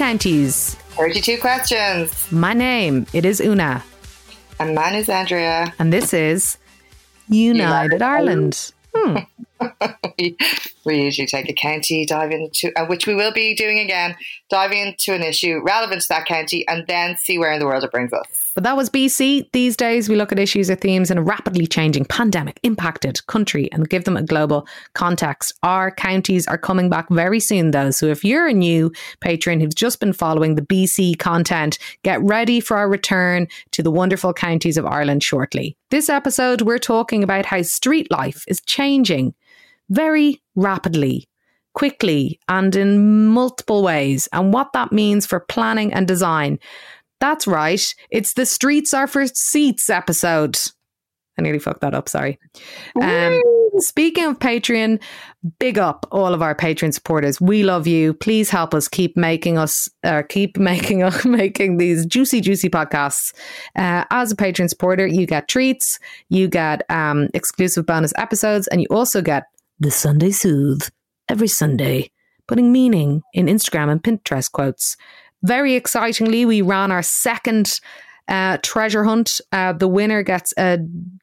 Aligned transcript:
32 0.00 0.04
counties. 0.12 0.74
32 0.96 1.38
questions. 1.40 2.32
My 2.32 2.54
name, 2.54 3.06
it 3.12 3.26
is 3.26 3.38
Una. 3.38 3.84
And 4.58 4.74
mine 4.74 4.94
is 4.94 5.10
Andrea. 5.10 5.74
And 5.78 5.92
this 5.92 6.14
is 6.14 6.56
United, 7.28 7.98
United 7.98 8.02
Ireland. 8.02 8.72
Hmm. 8.94 9.18
we, 10.18 10.38
we 10.86 11.02
usually 11.02 11.26
take 11.26 11.50
a 11.50 11.52
county, 11.52 12.06
dive 12.06 12.30
into, 12.30 12.72
uh, 12.78 12.86
which 12.86 13.06
we 13.06 13.14
will 13.14 13.32
be 13.32 13.54
doing 13.54 13.78
again, 13.78 14.16
dive 14.48 14.72
into 14.72 15.12
an 15.12 15.22
issue 15.22 15.60
relevant 15.62 16.00
to 16.00 16.06
that 16.08 16.24
county, 16.24 16.66
and 16.66 16.86
then 16.86 17.18
see 17.18 17.36
where 17.36 17.52
in 17.52 17.60
the 17.60 17.66
world 17.66 17.84
it 17.84 17.92
brings 17.92 18.14
us. 18.14 18.26
But 18.54 18.64
that 18.64 18.76
was 18.76 18.90
BC. 18.90 19.50
These 19.52 19.76
days, 19.76 20.08
we 20.08 20.16
look 20.16 20.32
at 20.32 20.38
issues 20.38 20.70
or 20.70 20.74
themes 20.74 21.10
in 21.10 21.18
a 21.18 21.22
rapidly 21.22 21.66
changing 21.66 22.04
pandemic 22.06 22.58
impacted 22.62 23.24
country 23.26 23.70
and 23.72 23.88
give 23.88 24.04
them 24.04 24.16
a 24.16 24.22
global 24.22 24.66
context. 24.94 25.52
Our 25.62 25.90
counties 25.90 26.46
are 26.46 26.58
coming 26.58 26.90
back 26.90 27.08
very 27.10 27.40
soon, 27.40 27.70
though. 27.70 27.90
So 27.90 28.06
if 28.06 28.24
you're 28.24 28.48
a 28.48 28.52
new 28.52 28.92
patron 29.20 29.60
who's 29.60 29.74
just 29.74 30.00
been 30.00 30.12
following 30.12 30.54
the 30.54 30.62
BC 30.62 31.18
content, 31.18 31.78
get 32.02 32.20
ready 32.22 32.60
for 32.60 32.76
our 32.76 32.88
return 32.88 33.46
to 33.72 33.82
the 33.82 33.90
wonderful 33.90 34.32
counties 34.32 34.76
of 34.76 34.86
Ireland 34.86 35.22
shortly. 35.22 35.76
This 35.90 36.08
episode, 36.08 36.62
we're 36.62 36.78
talking 36.78 37.22
about 37.22 37.46
how 37.46 37.62
street 37.62 38.10
life 38.10 38.44
is 38.48 38.60
changing 38.60 39.34
very 39.88 40.40
rapidly, 40.54 41.28
quickly, 41.74 42.38
and 42.48 42.74
in 42.76 43.26
multiple 43.26 43.82
ways, 43.82 44.28
and 44.32 44.52
what 44.52 44.72
that 44.72 44.92
means 44.92 45.26
for 45.26 45.40
planning 45.40 45.92
and 45.92 46.06
design. 46.06 46.58
That's 47.20 47.46
right, 47.46 47.82
it's 48.10 48.34
the 48.34 48.46
Streets 48.46 48.94
Are 48.94 49.06
for 49.06 49.26
Seats 49.26 49.90
episode. 49.90 50.58
I 51.38 51.42
nearly 51.42 51.58
fucked 51.58 51.80
that 51.80 51.94
up, 51.94 52.08
sorry. 52.08 52.38
Um, 53.00 53.40
speaking 53.78 54.24
of 54.24 54.38
Patreon, 54.38 55.00
big 55.58 55.78
up 55.78 56.06
all 56.10 56.34
of 56.34 56.42
our 56.42 56.54
Patreon 56.54 56.92
supporters. 56.92 57.40
We 57.40 57.62
love 57.62 57.86
you. 57.86 58.12
Please 58.12 58.50
help 58.50 58.74
us 58.74 58.88
keep 58.88 59.16
making 59.16 59.56
us, 59.56 59.88
uh, 60.04 60.22
keep 60.28 60.58
making 60.58 61.02
us, 61.02 61.24
making 61.24 61.78
these 61.78 62.04
juicy, 62.04 62.40
juicy 62.40 62.68
podcasts. 62.68 63.32
Uh, 63.76 64.04
as 64.10 64.32
a 64.32 64.36
Patreon 64.36 64.68
supporter, 64.68 65.06
you 65.06 65.26
get 65.26 65.48
treats, 65.48 65.98
you 66.28 66.46
get 66.48 66.82
um, 66.90 67.28
exclusive 67.32 67.86
bonus 67.86 68.12
episodes, 68.16 68.66
and 68.68 68.82
you 68.82 68.88
also 68.90 69.22
get 69.22 69.44
the 69.78 69.90
Sunday 69.90 70.30
Soothe 70.30 70.88
every 71.28 71.48
Sunday, 71.48 72.10
putting 72.48 72.72
meaning 72.72 73.22
in 73.32 73.46
Instagram 73.46 73.90
and 73.90 74.02
Pinterest 74.02 74.50
quotes. 74.50 74.96
Very 75.42 75.74
excitingly, 75.74 76.44
we 76.44 76.62
ran 76.62 76.92
our 76.92 77.02
second 77.02 77.80
uh, 78.28 78.58
treasure 78.62 79.04
hunt. 79.04 79.40
Uh, 79.52 79.72
the 79.72 79.88
winner 79.88 80.22
gets 80.22 80.52
a 80.58 80.78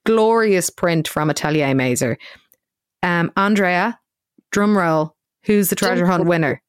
glorious 0.05 0.69
print 0.69 1.07
from 1.07 1.29
Atelier 1.29 1.73
Mazer. 1.73 2.17
Um, 3.03 3.31
Andrea, 3.38 3.99
drumroll, 4.53 5.11
who's 5.43 5.69
the 5.69 5.75
treasure 5.75 6.05
hunt 6.05 6.25
winner? 6.25 6.61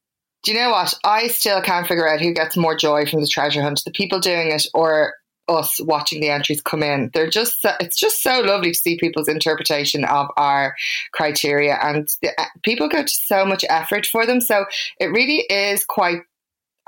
Do 0.43 0.53
you 0.53 0.59
know 0.59 0.69
what? 0.69 0.93
I 1.03 1.27
still 1.27 1.61
can't 1.61 1.85
figure 1.85 2.07
out 2.07 2.21
who 2.21 2.33
gets 2.33 2.55
more 2.55 2.75
joy 2.75 3.05
from 3.05 3.21
the 3.21 3.27
treasure 3.27 3.61
hunt, 3.61 3.81
the 3.83 3.91
people 3.91 4.19
doing 4.19 4.51
it 4.51 4.65
or 4.73 5.15
us 5.49 5.79
watching 5.81 6.21
the 6.21 6.29
entries 6.29 6.61
come 6.61 6.83
in. 6.83 7.09
They're 7.13 7.29
just 7.29 7.57
it's 7.79 7.99
just 7.99 8.21
so 8.21 8.41
lovely 8.41 8.71
to 8.71 8.79
see 8.79 8.97
people's 8.97 9.27
interpretation 9.27 10.05
of 10.05 10.27
our 10.37 10.75
criteria, 11.11 11.77
and 11.81 12.07
the, 12.21 12.29
uh, 12.39 12.45
people 12.63 12.87
go 12.87 13.03
to 13.03 13.09
so 13.09 13.45
much 13.45 13.65
effort 13.67 14.05
for 14.05 14.25
them. 14.25 14.39
So 14.39 14.65
it 14.99 15.07
really 15.07 15.39
is 15.49 15.83
quite 15.83 16.19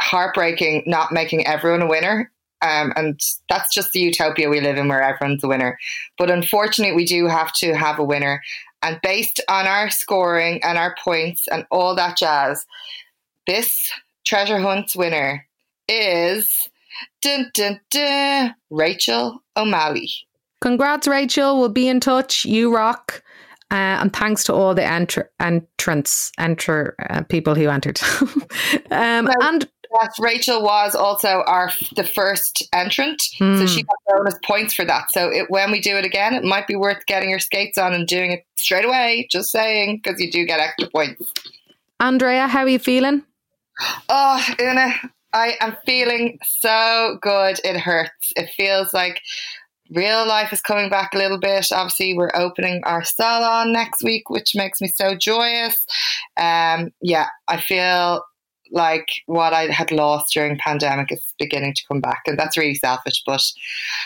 heartbreaking 0.02 0.84
not 0.86 1.12
making 1.12 1.48
everyone 1.48 1.82
a 1.82 1.88
winner. 1.88 2.32
Um, 2.64 2.94
and 2.96 3.20
that's 3.50 3.74
just 3.74 3.92
the 3.92 4.00
utopia 4.00 4.48
we 4.48 4.62
live 4.62 4.78
in 4.78 4.88
where 4.88 5.02
everyone's 5.02 5.44
a 5.44 5.48
winner. 5.48 5.80
But 6.18 6.30
unfortunately, 6.30 6.96
we 6.96 7.06
do 7.06 7.28
have 7.28 7.52
to 7.54 7.74
have 7.74 7.98
a 7.98 8.04
winner. 8.04 8.42
And 8.84 9.00
based 9.02 9.42
on 9.50 9.66
our 9.66 9.90
scoring 9.90 10.62
and 10.64 10.78
our 10.78 10.96
points 11.04 11.48
and 11.48 11.66
all 11.72 11.96
that 11.96 12.18
jazz, 12.18 12.66
this 13.48 13.68
treasure 14.26 14.60
hunt's 14.60 14.96
winner 14.96 15.48
is 15.88 16.48
Dun, 17.22 17.52
dun, 17.54 17.80
dun. 17.90 18.56
Rachel 18.70 19.44
O'Malley. 19.56 20.10
Congrats, 20.62 21.08
Rachel. 21.08 21.60
We'll 21.60 21.70
be 21.70 21.88
in 21.88 22.00
touch. 22.00 22.46
You 22.46 22.74
rock. 22.74 23.24
Uh, 23.72 24.02
and 24.02 24.14
thanks 24.14 24.44
to 24.44 24.54
all 24.54 24.76
the 24.76 24.82
entr- 24.82 25.30
entrants, 25.40 26.32
enter 26.38 26.96
uh, 27.10 27.22
people 27.24 27.56
who 27.56 27.70
entered. 27.70 28.02
um, 28.92 29.28
so, 29.28 29.34
and 29.42 29.70
yes, 29.94 30.20
Rachel 30.20 30.64
was 30.64 30.96
also 30.96 31.44
our 31.48 31.72
the 31.96 32.04
first 32.04 32.68
entrant, 32.74 33.22
mm. 33.40 33.58
so 33.58 33.66
she 33.66 33.84
got 33.84 33.96
bonus 34.08 34.36
points 34.44 34.74
for 34.74 34.86
that. 34.86 35.12
So 35.12 35.30
it, 35.30 35.50
when 35.50 35.72
we 35.72 35.82
do 35.82 35.98
it 35.98 36.06
again, 36.06 36.34
it 36.34 36.44
might 36.44 36.68
be 36.68 36.76
worth 36.76 37.06
getting 37.08 37.30
your 37.30 37.40
skates 37.40 37.78
on 37.78 37.94
and 37.94 38.08
doing 38.08 38.32
it 38.32 38.46
straight 38.58 38.86
away. 38.86 39.28
Just 39.32 39.52
saying, 39.52 40.02
because 40.04 40.20
you 40.20 40.32
do 40.32 40.46
get 40.46 40.60
extra 40.60 40.90
points. 40.90 41.32
Andrea, 42.00 42.48
how 42.48 42.62
are 42.62 42.70
you 42.70 42.80
feeling? 42.80 43.24
Oh, 44.10 44.44
Una, 44.60 44.94
I 45.34 45.56
am 45.62 45.78
feeling 45.86 46.40
so 46.44 47.18
good. 47.22 47.60
It 47.64 47.78
hurts. 47.80 48.32
It 48.36 48.50
feels 48.50 48.94
like 48.94 49.22
real 49.92 50.28
life 50.28 50.54
is 50.54 50.62
coming 50.62 50.90
back 50.90 51.14
a 51.14 51.18
little 51.18 51.40
bit. 51.40 51.68
Obviously, 51.72 52.16
we're 52.16 52.32
opening 52.34 52.82
our 52.86 53.04
salon 53.04 53.72
next 53.72 54.04
week, 54.04 54.30
which 54.30 54.56
makes 54.56 54.82
me 54.82 54.88
so 54.88 55.16
joyous. 55.16 55.86
Um, 56.38 56.92
yeah, 57.02 57.28
I 57.48 57.58
feel 57.58 58.24
like 58.72 59.08
what 59.26 59.54
I 59.54 59.68
had 59.68 59.92
lost 59.92 60.34
during 60.34 60.58
pandemic 60.58 61.12
is 61.12 61.34
beginning 61.38 61.74
to 61.76 61.84
come 61.88 62.02
back, 62.02 62.24
and 62.26 62.38
that's 62.38 62.58
really 62.58 62.76
selfish. 62.76 63.22
But 63.26 63.42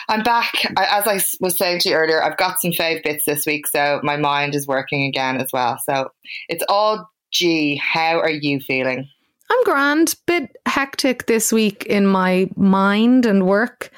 I'm 0.08 0.22
back. 0.22 0.52
I, 0.76 0.98
as 0.98 1.06
I 1.06 1.20
was 1.40 1.56
saying 1.56 1.80
to 1.80 1.90
you 1.90 1.94
earlier, 1.94 2.22
I've 2.22 2.36
got 2.36 2.60
some 2.60 2.72
fave 2.72 3.02
bits 3.02 3.24
this 3.24 3.46
week, 3.46 3.66
so 3.66 4.00
my 4.02 4.16
mind 4.16 4.54
is 4.54 4.66
working 4.66 5.04
again 5.04 5.40
as 5.40 5.50
well. 5.52 5.78
So 5.84 6.10
it's 6.48 6.64
all 6.68 7.08
G. 7.32 7.76
How 7.76 8.20
are 8.20 8.30
you 8.30 8.60
feeling? 8.60 9.08
I'm 9.50 9.64
grand. 9.64 10.16
Bit 10.26 10.56
hectic 10.66 11.26
this 11.26 11.52
week 11.52 11.84
in 11.86 12.06
my 12.06 12.48
mind 12.56 13.26
and 13.26 13.46
work. 13.46 13.90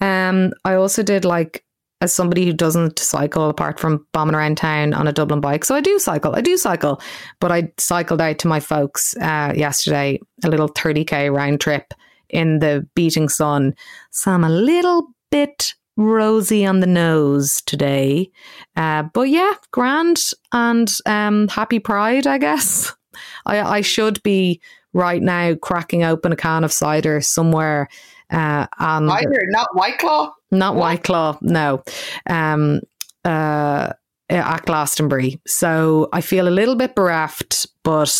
Um, 0.00 0.52
I 0.64 0.74
also 0.74 1.02
did 1.02 1.24
like 1.24 1.63
as 2.04 2.12
somebody 2.12 2.44
who 2.44 2.52
doesn't 2.52 2.98
cycle 2.98 3.48
apart 3.48 3.80
from 3.80 4.06
bombing 4.12 4.34
around 4.34 4.58
town 4.58 4.92
on 4.92 5.08
a 5.08 5.12
Dublin 5.12 5.40
bike. 5.40 5.64
So 5.64 5.74
I 5.74 5.80
do 5.80 5.98
cycle. 5.98 6.36
I 6.36 6.42
do 6.42 6.56
cycle, 6.58 7.00
but 7.40 7.50
I 7.50 7.72
cycled 7.78 8.20
out 8.20 8.38
to 8.40 8.48
my 8.48 8.60
folks 8.60 9.16
uh, 9.16 9.54
yesterday, 9.56 10.20
a 10.44 10.48
little 10.48 10.68
30k 10.68 11.34
round 11.34 11.60
trip 11.60 11.94
in 12.28 12.58
the 12.58 12.86
beating 12.94 13.28
sun. 13.28 13.74
So 14.10 14.30
I'm 14.30 14.44
a 14.44 14.50
little 14.50 15.08
bit 15.30 15.74
rosy 15.96 16.66
on 16.66 16.80
the 16.80 16.86
nose 16.86 17.62
today. 17.64 18.30
Uh, 18.76 19.04
but 19.14 19.30
yeah, 19.30 19.54
grand 19.70 20.18
and 20.52 20.90
um, 21.06 21.48
happy 21.48 21.78
pride, 21.78 22.26
I 22.26 22.36
guess. 22.36 22.94
I, 23.46 23.60
I 23.60 23.80
should 23.80 24.22
be 24.22 24.60
right 24.92 25.22
now 25.22 25.54
cracking 25.54 26.04
open 26.04 26.32
a 26.32 26.36
can 26.36 26.64
of 26.64 26.72
cider 26.72 27.22
somewhere. 27.22 27.88
Uh, 28.30 28.66
and 28.78 29.08
cider, 29.08 29.42
not 29.48 29.68
White 29.74 29.98
Claw. 29.98 30.32
Not? 30.50 30.76
White 30.76 31.04
Claw, 31.04 31.38
no. 31.42 31.82
Um, 32.28 32.80
uh, 33.24 33.92
at 34.30 34.64
Glastonbury. 34.64 35.40
So 35.46 36.08
I 36.12 36.20
feel 36.20 36.48
a 36.48 36.50
little 36.50 36.76
bit 36.76 36.94
bereft, 36.94 37.66
but 37.82 38.12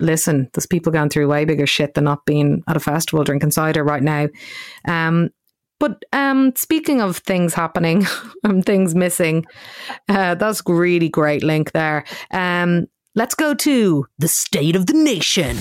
listen, 0.00 0.48
there's 0.52 0.66
people 0.66 0.92
going 0.92 1.08
through 1.08 1.28
way 1.28 1.44
bigger 1.44 1.66
shit 1.66 1.94
than 1.94 2.04
not 2.04 2.24
being 2.26 2.62
at 2.68 2.76
a 2.76 2.80
festival 2.80 3.24
drinking 3.24 3.50
cider 3.50 3.84
right 3.84 4.02
now. 4.02 4.28
Um, 4.86 5.30
but 5.78 6.02
um, 6.12 6.54
speaking 6.56 7.02
of 7.02 7.18
things 7.18 7.54
happening 7.54 8.06
and 8.44 8.64
things 8.64 8.94
missing, 8.94 9.44
uh, 10.08 10.34
that's 10.34 10.62
really 10.66 11.08
great 11.08 11.42
link 11.42 11.72
there. 11.72 12.04
Um, 12.30 12.86
let's 13.14 13.34
go 13.34 13.54
to 13.54 14.06
the 14.18 14.28
state 14.28 14.76
of 14.76 14.86
the 14.86 14.94
nation. 14.94 15.56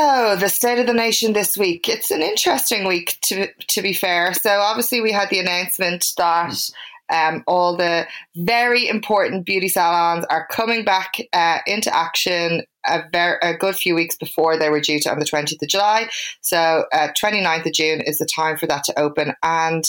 So, 0.00 0.34
the 0.34 0.48
state 0.48 0.78
of 0.78 0.86
the 0.86 0.94
nation 0.94 1.34
this 1.34 1.50
week. 1.58 1.86
It's 1.86 2.10
an 2.10 2.22
interesting 2.22 2.88
week, 2.88 3.18
to, 3.24 3.48
to 3.68 3.82
be 3.82 3.92
fair. 3.92 4.32
So, 4.32 4.48
obviously, 4.48 5.02
we 5.02 5.12
had 5.12 5.28
the 5.28 5.40
announcement 5.40 6.06
that 6.16 6.56
um, 7.12 7.44
all 7.46 7.76
the 7.76 8.06
very 8.34 8.88
important 8.88 9.44
beauty 9.44 9.68
salons 9.68 10.24
are 10.30 10.46
coming 10.50 10.86
back 10.86 11.16
uh, 11.34 11.58
into 11.66 11.94
action 11.94 12.62
a, 12.86 13.02
very, 13.12 13.36
a 13.42 13.54
good 13.54 13.76
few 13.76 13.94
weeks 13.94 14.16
before 14.16 14.58
they 14.58 14.70
were 14.70 14.80
due 14.80 15.00
to 15.00 15.10
on 15.10 15.18
the 15.18 15.26
20th 15.26 15.60
of 15.60 15.68
July. 15.68 16.08
So, 16.40 16.86
uh, 16.94 17.08
29th 17.22 17.66
of 17.66 17.72
June 17.74 18.00
is 18.00 18.16
the 18.16 18.28
time 18.34 18.56
for 18.56 18.66
that 18.68 18.84
to 18.84 18.98
open. 18.98 19.34
And 19.42 19.84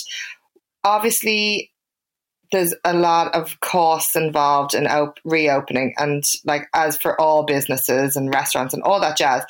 obviously, 0.84 1.72
there's 2.51 2.74
a 2.83 2.94
lot 2.94 3.33
of 3.33 3.59
costs 3.62 4.15
involved 4.15 4.74
in 4.74 4.88
op- 4.88 5.19
reopening 5.24 5.94
and 5.98 6.24
like 6.45 6.68
as 6.74 6.98
for 6.98 7.19
all 7.19 7.44
businesses 7.44 8.15
and 8.15 8.33
restaurants 8.33 8.74
and 8.74 8.83
all 8.83 9.00
that 9.00 9.18
jazz 9.18 9.44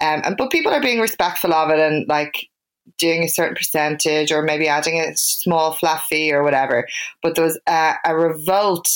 um, 0.00 0.22
and 0.24 0.36
but 0.36 0.50
people 0.50 0.72
are 0.72 0.82
being 0.82 1.00
respectful 1.00 1.54
of 1.54 1.70
it 1.70 1.78
and 1.78 2.08
like 2.08 2.48
doing 2.96 3.22
a 3.22 3.28
certain 3.28 3.54
percentage 3.54 4.32
or 4.32 4.42
maybe 4.42 4.68
adding 4.68 4.98
a 4.98 5.16
small 5.16 5.72
flat 5.72 6.02
fee 6.08 6.32
or 6.32 6.42
whatever. 6.42 6.86
But 7.22 7.34
there 7.34 7.44
was 7.44 7.58
a, 7.66 7.94
a 8.04 8.16
revolt 8.16 8.88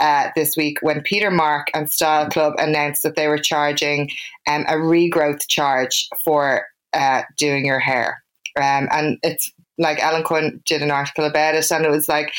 uh, 0.00 0.28
this 0.36 0.54
week 0.56 0.78
when 0.80 1.02
peter 1.02 1.30
mark 1.30 1.68
and 1.74 1.90
style 1.90 2.28
club 2.28 2.54
announced 2.58 3.02
that 3.02 3.16
they 3.16 3.26
were 3.26 3.38
charging 3.38 4.10
um, 4.46 4.64
a 4.68 4.74
regrowth 4.74 5.48
charge 5.48 6.08
for 6.24 6.66
uh, 6.92 7.22
doing 7.36 7.66
your 7.66 7.80
hair. 7.80 8.22
Um, 8.56 8.88
and 8.90 9.18
it's 9.22 9.50
like 9.76 10.02
Ellen 10.02 10.24
Quinn 10.24 10.60
did 10.64 10.82
an 10.82 10.90
article 10.90 11.24
about 11.24 11.54
it, 11.54 11.70
and 11.70 11.84
it 11.84 11.90
was 11.90 12.08
like 12.08 12.32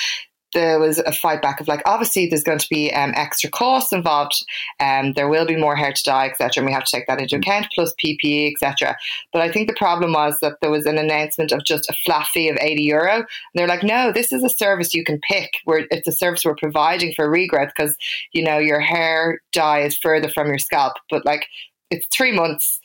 there 0.54 0.80
was 0.80 0.98
a 1.00 1.12
fight 1.12 1.42
back 1.42 1.60
of 1.60 1.68
like, 1.68 1.82
obviously, 1.86 2.28
there's 2.28 2.44
going 2.44 2.60
to 2.60 2.70
be 2.70 2.92
um, 2.94 3.14
extra 3.16 3.50
costs 3.50 3.94
involved, 3.94 4.34
and 4.80 5.08
um, 5.08 5.14
there 5.14 5.30
will 5.30 5.46
be 5.46 5.56
more 5.56 5.76
hair 5.76 5.92
to 5.92 6.04
dye, 6.04 6.28
etc. 6.28 6.62
And 6.62 6.66
we 6.66 6.74
have 6.74 6.84
to 6.86 6.92
take 6.92 7.08
that 7.08 7.22
into 7.22 7.38
account, 7.38 7.68
plus 7.74 7.94
PPE, 8.04 8.54
etc. 8.54 8.98
But 9.32 9.42
I 9.42 9.52
think 9.52 9.68
the 9.68 9.76
problem 9.76 10.14
was 10.14 10.38
that 10.42 10.58
there 10.62 10.72
was 10.72 10.86
an 10.86 10.98
announcement 10.98 11.52
of 11.52 11.64
just 11.64 11.90
a 11.90 11.94
flat 12.06 12.28
fee 12.28 12.50
of 12.50 12.58
80 12.60 12.84
euro. 12.84 13.16
And 13.16 13.26
they're 13.54 13.68
like, 13.68 13.84
no, 13.84 14.12
this 14.12 14.32
is 14.32 14.44
a 14.44 14.50
service 14.50 14.94
you 14.94 15.04
can 15.04 15.20
pick. 15.20 15.52
Where 15.66 15.86
it's 15.92 16.08
a 16.08 16.12
service 16.12 16.44
we're 16.44 16.56
providing 16.56 17.14
for 17.14 17.30
regrowth 17.30 17.72
because 17.76 17.96
you 18.34 18.44
know 18.44 18.58
your 18.58 18.80
hair 18.80 19.42
dye 19.54 19.82
is 19.82 19.98
further 19.98 20.30
from 20.30 20.48
your 20.48 20.60
scalp, 20.60 20.94
but 21.10 21.26
like 21.26 21.46
it's 21.92 22.08
three 22.16 22.32
months. 22.32 22.80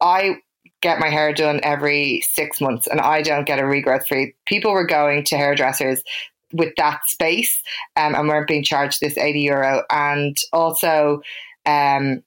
I 0.00 0.36
get 0.82 0.98
my 0.98 1.08
hair 1.08 1.32
done 1.32 1.60
every 1.62 2.22
six 2.32 2.60
months 2.60 2.86
and 2.88 3.00
I 3.00 3.22
don't 3.22 3.46
get 3.46 3.60
a 3.60 3.62
regrowth 3.62 4.06
free. 4.06 4.34
People 4.46 4.72
were 4.72 4.86
going 4.86 5.24
to 5.26 5.36
hairdressers 5.36 6.02
with 6.52 6.72
that 6.76 7.00
space 7.06 7.62
um, 7.96 8.14
and 8.14 8.28
weren't 8.28 8.48
being 8.48 8.64
charged 8.64 8.98
this 9.00 9.18
80 9.18 9.40
euro. 9.40 9.82
And 9.90 10.36
also, 10.52 11.22
um, 11.66 12.22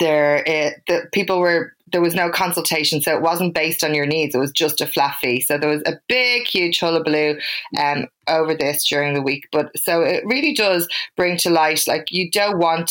there 0.00 0.42
it, 0.46 0.82
the 0.88 1.06
people 1.12 1.38
were 1.38 1.72
there 1.92 2.00
was 2.00 2.14
no 2.14 2.28
consultation, 2.28 3.00
so 3.00 3.14
it 3.14 3.22
wasn't 3.22 3.54
based 3.54 3.84
on 3.84 3.94
your 3.94 4.06
needs. 4.06 4.34
It 4.34 4.38
was 4.38 4.50
just 4.50 4.80
a 4.80 4.86
flat 4.86 5.16
fee. 5.20 5.40
So 5.40 5.58
there 5.58 5.70
was 5.70 5.82
a 5.86 6.00
big, 6.08 6.46
huge 6.46 6.80
hullabaloo 6.80 7.38
um, 7.78 8.08
over 8.26 8.54
this 8.54 8.84
during 8.88 9.14
the 9.14 9.22
week. 9.22 9.46
But 9.52 9.70
so 9.78 10.00
it 10.02 10.24
really 10.26 10.54
does 10.54 10.88
bring 11.16 11.36
to 11.38 11.50
light, 11.50 11.82
like 11.86 12.10
you 12.10 12.30
don't 12.30 12.58
want 12.58 12.90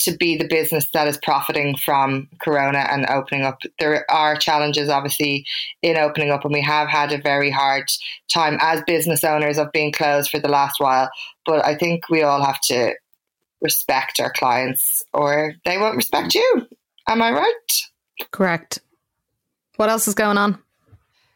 to 0.00 0.16
be 0.16 0.36
the 0.36 0.46
business 0.46 0.86
that 0.92 1.08
is 1.08 1.18
profiting 1.18 1.76
from 1.76 2.28
Corona 2.40 2.86
and 2.90 3.08
opening 3.08 3.44
up. 3.44 3.62
There 3.78 4.08
are 4.10 4.36
challenges, 4.36 4.88
obviously, 4.88 5.44
in 5.82 5.96
opening 5.96 6.30
up, 6.30 6.44
and 6.44 6.52
we 6.52 6.62
have 6.62 6.88
had 6.88 7.12
a 7.12 7.20
very 7.20 7.50
hard 7.50 7.90
time 8.32 8.58
as 8.60 8.82
business 8.86 9.24
owners 9.24 9.58
of 9.58 9.72
being 9.72 9.92
closed 9.92 10.30
for 10.30 10.38
the 10.38 10.48
last 10.48 10.80
while. 10.80 11.10
But 11.44 11.64
I 11.64 11.76
think 11.76 12.08
we 12.08 12.22
all 12.22 12.44
have 12.44 12.60
to 12.62 12.94
respect 13.60 14.20
our 14.20 14.32
clients, 14.32 15.02
or 15.12 15.54
they 15.64 15.78
won't 15.78 15.96
respect 15.96 16.34
you. 16.34 16.66
Am 17.08 17.20
I 17.22 17.32
right? 17.32 17.52
Correct. 18.30 18.80
What 19.76 19.88
else 19.88 20.06
is 20.08 20.14
going 20.14 20.38
on? 20.38 20.58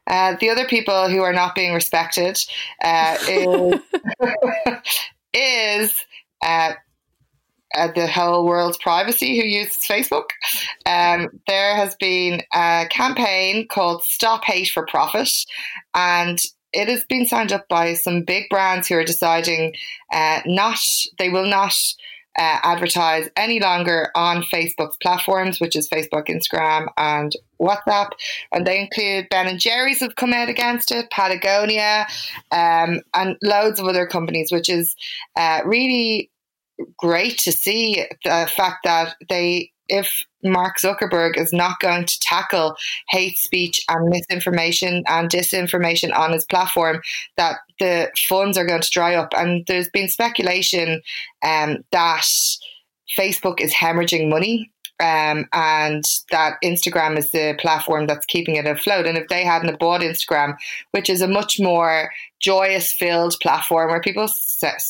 Uh, 0.07 0.37
the 0.41 0.51
other 0.51 0.67
people 0.67 1.09
who 1.09 1.23
are 1.23 1.33
not 1.33 1.55
being 1.55 1.73
respected 1.73 2.37
uh, 2.83 3.17
is, 3.29 3.81
is 5.35 6.05
uh, 6.43 6.73
uh, 7.75 7.89
the 7.95 8.07
whole 8.07 8.45
world's 8.45 8.79
privacy 8.79 9.39
who 9.39 9.47
uses 9.47 9.87
Facebook. 9.87 10.27
Um, 10.87 11.29
there 11.47 11.77
has 11.77 11.95
been 11.97 12.43
a 12.53 12.87
campaign 12.91 13.67
called 13.69 14.03
Stop 14.05 14.45
Hate 14.45 14.69
for 14.69 14.87
Profit, 14.87 15.29
and 15.95 16.39
it 16.73 16.89
has 16.89 17.05
been 17.05 17.27
signed 17.27 17.53
up 17.53 17.69
by 17.69 17.95
some 17.95 18.23
big 18.23 18.49
brands 18.49 18.89
who 18.89 18.97
are 18.97 19.05
deciding 19.05 19.75
uh, 20.13 20.41
not 20.47 20.79
they 21.19 21.29
will 21.29 21.47
not 21.47 21.75
uh, 22.39 22.59
advertise 22.63 23.29
any 23.37 23.61
longer 23.61 24.11
on 24.15 24.43
Facebook's 24.43 24.97
platforms, 25.03 25.61
which 25.61 25.77
is 25.77 25.89
Facebook, 25.89 26.29
Instagram, 26.29 26.87
and 26.97 27.33
WhatsApp. 27.61 28.11
And 28.53 28.67
they 28.67 28.81
include 28.81 29.29
Ben 29.31 29.47
and 29.47 29.61
Jerry's 29.61 30.01
have 30.01 30.17
come 30.17 30.33
out 30.33 30.49
against 30.49 30.91
it, 30.93 31.11
Patagonia, 31.11 32.07
um, 32.51 33.01
and 33.13 33.37
loads 33.43 33.79
of 33.79 33.87
other 33.87 34.07
companies, 34.07 34.51
which 34.51 34.71
is 34.71 34.97
uh, 35.37 35.61
really 35.65 36.31
great 36.97 37.39
to 37.39 37.53
see 37.53 38.07
the 38.25 38.51
fact 38.55 38.85
that 38.85 39.17
they, 39.29 39.71
if 39.89 40.11
Mark 40.43 40.77
Zuckerberg 40.83 41.37
is 41.37 41.53
not 41.53 41.81
going 41.81 42.07
to 42.07 42.19
tackle 42.21 42.75
hate 43.09 43.37
speech 43.39 43.85
and 43.89 44.09
misinformation 44.09 45.05
and 45.07 45.31
disinformation 45.31 46.17
on 46.17 46.33
his 46.33 46.45
platform, 46.47 47.01
that 47.37 47.57
the 47.79 48.11
funds 48.29 48.57
are 48.57 48.67
going 48.67 48.83
to 48.83 48.91
dry 48.93 49.15
up. 49.15 49.33
And 49.37 49.65
there's 49.67 49.89
been 49.91 50.09
speculation 50.09 51.03
um, 51.45 51.79
that 51.93 52.27
Facebook 53.17 53.61
is 53.61 53.73
hemorrhaging 53.75 54.29
money 54.29 54.71
um, 55.03 55.49
and 55.53 56.05
that 56.31 56.59
Instagram 56.65 57.19
is 57.19 57.33
the 57.33 57.57
platform 57.59 58.07
that's 58.07 58.25
keeping 58.27 58.55
it 58.55 58.67
afloat. 58.67 59.05
And 59.05 59.19
if 59.19 59.27
they 59.27 59.45
hadn't 59.45 59.81
bought 59.81 60.01
Instagram, 60.01 60.57
which 60.93 61.11
is 61.11 61.21
a 61.21 61.27
much 61.27 61.57
more 61.59 62.11
joyous 62.39 62.93
filled 62.99 63.35
platform 63.43 63.91
where 63.91 64.01
people 64.01 64.29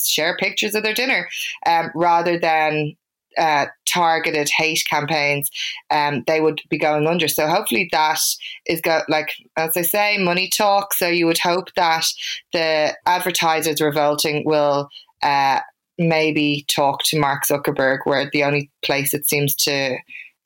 share 0.04 0.36
pictures 0.36 0.74
of 0.74 0.82
their 0.82 0.92
dinner 0.92 1.28
um, 1.66 1.90
rather 1.94 2.38
than 2.38 2.94
uh, 3.38 3.66
targeted 3.90 4.50
hate 4.54 4.82
campaigns, 4.90 5.50
um, 5.90 6.22
they 6.26 6.42
would 6.42 6.60
be 6.68 6.78
going 6.78 7.06
under. 7.06 7.26
So 7.26 7.48
hopefully 7.48 7.88
that 7.92 8.20
is 8.66 8.82
go 8.82 9.00
like 9.08 9.30
as 9.56 9.78
I 9.78 9.82
say, 9.82 10.18
money 10.18 10.50
talk. 10.54 10.92
So 10.92 11.08
you 11.08 11.24
would 11.24 11.38
hope 11.38 11.72
that 11.76 12.04
the 12.52 12.94
advertisers 13.06 13.80
revolting 13.80 14.44
will 14.44 14.90
uh, 15.22 15.60
maybe 15.98 16.64
talk 16.68 17.02
to 17.04 17.18
Mark 17.18 17.42
Zuckerberg, 17.50 17.98
where 18.04 18.28
the 18.32 18.44
only 18.44 18.70
place 18.84 19.14
it 19.14 19.28
seems 19.28 19.54
to 19.56 19.96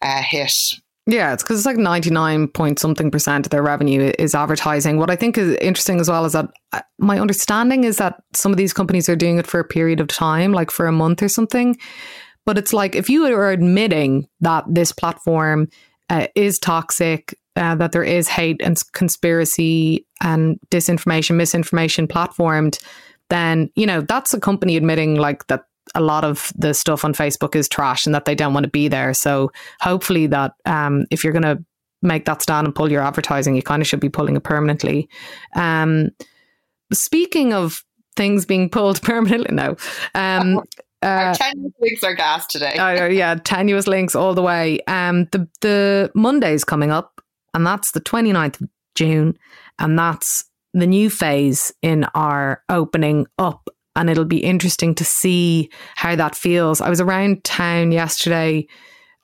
uh, 0.03 0.23
hit. 0.23 0.53
Yeah, 1.09 1.33
it's 1.33 1.45
because 1.45 1.61
it's 1.61 1.67
like 1.67 1.77
99 1.77 2.49
point 2.49 2.81
something 2.81 3.13
percent 3.13 3.47
of 3.47 3.51
their 3.51 3.63
revenue 3.63 4.13
is 4.19 4.35
advertising. 4.35 4.99
What 4.99 5.11
I 5.11 5.15
think 5.15 5.39
is 5.39 5.57
interesting 5.61 6.01
as 6.01 6.11
well 6.11 6.25
is 6.25 6.33
that 6.33 6.47
uh, 6.73 6.81
my 6.99 7.21
understanding 7.21 7.85
is 7.85 7.99
that 7.99 8.21
some 8.35 8.51
of 8.51 8.59
these 8.59 8.73
companies 8.73 9.09
are 9.09 9.15
doing 9.15 9.39
it 9.39 9.47
for 9.47 9.61
a 9.61 9.65
period 9.65 10.01
of 10.01 10.09
time, 10.09 10.53
like 10.53 10.73
for 10.73 10.87
a 10.87 10.93
month 10.93 11.23
or 11.23 11.29
something. 11.29 11.77
But 12.45 12.59
it's 12.59 12.73
like 12.73 12.97
if 12.97 13.09
you 13.09 13.25
are 13.27 13.51
admitting 13.51 14.27
that 14.41 14.65
this 14.69 14.91
platform 14.91 15.69
uh, 16.11 16.27
is 16.35 16.59
toxic, 16.59 17.39
uh, 17.55 17.77
that 17.77 17.93
there 17.93 18.05
is 18.05 18.29
hate 18.29 18.61
and 18.61 18.77
conspiracy 18.93 20.07
and 20.23 20.59
disinformation, 20.71 21.37
misinformation 21.37 22.09
platformed, 22.09 22.81
then, 23.31 23.71
you 23.75 23.87
know, 23.87 24.01
that's 24.01 24.33
a 24.35 24.41
company 24.41 24.77
admitting 24.77 25.17
like 25.17 25.47
that 25.49 25.65
a 25.95 26.01
lot 26.01 26.25
of 26.25 26.53
the 26.57 26.75
stuff 26.75 27.05
on 27.05 27.13
Facebook 27.13 27.55
is 27.55 27.69
trash 27.69 28.07
and 28.07 28.15
that 28.15 28.25
they 28.25 28.35
don't 28.35 28.55
want 28.55 28.65
to 28.65 28.71
be 28.71 28.89
there. 28.89 29.15
So 29.15 29.51
hopefully 29.81 30.27
that 30.29 30.53
um, 30.65 31.07
if 31.11 31.23
you're 31.23 31.33
going 31.33 31.43
to 31.43 31.65
make 32.03 32.25
that 32.25 32.43
stand 32.43 32.67
and 32.67 32.75
pull 32.75 32.91
your 32.91 33.03
advertising, 33.03 33.55
you 33.57 33.63
kind 33.63 33.81
of 33.81 33.87
should 33.87 34.01
be 34.01 34.09
pulling 34.09 34.37
it 34.37 34.43
permanently. 34.43 35.09
Um, 35.55 36.11
speaking 36.93 37.53
of 37.53 37.83
things 38.17 38.47
being 38.47 38.69
pulled 38.69 39.03
permanently, 39.03 39.55
no. 39.55 39.77
Um, 40.15 40.59
uh, 41.03 41.35
tenuous 41.35 41.73
links 41.81 42.03
are 42.03 42.15
gas 42.15 42.47
today. 42.47 42.75
uh, 42.77 43.07
yeah, 43.07 43.37
tenuous 43.37 43.87
links 43.87 44.15
all 44.15 44.35
the 44.35 44.43
way. 44.43 44.81
Um, 44.87 45.27
the 45.33 45.49
the 45.61 46.11
Monday's 46.15 46.65
coming 46.65 46.91
up, 46.91 47.21
and 47.55 47.67
that's 47.67 47.93
the 47.93 48.01
29th 48.01 48.61
of 48.61 48.69
June, 48.95 49.39
and 49.79 49.99
that's 49.99 50.45
the 50.81 50.87
new 50.87 51.11
phase 51.11 51.73
in 51.83 52.05
our 52.15 52.63
opening 52.69 53.27
up. 53.39 53.69
And 53.95 54.11
it'll 54.11 54.27
be 54.27 54.45
interesting 54.45 54.95
to 54.97 55.05
see 55.05 55.71
how 55.95 56.17
that 56.17 56.37
feels. 56.37 56.81
I 56.81 56.91
was 56.91 57.01
around 57.01 57.45
town 57.45 57.93
yesterday. 57.93 58.67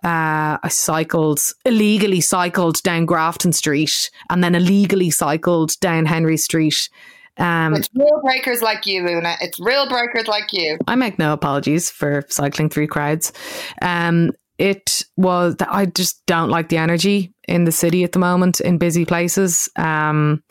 Uh, 0.02 0.58
I 0.62 0.68
cycled, 0.68 1.40
illegally 1.64 2.20
cycled 2.22 2.76
down 2.82 3.04
Grafton 3.04 3.52
Street 3.52 3.92
and 4.30 4.42
then 4.42 4.54
illegally 4.54 5.10
cycled 5.10 5.72
down 5.80 6.06
Henry 6.06 6.38
Street. 6.38 6.88
Um, 7.36 7.74
it's 7.74 7.88
real 7.94 8.20
breakers 8.22 8.62
like 8.62 8.86
you, 8.86 9.06
Una. 9.06 9.36
It's 9.40 9.60
real 9.60 9.88
breakers 9.88 10.26
like 10.26 10.52
you. 10.52 10.78
I 10.86 10.96
make 10.96 11.18
no 11.18 11.32
apologies 11.32 11.90
for 11.90 12.24
cycling 12.28 12.68
through 12.68 12.88
crowds. 12.88 13.32
Um, 13.80 14.32
it 14.58 15.04
was 15.16 15.56
I 15.60 15.86
just 15.86 16.22
don't 16.26 16.50
like 16.50 16.68
the 16.68 16.76
energy 16.76 17.32
in 17.48 17.64
the 17.64 17.72
city 17.72 18.04
at 18.04 18.12
the 18.12 18.18
moment 18.18 18.60
in 18.60 18.78
busy 18.78 19.04
places. 19.04 19.68
Um, 19.76 20.42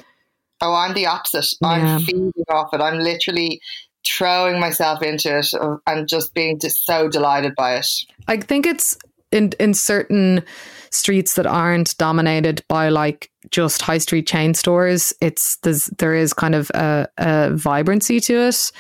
Oh, 0.62 0.74
I'm 0.74 0.94
the 0.94 1.08
opposite. 1.08 1.48
Yeah. 1.62 1.70
I'm 1.70 2.02
feeding 2.02 2.32
off 2.50 2.74
it. 2.74 2.82
I'm 2.82 3.00
literally 3.00 3.62
throwing 4.08 4.60
myself 4.60 5.02
into 5.02 5.38
it 5.38 5.54
uh, 5.54 5.78
and 5.88 6.08
just 6.08 6.34
being 6.34 6.60
just 6.60 6.86
so 6.86 7.08
delighted 7.08 7.54
by 7.56 7.76
it. 7.76 7.88
I 8.28 8.38
think 8.38 8.66
it's 8.66 8.98
in 9.32 9.52
in 9.60 9.74
certain 9.74 10.44
streets 10.92 11.36
that 11.36 11.48
aren't 11.48 11.98
dominated 11.98 12.64
by 12.68 12.90
like 12.90 13.32
just 13.50 13.82
high 13.82 13.98
street 13.98 14.28
chain 14.28 14.54
stores. 14.54 15.14
It's 15.22 15.58
there's 15.64 15.86
there 15.98 16.14
is 16.14 16.34
kind 16.34 16.56
of 16.56 16.70
a, 16.72 17.08
a 17.18 17.52
vibrancy 17.54 18.20
to 18.22 18.48
it. 18.48 18.72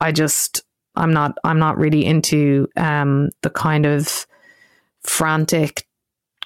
I 0.00 0.12
just 0.12 0.62
I'm 0.96 1.12
not 1.12 1.38
I'm 1.44 1.58
not 1.58 1.78
really 1.78 2.04
into 2.04 2.68
um, 2.76 3.30
the 3.42 3.50
kind 3.50 3.86
of 3.86 4.26
frantic 5.04 5.86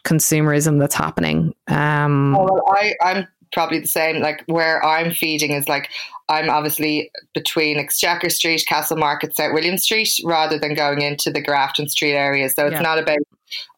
consumerism 0.05 0.79
that's 0.79 0.95
happening. 0.95 1.53
Um, 1.67 2.37
oh, 2.37 2.45
well, 2.45 2.63
I, 2.69 2.95
I'm 3.03 3.27
probably 3.57 3.81
the 3.81 3.89
same. 3.89 4.21
Like 4.21 4.45
where 4.47 4.85
I'm 4.85 5.11
feeding 5.13 5.53
is 5.53 5.67
like 5.67 5.89
I'm 6.29 6.51
obviously 6.51 7.11
between 7.33 7.79
Exchequer 7.79 8.29
Street, 8.29 8.63
Castle 8.69 8.99
Market, 8.99 9.35
St 9.35 9.55
William 9.55 9.79
Street, 9.79 10.11
rather 10.25 10.59
than 10.59 10.75
going 10.75 11.01
into 11.01 11.31
the 11.31 11.41
Grafton 11.41 11.89
Street 11.89 12.13
area. 12.13 12.51
So 12.51 12.67
it's 12.67 12.75
yeah. 12.75 12.83
not 12.83 12.99
about 12.99 13.19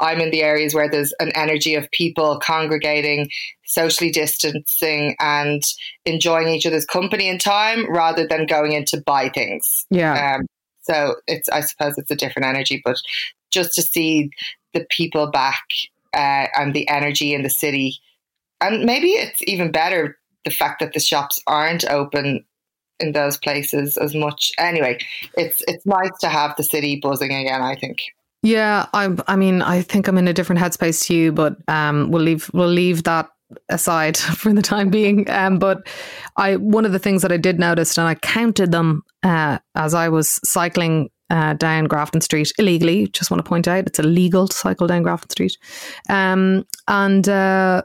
I'm 0.01 0.21
in 0.21 0.33
the 0.33 0.43
areas 0.43 0.75
where 0.75 0.91
there's 0.91 1.15
an 1.21 1.31
energy 1.37 1.77
of 1.77 1.89
people 1.93 2.41
congregating, 2.43 3.31
socially 3.67 4.11
distancing, 4.11 5.15
and 5.21 5.63
enjoying 6.05 6.49
each 6.49 6.67
other's 6.67 6.85
company 6.85 7.29
and 7.29 7.41
time, 7.41 7.89
rather 7.89 8.27
than 8.27 8.47
going 8.47 8.73
in 8.73 8.85
to 8.87 9.01
buy 9.01 9.29
things. 9.29 9.87
Yeah. 9.91 10.39
Um, 10.39 10.47
so 10.83 11.15
it's 11.29 11.49
I 11.51 11.61
suppose 11.61 11.97
it's 11.99 12.11
a 12.11 12.17
different 12.17 12.47
energy, 12.47 12.83
but 12.85 12.97
just 13.53 13.75
to 13.75 13.83
see 13.83 14.31
the 14.75 14.85
people 14.91 15.31
back 15.31 15.63
uh, 16.15 16.49
and 16.59 16.75
the 16.75 16.89
energy 16.89 17.33
in 17.33 17.43
the 17.43 17.51
city 17.51 18.01
and 18.61 18.85
maybe 18.85 19.09
it's 19.09 19.41
even 19.47 19.71
better 19.71 20.19
the 20.45 20.51
fact 20.51 20.81
that 20.81 20.93
the 20.93 21.01
shops 21.01 21.41
aren't 21.47 21.85
open 21.87 22.45
in 23.01 23.13
those 23.13 23.37
places 23.39 23.97
as 23.97 24.15
much. 24.15 24.51
Anyway, 24.59 24.99
it's 25.37 25.63
it's 25.69 25.87
nice 25.87 26.11
to 26.21 26.29
have 26.29 26.57
the 26.57 26.65
city 26.65 26.99
buzzing 27.01 27.33
again. 27.33 27.63
I 27.63 27.77
think. 27.77 27.99
Yeah, 28.43 28.87
I 28.93 29.17
I 29.27 29.37
mean 29.37 29.63
I 29.63 29.83
think 29.83 30.09
I'm 30.09 30.19
in 30.19 30.29
a 30.29 30.33
different 30.33 30.61
headspace 30.61 31.07
to 31.07 31.15
you, 31.15 31.33
but 31.33 31.57
um, 31.69 32.11
we'll 32.11 32.23
leave 32.23 32.51
we'll 32.53 32.69
leave 32.69 33.05
that 33.05 33.29
aside 33.69 34.17
for 34.41 34.53
the 34.53 34.63
time 34.63 34.91
being. 34.91 35.29
Um, 35.31 35.59
but 35.59 35.87
I 36.37 36.57
one 36.57 36.85
of 36.85 36.93
the 36.93 36.99
things 36.99 37.23
that 37.23 37.33
I 37.33 37.37
did 37.37 37.59
notice, 37.59 37.99
and 37.99 38.07
I 38.07 38.15
counted 38.15 38.73
them 38.73 39.03
uh, 39.23 39.59
as 39.75 39.95
I 39.95 40.09
was 40.09 40.39
cycling 40.45 41.11
uh, 41.31 41.55
down 41.55 41.85
Grafton 41.85 42.21
Street 42.21 42.53
illegally. 42.59 43.09
Just 43.09 43.31
want 43.31 43.45
to 43.45 43.49
point 43.49 43.69
out 43.69 43.87
it's 43.87 43.99
illegal 43.99 44.49
to 44.49 44.57
cycle 44.57 44.87
down 44.87 45.03
Grafton 45.03 45.31
Street, 45.31 45.57
um, 46.09 46.65
and. 46.87 47.29
Uh, 47.29 47.83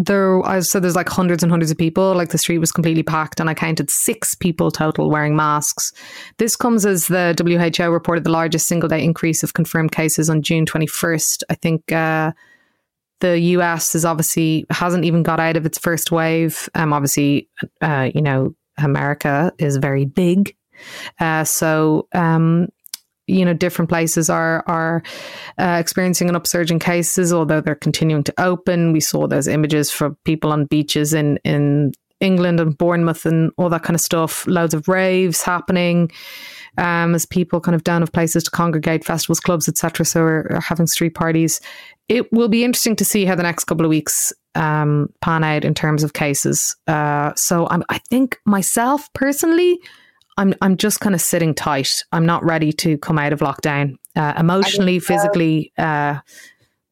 there 0.00 0.44
I 0.46 0.60
so 0.60 0.80
there's 0.80 0.96
like 0.96 1.08
hundreds 1.08 1.42
and 1.42 1.52
hundreds 1.52 1.70
of 1.70 1.76
people 1.76 2.14
like 2.14 2.30
the 2.30 2.38
street 2.38 2.58
was 2.58 2.72
completely 2.72 3.02
packed 3.02 3.38
and 3.38 3.50
I 3.50 3.54
counted 3.54 3.90
six 3.90 4.34
people 4.34 4.70
total 4.70 5.10
wearing 5.10 5.36
masks. 5.36 5.92
This 6.38 6.56
comes 6.56 6.86
as 6.86 7.06
the 7.06 7.34
WHO 7.38 7.90
reported 7.90 8.24
the 8.24 8.30
largest 8.30 8.66
single 8.66 8.88
day 8.88 9.04
increase 9.04 9.42
of 9.42 9.52
confirmed 9.52 9.92
cases 9.92 10.30
on 10.30 10.42
June 10.42 10.64
21st 10.64 11.42
I 11.50 11.54
think 11.54 11.92
uh, 11.92 12.32
the 13.20 13.38
US 13.38 13.94
is 13.94 14.06
obviously 14.06 14.64
hasn't 14.70 15.04
even 15.04 15.22
got 15.22 15.38
out 15.38 15.56
of 15.56 15.66
its 15.66 15.78
first 15.78 16.10
wave. 16.10 16.68
Um 16.74 16.92
obviously 16.92 17.48
uh, 17.82 18.10
you 18.14 18.22
know 18.22 18.54
America 18.78 19.52
is 19.58 19.76
very 19.76 20.06
big. 20.06 20.56
Uh, 21.18 21.44
so 21.44 22.08
um 22.14 22.68
you 23.30 23.44
know 23.44 23.54
different 23.54 23.88
places 23.88 24.28
are 24.28 24.64
are 24.66 25.02
uh, 25.58 25.78
experiencing 25.80 26.28
an 26.28 26.36
upsurge 26.36 26.70
in 26.70 26.78
cases, 26.78 27.32
although 27.32 27.60
they're 27.60 27.74
continuing 27.74 28.24
to 28.24 28.34
open. 28.38 28.92
We 28.92 29.00
saw 29.00 29.26
those 29.26 29.46
images 29.46 29.90
for 29.90 30.10
people 30.24 30.52
on 30.52 30.66
beaches 30.66 31.14
in 31.14 31.38
in 31.44 31.92
England 32.20 32.60
and 32.60 32.76
Bournemouth 32.76 33.24
and 33.24 33.50
all 33.56 33.70
that 33.70 33.82
kind 33.82 33.94
of 33.94 34.00
stuff. 34.00 34.46
Loads 34.46 34.74
of 34.74 34.88
raves 34.88 35.42
happening 35.42 36.10
um, 36.78 37.14
as 37.14 37.26
people 37.26 37.60
kind 37.60 37.74
of 37.74 37.84
down 37.84 38.02
of 38.02 38.12
places 38.12 38.44
to 38.44 38.50
congregate, 38.50 39.04
festivals, 39.04 39.40
clubs, 39.40 39.68
etc. 39.68 40.04
So 40.04 40.22
are, 40.22 40.46
are, 40.52 40.60
having 40.60 40.86
street 40.86 41.14
parties. 41.14 41.60
It 42.08 42.30
will 42.32 42.48
be 42.48 42.64
interesting 42.64 42.96
to 42.96 43.04
see 43.04 43.24
how 43.24 43.34
the 43.34 43.42
next 43.42 43.64
couple 43.64 43.84
of 43.84 43.90
weeks 43.90 44.32
um, 44.54 45.08
pan 45.20 45.44
out 45.44 45.64
in 45.64 45.74
terms 45.74 46.02
of 46.02 46.12
cases. 46.12 46.76
Uh, 46.86 47.32
so 47.36 47.68
I'm, 47.70 47.84
I 47.88 47.98
think 48.10 48.38
myself 48.44 49.08
personally, 49.14 49.78
I'm 50.40 50.54
I'm 50.62 50.76
just 50.78 51.00
kind 51.00 51.14
of 51.14 51.20
sitting 51.20 51.54
tight. 51.54 51.90
I'm 52.12 52.24
not 52.24 52.42
ready 52.42 52.72
to 52.72 52.96
come 52.96 53.18
out 53.18 53.34
of 53.34 53.40
lockdown 53.40 53.96
uh, 54.16 54.32
emotionally, 54.38 54.98
physically, 54.98 55.70
uh, 55.76 56.20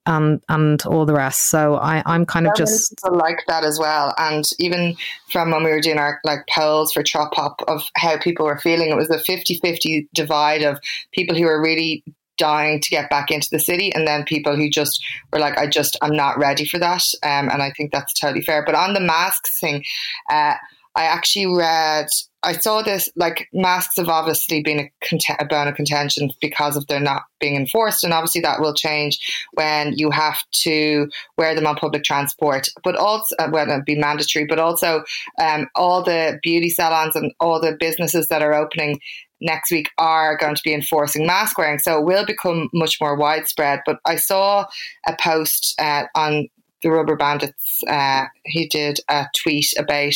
and 0.05 0.43
and 0.51 0.85
all 0.85 1.07
the 1.07 1.15
rest. 1.15 1.49
So 1.49 1.77
I 1.77 2.03
I'm 2.05 2.27
kind 2.27 2.47
of 2.47 2.55
just 2.55 2.95
like 3.11 3.39
that 3.47 3.65
as 3.65 3.79
well. 3.79 4.15
And 4.19 4.45
even 4.59 4.97
from 5.31 5.51
when 5.51 5.65
we 5.65 5.71
were 5.71 5.81
doing 5.81 5.97
our 5.97 6.21
like 6.25 6.41
polls 6.51 6.93
for 6.93 7.03
Trop 7.03 7.33
Pop 7.33 7.63
of 7.67 7.83
how 7.97 8.19
people 8.19 8.45
were 8.45 8.59
feeling, 8.59 8.91
it 8.91 8.97
was 8.97 9.09
a 9.09 9.17
50-50 9.17 10.09
divide 10.13 10.63
of 10.63 10.79
people 11.13 11.35
who 11.35 11.45
were 11.45 11.63
really 11.63 12.05
dying 12.37 12.81
to 12.83 12.91
get 12.91 13.09
back 13.09 13.31
into 13.31 13.49
the 13.51 13.59
city 13.59 13.93
and 13.93 14.07
then 14.07 14.25
people 14.25 14.55
who 14.55 14.71
just 14.71 15.05
were 15.33 15.41
like 15.41 15.59
i 15.59 15.67
just 15.67 15.99
i'm 16.03 16.15
not 16.15 16.39
ready 16.39 16.65
for 16.65 16.79
that 16.79 17.03
um, 17.25 17.49
and 17.49 17.65
i 17.65 17.73
think 17.77 17.91
that's 17.91 18.13
totally 18.13 18.41
fair 18.41 18.65
but 18.65 18.77
on 18.77 18.95
the 18.95 19.01
masks 19.01 19.59
thing 19.59 19.83
uh, 20.31 20.55
I 20.99 21.05
actually 21.05 21.47
read, 21.47 22.09
I 22.43 22.55
saw 22.55 22.83
this, 22.83 23.09
like 23.15 23.47
masks 23.53 23.99
have 23.99 24.09
obviously 24.09 24.63
been 24.65 24.81
a, 24.81 24.91
cont- 25.09 25.39
a 25.39 25.45
bone 25.45 25.69
of 25.69 25.77
contention 25.77 26.31
because 26.41 26.77
of 26.77 26.89
their 26.89 26.99
not 26.99 27.23
being 27.39 27.55
enforced. 27.55 28.03
And 28.03 28.13
obviously 28.13 28.41
that 28.41 28.61
will 28.61 28.75
change 28.75 29.21
when 29.53 29.93
you 29.97 30.11
have 30.11 30.41
to 30.65 31.09
wear 31.37 31.55
them 31.55 31.69
on 31.69 31.77
public 31.77 32.03
transport, 32.03 32.67
but 32.83 32.97
also, 32.97 33.37
uh, 33.39 33.49
well, 33.53 33.71
it'd 33.71 33.85
be 33.85 33.95
mandatory, 33.95 34.45
but 34.45 34.59
also 34.59 35.05
um, 35.41 35.69
all 35.77 36.03
the 36.03 36.41
beauty 36.43 36.69
salons 36.69 37.15
and 37.15 37.33
all 37.39 37.61
the 37.61 37.77
businesses 37.79 38.27
that 38.27 38.43
are 38.43 38.55
opening 38.55 38.99
next 39.41 39.71
week 39.71 39.91
are 39.99 40.37
going 40.37 40.57
to 40.57 40.63
be 40.65 40.75
enforcing 40.75 41.25
mask 41.25 41.59
wearing. 41.59 41.79
So 41.79 42.01
it 42.01 42.05
will 42.05 42.27
become 42.27 42.71
much 42.75 42.97
more 43.01 43.15
widespread. 43.15 43.83
But 43.87 44.01
I 44.05 44.17
saw 44.17 44.67
a 45.07 45.17
post 45.21 45.77
uh, 45.79 46.07
on 46.17 46.49
the 46.83 46.89
Rubberbandits, 46.89 47.83
uh, 47.89 48.27
he 48.45 48.69
did 48.69 49.01
a 49.09 49.27
tweet 49.37 49.73
about 49.79 50.15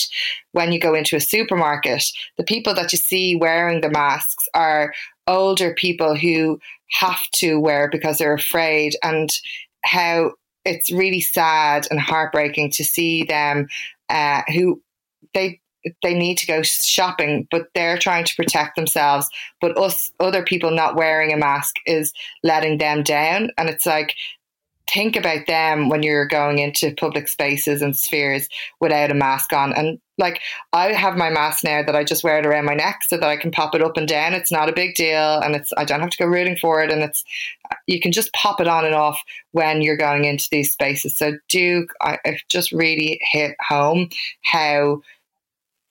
when 0.53 0.73
you 0.73 0.81
go 0.81 0.95
into 0.95 1.17
a 1.17 1.21
supermarket, 1.21 2.05
the 2.37 2.45
people 2.45 2.75
that 2.75 2.93
you 2.93 2.99
see 2.99 3.37
wearing 3.37 3.81
the 3.81 3.91
masks 3.91 4.45
are 4.55 4.93
older 5.27 5.75
people 5.75 6.17
who 6.17 6.61
have 6.93 7.23
to 7.35 7.59
wear 7.59 7.89
because 7.91 8.19
they're 8.19 8.35
afraid, 8.35 8.95
and 9.03 9.31
how 9.85 10.33
it's 10.65 10.93
really 10.93 11.21
sad 11.21 11.87
and 11.91 11.99
heartbreaking 11.99 12.71
to 12.71 12.85
see 12.85 13.25
them 13.25 13.67
uh, 14.09 14.43
who 14.55 14.81
they 15.35 15.61
they 16.03 16.15
need 16.15 16.39
to 16.39 16.47
go 16.47 16.63
shopping, 16.63 17.49
but 17.51 17.67
they're 17.75 17.99
trying 17.99 18.25
to 18.25 18.37
protect 18.37 18.77
themselves. 18.77 19.29
But 19.61 19.77
us, 19.77 20.13
other 20.21 20.45
people 20.45 20.71
not 20.71 20.95
wearing 20.95 21.33
a 21.33 21.37
mask 21.37 21.77
is 21.87 22.13
letting 22.45 22.79
them 22.79 23.03
down. 23.03 23.51
And 23.59 23.69
it's 23.69 23.87
like 23.87 24.15
think 24.93 25.17
about 25.17 25.47
them 25.47 25.89
when 25.89 26.03
you're 26.03 26.27
going 26.27 26.59
into 26.59 26.95
public 26.95 27.29
spaces 27.29 27.83
and 27.83 27.97
spheres 27.97 28.49
without 28.81 29.11
a 29.11 29.15
mask 29.15 29.53
on. 29.53 29.73
And 29.73 29.99
like 30.19 30.41
I 30.73 30.93
have 30.93 31.17
my 31.17 31.31
mask 31.31 31.65
now 31.65 31.83
that 31.83 31.97
I 31.97 32.05
just 32.05 32.23
wear 32.23 32.39
it 32.39 32.47
around 32.47 32.67
my 32.67 32.75
neck 32.75 33.01
so 33.07 33.17
that 33.17 33.29
I 33.29 33.37
can 33.37 33.51
pop 33.51 33.75
it 33.75 33.83
up 33.83 33.97
and 33.97 34.07
down. 34.07 34.35
It's 34.35 34.53
not 34.53 34.69
a 34.69 34.75
big 34.75 34.95
deal 34.95 35.41
and 35.41 35.55
it's 35.57 35.71
I 35.77 35.85
don't 35.85 36.01
have 36.01 36.11
to 36.11 36.19
go 36.19 36.27
rooting 36.27 36.57
for 36.57 36.83
it 36.83 36.91
and 36.91 37.03
it's 37.03 37.23
you 37.87 38.01
can 38.01 38.13
just 38.13 38.33
pop 38.33 38.61
it 38.61 38.69
on 38.69 38.85
and 38.85 38.95
off 38.95 39.21
when 39.53 39.83
you're 39.83 39.97
going 39.97 40.25
into 40.25 40.49
these 40.51 40.73
spaces. 40.73 41.17
So 41.17 41.33
do 41.49 41.87
I, 42.01 42.19
I 42.25 42.39
just 42.51 42.73
really 42.73 43.19
hit 43.33 43.57
home 43.67 44.11
how 44.43 45.01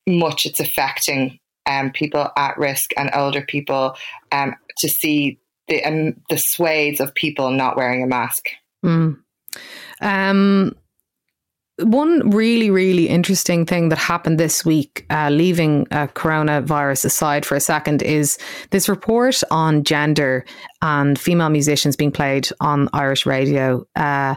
much 0.08 0.46
it's 0.46 0.60
affecting 0.60 1.39
um, 1.65 1.91
people 1.91 2.29
at 2.38 2.58
risk 2.58 2.91
and 2.98 3.10
older 3.13 3.41
people 3.41 3.96
um, 4.31 4.55
to 4.79 4.89
see 4.89 5.39
the 5.67 5.84
um, 5.84 6.15
the 6.29 6.38
swathes 6.38 7.00
of 7.00 7.13
people 7.15 7.51
not 7.51 7.77
wearing 7.77 8.03
a 8.03 8.08
mask. 8.08 8.50
Mm. 8.83 9.17
Um, 10.01 10.75
one 11.79 12.29
really, 12.29 12.69
really 12.69 13.07
interesting 13.07 13.65
thing 13.65 13.89
that 13.89 13.97
happened 13.97 14.39
this 14.39 14.63
week, 14.63 15.05
uh, 15.09 15.29
leaving 15.29 15.88
uh, 15.91 16.07
coronavirus 16.07 17.05
aside 17.05 17.45
for 17.45 17.55
a 17.55 17.59
second, 17.59 18.01
is 18.01 18.38
this 18.69 18.88
report 18.88 19.41
on 19.51 19.83
gender 19.83 20.45
and 20.81 21.19
female 21.19 21.50
musicians 21.50 21.95
being 21.95 22.11
played 22.11 22.50
on 22.59 22.89
Irish 22.93 23.25
radio. 23.25 23.85
Uh, 23.95 24.35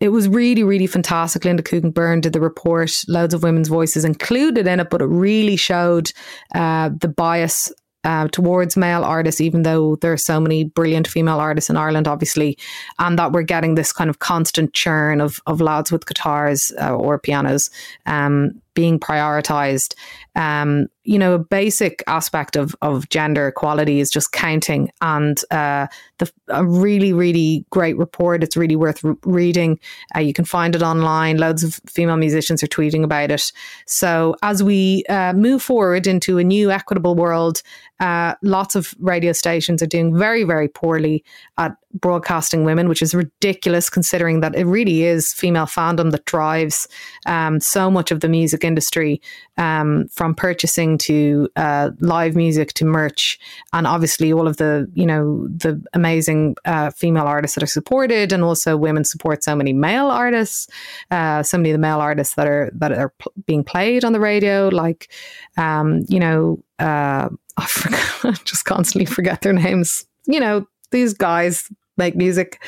it 0.00 0.10
was 0.10 0.28
really, 0.28 0.62
really 0.62 0.86
fantastic. 0.86 1.44
Linda 1.44 1.62
Coogan 1.62 1.90
Byrne 1.90 2.20
did 2.20 2.32
the 2.32 2.40
report, 2.40 2.92
loads 3.08 3.34
of 3.34 3.42
women's 3.42 3.68
voices 3.68 4.04
included 4.04 4.66
in 4.66 4.80
it, 4.80 4.90
but 4.90 5.02
it 5.02 5.06
really 5.06 5.56
showed 5.56 6.12
uh, 6.54 6.90
the 7.00 7.08
bias 7.08 7.72
uh, 8.04 8.28
towards 8.28 8.76
male 8.76 9.04
artists, 9.04 9.40
even 9.40 9.62
though 9.62 9.96
there 9.96 10.12
are 10.12 10.16
so 10.18 10.40
many 10.40 10.64
brilliant 10.64 11.08
female 11.08 11.40
artists 11.40 11.70
in 11.70 11.76
Ireland, 11.76 12.06
obviously, 12.06 12.56
and 12.98 13.18
that 13.18 13.32
we're 13.32 13.42
getting 13.42 13.74
this 13.74 13.92
kind 13.92 14.08
of 14.08 14.18
constant 14.18 14.72
churn 14.72 15.20
of, 15.20 15.40
of 15.46 15.60
lads 15.60 15.90
with 15.90 16.06
guitars 16.06 16.72
uh, 16.80 16.94
or 16.94 17.18
pianos. 17.18 17.70
Um, 18.06 18.62
being 18.78 19.00
prioritized. 19.00 19.94
Um, 20.36 20.86
you 21.02 21.18
know, 21.18 21.34
a 21.34 21.38
basic 21.40 22.04
aspect 22.06 22.54
of, 22.54 22.76
of 22.80 23.08
gender 23.08 23.48
equality 23.48 23.98
is 23.98 24.08
just 24.08 24.30
counting. 24.30 24.92
And 25.00 25.36
uh, 25.50 25.88
the, 26.18 26.30
a 26.46 26.64
really, 26.64 27.12
really 27.12 27.66
great 27.70 27.98
report. 27.98 28.44
It's 28.44 28.56
really 28.56 28.76
worth 28.76 29.02
re- 29.02 29.16
reading. 29.24 29.80
Uh, 30.14 30.20
you 30.20 30.32
can 30.32 30.44
find 30.44 30.76
it 30.76 30.82
online. 30.82 31.38
Loads 31.38 31.64
of 31.64 31.80
female 31.88 32.18
musicians 32.18 32.62
are 32.62 32.68
tweeting 32.68 33.02
about 33.02 33.32
it. 33.32 33.50
So 33.88 34.36
as 34.42 34.62
we 34.62 35.02
uh, 35.08 35.32
move 35.32 35.60
forward 35.60 36.06
into 36.06 36.38
a 36.38 36.44
new 36.44 36.70
equitable 36.70 37.16
world, 37.16 37.62
uh, 37.98 38.36
lots 38.42 38.76
of 38.76 38.94
radio 39.00 39.32
stations 39.32 39.82
are 39.82 39.86
doing 39.86 40.16
very, 40.16 40.44
very 40.44 40.68
poorly 40.68 41.24
at 41.56 41.72
broadcasting 41.94 42.64
women, 42.64 42.88
which 42.88 43.02
is 43.02 43.14
ridiculous 43.14 43.88
considering 43.88 44.40
that 44.40 44.54
it 44.54 44.64
really 44.64 45.04
is 45.04 45.32
female 45.32 45.66
fandom 45.66 46.10
that 46.10 46.24
drives 46.26 46.86
um, 47.26 47.60
so 47.60 47.90
much 47.90 48.10
of 48.10 48.20
the 48.20 48.28
music 48.28 48.64
industry, 48.64 49.20
um, 49.56 50.06
from 50.14 50.34
purchasing 50.34 50.98
to 50.98 51.48
uh, 51.56 51.90
live 52.00 52.36
music 52.36 52.72
to 52.74 52.84
merch, 52.84 53.38
and 53.72 53.86
obviously 53.86 54.32
all 54.32 54.46
of 54.46 54.58
the 54.58 54.90
you 54.94 55.06
know 55.06 55.46
the 55.48 55.82
amazing 55.94 56.56
uh, 56.64 56.90
female 56.90 57.26
artists 57.26 57.54
that 57.54 57.64
are 57.64 57.68
supported, 57.68 58.32
and 58.32 58.44
also 58.44 58.76
women 58.76 59.04
support 59.04 59.42
so 59.42 59.56
many 59.56 59.72
male 59.72 60.08
artists, 60.08 60.68
uh, 61.10 61.42
so 61.42 61.56
many 61.56 61.70
of 61.70 61.74
the 61.74 61.78
male 61.78 62.00
artists 62.00 62.34
that 62.34 62.46
are 62.46 62.70
that 62.74 62.92
are 62.92 63.10
p- 63.18 63.30
being 63.46 63.64
played 63.64 64.04
on 64.04 64.12
the 64.12 64.20
radio, 64.20 64.68
like 64.68 65.10
um, 65.56 66.04
you 66.08 66.20
know. 66.20 66.62
Uh, 66.78 67.28
I 67.58 67.66
forget, 67.66 68.44
just 68.44 68.64
constantly 68.66 69.04
forget 69.04 69.40
their 69.40 69.52
names. 69.52 70.04
You 70.26 70.38
know, 70.38 70.68
these 70.90 71.14
guys 71.14 71.68
make 71.98 72.16
music. 72.16 72.62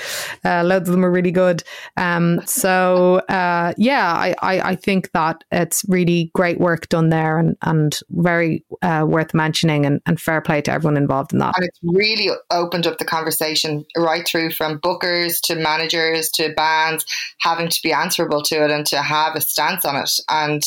Uh, 0.45 0.63
loads 0.65 0.89
of 0.89 0.93
them 0.93 1.05
are 1.05 1.11
really 1.11 1.31
good. 1.31 1.63
Um, 1.97 2.41
so 2.45 3.21
uh, 3.29 3.73
yeah, 3.79 4.13
I, 4.13 4.35
I, 4.43 4.71
I, 4.71 4.77
think 4.77 5.11
that 5.13 5.45
it's 5.53 5.85
really 5.89 6.31
great 6.35 6.59
work 6.59 6.89
done 6.89 7.11
there 7.11 7.39
and, 7.39 7.57
and 7.63 7.99
very 8.11 8.65
uh, 8.83 9.05
worth 9.09 9.33
mentioning 9.33 9.87
and, 9.87 10.01
and 10.05 10.21
fair 10.21 10.41
play 10.41 10.61
to 10.63 10.73
everyone 10.73 10.97
involved 10.97 11.33
in 11.33 11.39
that. 11.39 11.55
And 11.57 11.65
it's 11.65 11.79
really 11.83 12.31
opened 12.51 12.87
up 12.87 12.99
the 12.99 13.05
conversation 13.05 13.87
right 13.97 14.27
through 14.27 14.51
from 14.51 14.81
bookers 14.81 15.41
to 15.45 15.55
managers 15.55 16.29
to 16.31 16.53
bands 16.55 17.07
having 17.41 17.69
to 17.69 17.81
be 17.83 17.93
answerable 17.93 18.43
to 18.43 18.65
it 18.65 18.71
and 18.71 18.85
to 18.87 19.01
have 19.01 19.37
a 19.37 19.41
stance 19.41 19.85
on 19.85 19.97
it. 19.97 20.11
And 20.29 20.63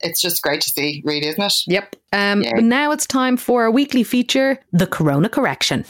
it's 0.00 0.20
just 0.20 0.42
great 0.42 0.60
to 0.60 0.70
see, 0.70 1.02
really, 1.04 1.26
isn't 1.28 1.42
it? 1.42 1.54
Yep. 1.66 1.96
Um, 2.12 2.42
yeah. 2.42 2.52
Now 2.60 2.92
it's 2.92 3.06
time 3.06 3.36
for 3.36 3.62
our 3.62 3.70
weekly 3.70 4.04
feature, 4.04 4.60
The 4.72 4.86
Corona 4.86 5.28
Correction. 5.28 5.84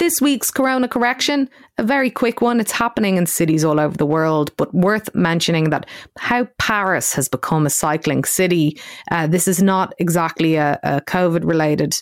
This 0.00 0.18
week's 0.18 0.50
Corona 0.50 0.88
correction, 0.88 1.46
a 1.76 1.82
very 1.82 2.08
quick 2.08 2.40
one. 2.40 2.58
It's 2.58 2.72
happening 2.72 3.18
in 3.18 3.26
cities 3.26 3.66
all 3.66 3.78
over 3.78 3.94
the 3.98 4.06
world, 4.06 4.50
but 4.56 4.72
worth 4.72 5.14
mentioning 5.14 5.68
that 5.68 5.84
how 6.18 6.48
Paris 6.58 7.12
has 7.12 7.28
become 7.28 7.66
a 7.66 7.70
cycling 7.70 8.24
city. 8.24 8.80
Uh, 9.10 9.26
this 9.26 9.46
is 9.46 9.62
not 9.62 9.92
exactly 9.98 10.54
a, 10.54 10.80
a 10.82 11.02
COVID 11.02 11.44
related 11.44 11.92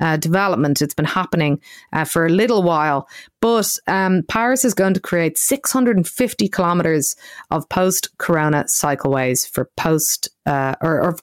uh, 0.00 0.18
development. 0.18 0.80
It's 0.80 0.94
been 0.94 1.04
happening 1.04 1.60
uh, 1.92 2.04
for 2.04 2.26
a 2.26 2.30
little 2.30 2.62
while, 2.62 3.08
but 3.40 3.68
um, 3.88 4.22
Paris 4.28 4.64
is 4.64 4.72
going 4.72 4.94
to 4.94 5.00
create 5.00 5.36
650 5.36 6.48
kilometers 6.50 7.16
of 7.50 7.68
post 7.68 8.16
Corona 8.18 8.66
cycleways 8.80 9.50
for 9.50 9.68
post 9.76 10.28
uh, 10.46 10.76
or, 10.80 11.02
or 11.02 11.16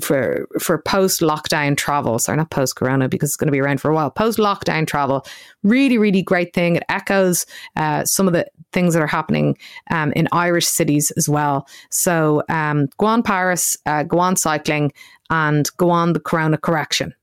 for 0.00 0.46
for 0.60 0.78
post 0.82 1.20
lockdown 1.20 1.76
travel. 1.76 2.18
Sorry, 2.18 2.36
not 2.36 2.50
post 2.50 2.76
Corona 2.76 3.08
because 3.08 3.30
it's 3.30 3.36
going 3.36 3.48
to 3.48 3.52
be 3.52 3.60
around 3.60 3.80
for 3.80 3.90
a 3.90 3.94
while. 3.94 4.10
Post 4.10 4.38
lockdown 4.38 4.86
travel, 4.86 5.24
really, 5.62 5.98
really 5.98 6.22
great 6.22 6.54
thing. 6.54 6.76
It 6.76 6.84
echoes 6.88 7.46
uh, 7.76 8.04
some 8.04 8.26
of 8.26 8.32
the 8.32 8.46
things 8.72 8.94
that 8.94 9.02
are 9.02 9.06
happening 9.06 9.56
um, 9.90 10.12
in 10.12 10.28
Irish 10.32 10.66
cities 10.66 11.12
as 11.16 11.28
well. 11.28 11.66
So 11.90 12.42
um, 12.48 12.88
go 12.98 13.06
on 13.06 13.22
Paris, 13.22 13.76
uh, 13.86 14.02
go 14.04 14.18
on 14.18 14.36
cycling, 14.36 14.92
and 15.30 15.68
go 15.76 15.90
on 15.90 16.12
the 16.12 16.20
Corona 16.20 16.58
correction. 16.58 17.14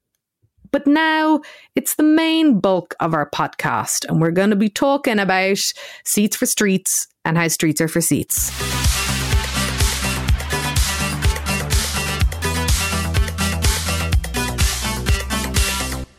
But 0.72 0.86
now 0.86 1.42
it's 1.76 1.96
the 1.96 2.04
main 2.04 2.60
bulk 2.60 2.96
of 3.00 3.14
our 3.14 3.30
podcast, 3.30 4.06
and 4.08 4.22
we're 4.22 4.32
going 4.32 4.52
to 4.52 4.56
be 4.56 4.70
talking 4.70 5.20
about 5.20 5.58
seats 6.06 6.36
for 6.36 6.46
streets 6.46 7.08
and 7.26 7.38
how 7.38 7.48
streets 7.48 7.82
are 7.82 7.88
for 7.88 8.02
seats. 8.02 8.99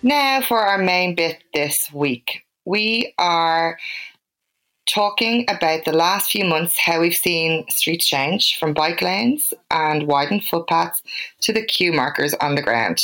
Now, 0.02 0.40
for 0.40 0.58
our 0.58 0.78
main 0.78 1.14
bit 1.14 1.42
this 1.52 1.76
week, 1.92 2.42
we 2.64 3.12
are 3.18 3.78
talking 4.88 5.44
about 5.48 5.84
the 5.84 5.92
last 5.92 6.30
few 6.30 6.46
months, 6.46 6.78
how 6.78 7.00
we've 7.00 7.14
seen 7.14 7.66
streets 7.68 8.08
change 8.08 8.56
from 8.58 8.72
bike 8.72 9.02
lanes 9.02 9.52
and 9.70 10.06
widened 10.06 10.44
footpaths 10.44 11.02
to 11.42 11.52
the 11.52 11.62
queue 11.62 11.92
markers 11.92 12.32
on 12.34 12.54
the 12.54 12.62
ground. 12.62 12.98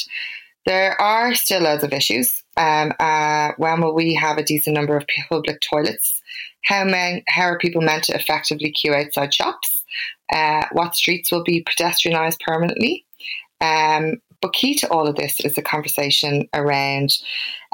There 0.65 0.99
are 0.99 1.35
still 1.35 1.63
loads 1.63 1.85
of 1.85 1.93
issues. 1.93 2.43
Um, 2.57 2.95
uh, 2.99 3.53
when 3.59 3.83
will 3.83 3.95
we 3.95 4.15
have 4.15 4.39
a 4.39 4.43
decent 4.43 4.75
number 4.75 4.97
of 4.97 5.05
public 5.29 5.61
toilets? 5.61 6.23
How, 6.65 6.85
many, 6.85 7.23
how 7.29 7.43
are 7.43 7.59
people 7.59 7.83
meant 7.83 8.05
to 8.05 8.15
effectively 8.15 8.73
queue 8.73 8.95
outside 8.95 9.35
shops? 9.35 9.85
Uh, 10.33 10.65
what 10.73 10.97
streets 10.97 11.31
will 11.31 11.45
be 11.45 11.63
pedestrianised 11.63 12.41
permanently? 12.41 13.05
Um, 13.61 14.21
but 14.47 14.53
key 14.53 14.77
to 14.77 14.89
all 14.91 15.09
of 15.09 15.17
this 15.17 15.41
is 15.41 15.59
a 15.59 15.63
conversation 15.63 16.49
around 16.55 17.11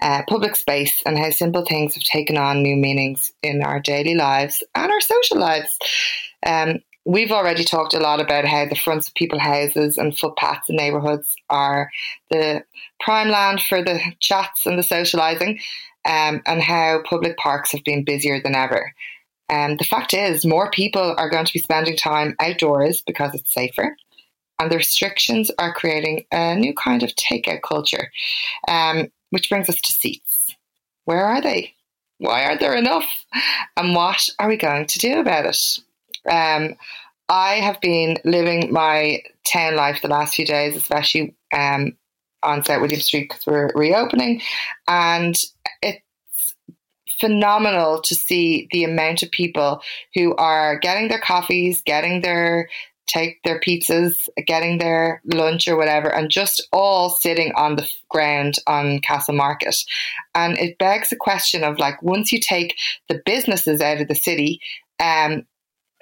uh, 0.00 0.22
public 0.26 0.56
space 0.56 0.92
and 1.04 1.18
how 1.18 1.30
simple 1.30 1.66
things 1.66 1.94
have 1.94 2.02
taken 2.02 2.38
on 2.38 2.62
new 2.62 2.76
meanings 2.76 3.30
in 3.42 3.62
our 3.62 3.78
daily 3.78 4.14
lives 4.14 4.62
and 4.74 4.90
our 4.90 5.00
social 5.02 5.38
lives. 5.38 5.76
Um, 6.46 6.78
we've 7.04 7.30
already 7.30 7.62
talked 7.62 7.92
a 7.92 8.00
lot 8.00 8.22
about 8.22 8.46
how 8.46 8.64
the 8.64 8.74
fronts 8.74 9.08
of 9.08 9.14
people's 9.14 9.42
houses 9.42 9.98
and 9.98 10.16
footpaths 10.16 10.70
and 10.70 10.78
neighbourhoods 10.78 11.36
are 11.50 11.90
the 12.30 12.64
prime 13.00 13.28
land 13.28 13.60
for 13.60 13.84
the 13.84 14.00
chats 14.18 14.64
and 14.64 14.78
the 14.78 14.82
socialising, 14.82 15.60
um, 16.06 16.40
and 16.46 16.62
how 16.62 17.02
public 17.04 17.36
parks 17.36 17.72
have 17.72 17.84
been 17.84 18.02
busier 18.02 18.40
than 18.40 18.54
ever. 18.54 18.94
Um, 19.50 19.76
the 19.76 19.84
fact 19.84 20.14
is, 20.14 20.46
more 20.46 20.70
people 20.70 21.14
are 21.18 21.28
going 21.28 21.44
to 21.44 21.52
be 21.52 21.58
spending 21.58 21.96
time 21.98 22.34
outdoors 22.40 23.02
because 23.02 23.34
it's 23.34 23.52
safer 23.52 23.94
and 24.62 24.70
the 24.70 24.76
restrictions 24.76 25.50
are 25.58 25.74
creating 25.74 26.24
a 26.32 26.54
new 26.54 26.74
kind 26.74 27.02
of 27.02 27.10
takeout 27.10 27.62
culture, 27.62 28.10
um, 28.68 29.10
which 29.30 29.48
brings 29.48 29.68
us 29.68 29.80
to 29.80 29.92
seats. 29.92 30.54
Where 31.04 31.24
are 31.24 31.40
they? 31.40 31.74
Why 32.18 32.44
aren't 32.44 32.60
there 32.60 32.76
enough? 32.76 33.10
And 33.76 33.94
what 33.94 34.22
are 34.38 34.48
we 34.48 34.56
going 34.56 34.86
to 34.86 34.98
do 34.98 35.18
about 35.18 35.46
it? 35.46 35.78
Um, 36.30 36.76
I 37.28 37.54
have 37.54 37.80
been 37.80 38.18
living 38.24 38.72
my 38.72 39.22
town 39.44 39.74
life 39.74 40.02
the 40.02 40.08
last 40.08 40.34
few 40.34 40.46
days, 40.46 40.76
especially 40.76 41.34
um, 41.52 41.96
on 42.42 42.62
South 42.62 42.80
William 42.80 43.00
Street 43.00 43.28
because 43.28 43.46
we're 43.46 43.70
reopening, 43.74 44.42
and 44.86 45.34
it's 45.80 46.54
phenomenal 47.20 48.00
to 48.02 48.14
see 48.14 48.68
the 48.70 48.84
amount 48.84 49.22
of 49.22 49.30
people 49.30 49.80
who 50.14 50.34
are 50.36 50.78
getting 50.78 51.08
their 51.08 51.20
coffees, 51.20 51.82
getting 51.82 52.20
their 52.20 52.68
take 53.06 53.42
their 53.42 53.60
pizzas, 53.60 54.14
getting 54.46 54.78
their 54.78 55.20
lunch 55.24 55.68
or 55.68 55.76
whatever, 55.76 56.08
and 56.08 56.30
just 56.30 56.66
all 56.72 57.10
sitting 57.10 57.52
on 57.56 57.76
the 57.76 57.88
ground 58.08 58.54
on 58.66 59.00
Castle 59.00 59.34
Market. 59.34 59.76
And 60.34 60.58
it 60.58 60.78
begs 60.78 61.10
the 61.10 61.16
question 61.16 61.64
of 61.64 61.78
like, 61.78 62.02
once 62.02 62.32
you 62.32 62.40
take 62.40 62.76
the 63.08 63.20
businesses 63.24 63.80
out 63.80 64.00
of 64.00 64.08
the 64.08 64.14
city, 64.14 64.60
um, 65.00 65.46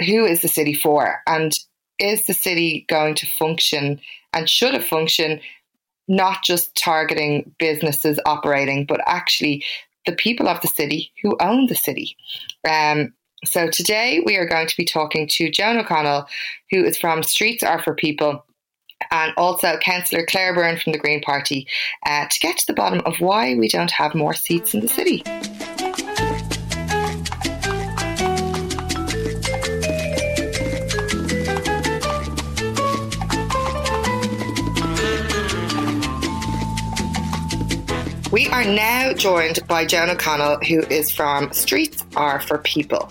who 0.04 0.24
is 0.24 0.42
the 0.42 0.48
city 0.48 0.74
for? 0.74 1.20
And 1.26 1.52
is 1.98 2.24
the 2.26 2.34
city 2.34 2.86
going 2.88 3.14
to 3.16 3.26
function 3.26 4.00
and 4.32 4.48
should 4.48 4.74
it 4.74 4.84
function 4.84 5.40
not 6.08 6.42
just 6.42 6.74
targeting 6.74 7.54
businesses 7.58 8.18
operating, 8.26 8.86
but 8.86 9.00
actually 9.06 9.64
the 10.06 10.12
people 10.12 10.48
of 10.48 10.60
the 10.60 10.68
city 10.68 11.12
who 11.22 11.36
own 11.40 11.66
the 11.66 11.74
city? 11.74 12.16
Um, 12.68 13.12
so 13.44 13.70
today 13.70 14.22
we 14.24 14.36
are 14.36 14.46
going 14.46 14.66
to 14.66 14.76
be 14.76 14.84
talking 14.84 15.26
to 15.32 15.50
Joan 15.50 15.78
O'Connell, 15.78 16.26
who 16.70 16.84
is 16.84 16.98
from 16.98 17.22
Streets 17.22 17.62
Are 17.62 17.82
for 17.82 17.94
People, 17.94 18.44
and 19.10 19.32
also 19.36 19.78
Councillor 19.78 20.26
Claire 20.26 20.54
Byrne 20.54 20.78
from 20.78 20.92
the 20.92 20.98
Green 20.98 21.22
Party, 21.22 21.66
uh, 22.04 22.26
to 22.30 22.40
get 22.40 22.58
to 22.58 22.66
the 22.66 22.74
bottom 22.74 23.00
of 23.06 23.18
why 23.18 23.54
we 23.54 23.68
don't 23.68 23.90
have 23.92 24.14
more 24.14 24.34
seats 24.34 24.74
in 24.74 24.80
the 24.80 24.88
city. 24.88 25.22
We 38.30 38.48
are 38.48 38.64
now 38.64 39.14
joined 39.14 39.66
by 39.66 39.86
Joan 39.86 40.10
O'Connell, 40.10 40.58
who 40.58 40.80
is 40.82 41.10
from 41.10 41.52
Streets 41.52 42.04
Are 42.14 42.40
for 42.40 42.58
People. 42.58 43.10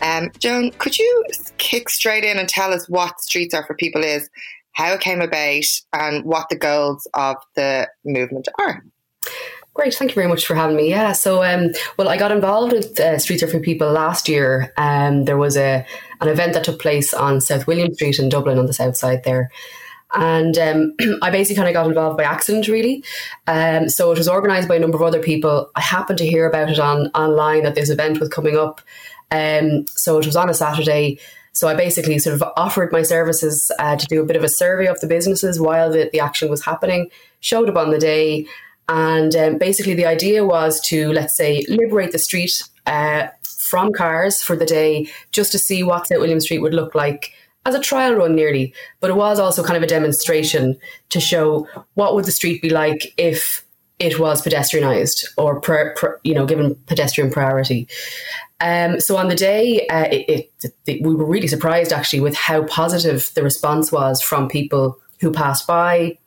Um, 0.00 0.30
Joan, 0.38 0.70
could 0.72 0.98
you 0.98 1.24
kick 1.58 1.88
straight 1.88 2.24
in 2.24 2.38
and 2.38 2.48
tell 2.48 2.72
us 2.72 2.88
what 2.88 3.20
Streets 3.20 3.54
Are 3.54 3.64
for 3.64 3.74
People 3.74 4.02
is, 4.02 4.28
how 4.72 4.92
it 4.92 5.00
came 5.00 5.20
about, 5.20 5.64
and 5.92 6.24
what 6.24 6.48
the 6.48 6.56
goals 6.56 7.06
of 7.14 7.36
the 7.54 7.88
movement 8.04 8.48
are? 8.58 8.82
Great, 9.74 9.92
thank 9.94 10.12
you 10.12 10.14
very 10.14 10.28
much 10.28 10.46
for 10.46 10.54
having 10.54 10.76
me. 10.76 10.88
Yeah, 10.88 11.12
so 11.12 11.42
um, 11.42 11.70
well, 11.98 12.08
I 12.08 12.16
got 12.16 12.30
involved 12.30 12.72
with 12.72 12.98
uh, 13.00 13.18
Streets 13.18 13.42
Are 13.42 13.48
for 13.48 13.58
People 13.58 13.90
last 13.90 14.28
year. 14.28 14.72
Um, 14.76 15.24
there 15.24 15.36
was 15.36 15.56
a 15.56 15.84
an 16.20 16.28
event 16.28 16.52
that 16.54 16.62
took 16.62 16.80
place 16.80 17.12
on 17.12 17.40
South 17.40 17.66
William 17.66 17.92
Street 17.92 18.20
in 18.20 18.28
Dublin 18.28 18.58
on 18.58 18.66
the 18.66 18.72
south 18.72 18.96
side 18.96 19.24
there. 19.24 19.50
And 20.14 20.56
um, 20.58 20.94
I 21.22 21.30
basically 21.30 21.56
kind 21.56 21.68
of 21.68 21.74
got 21.74 21.86
involved 21.88 22.16
by 22.16 22.22
accident, 22.24 22.68
really. 22.68 23.04
Um, 23.46 23.88
so 23.88 24.12
it 24.12 24.18
was 24.18 24.28
organised 24.28 24.68
by 24.68 24.76
a 24.76 24.78
number 24.78 24.96
of 24.96 25.02
other 25.02 25.20
people. 25.20 25.70
I 25.74 25.80
happened 25.80 26.18
to 26.18 26.26
hear 26.26 26.46
about 26.46 26.70
it 26.70 26.78
on 26.78 27.08
online 27.08 27.64
that 27.64 27.74
this 27.74 27.90
event 27.90 28.20
was 28.20 28.28
coming 28.28 28.56
up, 28.56 28.80
um, 29.34 29.86
so 29.88 30.18
it 30.18 30.26
was 30.26 30.36
on 30.36 30.50
a 30.50 30.54
Saturday. 30.54 31.18
So 31.52 31.68
I 31.68 31.74
basically 31.74 32.18
sort 32.18 32.34
of 32.34 32.42
offered 32.56 32.90
my 32.90 33.02
services 33.02 33.70
uh, 33.78 33.96
to 33.96 34.06
do 34.06 34.20
a 34.20 34.26
bit 34.26 34.36
of 34.36 34.44
a 34.44 34.48
survey 34.48 34.86
of 34.86 35.00
the 35.00 35.06
businesses 35.06 35.60
while 35.60 35.90
the, 35.90 36.10
the 36.12 36.20
action 36.20 36.48
was 36.48 36.64
happening, 36.64 37.10
showed 37.40 37.68
up 37.68 37.76
on 37.76 37.90
the 37.90 37.98
day. 37.98 38.46
And 38.88 39.34
um, 39.36 39.58
basically, 39.58 39.94
the 39.94 40.06
idea 40.06 40.44
was 40.44 40.80
to, 40.88 41.12
let's 41.12 41.36
say, 41.36 41.64
liberate 41.68 42.12
the 42.12 42.18
street 42.18 42.52
uh, 42.86 43.28
from 43.70 43.92
cars 43.92 44.42
for 44.42 44.56
the 44.56 44.66
day 44.66 45.08
just 45.32 45.52
to 45.52 45.58
see 45.58 45.82
what 45.82 46.06
St. 46.06 46.20
William 46.20 46.40
Street 46.40 46.58
would 46.58 46.74
look 46.74 46.94
like 46.94 47.32
as 47.66 47.74
a 47.74 47.80
trial 47.80 48.14
run 48.14 48.34
nearly. 48.34 48.74
But 49.00 49.10
it 49.10 49.16
was 49.16 49.38
also 49.38 49.64
kind 49.64 49.76
of 49.76 49.82
a 49.82 49.86
demonstration 49.86 50.76
to 51.10 51.20
show 51.20 51.66
what 51.94 52.14
would 52.14 52.26
the 52.26 52.32
street 52.32 52.60
be 52.60 52.70
like 52.70 53.14
if 53.16 53.63
it 53.98 54.18
was 54.18 54.42
pedestrianised 54.42 55.24
or, 55.36 55.60
you 56.24 56.34
know, 56.34 56.46
given 56.46 56.74
pedestrian 56.86 57.30
priority. 57.30 57.88
Um, 58.60 59.00
so 59.00 59.16
on 59.16 59.28
the 59.28 59.34
day, 59.34 59.86
uh, 59.88 60.08
it, 60.10 60.50
it, 60.62 60.74
it, 60.86 61.02
we 61.02 61.14
were 61.14 61.26
really 61.26 61.46
surprised 61.46 61.92
actually 61.92 62.20
with 62.20 62.34
how 62.34 62.64
positive 62.64 63.30
the 63.34 63.42
response 63.42 63.92
was 63.92 64.20
from 64.20 64.48
people 64.48 64.98
who 65.20 65.30
passed 65.30 65.66
by, 65.66 66.18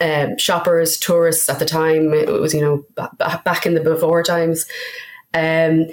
um, 0.00 0.36
shoppers, 0.38 0.96
tourists 0.96 1.48
at 1.48 1.58
the 1.58 1.64
time. 1.64 2.12
It 2.14 2.28
was, 2.28 2.54
you 2.54 2.60
know, 2.60 3.06
back 3.44 3.66
in 3.66 3.74
the 3.74 3.80
before 3.80 4.22
times. 4.22 4.66
Um, 5.34 5.86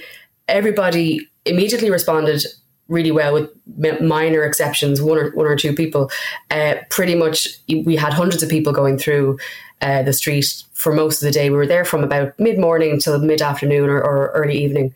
everybody 0.47 1.27
immediately 1.45 1.91
responded 1.91 2.43
really 2.87 3.11
well 3.11 3.33
with 3.33 4.01
minor 4.01 4.43
exceptions, 4.43 5.01
one 5.01 5.17
or 5.17 5.29
one 5.31 5.45
or 5.45 5.55
two 5.55 5.73
people. 5.73 6.09
Uh, 6.49 6.75
pretty 6.89 7.15
much, 7.15 7.47
we 7.85 7.95
had 7.95 8.13
hundreds 8.13 8.41
of 8.41 8.49
people 8.49 8.73
going 8.73 8.97
through 8.97 9.37
uh, 9.81 10.03
the 10.03 10.13
street 10.13 10.45
for 10.73 10.93
most 10.93 11.21
of 11.21 11.25
the 11.25 11.31
day. 11.31 11.49
We 11.49 11.57
were 11.57 11.67
there 11.67 11.85
from 11.85 12.03
about 12.03 12.37
mid 12.39 12.59
morning 12.59 12.99
till 12.99 13.19
mid 13.19 13.41
afternoon 13.41 13.89
or, 13.89 14.01
or, 14.01 14.31
early 14.33 14.57
evening, 14.57 14.93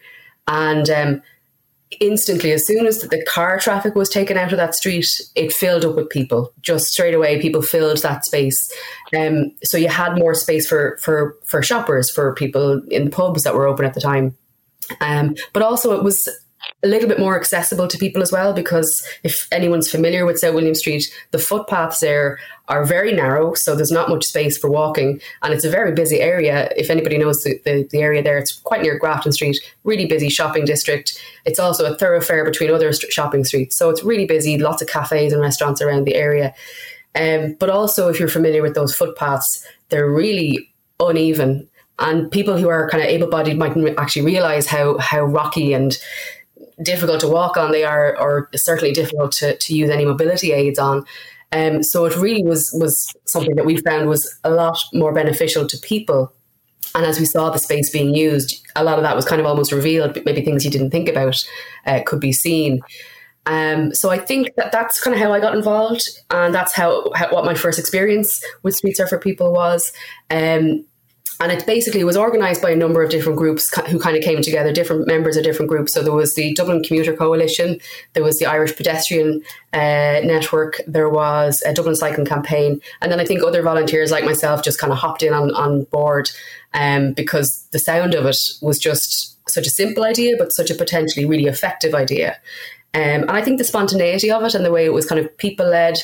and 0.48 0.90
um, 0.90 1.22
instantly, 2.00 2.52
as 2.52 2.66
soon 2.66 2.86
as 2.86 3.02
the 3.02 3.24
car 3.26 3.60
traffic 3.60 3.96
was 3.96 4.10
taken 4.10 4.38
out 4.38 4.52
of 4.52 4.58
that 4.58 4.76
street, 4.76 5.06
it 5.36 5.54
filled 5.54 5.86
up 5.86 5.96
with 5.96 6.10
people. 6.10 6.54
Just 6.62 6.86
straight 6.86 7.14
away, 7.14 7.42
people 7.42 7.62
filled 7.62 8.02
that 8.02 8.26
space. 8.26 8.72
Um, 9.18 9.52
so 9.64 9.78
you 9.78 9.90
had 9.90 10.18
more 10.18 10.34
space 10.34 10.68
for 10.68 10.98
for 11.02 11.38
for 11.46 11.62
shoppers, 11.62 12.12
for 12.12 12.34
people 12.34 12.82
in 12.90 13.06
the 13.06 13.12
pubs 13.12 13.44
that 13.44 13.56
were 13.56 13.68
open 13.68 13.86
at 13.86 13.94
the 13.94 14.02
time. 14.02 14.36
Um, 15.02 15.36
but 15.54 15.64
also, 15.64 15.96
it 15.98 16.04
was 16.04 16.18
a 16.84 16.88
little 16.88 17.08
bit 17.08 17.20
more 17.20 17.40
accessible 17.40 17.88
to 17.88 17.98
people 17.98 18.22
as 18.22 18.32
well 18.32 18.54
because 18.54 19.06
if 19.24 19.48
anyone's 19.52 19.90
familiar 19.90 20.26
with 20.26 20.38
South 20.40 20.54
William 20.54 20.76
Street, 20.76 21.06
the 21.32 21.40
footpaths 21.40 22.00
there 22.00 22.40
are 22.68 22.86
very 22.86 23.14
narrow, 23.14 23.54
so 23.56 23.76
there's 23.76 23.92
not 23.92 24.10
much 24.10 24.26
space 24.26 24.58
for 24.58 24.70
walking, 24.70 25.20
and 25.42 25.54
it's 25.54 25.66
a 25.66 25.70
very 25.70 25.92
busy 25.92 26.22
area. 26.22 26.70
If 26.78 26.90
anybody 26.90 27.18
knows 27.18 27.44
the, 27.44 27.60
the, 27.66 27.88
the 27.92 28.02
area 28.02 28.24
there, 28.24 28.38
it's 28.38 28.54
quite 28.60 28.82
near 28.82 28.98
Grafton 28.98 29.32
Street, 29.32 29.60
really 29.84 30.06
busy 30.06 30.30
shopping 30.30 30.66
district. 30.66 31.20
It's 31.46 31.60
also 31.60 31.92
a 31.92 31.98
thoroughfare 31.98 32.46
between 32.46 32.72
other 32.72 32.92
st- 32.94 33.12
shopping 33.12 33.44
streets, 33.44 33.78
so 33.78 33.90
it's 33.90 34.04
really 34.04 34.26
busy, 34.26 34.58
lots 34.58 34.82
of 34.82 34.88
cafes 34.88 35.34
and 35.34 35.42
restaurants 35.42 35.82
around 35.82 36.06
the 36.06 36.16
area. 36.16 36.54
Um, 37.16 37.56
but 37.60 37.70
also, 37.70 38.10
if 38.10 38.20
you're 38.20 38.30
familiar 38.30 38.62
with 38.62 38.76
those 38.76 38.96
footpaths, 38.96 39.66
they're 39.90 40.10
really 40.10 40.74
uneven 41.00 41.68
and 42.00 42.32
people 42.32 42.58
who 42.58 42.70
are 42.70 42.90
kind 42.90 43.04
of 43.04 43.10
able-bodied 43.10 43.58
might 43.58 43.76
actually 43.98 44.26
realize 44.26 44.66
how 44.66 44.98
how 44.98 45.24
rocky 45.24 45.74
and 45.74 45.98
difficult 46.82 47.20
to 47.22 47.28
walk 47.28 47.58
on 47.58 47.72
they 47.72 47.84
are, 47.84 48.18
or 48.20 48.50
certainly 48.56 48.94
difficult 48.94 49.32
to, 49.34 49.58
to 49.58 49.76
use 49.76 49.90
any 49.90 50.06
mobility 50.06 50.52
aids 50.52 50.80
on. 50.80 51.06
Um, 51.52 51.84
so 51.84 52.06
it 52.06 52.16
really 52.18 52.44
was 52.44 52.72
was 52.74 52.96
something 53.26 53.56
that 53.56 53.66
we 53.66 53.78
found 53.78 54.10
was 54.10 54.40
a 54.44 54.50
lot 54.50 54.80
more 54.94 55.14
beneficial 55.14 55.68
to 55.68 55.78
people. 55.78 56.34
And 56.96 57.06
as 57.06 57.20
we 57.20 57.26
saw 57.26 57.50
the 57.50 57.60
space 57.60 57.92
being 57.92 58.14
used, 58.14 58.66
a 58.76 58.84
lot 58.84 58.98
of 58.98 59.04
that 59.04 59.16
was 59.16 59.26
kind 59.26 59.40
of 59.40 59.48
almost 59.48 59.72
revealed. 59.72 60.18
Maybe 60.26 60.42
things 60.42 60.66
you 60.66 60.72
didn't 60.72 60.92
think 60.92 61.10
about 61.10 61.44
uh, 61.86 62.02
could 62.06 62.20
be 62.20 62.32
seen. 62.32 62.82
Um, 63.46 63.94
so 63.94 64.10
I 64.10 64.18
think 64.18 64.56
that 64.56 64.72
that's 64.72 65.02
kind 65.02 65.14
of 65.14 65.22
how 65.22 65.34
I 65.34 65.40
got 65.40 65.56
involved, 65.56 66.02
and 66.30 66.56
that's 66.56 66.74
how, 66.74 67.12
how 67.14 67.32
what 67.32 67.46
my 67.46 67.56
first 67.56 67.78
experience 67.78 68.42
with 68.64 68.76
Streets 68.76 69.00
Are 69.00 69.08
for 69.08 69.20
People 69.20 69.52
was. 69.54 69.92
Um, 70.30 70.86
and 71.40 71.52
it 71.52 71.66
basically 71.66 72.04
was 72.04 72.18
organised 72.18 72.62
by 72.62 72.72
a 72.72 72.76
number 72.76 73.04
of 73.04 73.10
different 73.10 73.38
groups 73.38 73.68
who 73.88 74.00
kind 74.00 74.16
of 74.16 74.24
came 74.24 74.42
together, 74.42 74.72
different 74.72 75.08
members 75.08 75.36
of 75.38 75.44
different 75.44 75.70
groups. 75.70 75.94
So 75.94 76.02
there 76.02 76.14
was 76.14 76.34
the 76.36 76.54
Dublin 76.54 76.84
Commuter 76.84 77.16
Coalition, 77.16 77.80
there 78.14 78.24
was 78.24 78.38
the 78.38 78.46
Irish 78.46 78.76
Pedestrian 78.76 79.42
uh, 79.74 80.22
Network, 80.24 80.82
there 80.88 81.10
was 81.10 81.62
a 81.66 81.74
Dublin 81.74 81.96
Cycling 81.96 82.28
Campaign, 82.28 82.82
and 83.02 83.12
then 83.12 83.20
I 83.20 83.26
think 83.26 83.44
other 83.44 83.62
volunteers 83.62 84.12
like 84.12 84.26
myself 84.26 84.64
just 84.64 84.80
kind 84.80 84.94
of 84.94 85.00
hopped 85.00 85.24
in 85.24 85.34
on, 85.34 85.52
on 85.56 85.84
board 85.86 86.30
um, 86.74 87.14
because 87.14 87.68
the 87.72 87.80
sound 87.80 88.14
of 88.14 88.26
it 88.26 88.38
was 88.62 88.80
just 88.80 89.38
such 89.50 89.68
a 89.68 89.72
simple 89.72 90.04
idea, 90.04 90.36
but 90.38 90.54
such 90.54 90.72
a 90.72 90.76
potentially 90.76 91.26
really 91.26 91.46
effective 91.46 91.94
idea. 91.94 92.38
Um, 92.96 93.24
and 93.24 93.32
I 93.32 93.42
think 93.42 93.58
the 93.58 93.64
spontaneity 93.64 94.30
of 94.30 94.44
it 94.44 94.54
and 94.54 94.64
the 94.64 94.72
way 94.72 94.86
it 94.86 94.94
was 94.94 95.08
kind 95.08 95.20
of 95.20 95.36
people 95.38 95.68
led 95.68 95.98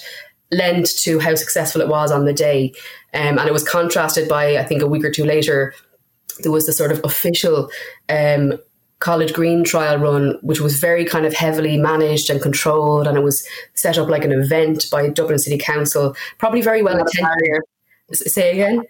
lent 0.51 0.89
to 1.01 1.19
how 1.19 1.35
successful 1.35 1.81
it 1.81 1.87
was 1.87 2.11
on 2.11 2.25
the 2.25 2.33
day. 2.33 2.73
Um, 3.13 3.37
and 3.37 3.47
it 3.47 3.53
was 3.53 3.67
contrasted 3.67 4.27
by, 4.27 4.57
I 4.57 4.63
think, 4.63 4.81
a 4.81 4.87
week 4.87 5.03
or 5.03 5.11
two 5.11 5.25
later, 5.25 5.73
there 6.41 6.51
was 6.51 6.65
the 6.65 6.73
sort 6.73 6.91
of 6.91 7.01
official 7.03 7.69
um, 8.07 8.53
College 8.99 9.33
Green 9.33 9.63
trial 9.63 9.97
run, 9.97 10.37
which 10.41 10.59
was 10.59 10.79
very 10.79 11.05
kind 11.05 11.25
of 11.25 11.33
heavily 11.33 11.77
managed 11.77 12.29
and 12.29 12.41
controlled, 12.41 13.07
and 13.07 13.17
it 13.17 13.23
was 13.23 13.47
set 13.73 13.97
up 13.97 14.09
like 14.09 14.25
an 14.25 14.31
event 14.31 14.85
by 14.91 15.07
Dublin 15.07 15.39
City 15.39 15.57
Council, 15.57 16.15
probably 16.37 16.61
very 16.61 16.81
well 16.81 16.99
attended. 16.99 17.61
Say 18.11 18.51
again. 18.51 18.81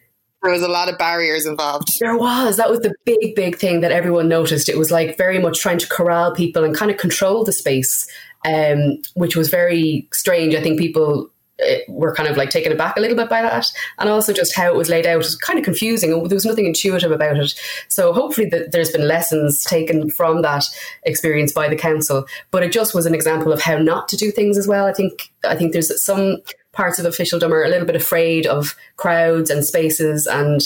There 0.41 0.53
was 0.53 0.61
a 0.61 0.69
lot 0.69 0.89
of 0.89 0.97
barriers 0.97 1.45
involved. 1.45 1.89
There 1.99 2.17
was. 2.17 2.55
That 2.55 2.69
was 2.69 2.79
the 2.79 2.95
big, 3.03 3.35
big 3.35 3.57
thing 3.57 3.81
that 3.81 3.91
everyone 3.91 4.29
noticed. 4.29 4.69
It 4.69 4.77
was 4.77 4.89
like 4.89 5.17
very 5.17 5.37
much 5.37 5.59
trying 5.59 5.79
to 5.79 5.87
corral 5.87 6.33
people 6.33 6.63
and 6.63 6.73
kind 6.75 6.89
of 6.89 6.97
control 6.97 7.43
the 7.43 7.51
space, 7.51 8.07
um, 8.45 8.99
which 9.15 9.35
was 9.35 9.49
very 9.49 10.07
strange. 10.13 10.55
I 10.55 10.61
think 10.61 10.79
people 10.79 11.29
Eh, 11.61 11.81
were 11.89 12.13
kind 12.13 12.29
of 12.29 12.37
like 12.37 12.49
taken 12.49 12.71
aback 12.71 12.95
a 12.95 13.01
little 13.01 13.17
bit 13.17 13.29
by 13.29 13.41
that, 13.41 13.65
and 13.97 14.09
also 14.09 14.31
just 14.31 14.55
how 14.55 14.67
it 14.67 14.75
was 14.75 14.87
laid 14.87 15.05
out 15.05 15.17
was 15.17 15.35
kind 15.35 15.59
of 15.59 15.65
confusing. 15.65 16.11
There 16.11 16.35
was 16.35 16.45
nothing 16.45 16.65
intuitive 16.65 17.11
about 17.11 17.35
it. 17.35 17.53
So 17.89 18.13
hopefully 18.13 18.47
that 18.49 18.71
there's 18.71 18.91
been 18.91 19.07
lessons 19.07 19.61
taken 19.63 20.09
from 20.09 20.41
that 20.41 20.63
experience 21.03 21.51
by 21.51 21.67
the 21.67 21.75
council. 21.75 22.25
But 22.51 22.63
it 22.63 22.71
just 22.71 22.95
was 22.95 23.05
an 23.05 23.13
example 23.13 23.51
of 23.51 23.61
how 23.61 23.77
not 23.77 24.07
to 24.09 24.15
do 24.15 24.31
things 24.31 24.57
as 24.57 24.67
well. 24.67 24.85
I 24.85 24.93
think 24.93 25.31
I 25.43 25.55
think 25.55 25.73
there's 25.73 25.91
some 26.03 26.37
parts 26.71 26.97
of 26.97 27.05
officialdom 27.05 27.51
are 27.51 27.63
a 27.63 27.69
little 27.69 27.87
bit 27.87 27.95
afraid 27.95 28.45
of 28.47 28.75
crowds 28.95 29.49
and 29.49 29.65
spaces, 29.65 30.27
and 30.27 30.61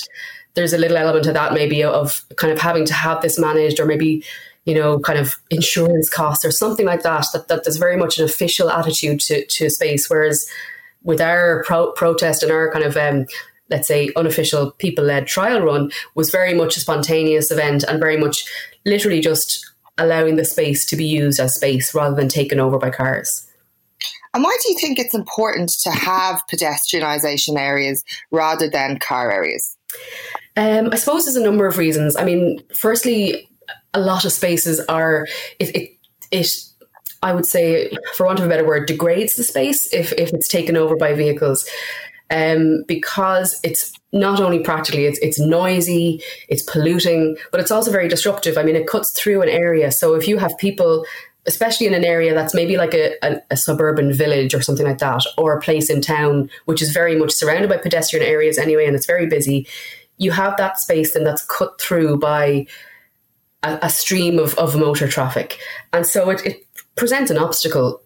there's 0.53 0.73
a 0.73 0.77
little 0.77 0.97
element 0.97 1.25
of 1.25 1.33
that 1.33 1.53
maybe 1.53 1.83
of 1.83 2.23
kind 2.35 2.53
of 2.53 2.59
having 2.59 2.85
to 2.85 2.93
have 2.93 3.21
this 3.21 3.39
managed 3.39 3.79
or 3.79 3.85
maybe 3.85 4.23
you 4.65 4.73
know, 4.73 4.97
kind 4.99 5.19
of 5.19 5.35
insurance 5.49 6.09
costs 6.09 6.45
or 6.45 6.51
something 6.51 6.85
like 6.85 7.03
that, 7.03 7.25
that, 7.33 7.49
that 7.49 7.65
there's 7.65 7.75
very 7.75 7.97
much 7.97 8.17
an 8.17 8.23
official 8.23 8.69
attitude 8.69 9.19
to, 9.19 9.45
to 9.47 9.69
space. 9.69 10.09
Whereas 10.09 10.47
with 11.03 11.21
our 11.21 11.63
pro- 11.65 11.91
protest 11.93 12.43
and 12.43 12.51
our 12.51 12.71
kind 12.71 12.85
of 12.85 12.97
um, 12.97 13.25
let's 13.69 13.87
say 13.87 14.11
unofficial 14.15 14.71
people 14.71 15.03
led 15.03 15.27
trial 15.27 15.61
run 15.61 15.91
was 16.15 16.29
very 16.29 16.53
much 16.53 16.77
a 16.77 16.79
spontaneous 16.79 17.51
event 17.51 17.83
and 17.83 17.99
very 17.99 18.17
much 18.17 18.45
literally 18.85 19.19
just 19.19 19.65
allowing 19.97 20.35
the 20.35 20.45
space 20.45 20.85
to 20.85 20.95
be 20.95 21.05
used 21.05 21.39
as 21.39 21.55
space 21.55 21.93
rather 21.93 22.15
than 22.15 22.27
taken 22.27 22.59
over 22.59 22.77
by 22.77 22.89
cars. 22.89 23.47
And 24.33 24.43
why 24.43 24.57
do 24.61 24.71
you 24.71 24.79
think 24.79 24.97
it's 24.97 25.13
important 25.13 25.71
to 25.83 25.91
have 25.91 26.41
pedestrianisation 26.51 27.57
areas 27.57 28.03
rather 28.31 28.67
than 28.67 28.97
car 28.97 29.31
areas? 29.31 29.77
Um, 30.57 30.89
I 30.91 30.95
suppose 30.95 31.25
there's 31.25 31.35
a 31.35 31.43
number 31.43 31.67
of 31.67 31.77
reasons. 31.77 32.15
I 32.15 32.25
mean, 32.25 32.59
firstly, 32.73 33.47
a 33.93 33.99
lot 33.99 34.25
of 34.25 34.31
spaces 34.31 34.79
are 34.89 35.27
it, 35.59 35.75
it, 35.75 35.89
it 36.31 36.47
I 37.23 37.33
would 37.33 37.45
say, 37.45 37.89
for 38.15 38.25
want 38.25 38.39
of 38.39 38.45
a 38.45 38.49
better 38.49 38.67
word, 38.67 38.87
degrades 38.87 39.35
the 39.35 39.43
space 39.43 39.91
if, 39.93 40.11
if 40.13 40.33
it's 40.33 40.47
taken 40.47 40.77
over 40.77 40.95
by 40.95 41.13
vehicles. 41.13 41.67
Um, 42.29 42.83
because 42.87 43.59
it's 43.63 43.91
not 44.11 44.39
only 44.39 44.59
practically 44.59 45.05
it's 45.05 45.19
it's 45.19 45.39
noisy, 45.39 46.21
it's 46.47 46.63
polluting, 46.63 47.37
but 47.51 47.59
it's 47.59 47.69
also 47.69 47.91
very 47.91 48.07
disruptive. 48.07 48.57
I 48.57 48.63
mean, 48.63 48.75
it 48.75 48.87
cuts 48.87 49.13
through 49.19 49.41
an 49.41 49.49
area. 49.49 49.91
So 49.91 50.15
if 50.15 50.27
you 50.27 50.37
have 50.39 50.57
people, 50.57 51.05
especially 51.45 51.85
in 51.85 51.93
an 51.93 52.05
area 52.05 52.33
that's 52.33 52.55
maybe 52.55 52.77
like 52.77 52.93
a, 52.93 53.13
a, 53.21 53.41
a 53.51 53.57
suburban 53.57 54.13
village 54.13 54.55
or 54.55 54.61
something 54.61 54.87
like 54.87 54.99
that, 54.99 55.21
or 55.37 55.53
a 55.53 55.61
place 55.61 55.89
in 55.89 56.01
town 56.01 56.49
which 56.65 56.81
is 56.81 56.91
very 56.91 57.15
much 57.15 57.31
surrounded 57.31 57.69
by 57.69 57.77
pedestrian 57.77 58.25
areas 58.25 58.57
anyway, 58.57 58.85
and 58.85 58.95
it's 58.95 59.05
very 59.05 59.27
busy, 59.27 59.67
you 60.17 60.31
have 60.31 60.55
that 60.57 60.79
space 60.79 61.13
then 61.13 61.23
that's 61.23 61.45
cut 61.45 61.79
through 61.79 62.17
by 62.17 62.65
a, 63.61 63.79
a 63.83 63.89
stream 63.89 64.39
of, 64.39 64.55
of 64.55 64.75
motor 64.75 65.07
traffic, 65.07 65.59
and 65.91 66.07
so 66.07 66.29
it, 66.29 66.45
it 66.45 66.67
present 66.95 67.29
an 67.29 67.37
obstacle 67.37 68.03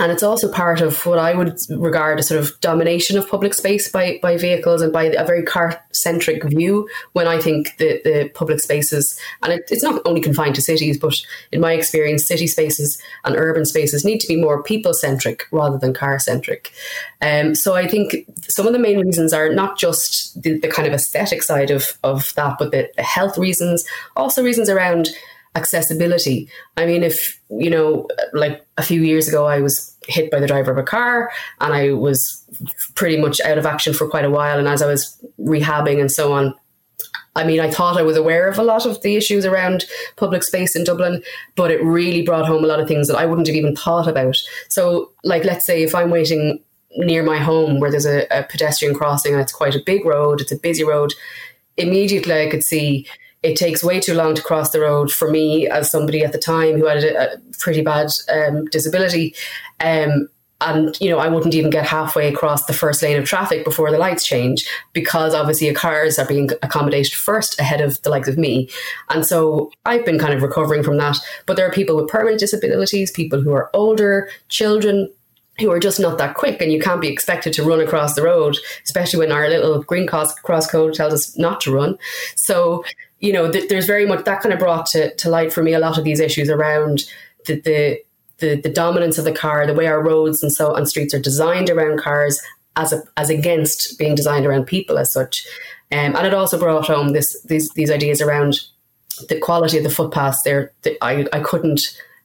and 0.00 0.10
it's 0.10 0.24
also 0.24 0.50
part 0.50 0.80
of 0.80 1.06
what 1.06 1.20
I 1.20 1.34
would 1.34 1.56
regard 1.70 2.18
as 2.18 2.26
sort 2.26 2.40
of 2.40 2.58
domination 2.60 3.16
of 3.16 3.28
public 3.28 3.54
space 3.54 3.88
by, 3.90 4.18
by 4.20 4.36
vehicles 4.36 4.82
and 4.82 4.92
by 4.92 5.04
a 5.04 5.24
very 5.24 5.44
car 5.44 5.80
centric 5.92 6.42
view. 6.44 6.88
When 7.12 7.28
I 7.28 7.40
think 7.40 7.76
the, 7.78 8.00
the 8.02 8.30
public 8.34 8.60
spaces, 8.60 9.18
and 9.42 9.52
it, 9.52 9.64
it's 9.70 9.84
not 9.84 10.02
only 10.04 10.20
confined 10.20 10.56
to 10.56 10.62
cities, 10.62 10.98
but 10.98 11.14
in 11.52 11.60
my 11.60 11.74
experience, 11.74 12.26
city 12.26 12.48
spaces 12.48 13.00
and 13.24 13.36
urban 13.36 13.64
spaces 13.64 14.04
need 14.04 14.18
to 14.18 14.26
be 14.26 14.36
more 14.36 14.64
people 14.64 14.94
centric 14.94 15.44
rather 15.52 15.78
than 15.78 15.94
car 15.94 16.18
centric. 16.18 16.72
Um, 17.22 17.54
so 17.54 17.74
I 17.74 17.86
think 17.86 18.16
some 18.48 18.66
of 18.66 18.72
the 18.72 18.80
main 18.80 18.98
reasons 18.98 19.32
are 19.32 19.54
not 19.54 19.78
just 19.78 20.42
the, 20.42 20.58
the 20.58 20.68
kind 20.68 20.88
of 20.88 20.94
aesthetic 20.94 21.42
side 21.44 21.70
of, 21.70 21.98
of 22.02 22.34
that, 22.34 22.56
but 22.58 22.72
the, 22.72 22.90
the 22.96 23.02
health 23.04 23.38
reasons, 23.38 23.84
also 24.16 24.42
reasons 24.42 24.68
around 24.68 25.10
accessibility. 25.54 26.48
I 26.76 26.86
mean, 26.86 27.02
if, 27.02 27.40
you 27.50 27.70
know, 27.70 28.08
like 28.32 28.64
a 28.76 28.82
few 28.82 29.02
years 29.02 29.28
ago, 29.28 29.46
I 29.46 29.60
was 29.60 29.96
hit 30.06 30.30
by 30.30 30.40
the 30.40 30.46
driver 30.46 30.72
of 30.72 30.78
a 30.78 30.82
car 30.82 31.30
and 31.60 31.72
I 31.72 31.92
was 31.92 32.20
pretty 32.94 33.16
much 33.16 33.40
out 33.40 33.58
of 33.58 33.66
action 33.66 33.94
for 33.94 34.08
quite 34.08 34.24
a 34.24 34.30
while. 34.30 34.58
And 34.58 34.68
as 34.68 34.82
I 34.82 34.86
was 34.86 35.24
rehabbing 35.40 36.00
and 36.00 36.10
so 36.10 36.32
on, 36.32 36.54
I 37.36 37.44
mean, 37.44 37.60
I 37.60 37.70
thought 37.70 37.96
I 37.96 38.02
was 38.02 38.16
aware 38.16 38.48
of 38.48 38.58
a 38.58 38.62
lot 38.62 38.86
of 38.86 39.00
the 39.02 39.16
issues 39.16 39.44
around 39.44 39.84
public 40.16 40.44
space 40.44 40.76
in 40.76 40.84
Dublin, 40.84 41.22
but 41.56 41.70
it 41.70 41.82
really 41.82 42.22
brought 42.22 42.46
home 42.46 42.62
a 42.62 42.66
lot 42.66 42.80
of 42.80 42.86
things 42.86 43.08
that 43.08 43.16
I 43.16 43.26
wouldn't 43.26 43.48
have 43.48 43.56
even 43.56 43.74
thought 43.74 44.06
about. 44.06 44.36
So, 44.68 45.10
like, 45.24 45.44
let's 45.44 45.66
say 45.66 45.82
if 45.82 45.94
I'm 45.94 46.10
waiting 46.10 46.60
near 46.96 47.24
my 47.24 47.38
home 47.38 47.80
where 47.80 47.90
there's 47.90 48.06
a, 48.06 48.26
a 48.30 48.44
pedestrian 48.44 48.94
crossing 48.94 49.32
and 49.32 49.42
it's 49.42 49.52
quite 49.52 49.74
a 49.74 49.82
big 49.84 50.04
road, 50.04 50.40
it's 50.40 50.52
a 50.52 50.58
busy 50.58 50.84
road, 50.84 51.12
immediately 51.76 52.40
I 52.40 52.48
could 52.48 52.62
see 52.62 53.06
it 53.44 53.56
takes 53.56 53.84
way 53.84 54.00
too 54.00 54.14
long 54.14 54.34
to 54.34 54.42
cross 54.42 54.70
the 54.70 54.80
road 54.80 55.12
for 55.12 55.30
me 55.30 55.68
as 55.68 55.90
somebody 55.90 56.24
at 56.24 56.32
the 56.32 56.38
time 56.38 56.78
who 56.78 56.86
had 56.86 57.04
a, 57.04 57.34
a 57.34 57.38
pretty 57.60 57.82
bad 57.82 58.08
um, 58.32 58.64
disability. 58.66 59.34
Um, 59.80 60.28
and 60.60 60.98
you 61.00 61.10
know 61.10 61.18
I 61.18 61.28
wouldn't 61.28 61.54
even 61.54 61.70
get 61.70 61.84
halfway 61.84 62.28
across 62.28 62.64
the 62.64 62.72
first 62.72 63.02
lane 63.02 63.18
of 63.18 63.24
traffic 63.26 63.64
before 63.64 63.90
the 63.90 63.98
lights 63.98 64.24
change 64.24 64.66
because 64.92 65.34
obviously 65.34 65.72
cars 65.74 66.18
are 66.18 66.26
being 66.26 66.48
accommodated 66.62 67.12
first 67.12 67.60
ahead 67.60 67.80
of 67.80 68.00
the 68.02 68.08
likes 68.08 68.28
of 68.28 68.38
me, 68.38 68.70
and 69.10 69.26
so 69.26 69.70
I've 69.84 70.06
been 70.06 70.18
kind 70.18 70.32
of 70.32 70.42
recovering 70.42 70.82
from 70.82 70.96
that. 70.98 71.18
But 71.44 71.56
there 71.56 71.66
are 71.66 71.72
people 71.72 71.96
with 71.96 72.08
permanent 72.08 72.40
disabilities, 72.40 73.10
people 73.10 73.42
who 73.42 73.52
are 73.52 73.68
older, 73.74 74.30
children 74.48 75.12
who 75.58 75.70
are 75.70 75.78
just 75.78 76.00
not 76.00 76.18
that 76.18 76.34
quick 76.34 76.60
and 76.60 76.72
you 76.72 76.80
can't 76.80 77.00
be 77.00 77.08
expected 77.08 77.52
to 77.52 77.62
run 77.62 77.80
across 77.80 78.14
the 78.14 78.22
road 78.22 78.58
especially 78.84 79.20
when 79.20 79.30
our 79.30 79.48
little 79.48 79.82
green 79.84 80.06
cross, 80.06 80.34
cross 80.40 80.68
code 80.68 80.94
tells 80.94 81.12
us 81.12 81.38
not 81.38 81.60
to 81.60 81.72
run 81.72 81.96
so 82.34 82.82
you 83.24 83.32
know 83.32 83.50
th- 83.50 83.68
there's 83.68 83.86
very 83.86 84.06
much 84.06 84.24
that 84.24 84.40
kind 84.42 84.52
of 84.52 84.58
brought 84.58 84.86
to, 84.86 85.14
to 85.16 85.30
light 85.30 85.52
for 85.52 85.62
me 85.62 85.72
a 85.72 85.78
lot 85.78 85.98
of 85.98 86.04
these 86.04 86.20
issues 86.20 86.50
around 86.50 87.04
the, 87.46 87.60
the 87.60 88.00
the, 88.38 88.60
the 88.60 88.68
dominance 88.68 89.16
of 89.16 89.24
the 89.24 89.32
car 89.32 89.66
the 89.66 89.74
way 89.74 89.86
our 89.86 90.02
roads 90.02 90.42
and 90.42 90.52
so 90.52 90.74
on 90.76 90.86
streets 90.86 91.14
are 91.14 91.20
designed 91.20 91.70
around 91.70 92.00
cars 92.00 92.42
as 92.76 92.92
a, 92.92 93.02
as 93.16 93.30
against 93.30 93.98
being 93.98 94.14
designed 94.14 94.46
around 94.46 94.66
people 94.66 94.98
as 94.98 95.12
such. 95.12 95.46
Um, 95.92 96.16
and 96.16 96.26
it 96.26 96.34
also 96.34 96.58
brought 96.58 96.86
home 96.86 97.12
this 97.12 97.40
these 97.42 97.70
these 97.70 97.90
ideas 97.90 98.20
around 98.20 98.60
the 99.28 99.38
quality 99.38 99.78
of 99.78 99.84
the 99.84 99.90
footpaths 99.90 100.42
there 100.42 100.72
the, 100.82 100.98
I, 101.02 101.26
I 101.32 101.40
couldn't 101.40 101.80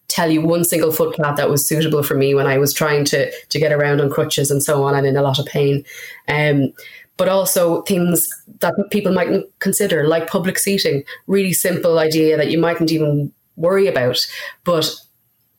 tell 0.10 0.30
you 0.30 0.42
one 0.42 0.66
single 0.66 0.92
footpath 0.92 1.38
that 1.38 1.50
was 1.50 1.68
suitable 1.68 2.04
for 2.04 2.16
me 2.16 2.34
when 2.36 2.48
I 2.48 2.58
was 2.58 2.74
trying 2.74 3.06
to 3.06 3.32
to 3.32 3.60
get 3.60 3.72
around 3.72 4.02
on 4.02 4.10
crutches 4.10 4.52
and 4.52 4.62
so 4.62 4.84
on 4.84 4.96
and 4.96 5.08
in 5.08 5.16
a 5.16 5.22
lot 5.22 5.40
of 5.40 5.46
pain. 5.46 5.86
Um, 6.28 6.74
but 7.16 7.30
also 7.30 7.82
things 7.82 8.26
that 8.60 8.74
people 8.92 9.12
mightn't 9.12 9.46
consider, 9.60 10.08
like 10.08 10.30
public 10.30 10.58
seating. 10.58 11.04
Really 11.28 11.54
simple 11.54 12.00
idea 12.00 12.38
that 12.38 12.50
you 12.50 12.58
mightn't 12.58 12.92
even 12.92 13.32
worry 13.58 13.88
about. 13.88 14.18
But 14.64 14.94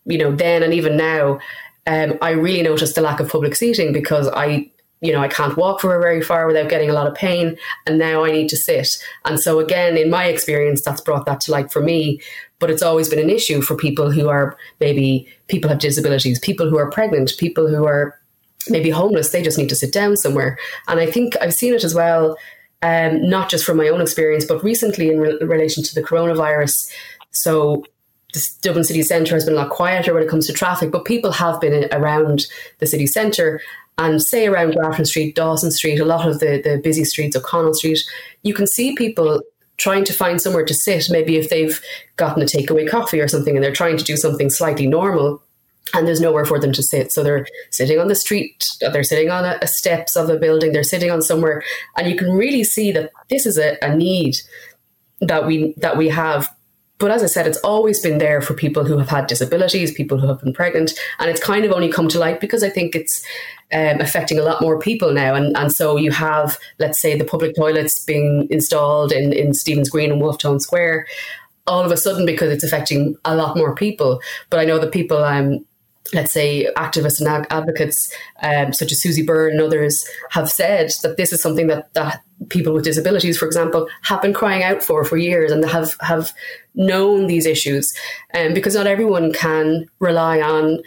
you 0.06 0.18
know, 0.18 0.34
then 0.34 0.62
and 0.62 0.74
even 0.74 0.96
now, 0.96 1.38
um, 1.86 2.18
I 2.22 2.30
really 2.30 2.62
noticed 2.62 2.94
the 2.94 3.02
lack 3.02 3.20
of 3.20 3.30
public 3.30 3.54
seating 3.54 3.92
because 3.92 4.28
I 4.28 4.70
you 5.02 5.12
know, 5.12 5.20
I 5.20 5.28
can't 5.28 5.56
walk 5.56 5.80
for 5.80 5.98
very 5.98 6.20
far 6.20 6.46
without 6.46 6.68
getting 6.68 6.90
a 6.90 6.92
lot 6.92 7.06
of 7.06 7.14
pain, 7.14 7.56
and 7.86 7.98
now 7.98 8.22
I 8.22 8.30
need 8.30 8.50
to 8.50 8.56
sit. 8.56 8.88
And 9.24 9.40
so, 9.40 9.58
again, 9.58 9.96
in 9.96 10.10
my 10.10 10.26
experience, 10.26 10.82
that's 10.84 11.00
brought 11.00 11.24
that 11.24 11.40
to 11.42 11.52
light 11.52 11.72
for 11.72 11.80
me 11.80 12.20
but 12.60 12.70
it's 12.70 12.82
always 12.82 13.08
been 13.08 13.18
an 13.18 13.30
issue 13.30 13.60
for 13.60 13.74
people 13.74 14.10
who 14.12 14.28
are 14.28 14.56
maybe 14.78 15.26
people 15.48 15.68
have 15.68 15.80
disabilities, 15.80 16.38
people 16.38 16.70
who 16.70 16.78
are 16.78 16.90
pregnant, 16.90 17.32
people 17.38 17.66
who 17.66 17.84
are 17.86 18.16
maybe 18.68 18.90
homeless. 18.90 19.30
They 19.30 19.42
just 19.42 19.58
need 19.58 19.70
to 19.70 19.74
sit 19.74 19.92
down 19.92 20.16
somewhere. 20.16 20.58
And 20.86 21.00
I 21.00 21.06
think 21.06 21.34
I've 21.40 21.54
seen 21.54 21.74
it 21.74 21.82
as 21.82 21.94
well, 21.94 22.36
um, 22.82 23.28
not 23.28 23.48
just 23.48 23.64
from 23.64 23.78
my 23.78 23.88
own 23.88 24.00
experience, 24.00 24.44
but 24.44 24.62
recently 24.62 25.10
in 25.10 25.18
re- 25.18 25.38
relation 25.40 25.82
to 25.82 25.94
the 25.94 26.02
coronavirus. 26.02 26.92
So 27.32 27.84
the 28.32 28.46
Dublin 28.62 28.84
city 28.84 29.02
centre 29.02 29.34
has 29.34 29.44
been 29.44 29.54
a 29.54 29.56
lot 29.56 29.70
quieter 29.70 30.14
when 30.14 30.22
it 30.22 30.28
comes 30.28 30.46
to 30.46 30.52
traffic, 30.52 30.90
but 30.90 31.04
people 31.04 31.32
have 31.32 31.60
been 31.60 31.88
around 31.92 32.46
the 32.78 32.86
city 32.86 33.06
centre 33.06 33.60
and 33.98 34.22
say 34.22 34.46
around 34.46 34.74
Grafton 34.74 35.04
Street, 35.04 35.34
Dawson 35.34 35.70
Street, 35.70 35.98
a 35.98 36.04
lot 36.04 36.28
of 36.28 36.40
the, 36.40 36.60
the 36.62 36.80
busy 36.82 37.04
streets, 37.04 37.36
O'Connell 37.36 37.74
Street, 37.74 37.98
you 38.42 38.54
can 38.54 38.66
see 38.66 38.94
people 38.94 39.42
trying 39.80 40.04
to 40.04 40.12
find 40.12 40.40
somewhere 40.40 40.64
to 40.64 40.74
sit, 40.74 41.06
maybe 41.10 41.36
if 41.36 41.48
they've 41.48 41.80
gotten 42.16 42.42
a 42.42 42.46
takeaway 42.46 42.88
coffee 42.88 43.20
or 43.20 43.28
something 43.28 43.56
and 43.56 43.64
they're 43.64 43.72
trying 43.72 43.96
to 43.96 44.04
do 44.04 44.16
something 44.16 44.50
slightly 44.50 44.86
normal 44.86 45.42
and 45.94 46.06
there's 46.06 46.20
nowhere 46.20 46.44
for 46.44 46.60
them 46.60 46.72
to 46.72 46.82
sit. 46.82 47.10
So 47.12 47.22
they're 47.22 47.46
sitting 47.70 47.98
on 47.98 48.08
the 48.08 48.14
street, 48.14 48.64
they're 48.80 49.02
sitting 49.02 49.30
on 49.30 49.44
a, 49.44 49.58
a 49.62 49.66
steps 49.66 50.16
of 50.16 50.28
a 50.28 50.36
building, 50.36 50.72
they're 50.72 50.84
sitting 50.84 51.10
on 51.10 51.22
somewhere, 51.22 51.64
and 51.96 52.08
you 52.08 52.16
can 52.16 52.30
really 52.30 52.62
see 52.62 52.92
that 52.92 53.10
this 53.30 53.46
is 53.46 53.58
a, 53.58 53.76
a 53.82 53.96
need 53.96 54.36
that 55.20 55.46
we 55.46 55.74
that 55.78 55.96
we 55.96 56.08
have 56.08 56.48
but 57.00 57.10
as 57.10 57.22
I 57.22 57.26
said, 57.26 57.46
it's 57.46 57.58
always 57.58 58.00
been 58.00 58.18
there 58.18 58.42
for 58.42 58.54
people 58.54 58.84
who 58.84 58.98
have 58.98 59.08
had 59.08 59.26
disabilities, 59.26 59.92
people 59.92 60.18
who 60.18 60.28
have 60.28 60.40
been 60.40 60.52
pregnant, 60.52 60.92
and 61.18 61.30
it's 61.30 61.42
kind 61.42 61.64
of 61.64 61.72
only 61.72 61.90
come 61.90 62.08
to 62.08 62.18
light 62.18 62.40
because 62.40 62.62
I 62.62 62.68
think 62.68 62.94
it's 62.94 63.24
um, 63.72 64.00
affecting 64.00 64.38
a 64.38 64.42
lot 64.42 64.60
more 64.60 64.78
people 64.78 65.12
now. 65.12 65.34
And, 65.34 65.56
and 65.56 65.72
so 65.72 65.96
you 65.96 66.10
have, 66.10 66.58
let's 66.78 67.00
say, 67.00 67.16
the 67.16 67.24
public 67.24 67.56
toilets 67.56 68.04
being 68.04 68.46
installed 68.50 69.12
in, 69.12 69.32
in 69.32 69.54
Stephen's 69.54 69.88
Green 69.88 70.12
and 70.12 70.20
Wolfe 70.20 70.38
Tone 70.38 70.60
Square 70.60 71.06
all 71.66 71.84
of 71.84 71.92
a 71.92 71.96
sudden 71.96 72.26
because 72.26 72.50
it's 72.50 72.64
affecting 72.64 73.16
a 73.24 73.36
lot 73.36 73.56
more 73.56 73.74
people. 73.74 74.20
But 74.50 74.60
I 74.60 74.64
know 74.64 74.78
the 74.78 74.88
people 74.88 75.18
um, 75.18 75.64
let's 76.12 76.32
say, 76.32 76.68
activists 76.76 77.20
and 77.20 77.46
advocates 77.50 78.12
um, 78.42 78.72
such 78.72 78.92
as 78.92 79.00
Susie 79.00 79.22
Byrne 79.22 79.52
and 79.52 79.60
others 79.60 80.04
have 80.30 80.50
said 80.50 80.90
that 81.02 81.16
this 81.16 81.32
is 81.32 81.40
something 81.40 81.68
that, 81.68 81.92
that 81.94 82.22
people 82.48 82.72
with 82.72 82.84
disabilities, 82.84 83.38
for 83.38 83.46
example, 83.46 83.88
have 84.02 84.22
been 84.22 84.32
crying 84.32 84.62
out 84.62 84.82
for 84.82 85.04
for 85.04 85.16
years 85.16 85.52
and 85.52 85.64
have 85.64 85.96
have 86.00 86.32
known 86.74 87.26
these 87.26 87.46
issues. 87.46 87.92
Um, 88.34 88.54
because 88.54 88.74
not 88.74 88.86
everyone 88.86 89.32
can 89.32 89.86
rely 89.98 90.40
on 90.40 90.80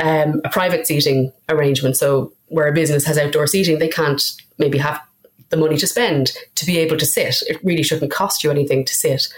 um, 0.00 0.40
a 0.44 0.48
private 0.50 0.86
seating 0.86 1.32
arrangement. 1.48 1.96
So 1.96 2.32
where 2.46 2.68
a 2.68 2.72
business 2.72 3.04
has 3.06 3.18
outdoor 3.18 3.46
seating, 3.46 3.78
they 3.78 3.88
can't 3.88 4.22
maybe 4.58 4.78
have 4.78 5.00
the 5.50 5.56
money 5.56 5.76
to 5.78 5.86
spend 5.86 6.32
to 6.56 6.66
be 6.66 6.78
able 6.78 6.96
to 6.96 7.06
sit. 7.06 7.36
It 7.46 7.62
really 7.64 7.82
shouldn't 7.82 8.12
cost 8.12 8.44
you 8.44 8.50
anything 8.50 8.84
to 8.84 8.94
sit 8.94 9.28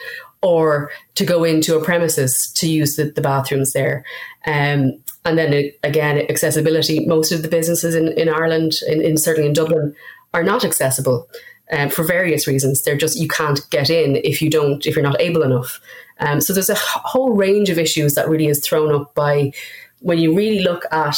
or 0.43 0.91
to 1.15 1.25
go 1.25 1.45
into 1.45 1.77
a 1.77 1.85
premises 1.85 2.53
to 2.57 2.69
use 2.69 2.97
the, 2.97 3.05
the 3.05 3.21
bathrooms 3.21 3.73
there. 3.73 4.05
Um, 4.47 5.03
and 5.25 5.39
then 5.39 5.71
again, 5.83 6.19
accessibility. 6.29 7.07
Most 7.07 7.33
of 7.33 7.43
the 7.43 7.49
businesses 7.49 7.95
in, 7.95 8.09
in 8.19 8.29
Ireland, 8.29 8.73
in, 8.87 9.01
in 9.03 9.17
certainly 9.19 9.49
in 9.49 9.53
Dublin, 9.53 9.95
are 10.33 10.43
not 10.43 10.65
accessible 10.65 11.29
um, 11.73 11.91
for 11.91 12.05
various 12.05 12.47
reasons. 12.47 12.83
They're 12.83 12.97
just 12.97 13.19
you 13.19 13.29
can't 13.29 13.61
get 13.71 13.91
in 13.91 14.17
if 14.17 14.41
you 14.41 14.51
don't 14.51 14.85
if 14.87 14.97
you're 14.97 15.03
not 15.03 15.21
able 15.21 15.43
enough. 15.43 15.81
Um, 16.19 16.41
so 16.41 16.53
there's 16.53 16.71
a 16.71 16.75
whole 16.77 17.33
range 17.33 17.71
of 17.71 17.79
issues 17.79 18.15
that 18.15 18.29
really 18.29 18.47
is 18.47 18.65
thrown 18.65 18.95
up 18.95 19.15
by 19.15 19.53
when 20.01 20.19
you 20.19 20.35
really 20.35 20.63
look 20.63 20.85
at 20.93 21.17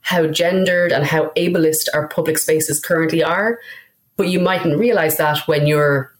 how 0.00 0.26
gendered 0.26 0.92
and 0.92 1.04
how 1.04 1.30
ableist 1.36 1.88
our 1.94 2.08
public 2.08 2.38
spaces 2.38 2.80
currently 2.80 3.22
are. 3.22 3.58
But 4.16 4.28
you 4.28 4.38
mightn't 4.38 4.78
realize 4.78 5.16
that 5.16 5.38
when 5.48 5.66
you're 5.66 6.14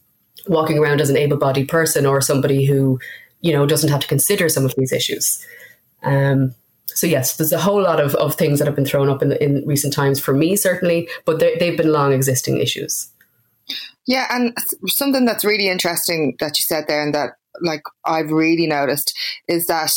walking 0.49 0.79
around 0.79 1.01
as 1.01 1.11
an 1.11 1.17
able-bodied 1.17 1.69
person 1.69 2.07
or 2.07 2.21
somebody 2.21 2.65
who 2.65 2.99
you 3.41 3.53
know 3.53 3.67
doesn't 3.67 3.91
have 3.91 4.01
to 4.01 4.07
consider 4.07 4.49
some 4.49 4.65
of 4.65 4.75
these 4.77 4.93
issues. 4.93 5.45
Um, 6.03 6.55
so 6.87 7.07
yes, 7.07 7.37
there's 7.37 7.53
a 7.53 7.61
whole 7.61 7.83
lot 7.83 8.01
of, 8.01 8.15
of 8.17 8.35
things 8.35 8.59
that 8.59 8.67
have 8.67 8.77
been 8.77 8.85
thrown 8.87 9.09
up 9.09 9.23
in, 9.23 9.33
in 9.33 9.67
recent 9.67 9.93
times 9.93 10.21
for 10.21 10.35
me 10.35 10.57
certainly, 10.57 11.09
but 11.25 11.41
they've 11.41 11.77
been 11.77 11.93
long 11.93 12.13
existing 12.13 12.59
issues. 12.59 13.11
Yeah, 14.07 14.27
and 14.31 14.55
something 14.87 15.25
that's 15.25 15.45
really 15.45 15.69
interesting 15.69 16.37
that 16.39 16.59
you 16.59 16.63
said 16.63 16.85
there, 16.89 17.03
and 17.03 17.15
that 17.15 17.31
like 17.63 17.83
I've 18.05 18.31
really 18.31 18.67
noticed 18.67 19.17
is 19.49 19.65
that 19.67 19.93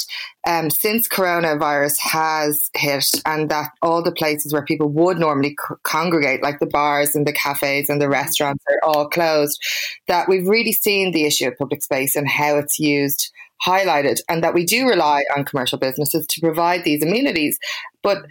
um, 0.47 0.69
since 0.69 1.07
coronavirus 1.07 1.95
has 1.99 2.57
hit, 2.75 3.05
and 3.25 3.49
that 3.49 3.71
all 3.81 4.01
the 4.01 4.13
places 4.13 4.53
where 4.53 4.63
people 4.63 4.87
would 4.89 5.19
normally 5.19 5.57
congregate, 5.83 6.41
like 6.41 6.59
the 6.59 6.67
bars 6.67 7.15
and 7.15 7.27
the 7.27 7.33
cafes 7.33 7.89
and 7.89 8.01
the 8.01 8.07
restaurants, 8.07 8.63
are 8.69 8.87
all 8.87 9.09
closed. 9.09 9.59
That 10.07 10.29
we've 10.29 10.47
really 10.47 10.73
seen 10.73 11.11
the 11.11 11.25
issue 11.25 11.47
of 11.47 11.57
public 11.57 11.83
space 11.83 12.15
and 12.15 12.29
how 12.29 12.57
it's 12.57 12.79
used 12.79 13.31
highlighted, 13.65 14.19
and 14.29 14.43
that 14.43 14.53
we 14.53 14.65
do 14.65 14.87
rely 14.87 15.23
on 15.35 15.45
commercial 15.45 15.77
businesses 15.77 16.25
to 16.27 16.41
provide 16.41 16.83
these 16.83 17.03
amenities. 17.03 17.57
But 18.03 18.25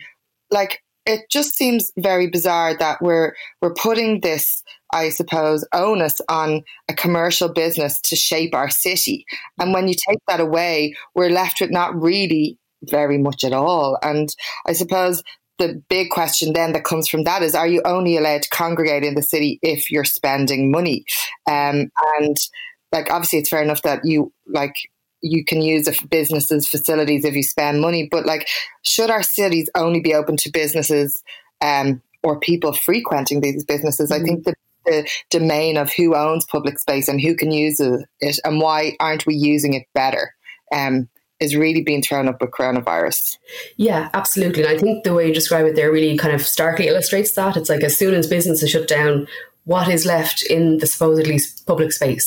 like 0.51 0.81
it 1.07 1.31
just 1.31 1.57
seems 1.57 1.93
very 1.97 2.29
bizarre 2.29 2.75
that 2.75 3.01
we're 3.01 3.35
we're 3.63 3.75
putting 3.75 4.21
this, 4.21 4.63
I 4.93 5.09
suppose, 5.11 5.67
onus 5.73 6.21
on 6.29 6.63
a 6.89 6.95
commercial 6.95 7.49
business 7.49 8.01
to 8.03 8.17
shape 8.17 8.55
our 8.55 8.69
city. 8.69 9.25
And 9.59 9.73
when 9.73 9.89
you 9.89 9.95
take 10.09 10.19
that 10.27 10.41
away, 10.41 10.95
we're 11.15 11.31
left 11.31 11.61
with 11.61 11.71
not 11.71 11.95
really 12.01 12.59
very 12.83 13.19
much 13.19 13.45
at 13.45 13.53
all. 13.53 13.99
And 14.03 14.29
I 14.67 14.73
suppose 14.73 15.23
the 15.59 15.83
big 15.89 16.11
question 16.11 16.53
then 16.53 16.73
that 16.73 16.85
comes 16.85 17.09
from 17.09 17.25
that 17.25 17.43
is 17.43 17.55
are 17.55 17.67
you 17.67 17.81
only 17.85 18.17
allowed 18.17 18.43
to 18.43 18.49
congregate 18.51 19.05
in 19.05 19.15
the 19.15 19.23
city 19.23 19.59
if 19.63 19.91
you're 19.91 20.05
spending 20.05 20.71
money? 20.71 21.05
Um, 21.47 21.91
and 22.19 22.37
like 22.93 23.11
obviously 23.11 23.39
it's 23.39 23.49
fair 23.49 23.63
enough 23.63 23.83
that 23.83 24.01
you 24.05 24.33
like 24.47 24.75
you 25.21 25.45
can 25.45 25.63
use 25.63 25.89
a 25.89 26.07
business's 26.07 26.69
facilities 26.69 27.25
if 27.25 27.35
you 27.35 27.43
spend 27.43 27.81
money. 27.81 28.09
But 28.11 28.27
like, 28.27 28.47
should 28.83 29.11
our 29.11 29.23
cities 29.23 29.71
only 29.75 30.01
be 30.01 30.15
open 30.15 30.37
to 30.39 30.51
businesses 30.51 31.23
um, 31.61 32.03
or 32.23 32.39
people 32.39 32.73
frequenting 32.73 33.41
these 33.41 33.65
businesses? 33.65 34.11
Mm-hmm. 34.11 34.23
I 34.23 34.27
think 34.27 34.45
the, 34.45 34.55
the 34.85 35.09
domain 35.31 35.77
of 35.77 35.93
who 35.93 36.15
owns 36.15 36.47
public 36.47 36.79
space 36.79 37.09
and 37.09 37.21
who 37.21 37.35
can 37.35 37.51
use 37.51 37.81
it 37.81 38.39
and 38.45 38.61
why 38.61 38.97
aren't 39.01 39.27
we 39.27 39.35
using 39.35 39.75
it 39.75 39.85
better 39.95 40.35
um, 40.73 41.09
is 41.41 41.57
really 41.57 41.83
being 41.83 42.03
thrown 42.03 42.29
up 42.29 42.41
with 42.41 42.51
coronavirus. 42.51 43.17
Yeah, 43.77 44.09
absolutely. 44.15 44.63
And 44.63 44.73
I 44.73 44.79
think 44.79 45.05
the 45.05 45.13
way 45.13 45.29
you 45.29 45.35
describe 45.35 45.67
it 45.67 45.77
there 45.77 45.93
really 45.93 46.17
kind 46.17 46.35
of 46.35 46.43
starkly 46.43 46.89
illustrates 46.89 47.35
that. 47.35 47.57
It's 47.57 47.69
like 47.69 47.83
as 47.85 47.99
soon 47.99 48.15
as 48.15 48.27
businesses 48.27 48.71
shut 48.71 48.89
down, 48.89 49.27
what 49.65 49.89
is 49.89 50.07
left 50.07 50.43
in 50.49 50.79
the 50.79 50.87
supposedly 50.87 51.39
public 51.67 51.93
space? 51.93 52.25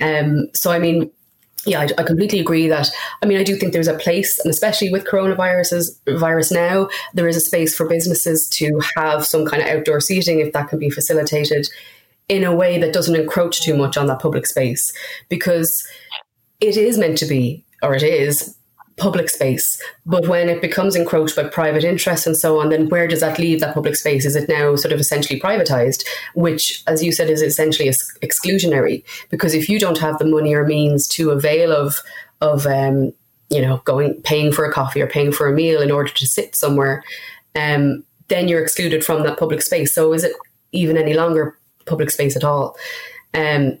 Um, 0.00 0.48
so, 0.54 0.70
I 0.70 0.78
mean, 0.78 1.10
yeah, 1.66 1.80
I, 1.80 1.88
I, 1.98 2.02
completely 2.04 2.40
agree 2.40 2.68
that. 2.68 2.88
I 3.22 3.26
mean, 3.26 3.38
I 3.38 3.42
do 3.42 3.56
think 3.56 3.72
there's 3.72 3.88
a 3.88 3.98
place, 3.98 4.38
and 4.38 4.50
especially 4.50 4.90
with 4.90 5.04
coronaviruses 5.04 5.84
virus 6.18 6.50
now, 6.50 6.88
there 7.14 7.28
is 7.28 7.36
a 7.36 7.40
space 7.40 7.74
for 7.74 7.88
businesses 7.88 8.48
to 8.54 8.80
have 8.96 9.26
some 9.26 9.44
kind 9.44 9.62
of 9.62 9.68
outdoor 9.68 10.00
seating 10.00 10.40
if 10.40 10.52
that 10.52 10.68
can 10.68 10.78
be 10.78 10.90
facilitated 10.90 11.68
in 12.28 12.44
a 12.44 12.54
way 12.54 12.78
that 12.78 12.92
doesn't 12.92 13.16
encroach 13.16 13.62
too 13.62 13.76
much 13.76 13.96
on 13.96 14.06
that 14.06 14.20
public 14.20 14.46
space, 14.46 14.82
because 15.28 15.70
it 16.60 16.76
is 16.76 16.98
meant 16.98 17.18
to 17.18 17.26
be, 17.26 17.64
or 17.82 17.94
it 17.94 18.02
is 18.02 18.55
public 18.96 19.28
space. 19.28 19.80
But 20.06 20.26
when 20.26 20.48
it 20.48 20.62
becomes 20.62 20.96
encroached 20.96 21.36
by 21.36 21.44
private 21.44 21.84
interests 21.84 22.26
and 22.26 22.36
so 22.36 22.60
on, 22.60 22.70
then 22.70 22.88
where 22.88 23.06
does 23.06 23.20
that 23.20 23.38
leave 23.38 23.60
that 23.60 23.74
public 23.74 23.96
space? 23.96 24.24
Is 24.24 24.36
it 24.36 24.48
now 24.48 24.74
sort 24.76 24.92
of 24.92 25.00
essentially 25.00 25.38
privatized, 25.38 26.06
which, 26.34 26.82
as 26.86 27.02
you 27.02 27.12
said, 27.12 27.28
is 27.28 27.42
essentially 27.42 27.90
exclusionary? 28.22 29.04
Because 29.28 29.54
if 29.54 29.68
you 29.68 29.78
don't 29.78 29.98
have 29.98 30.18
the 30.18 30.24
money 30.24 30.54
or 30.54 30.64
means 30.64 31.06
to 31.08 31.30
avail 31.30 31.72
of 31.72 32.00
of 32.40 32.66
um, 32.66 33.12
you 33.50 33.60
know 33.60 33.78
going 33.84 34.20
paying 34.22 34.52
for 34.52 34.64
a 34.64 34.72
coffee 34.72 35.00
or 35.00 35.06
paying 35.06 35.32
for 35.32 35.46
a 35.46 35.52
meal 35.52 35.80
in 35.82 35.90
order 35.90 36.10
to 36.10 36.26
sit 36.26 36.56
somewhere, 36.56 37.04
um, 37.54 38.02
then 38.28 38.48
you're 38.48 38.62
excluded 38.62 39.04
from 39.04 39.22
that 39.24 39.38
public 39.38 39.62
space. 39.62 39.94
So 39.94 40.12
is 40.14 40.24
it 40.24 40.32
even 40.72 40.96
any 40.96 41.14
longer 41.14 41.58
public 41.84 42.10
space 42.10 42.34
at 42.34 42.44
all? 42.44 42.76
Um, 43.34 43.78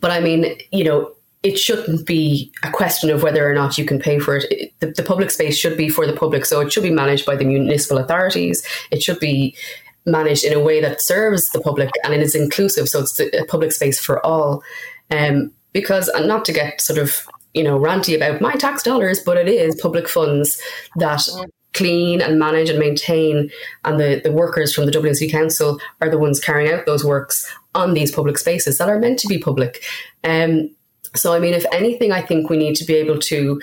but 0.00 0.10
I 0.10 0.20
mean, 0.20 0.58
you 0.72 0.84
know, 0.84 1.14
it 1.42 1.58
shouldn't 1.58 2.06
be 2.06 2.52
a 2.62 2.70
question 2.70 3.10
of 3.10 3.22
whether 3.22 3.48
or 3.48 3.54
not 3.54 3.78
you 3.78 3.84
can 3.84 4.00
pay 4.00 4.18
for 4.18 4.36
it. 4.36 4.72
the, 4.80 4.88
the, 4.88 5.02
public 5.02 5.30
space 5.30 5.56
should 5.56 5.76
be 5.76 5.88
for 5.88 6.06
the 6.06 6.12
public, 6.12 6.44
so 6.44 6.60
it 6.60 6.72
should 6.72 6.82
be 6.82 6.90
managed 6.90 7.24
by 7.24 7.36
the 7.36 7.44
municipal 7.44 7.98
authorities. 7.98 8.64
It 8.90 9.02
should 9.02 9.20
be 9.20 9.56
managed 10.04 10.44
in 10.44 10.52
a 10.52 10.60
way 10.60 10.80
that 10.80 11.04
serves 11.04 11.44
the 11.52 11.60
public 11.60 11.90
and 12.02 12.12
it 12.14 12.20
is 12.20 12.34
inclusive, 12.34 12.88
so 12.88 13.00
it's 13.00 13.20
a 13.20 13.44
public 13.46 13.72
space 13.72 14.00
for 14.00 14.24
all. 14.24 14.62
Um, 15.10 15.52
because, 15.72 16.10
not 16.14 16.44
to 16.46 16.52
get 16.52 16.80
sort 16.80 16.98
of 16.98 17.26
you 17.54 17.62
know 17.62 17.78
ranty 17.78 18.16
about 18.16 18.40
my 18.40 18.54
tax 18.54 18.82
dollars, 18.82 19.20
but 19.24 19.36
it 19.36 19.48
is 19.48 19.80
public 19.80 20.08
funds 20.08 20.60
that 20.96 21.22
clean 21.74 22.20
and 22.20 22.38
manage 22.38 22.68
and 22.68 22.78
maintain, 22.78 23.50
and 23.84 24.00
the, 24.00 24.20
the 24.24 24.32
workers 24.32 24.74
from 24.74 24.86
the 24.86 24.90
Dublin 24.90 25.14
City 25.14 25.30
Council 25.30 25.78
are 26.00 26.08
the 26.08 26.18
ones 26.18 26.40
carrying 26.40 26.72
out 26.72 26.86
those 26.86 27.04
works 27.04 27.48
on 27.74 27.94
these 27.94 28.10
public 28.10 28.38
spaces 28.38 28.78
that 28.78 28.88
are 28.88 28.98
meant 28.98 29.18
to 29.20 29.28
be 29.28 29.38
public. 29.38 29.84
Um, 30.24 30.70
so, 31.16 31.34
I 31.34 31.38
mean, 31.38 31.54
if 31.54 31.64
anything, 31.72 32.12
I 32.12 32.22
think 32.22 32.50
we 32.50 32.56
need 32.56 32.76
to 32.76 32.84
be 32.84 32.94
able 32.94 33.18
to, 33.18 33.60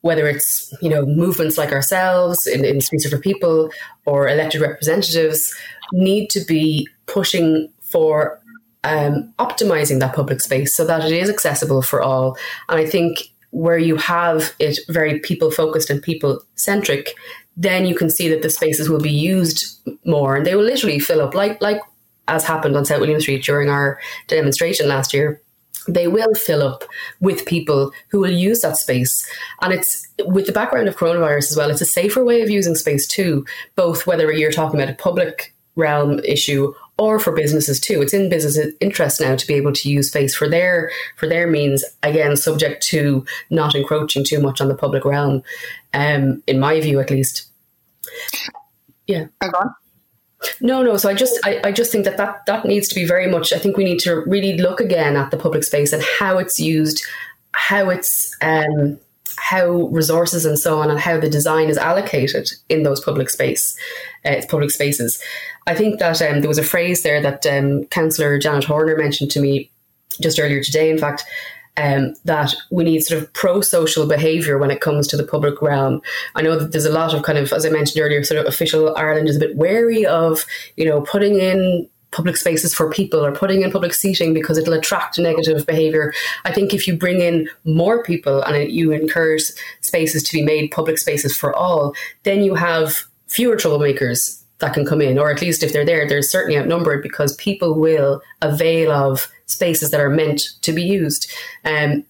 whether 0.00 0.26
it's 0.26 0.74
you 0.82 0.90
know 0.90 1.06
movements 1.06 1.56
like 1.56 1.72
ourselves 1.72 2.38
in, 2.46 2.64
in 2.64 2.80
Streets 2.80 3.08
for 3.08 3.18
People 3.18 3.70
or 4.04 4.28
elected 4.28 4.60
representatives, 4.60 5.54
need 5.92 6.28
to 6.30 6.44
be 6.44 6.88
pushing 7.06 7.68
for 7.80 8.40
um, 8.84 9.32
optimizing 9.38 10.00
that 10.00 10.14
public 10.14 10.40
space 10.40 10.74
so 10.74 10.84
that 10.84 11.04
it 11.04 11.12
is 11.12 11.30
accessible 11.30 11.82
for 11.82 12.02
all. 12.02 12.36
And 12.68 12.80
I 12.80 12.86
think 12.86 13.32
where 13.50 13.78
you 13.78 13.96
have 13.96 14.54
it 14.58 14.78
very 14.88 15.20
people 15.20 15.50
focused 15.50 15.90
and 15.90 16.02
people 16.02 16.42
centric, 16.56 17.14
then 17.56 17.84
you 17.84 17.94
can 17.94 18.10
see 18.10 18.28
that 18.28 18.42
the 18.42 18.50
spaces 18.50 18.88
will 18.88 19.00
be 19.00 19.12
used 19.12 19.78
more 20.04 20.36
and 20.36 20.46
they 20.46 20.54
will 20.54 20.64
literally 20.64 20.98
fill 20.98 21.20
up 21.20 21.34
like 21.34 21.60
like 21.60 21.80
as 22.28 22.44
happened 22.44 22.76
on 22.76 22.84
South 22.84 23.00
William 23.00 23.20
Street 23.20 23.44
during 23.44 23.68
our 23.68 24.00
demonstration 24.28 24.88
last 24.88 25.12
year 25.12 25.40
they 25.88 26.08
will 26.08 26.34
fill 26.34 26.62
up 26.62 26.84
with 27.20 27.46
people 27.46 27.92
who 28.08 28.20
will 28.20 28.32
use 28.32 28.60
that 28.60 28.76
space. 28.76 29.12
And 29.60 29.72
it's 29.72 30.06
with 30.26 30.46
the 30.46 30.52
background 30.52 30.88
of 30.88 30.96
coronavirus 30.96 31.50
as 31.50 31.56
well, 31.56 31.70
it's 31.70 31.80
a 31.80 31.86
safer 31.86 32.24
way 32.24 32.42
of 32.42 32.50
using 32.50 32.74
space 32.74 33.06
too, 33.06 33.44
both 33.76 34.06
whether 34.06 34.30
you're 34.32 34.52
talking 34.52 34.80
about 34.80 34.92
a 34.92 34.96
public 34.96 35.54
realm 35.74 36.18
issue 36.20 36.72
or 36.98 37.18
for 37.18 37.32
businesses 37.32 37.80
too. 37.80 38.02
It's 38.02 38.14
in 38.14 38.28
business 38.28 38.58
interest 38.80 39.20
now 39.20 39.34
to 39.34 39.46
be 39.46 39.54
able 39.54 39.72
to 39.72 39.90
use 39.90 40.08
space 40.08 40.34
for 40.34 40.48
their 40.48 40.90
for 41.16 41.28
their 41.28 41.46
means, 41.46 41.84
again, 42.02 42.36
subject 42.36 42.82
to 42.88 43.24
not 43.50 43.74
encroaching 43.74 44.24
too 44.24 44.40
much 44.40 44.60
on 44.60 44.68
the 44.68 44.76
public 44.76 45.04
realm, 45.04 45.42
um, 45.94 46.42
in 46.46 46.60
my 46.60 46.80
view 46.80 47.00
at 47.00 47.10
least. 47.10 47.48
Yeah. 49.06 49.26
on. 49.42 49.74
No, 50.60 50.82
no. 50.82 50.96
So 50.96 51.08
I 51.08 51.14
just, 51.14 51.38
I, 51.44 51.60
I 51.64 51.72
just 51.72 51.92
think 51.92 52.04
that, 52.04 52.16
that 52.16 52.46
that 52.46 52.64
needs 52.64 52.88
to 52.88 52.94
be 52.94 53.06
very 53.06 53.28
much. 53.28 53.52
I 53.52 53.58
think 53.58 53.76
we 53.76 53.84
need 53.84 54.00
to 54.00 54.22
really 54.26 54.56
look 54.58 54.80
again 54.80 55.16
at 55.16 55.30
the 55.30 55.36
public 55.36 55.64
space 55.64 55.92
and 55.92 56.02
how 56.18 56.38
it's 56.38 56.58
used, 56.58 57.02
how 57.52 57.90
it's, 57.90 58.36
um, 58.40 58.98
how 59.38 59.88
resources 59.88 60.44
and 60.44 60.58
so 60.58 60.78
on, 60.78 60.90
and 60.90 61.00
how 61.00 61.18
the 61.18 61.28
design 61.28 61.68
is 61.68 61.78
allocated 61.78 62.50
in 62.68 62.82
those 62.82 63.00
public 63.00 63.30
space, 63.30 63.76
uh, 64.24 64.40
public 64.48 64.70
spaces. 64.70 65.20
I 65.66 65.74
think 65.74 65.98
that 66.00 66.20
um, 66.22 66.40
there 66.40 66.48
was 66.48 66.58
a 66.58 66.62
phrase 66.62 67.02
there 67.02 67.20
that 67.22 67.46
um, 67.46 67.84
Councillor 67.86 68.38
Janet 68.38 68.64
Horner 68.64 68.96
mentioned 68.96 69.30
to 69.32 69.40
me 69.40 69.70
just 70.20 70.38
earlier 70.38 70.62
today. 70.62 70.90
In 70.90 70.98
fact, 70.98 71.24
um, 71.76 72.14
that 72.24 72.54
we 72.70 72.84
need 72.84 73.02
sort 73.02 73.22
of 73.22 73.32
pro-social 73.32 74.06
behaviour 74.06 74.58
when 74.58 74.70
it 74.70 74.80
comes 74.80 75.06
to 75.08 75.16
the 75.16 75.24
public 75.24 75.62
realm. 75.62 76.02
I 76.34 76.42
know 76.42 76.58
that 76.58 76.72
there's 76.72 76.84
a 76.84 76.92
lot 76.92 77.14
of 77.14 77.22
kind 77.22 77.38
of, 77.38 77.52
as 77.52 77.64
I 77.64 77.70
mentioned 77.70 78.02
earlier, 78.02 78.22
sort 78.24 78.40
of 78.40 78.46
official 78.46 78.94
Ireland 78.96 79.28
is 79.28 79.36
a 79.36 79.40
bit 79.40 79.56
wary 79.56 80.04
of, 80.04 80.44
you 80.76 80.84
know, 80.84 81.00
putting 81.00 81.38
in 81.38 81.88
public 82.10 82.36
spaces 82.36 82.74
for 82.74 82.90
people 82.90 83.24
or 83.24 83.32
putting 83.32 83.62
in 83.62 83.72
public 83.72 83.94
seating 83.94 84.34
because 84.34 84.58
it'll 84.58 84.74
attract 84.74 85.18
negative 85.18 85.64
behavior. 85.66 86.12
I 86.44 86.52
think 86.52 86.74
if 86.74 86.86
you 86.86 86.94
bring 86.96 87.20
in 87.20 87.48
more 87.64 88.02
people 88.02 88.42
and 88.42 88.70
you 88.70 88.92
encourage 88.92 89.44
spaces 89.80 90.22
to 90.24 90.32
be 90.36 90.42
made 90.42 90.70
public 90.70 90.98
spaces 90.98 91.34
for 91.34 91.56
all, 91.56 91.94
then 92.24 92.42
you 92.42 92.54
have 92.54 93.04
fewer 93.28 93.56
troublemakers 93.56 94.41
that 94.62 94.72
can 94.72 94.86
come 94.86 95.02
in, 95.02 95.18
or 95.18 95.30
at 95.30 95.42
least 95.42 95.62
if 95.62 95.72
they're 95.72 95.84
there, 95.84 96.08
they're 96.08 96.22
certainly 96.22 96.58
outnumbered 96.58 97.02
because 97.02 97.36
people 97.36 97.78
will 97.78 98.22
avail 98.40 98.90
of 98.90 99.30
spaces 99.44 99.90
that 99.90 100.00
are 100.00 100.08
meant 100.08 100.40
to 100.62 100.72
be 100.72 100.82
used. 100.82 101.30
Um, 101.64 102.04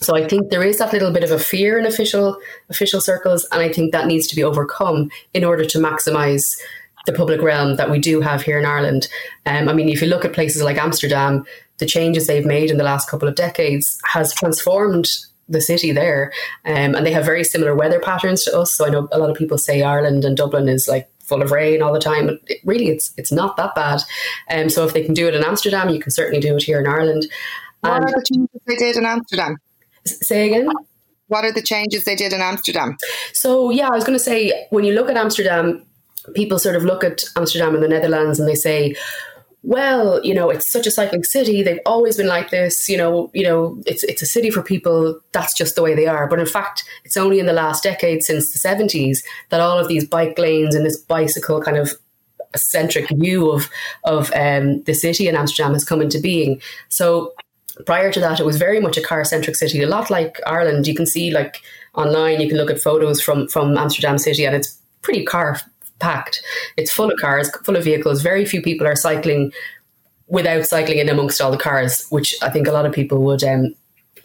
so 0.00 0.16
I 0.16 0.26
think 0.26 0.50
there 0.50 0.62
is 0.62 0.78
that 0.78 0.92
little 0.92 1.12
bit 1.12 1.24
of 1.24 1.30
a 1.30 1.38
fear 1.38 1.78
in 1.78 1.86
official 1.86 2.36
official 2.70 3.00
circles, 3.00 3.46
and 3.52 3.62
I 3.62 3.72
think 3.72 3.92
that 3.92 4.06
needs 4.06 4.26
to 4.28 4.36
be 4.36 4.44
overcome 4.44 5.10
in 5.34 5.44
order 5.44 5.64
to 5.64 5.78
maximise 5.78 6.44
the 7.06 7.12
public 7.12 7.40
realm 7.40 7.76
that 7.76 7.90
we 7.90 7.98
do 7.98 8.20
have 8.20 8.42
here 8.42 8.58
in 8.58 8.64
Ireland. 8.66 9.08
Um, 9.46 9.68
I 9.68 9.72
mean, 9.72 9.88
if 9.88 10.02
you 10.02 10.08
look 10.08 10.24
at 10.24 10.34
places 10.34 10.62
like 10.62 10.76
Amsterdam, 10.76 11.44
the 11.78 11.86
changes 11.86 12.26
they've 12.26 12.44
made 12.44 12.70
in 12.70 12.76
the 12.76 12.84
last 12.84 13.08
couple 13.08 13.28
of 13.28 13.34
decades 13.34 13.86
has 14.04 14.34
transformed 14.34 15.06
the 15.48 15.60
city 15.60 15.92
there, 15.92 16.32
um, 16.64 16.94
and 16.94 17.06
they 17.06 17.12
have 17.12 17.24
very 17.24 17.42
similar 17.42 17.74
weather 17.74 17.98
patterns 17.98 18.44
to 18.44 18.58
us. 18.58 18.74
So 18.74 18.86
I 18.86 18.90
know 18.90 19.08
a 19.10 19.18
lot 19.18 19.30
of 19.30 19.36
people 19.36 19.58
say 19.58 19.82
Ireland 19.82 20.24
and 20.24 20.36
Dublin 20.36 20.68
is 20.68 20.86
like 20.86 21.08
full 21.28 21.42
of 21.42 21.50
rain 21.50 21.82
all 21.82 21.92
the 21.92 22.00
time. 22.00 22.26
But 22.26 22.40
it, 22.46 22.60
really, 22.64 22.88
it's 22.88 23.12
it's 23.16 23.32
not 23.32 23.56
that 23.56 23.74
bad. 23.74 24.00
Um, 24.50 24.68
so 24.68 24.84
if 24.84 24.94
they 24.94 25.04
can 25.04 25.14
do 25.14 25.28
it 25.28 25.34
in 25.34 25.44
Amsterdam, 25.44 25.88
you 25.88 26.00
can 26.00 26.10
certainly 26.10 26.40
do 26.40 26.56
it 26.56 26.62
here 26.62 26.80
in 26.80 26.86
Ireland. 26.86 27.26
What 27.80 27.94
and, 27.94 28.04
are 28.04 28.20
the 28.20 28.26
changes 28.32 28.60
they 28.66 28.76
did 28.76 28.96
in 28.96 29.06
Amsterdam? 29.06 29.56
Say 30.04 30.46
again. 30.48 30.68
What 31.28 31.44
are 31.44 31.52
the 31.52 31.62
changes 31.62 32.04
they 32.04 32.16
did 32.16 32.32
in 32.32 32.40
Amsterdam? 32.40 32.96
So 33.32 33.70
yeah, 33.70 33.88
I 33.88 33.90
was 33.94 34.04
going 34.04 34.18
to 34.18 34.24
say 34.24 34.66
when 34.70 34.84
you 34.84 34.94
look 34.94 35.10
at 35.10 35.16
Amsterdam, 35.16 35.84
people 36.34 36.58
sort 36.58 36.74
of 36.74 36.84
look 36.84 37.04
at 37.04 37.22
Amsterdam 37.36 37.74
in 37.74 37.82
the 37.82 37.88
Netherlands 37.88 38.40
and 38.40 38.48
they 38.48 38.54
say, 38.54 38.94
well, 39.62 40.24
you 40.24 40.34
know, 40.34 40.50
it's 40.50 40.70
such 40.70 40.86
a 40.86 40.90
cycling 40.90 41.24
city. 41.24 41.62
They've 41.62 41.80
always 41.84 42.16
been 42.16 42.28
like 42.28 42.50
this. 42.50 42.88
You 42.88 42.96
know, 42.96 43.30
you 43.34 43.42
know, 43.42 43.80
it's 43.86 44.04
it's 44.04 44.22
a 44.22 44.26
city 44.26 44.50
for 44.50 44.62
people. 44.62 45.20
That's 45.32 45.56
just 45.56 45.74
the 45.74 45.82
way 45.82 45.94
they 45.94 46.06
are. 46.06 46.28
But 46.28 46.38
in 46.38 46.46
fact, 46.46 46.84
it's 47.04 47.16
only 47.16 47.40
in 47.40 47.46
the 47.46 47.52
last 47.52 47.82
decade, 47.82 48.22
since 48.22 48.52
the 48.52 48.58
seventies, 48.58 49.22
that 49.50 49.60
all 49.60 49.78
of 49.78 49.88
these 49.88 50.06
bike 50.06 50.38
lanes 50.38 50.74
and 50.74 50.86
this 50.86 50.96
bicycle 50.96 51.60
kind 51.60 51.76
of 51.76 51.92
centric 52.56 53.08
view 53.10 53.50
of 53.50 53.68
of 54.04 54.32
um, 54.34 54.82
the 54.84 54.94
city 54.94 55.28
in 55.28 55.36
Amsterdam 55.36 55.72
has 55.72 55.84
come 55.84 56.00
into 56.00 56.20
being. 56.20 56.60
So 56.88 57.34
prior 57.84 58.12
to 58.12 58.20
that, 58.20 58.40
it 58.40 58.46
was 58.46 58.58
very 58.58 58.80
much 58.80 58.96
a 58.96 59.02
car 59.02 59.24
centric 59.24 59.56
city. 59.56 59.82
A 59.82 59.88
lot 59.88 60.08
like 60.08 60.40
Ireland. 60.46 60.86
You 60.86 60.94
can 60.94 61.06
see 61.06 61.30
like 61.32 61.60
online, 61.94 62.40
you 62.40 62.48
can 62.48 62.58
look 62.58 62.70
at 62.70 62.80
photos 62.80 63.20
from 63.20 63.48
from 63.48 63.76
Amsterdam 63.76 64.18
city, 64.18 64.44
and 64.44 64.54
it's 64.54 64.78
pretty 65.02 65.24
car 65.24 65.60
packed. 65.98 66.42
It's 66.76 66.92
full 66.92 67.10
of 67.10 67.18
cars, 67.18 67.50
full 67.64 67.76
of 67.76 67.84
vehicles. 67.84 68.22
Very 68.22 68.44
few 68.44 68.62
people 68.62 68.86
are 68.86 68.96
cycling 68.96 69.52
without 70.28 70.66
cycling 70.66 70.98
in 70.98 71.08
amongst 71.08 71.40
all 71.40 71.50
the 71.50 71.56
cars, 71.56 72.06
which 72.10 72.34
I 72.42 72.50
think 72.50 72.66
a 72.66 72.72
lot 72.72 72.86
of 72.86 72.92
people 72.92 73.22
would 73.22 73.42
um, 73.42 73.74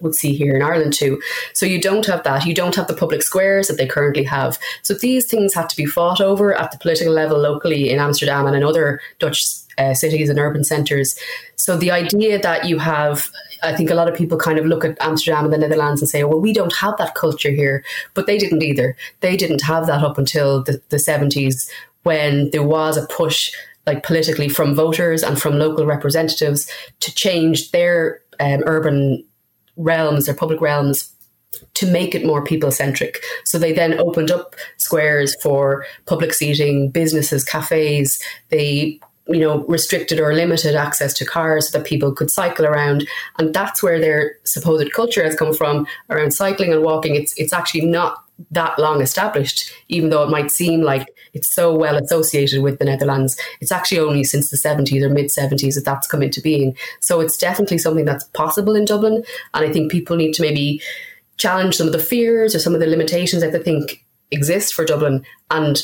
would 0.01 0.15
see 0.15 0.33
here 0.33 0.55
in 0.55 0.61
Ireland 0.61 0.93
too. 0.93 1.21
So 1.53 1.65
you 1.65 1.79
don't 1.81 2.05
have 2.05 2.23
that. 2.23 2.45
You 2.45 2.53
don't 2.53 2.75
have 2.75 2.87
the 2.87 2.95
public 2.95 3.23
squares 3.23 3.67
that 3.67 3.77
they 3.77 3.87
currently 3.87 4.23
have. 4.23 4.59
So 4.81 4.93
these 4.93 5.27
things 5.27 5.53
have 5.53 5.67
to 5.69 5.75
be 5.75 5.85
fought 5.85 6.21
over 6.21 6.53
at 6.53 6.71
the 6.71 6.77
political 6.77 7.13
level 7.13 7.39
locally 7.39 7.89
in 7.89 7.99
Amsterdam 7.99 8.45
and 8.45 8.55
in 8.55 8.63
other 8.63 8.99
Dutch 9.19 9.41
uh, 9.77 9.93
cities 9.93 10.29
and 10.29 10.39
urban 10.39 10.63
centres. 10.63 11.17
So 11.55 11.77
the 11.77 11.91
idea 11.91 12.39
that 12.39 12.65
you 12.65 12.79
have, 12.79 13.29
I 13.63 13.75
think 13.75 13.89
a 13.89 13.95
lot 13.95 14.07
of 14.07 14.15
people 14.15 14.37
kind 14.37 14.59
of 14.59 14.65
look 14.65 14.83
at 14.83 14.97
Amsterdam 15.01 15.45
and 15.45 15.53
the 15.53 15.57
Netherlands 15.57 16.01
and 16.01 16.09
say, 16.09 16.23
well, 16.23 16.39
we 16.39 16.53
don't 16.53 16.75
have 16.75 16.97
that 16.97 17.15
culture 17.15 17.51
here. 17.51 17.83
But 18.13 18.27
they 18.27 18.37
didn't 18.37 18.63
either. 18.63 18.95
They 19.21 19.37
didn't 19.37 19.61
have 19.61 19.87
that 19.87 20.03
up 20.03 20.17
until 20.17 20.63
the, 20.63 20.81
the 20.89 20.97
70s 20.97 21.69
when 22.03 22.49
there 22.51 22.63
was 22.63 22.97
a 22.97 23.07
push 23.07 23.51
like 23.85 24.03
politically 24.03 24.47
from 24.47 24.75
voters 24.75 25.23
and 25.23 25.41
from 25.41 25.59
local 25.59 25.85
representatives 25.85 26.69
to 27.01 27.13
change 27.13 27.71
their 27.71 28.21
um, 28.39 28.63
urban 28.65 29.23
realms, 29.75 30.25
their 30.25 30.35
public 30.35 30.61
realms, 30.61 31.13
to 31.75 31.85
make 31.85 32.15
it 32.15 32.25
more 32.25 32.43
people 32.43 32.71
centric. 32.71 33.23
So 33.45 33.57
they 33.57 33.73
then 33.73 33.99
opened 33.99 34.31
up 34.31 34.55
squares 34.77 35.35
for 35.41 35.85
public 36.05 36.33
seating, 36.33 36.89
businesses, 36.89 37.43
cafes. 37.43 38.21
They 38.49 38.99
you 39.27 39.39
know 39.39 39.63
restricted 39.65 40.19
or 40.19 40.33
limited 40.33 40.75
access 40.75 41.13
to 41.13 41.25
cars 41.25 41.71
so 41.71 41.77
that 41.77 41.87
people 41.87 42.11
could 42.13 42.31
cycle 42.31 42.65
around. 42.65 43.07
And 43.39 43.53
that's 43.53 43.81
where 43.81 43.99
their 43.99 44.37
supposed 44.43 44.91
culture 44.93 45.23
has 45.23 45.35
come 45.35 45.53
from 45.53 45.87
around 46.09 46.31
cycling 46.31 46.73
and 46.73 46.83
walking. 46.83 47.15
It's 47.15 47.33
it's 47.37 47.53
actually 47.53 47.85
not 47.85 48.17
that 48.51 48.77
long 48.79 48.99
established 48.99 49.71
even 49.89 50.09
though 50.09 50.23
it 50.23 50.29
might 50.29 50.51
seem 50.51 50.81
like 50.81 51.07
it's 51.33 51.53
so 51.53 51.75
well 51.75 51.97
associated 51.97 52.61
with 52.61 52.79
the 52.79 52.85
Netherlands. 52.85 53.37
It's 53.61 53.71
actually 53.71 53.99
only 53.99 54.23
since 54.23 54.49
the 54.49 54.57
70s 54.57 55.01
or 55.01 55.09
mid 55.09 55.29
70s 55.37 55.75
that 55.75 55.85
that's 55.85 56.07
come 56.07 56.21
into 56.21 56.41
being. 56.41 56.75
So 57.01 57.19
it's 57.19 57.37
definitely 57.37 57.77
something 57.77 58.05
that's 58.05 58.25
possible 58.25 58.75
in 58.75 58.85
Dublin. 58.85 59.23
And 59.53 59.65
I 59.65 59.71
think 59.71 59.91
people 59.91 60.15
need 60.15 60.33
to 60.33 60.41
maybe 60.41 60.81
challenge 61.37 61.75
some 61.75 61.87
of 61.87 61.93
the 61.93 61.99
fears 61.99 62.53
or 62.53 62.59
some 62.59 62.73
of 62.73 62.79
the 62.79 62.87
limitations 62.87 63.41
that 63.41 63.51
they 63.51 63.59
think 63.59 64.05
exist 64.31 64.73
for 64.73 64.85
Dublin 64.85 65.25
and 65.49 65.81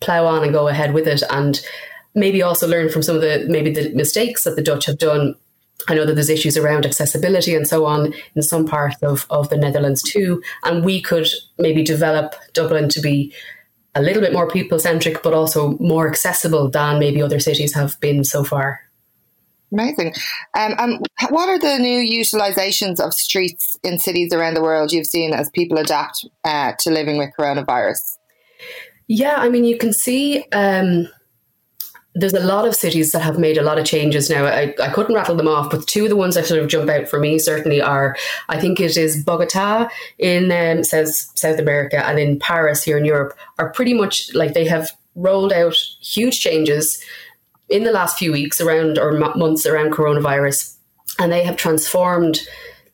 plough 0.00 0.26
on 0.26 0.42
and 0.42 0.52
go 0.52 0.68
ahead 0.68 0.92
with 0.92 1.06
it. 1.06 1.22
And 1.30 1.60
maybe 2.14 2.42
also 2.42 2.66
learn 2.66 2.88
from 2.88 3.02
some 3.02 3.16
of 3.16 3.22
the 3.22 3.46
maybe 3.48 3.70
the 3.70 3.92
mistakes 3.94 4.44
that 4.44 4.56
the 4.56 4.62
Dutch 4.62 4.86
have 4.86 4.98
done. 4.98 5.34
I 5.88 5.94
know 5.94 6.04
that 6.04 6.14
there's 6.14 6.28
issues 6.28 6.58
around 6.58 6.84
accessibility 6.84 7.54
and 7.54 7.66
so 7.66 7.86
on 7.86 8.12
in 8.34 8.42
some 8.42 8.66
parts 8.66 9.02
of, 9.02 9.26
of 9.30 9.48
the 9.48 9.56
Netherlands 9.56 10.02
too. 10.02 10.42
And 10.64 10.84
we 10.84 11.00
could 11.00 11.28
maybe 11.58 11.82
develop 11.82 12.34
Dublin 12.52 12.90
to 12.90 13.00
be 13.00 13.32
a 13.94 14.02
little 14.02 14.20
bit 14.20 14.32
more 14.32 14.48
people 14.48 14.78
centric, 14.78 15.22
but 15.22 15.32
also 15.32 15.78
more 15.78 16.06
accessible 16.06 16.70
than 16.70 16.98
maybe 16.98 17.22
other 17.22 17.40
cities 17.40 17.74
have 17.74 17.98
been 18.00 18.24
so 18.24 18.44
far. 18.44 18.80
Amazing. 19.72 20.14
Um, 20.54 20.74
and 20.78 21.06
what 21.28 21.48
are 21.48 21.58
the 21.58 21.78
new 21.78 22.00
utilizations 22.00 22.98
of 22.98 23.12
streets 23.12 23.64
in 23.84 23.98
cities 23.98 24.32
around 24.32 24.54
the 24.54 24.62
world 24.62 24.92
you've 24.92 25.06
seen 25.06 25.32
as 25.32 25.48
people 25.50 25.78
adapt 25.78 26.26
uh, 26.44 26.72
to 26.80 26.90
living 26.90 27.18
with 27.18 27.30
coronavirus? 27.38 28.00
Yeah, 29.06 29.36
I 29.36 29.48
mean, 29.48 29.64
you 29.64 29.78
can 29.78 29.92
see 29.92 30.44
um, 30.52 31.08
there's 32.14 32.34
a 32.34 32.40
lot 32.40 32.66
of 32.66 32.74
cities 32.74 33.12
that 33.12 33.22
have 33.22 33.38
made 33.38 33.56
a 33.56 33.62
lot 33.62 33.78
of 33.78 33.84
changes 33.84 34.28
now. 34.28 34.44
I, 34.44 34.74
I 34.82 34.90
couldn't 34.90 35.14
rattle 35.14 35.36
them 35.36 35.46
off, 35.46 35.70
but 35.70 35.86
two 35.86 36.04
of 36.04 36.10
the 36.10 36.16
ones 36.16 36.34
that 36.34 36.46
sort 36.46 36.60
of 36.60 36.68
jump 36.68 36.90
out 36.90 37.08
for 37.08 37.20
me 37.20 37.38
certainly 37.38 37.80
are 37.80 38.16
I 38.48 38.58
think 38.58 38.80
it 38.80 38.96
is 38.96 39.22
Bogota 39.22 39.88
in 40.18 40.50
um, 40.50 40.82
South, 40.82 41.14
South 41.38 41.58
America 41.58 42.04
and 42.04 42.18
in 42.18 42.38
Paris 42.38 42.82
here 42.82 42.98
in 42.98 43.04
Europe 43.04 43.36
are 43.58 43.70
pretty 43.70 43.94
much 43.94 44.34
like 44.34 44.54
they 44.54 44.66
have 44.66 44.90
rolled 45.14 45.52
out 45.52 45.74
huge 46.00 46.40
changes 46.40 47.02
in 47.68 47.84
the 47.84 47.92
last 47.92 48.18
few 48.18 48.32
weeks 48.32 48.60
around 48.60 48.98
or 48.98 49.12
months 49.12 49.64
around 49.64 49.92
coronavirus, 49.92 50.76
and 51.20 51.30
they 51.30 51.44
have 51.44 51.56
transformed 51.56 52.40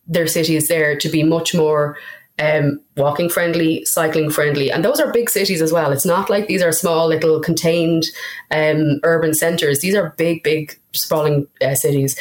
their 0.06 0.26
cities 0.26 0.68
there 0.68 0.96
to 0.96 1.08
be 1.08 1.22
much 1.22 1.54
more 1.54 1.98
um, 2.38 2.80
walking 2.96 3.28
friendly, 3.28 3.84
cycling 3.84 4.30
friendly. 4.30 4.70
And 4.70 4.84
those 4.84 5.00
are 5.00 5.12
big 5.12 5.30
cities 5.30 5.62
as 5.62 5.72
well. 5.72 5.92
It's 5.92 6.04
not 6.04 6.28
like 6.28 6.46
these 6.46 6.62
are 6.62 6.72
small, 6.72 7.08
little 7.08 7.40
contained 7.40 8.04
um, 8.50 9.00
urban 9.02 9.34
centres. 9.34 9.80
These 9.80 9.94
are 9.94 10.14
big, 10.16 10.42
big, 10.42 10.78
sprawling 10.94 11.46
uh, 11.62 11.74
cities. 11.74 12.18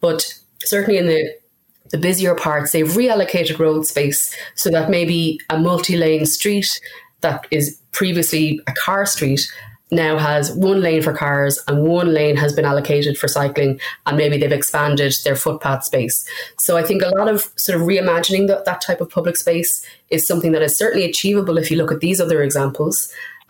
But 0.00 0.34
certainly 0.60 0.98
in 0.98 1.06
the 1.06 1.34
the 1.90 1.98
busier 1.98 2.34
parts, 2.34 2.72
they've 2.72 2.86
reallocated 2.86 3.58
road 3.58 3.86
space 3.86 4.34
so 4.54 4.68
that 4.68 4.90
maybe 4.90 5.40
a 5.48 5.58
multi 5.58 5.96
lane 5.96 6.26
street 6.26 6.68
that 7.22 7.46
is 7.50 7.80
previously 7.92 8.60
a 8.66 8.72
car 8.72 9.06
street 9.06 9.40
now 9.90 10.18
has 10.18 10.52
one 10.52 10.80
lane 10.80 11.02
for 11.02 11.12
cars 11.12 11.62
and 11.66 11.82
one 11.82 12.12
lane 12.12 12.36
has 12.36 12.52
been 12.52 12.64
allocated 12.64 13.16
for 13.16 13.28
cycling 13.28 13.80
and 14.06 14.16
maybe 14.16 14.36
they've 14.36 14.52
expanded 14.52 15.14
their 15.24 15.36
footpath 15.36 15.84
space. 15.84 16.28
So 16.58 16.76
i 16.76 16.82
think 16.82 17.02
a 17.02 17.16
lot 17.16 17.28
of 17.28 17.50
sort 17.56 17.80
of 17.80 17.86
reimagining 17.86 18.46
that, 18.48 18.64
that 18.64 18.80
type 18.80 19.00
of 19.00 19.10
public 19.10 19.36
space 19.36 19.84
is 20.10 20.26
something 20.26 20.52
that 20.52 20.62
is 20.62 20.78
certainly 20.78 21.04
achievable 21.04 21.58
if 21.58 21.70
you 21.70 21.76
look 21.76 21.92
at 21.92 22.00
these 22.00 22.20
other 22.20 22.42
examples 22.42 22.96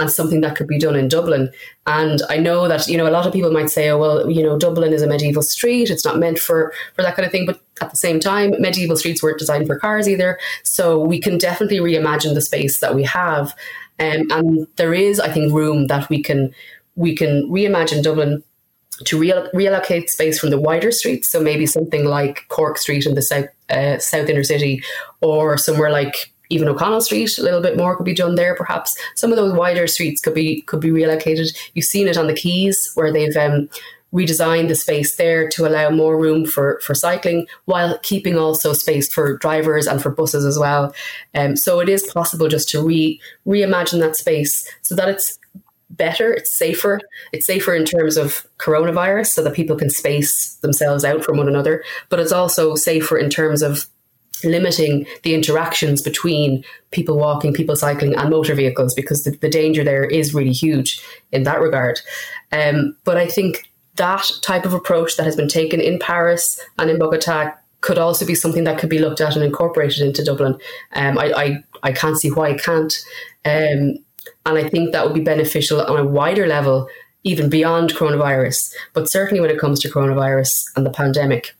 and 0.00 0.12
something 0.12 0.42
that 0.42 0.54
could 0.54 0.68
be 0.68 0.78
done 0.78 0.94
in 0.94 1.08
dublin. 1.08 1.50
And 1.86 2.22
i 2.28 2.36
know 2.36 2.68
that 2.68 2.86
you 2.86 2.96
know 2.96 3.08
a 3.08 3.10
lot 3.10 3.26
of 3.26 3.32
people 3.32 3.50
might 3.50 3.70
say 3.70 3.88
oh 3.90 3.98
well 3.98 4.30
you 4.30 4.42
know 4.42 4.58
dublin 4.58 4.92
is 4.92 5.02
a 5.02 5.06
medieval 5.06 5.42
street 5.42 5.90
it's 5.90 6.04
not 6.04 6.18
meant 6.18 6.38
for 6.38 6.72
for 6.94 7.02
that 7.02 7.16
kind 7.16 7.26
of 7.26 7.32
thing 7.32 7.46
but 7.46 7.60
at 7.80 7.90
the 7.90 7.96
same 7.96 8.20
time 8.20 8.54
medieval 8.58 8.96
streets 8.96 9.22
weren't 9.22 9.38
designed 9.38 9.66
for 9.66 9.78
cars 9.78 10.08
either. 10.08 10.38
So 10.62 10.98
we 10.98 11.20
can 11.20 11.38
definitely 11.38 11.78
reimagine 11.78 12.34
the 12.34 12.42
space 12.42 12.80
that 12.80 12.94
we 12.94 13.04
have 13.04 13.54
um, 14.00 14.30
and 14.30 14.66
there 14.76 14.94
is, 14.94 15.20
I 15.20 15.30
think, 15.32 15.52
room 15.52 15.86
that 15.88 16.08
we 16.08 16.22
can 16.22 16.54
we 16.94 17.14
can 17.14 17.48
reimagine 17.48 18.02
Dublin 18.02 18.42
to 19.04 19.18
real, 19.18 19.48
reallocate 19.54 20.08
space 20.08 20.38
from 20.38 20.50
the 20.50 20.60
wider 20.60 20.90
streets. 20.90 21.30
So 21.30 21.40
maybe 21.40 21.66
something 21.66 22.04
like 22.04 22.44
Cork 22.48 22.78
Street 22.78 23.06
in 23.06 23.14
the 23.14 23.22
south 23.22 23.46
uh, 23.70 23.98
south 23.98 24.28
inner 24.28 24.44
city, 24.44 24.82
or 25.20 25.56
somewhere 25.56 25.90
like 25.90 26.32
even 26.50 26.68
O'Connell 26.68 27.00
Street. 27.00 27.38
A 27.38 27.42
little 27.42 27.60
bit 27.60 27.76
more 27.76 27.96
could 27.96 28.06
be 28.06 28.14
done 28.14 28.34
there, 28.34 28.54
perhaps. 28.54 28.96
Some 29.14 29.30
of 29.30 29.36
those 29.36 29.52
wider 29.52 29.86
streets 29.86 30.20
could 30.20 30.34
be 30.34 30.62
could 30.62 30.80
be 30.80 30.90
reallocated. 30.90 31.56
You've 31.74 31.84
seen 31.84 32.08
it 32.08 32.18
on 32.18 32.26
the 32.26 32.38
quays 32.38 32.90
where 32.94 33.12
they've 33.12 33.36
um, 33.36 33.68
redesign 34.12 34.68
the 34.68 34.74
space 34.74 35.16
there 35.16 35.48
to 35.48 35.66
allow 35.66 35.90
more 35.90 36.18
room 36.18 36.46
for, 36.46 36.80
for 36.82 36.94
cycling 36.94 37.46
while 37.66 37.98
keeping 38.02 38.38
also 38.38 38.72
space 38.72 39.12
for 39.12 39.36
drivers 39.36 39.86
and 39.86 40.02
for 40.02 40.10
buses 40.10 40.44
as 40.44 40.58
well. 40.58 40.94
Um, 41.34 41.56
so 41.56 41.80
it 41.80 41.88
is 41.88 42.02
possible 42.04 42.48
just 42.48 42.68
to 42.70 42.82
re 42.82 43.20
reimagine 43.46 44.00
that 44.00 44.16
space 44.16 44.66
so 44.82 44.94
that 44.94 45.08
it's 45.08 45.38
better, 45.90 46.32
it's 46.32 46.56
safer. 46.56 47.00
It's 47.32 47.46
safer 47.46 47.74
in 47.74 47.84
terms 47.84 48.16
of 48.16 48.46
coronavirus 48.58 49.28
so 49.28 49.42
that 49.42 49.54
people 49.54 49.76
can 49.76 49.90
space 49.90 50.54
themselves 50.62 51.04
out 51.04 51.24
from 51.24 51.36
one 51.36 51.48
another, 51.48 51.84
but 52.08 52.20
it's 52.20 52.32
also 52.32 52.74
safer 52.74 53.18
in 53.18 53.30
terms 53.30 53.62
of 53.62 53.86
limiting 54.44 55.06
the 55.24 55.34
interactions 55.34 56.00
between 56.00 56.64
people 56.92 57.18
walking, 57.18 57.52
people 57.52 57.74
cycling, 57.74 58.14
and 58.14 58.30
motor 58.30 58.54
vehicles 58.54 58.94
because 58.94 59.24
the, 59.24 59.32
the 59.32 59.48
danger 59.48 59.82
there 59.82 60.04
is 60.04 60.34
really 60.34 60.52
huge 60.52 61.02
in 61.32 61.42
that 61.42 61.60
regard. 61.60 62.00
Um, 62.52 62.96
but 63.04 63.16
I 63.16 63.26
think 63.26 63.67
that 63.98 64.30
type 64.42 64.64
of 64.64 64.74
approach 64.74 65.16
that 65.16 65.24
has 65.24 65.36
been 65.36 65.48
taken 65.48 65.80
in 65.80 65.98
Paris 65.98 66.60
and 66.78 66.90
in 66.90 66.98
Bogota 66.98 67.52
could 67.80 67.98
also 67.98 68.26
be 68.26 68.34
something 68.34 68.64
that 68.64 68.78
could 68.78 68.88
be 68.88 68.98
looked 68.98 69.20
at 69.20 69.36
and 69.36 69.44
incorporated 69.44 70.00
into 70.00 70.24
Dublin. 70.24 70.58
Um, 70.94 71.18
I, 71.18 71.32
I, 71.32 71.64
I 71.82 71.92
can't 71.92 72.18
see 72.18 72.30
why 72.30 72.50
it 72.50 72.62
can't. 72.62 72.92
Um, 73.44 73.98
and 74.46 74.58
I 74.58 74.68
think 74.68 74.92
that 74.92 75.04
would 75.04 75.14
be 75.14 75.20
beneficial 75.20 75.80
on 75.80 75.98
a 75.98 76.04
wider 76.04 76.46
level, 76.46 76.88
even 77.22 77.48
beyond 77.48 77.94
coronavirus. 77.94 78.56
But 78.94 79.04
certainly 79.06 79.40
when 79.40 79.50
it 79.50 79.60
comes 79.60 79.80
to 79.80 79.88
coronavirus 79.88 80.50
and 80.74 80.84
the 80.84 80.90
pandemic, 80.90 81.54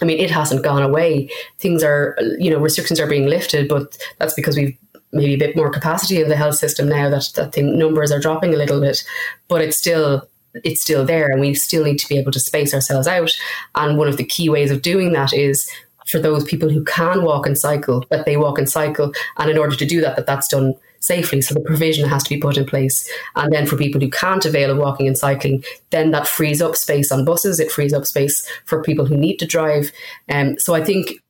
I 0.00 0.04
mean, 0.04 0.18
it 0.18 0.30
hasn't 0.30 0.64
gone 0.64 0.82
away. 0.82 1.28
Things 1.58 1.82
are, 1.82 2.16
you 2.38 2.50
know, 2.50 2.58
restrictions 2.58 3.00
are 3.00 3.06
being 3.08 3.26
lifted, 3.26 3.68
but 3.68 3.96
that's 4.18 4.34
because 4.34 4.56
we've 4.56 4.76
maybe 5.12 5.34
a 5.34 5.38
bit 5.38 5.56
more 5.56 5.70
capacity 5.70 6.20
in 6.20 6.28
the 6.28 6.36
health 6.36 6.56
system 6.56 6.88
now 6.88 7.08
that, 7.08 7.24
that 7.36 7.52
thing, 7.52 7.78
numbers 7.78 8.10
are 8.10 8.18
dropping 8.18 8.52
a 8.52 8.56
little 8.56 8.80
bit. 8.80 9.02
But 9.48 9.62
it's 9.62 9.78
still 9.78 10.28
it's 10.62 10.82
still 10.82 11.04
there 11.04 11.30
and 11.30 11.40
we 11.40 11.54
still 11.54 11.84
need 11.84 11.98
to 11.98 12.08
be 12.08 12.18
able 12.18 12.32
to 12.32 12.40
space 12.40 12.72
ourselves 12.72 13.06
out. 13.06 13.30
And 13.74 13.98
one 13.98 14.08
of 14.08 14.16
the 14.16 14.24
key 14.24 14.48
ways 14.48 14.70
of 14.70 14.82
doing 14.82 15.12
that 15.12 15.32
is 15.32 15.68
for 16.08 16.18
those 16.18 16.44
people 16.44 16.68
who 16.68 16.84
can 16.84 17.24
walk 17.24 17.46
and 17.46 17.58
cycle, 17.58 18.04
that 18.10 18.26
they 18.26 18.36
walk 18.36 18.58
and 18.58 18.68
cycle. 18.68 19.12
And 19.38 19.50
in 19.50 19.58
order 19.58 19.76
to 19.76 19.86
do 19.86 20.00
that, 20.02 20.16
that 20.16 20.26
that's 20.26 20.48
done 20.48 20.74
safely. 21.00 21.40
So 21.40 21.54
the 21.54 21.60
provision 21.60 22.08
has 22.08 22.22
to 22.24 22.30
be 22.30 22.40
put 22.40 22.56
in 22.56 22.64
place. 22.64 23.10
And 23.36 23.52
then 23.52 23.66
for 23.66 23.76
people 23.76 24.00
who 24.00 24.10
can't 24.10 24.44
avail 24.44 24.70
of 24.70 24.78
walking 24.78 25.06
and 25.06 25.18
cycling, 25.18 25.64
then 25.90 26.10
that 26.10 26.28
frees 26.28 26.62
up 26.62 26.76
space 26.76 27.10
on 27.12 27.24
buses. 27.24 27.60
It 27.60 27.70
frees 27.70 27.92
up 27.92 28.06
space 28.06 28.48
for 28.64 28.82
people 28.82 29.06
who 29.06 29.16
need 29.16 29.38
to 29.38 29.46
drive. 29.46 29.92
Um, 30.28 30.56
so 30.58 30.74
I 30.74 30.84
think 30.84 31.20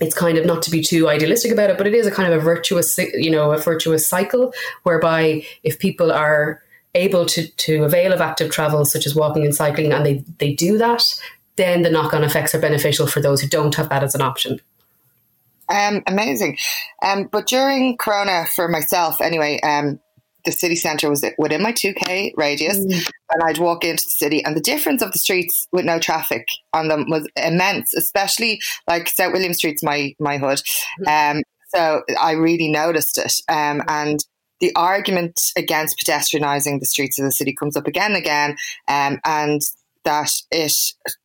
it's 0.00 0.14
kind 0.14 0.36
of 0.36 0.44
not 0.44 0.62
to 0.62 0.70
be 0.70 0.82
too 0.82 1.08
idealistic 1.08 1.52
about 1.52 1.70
it, 1.70 1.78
but 1.78 1.86
it 1.86 1.94
is 1.94 2.06
a 2.06 2.10
kind 2.10 2.32
of 2.32 2.38
a 2.38 2.42
virtuous, 2.42 2.96
you 2.98 3.30
know, 3.30 3.52
a 3.52 3.58
virtuous 3.58 4.08
cycle 4.08 4.52
whereby 4.82 5.44
if 5.62 5.78
people 5.78 6.10
are 6.10 6.63
able 6.94 7.26
to, 7.26 7.48
to 7.48 7.84
avail 7.84 8.12
of 8.12 8.20
active 8.20 8.50
travel, 8.50 8.84
such 8.84 9.06
as 9.06 9.14
walking 9.14 9.44
and 9.44 9.54
cycling, 9.54 9.92
and 9.92 10.04
they, 10.04 10.24
they 10.38 10.52
do 10.52 10.78
that, 10.78 11.02
then 11.56 11.82
the 11.82 11.90
knock 11.90 12.14
on 12.14 12.24
effects 12.24 12.54
are 12.54 12.60
beneficial 12.60 13.06
for 13.06 13.20
those 13.20 13.40
who 13.40 13.48
don't 13.48 13.74
have 13.74 13.88
that 13.88 14.02
as 14.02 14.14
an 14.14 14.22
option. 14.22 14.60
Um, 15.68 16.02
amazing. 16.06 16.58
Um, 17.02 17.28
but 17.30 17.46
during 17.46 17.96
Corona, 17.96 18.44
for 18.46 18.68
myself 18.68 19.20
anyway, 19.20 19.60
um, 19.60 19.98
the 20.44 20.52
city 20.52 20.76
centre 20.76 21.08
was 21.08 21.24
within 21.38 21.62
my 21.62 21.72
2K 21.72 22.32
radius, 22.36 22.78
mm. 22.78 23.10
and 23.30 23.42
I'd 23.42 23.58
walk 23.58 23.82
into 23.84 24.02
the 24.04 24.10
city, 24.10 24.44
and 24.44 24.54
the 24.54 24.60
difference 24.60 25.00
of 25.00 25.12
the 25.12 25.18
streets 25.18 25.66
with 25.72 25.86
no 25.86 25.98
traffic 25.98 26.46
on 26.74 26.88
them 26.88 27.06
was 27.08 27.26
immense, 27.36 27.94
especially 27.94 28.60
like 28.86 29.08
South 29.08 29.32
William 29.32 29.54
Street's 29.54 29.82
my, 29.82 30.14
my 30.20 30.36
hood. 30.36 30.60
Mm. 31.06 31.36
Um, 31.36 31.42
so 31.74 32.02
I 32.20 32.32
really 32.32 32.70
noticed 32.70 33.18
it. 33.18 33.32
Um, 33.48 33.82
and 33.88 34.20
the 34.64 34.74
argument 34.76 35.38
against 35.58 35.98
pedestrianising 35.98 36.80
the 36.80 36.86
streets 36.86 37.18
of 37.18 37.26
the 37.26 37.32
city 37.32 37.54
comes 37.54 37.76
up 37.76 37.86
again 37.86 38.12
and 38.12 38.16
again, 38.16 38.56
um, 38.88 39.20
and 39.26 39.60
that 40.04 40.30
it 40.50 40.72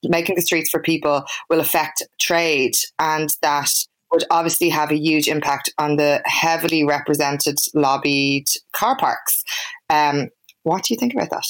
making 0.03 0.35
the 0.35 0.41
streets 0.41 0.69
for 0.69 0.81
people 0.81 1.23
will 1.49 1.61
affect 1.61 2.03
trade, 2.19 2.73
and 2.99 3.29
that 3.41 3.69
would 4.11 4.25
obviously 4.29 4.67
have 4.67 4.91
a 4.91 4.97
huge 4.97 5.29
impact 5.29 5.71
on 5.77 5.95
the 5.95 6.21
heavily 6.25 6.83
represented, 6.83 7.55
lobbied 7.73 8.47
car 8.73 8.97
parks. 8.97 9.43
Um, 9.89 10.27
what 10.63 10.83
do 10.83 10.93
you 10.93 10.99
think 10.99 11.13
about 11.13 11.29
that? 11.29 11.47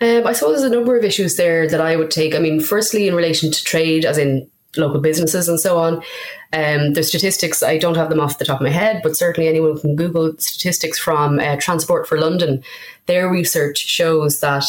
Um, 0.00 0.26
I 0.26 0.32
suppose 0.32 0.60
there's 0.60 0.72
a 0.72 0.74
number 0.74 0.96
of 0.96 1.04
issues 1.04 1.36
there 1.36 1.68
that 1.68 1.80
I 1.80 1.94
would 1.94 2.10
take. 2.10 2.34
I 2.34 2.40
mean, 2.40 2.58
firstly, 2.58 3.06
in 3.06 3.14
relation 3.14 3.52
to 3.52 3.62
trade, 3.62 4.04
as 4.04 4.18
in 4.18 4.50
local 4.76 5.00
businesses 5.00 5.48
and 5.48 5.60
so 5.60 5.78
on. 5.78 5.96
Um, 6.52 6.92
the 6.94 7.02
statistics, 7.02 7.62
I 7.62 7.78
don't 7.78 7.96
have 7.96 8.08
them 8.08 8.20
off 8.20 8.38
the 8.38 8.44
top 8.44 8.60
of 8.60 8.64
my 8.64 8.70
head, 8.70 9.00
but 9.02 9.16
certainly 9.16 9.48
anyone 9.48 9.78
can 9.80 9.96
Google 9.96 10.34
statistics 10.38 10.98
from 10.98 11.38
uh, 11.38 11.56
Transport 11.56 12.08
for 12.08 12.20
London. 12.20 12.62
Their 13.06 13.30
research 13.30 13.78
shows 13.78 14.40
that, 14.40 14.64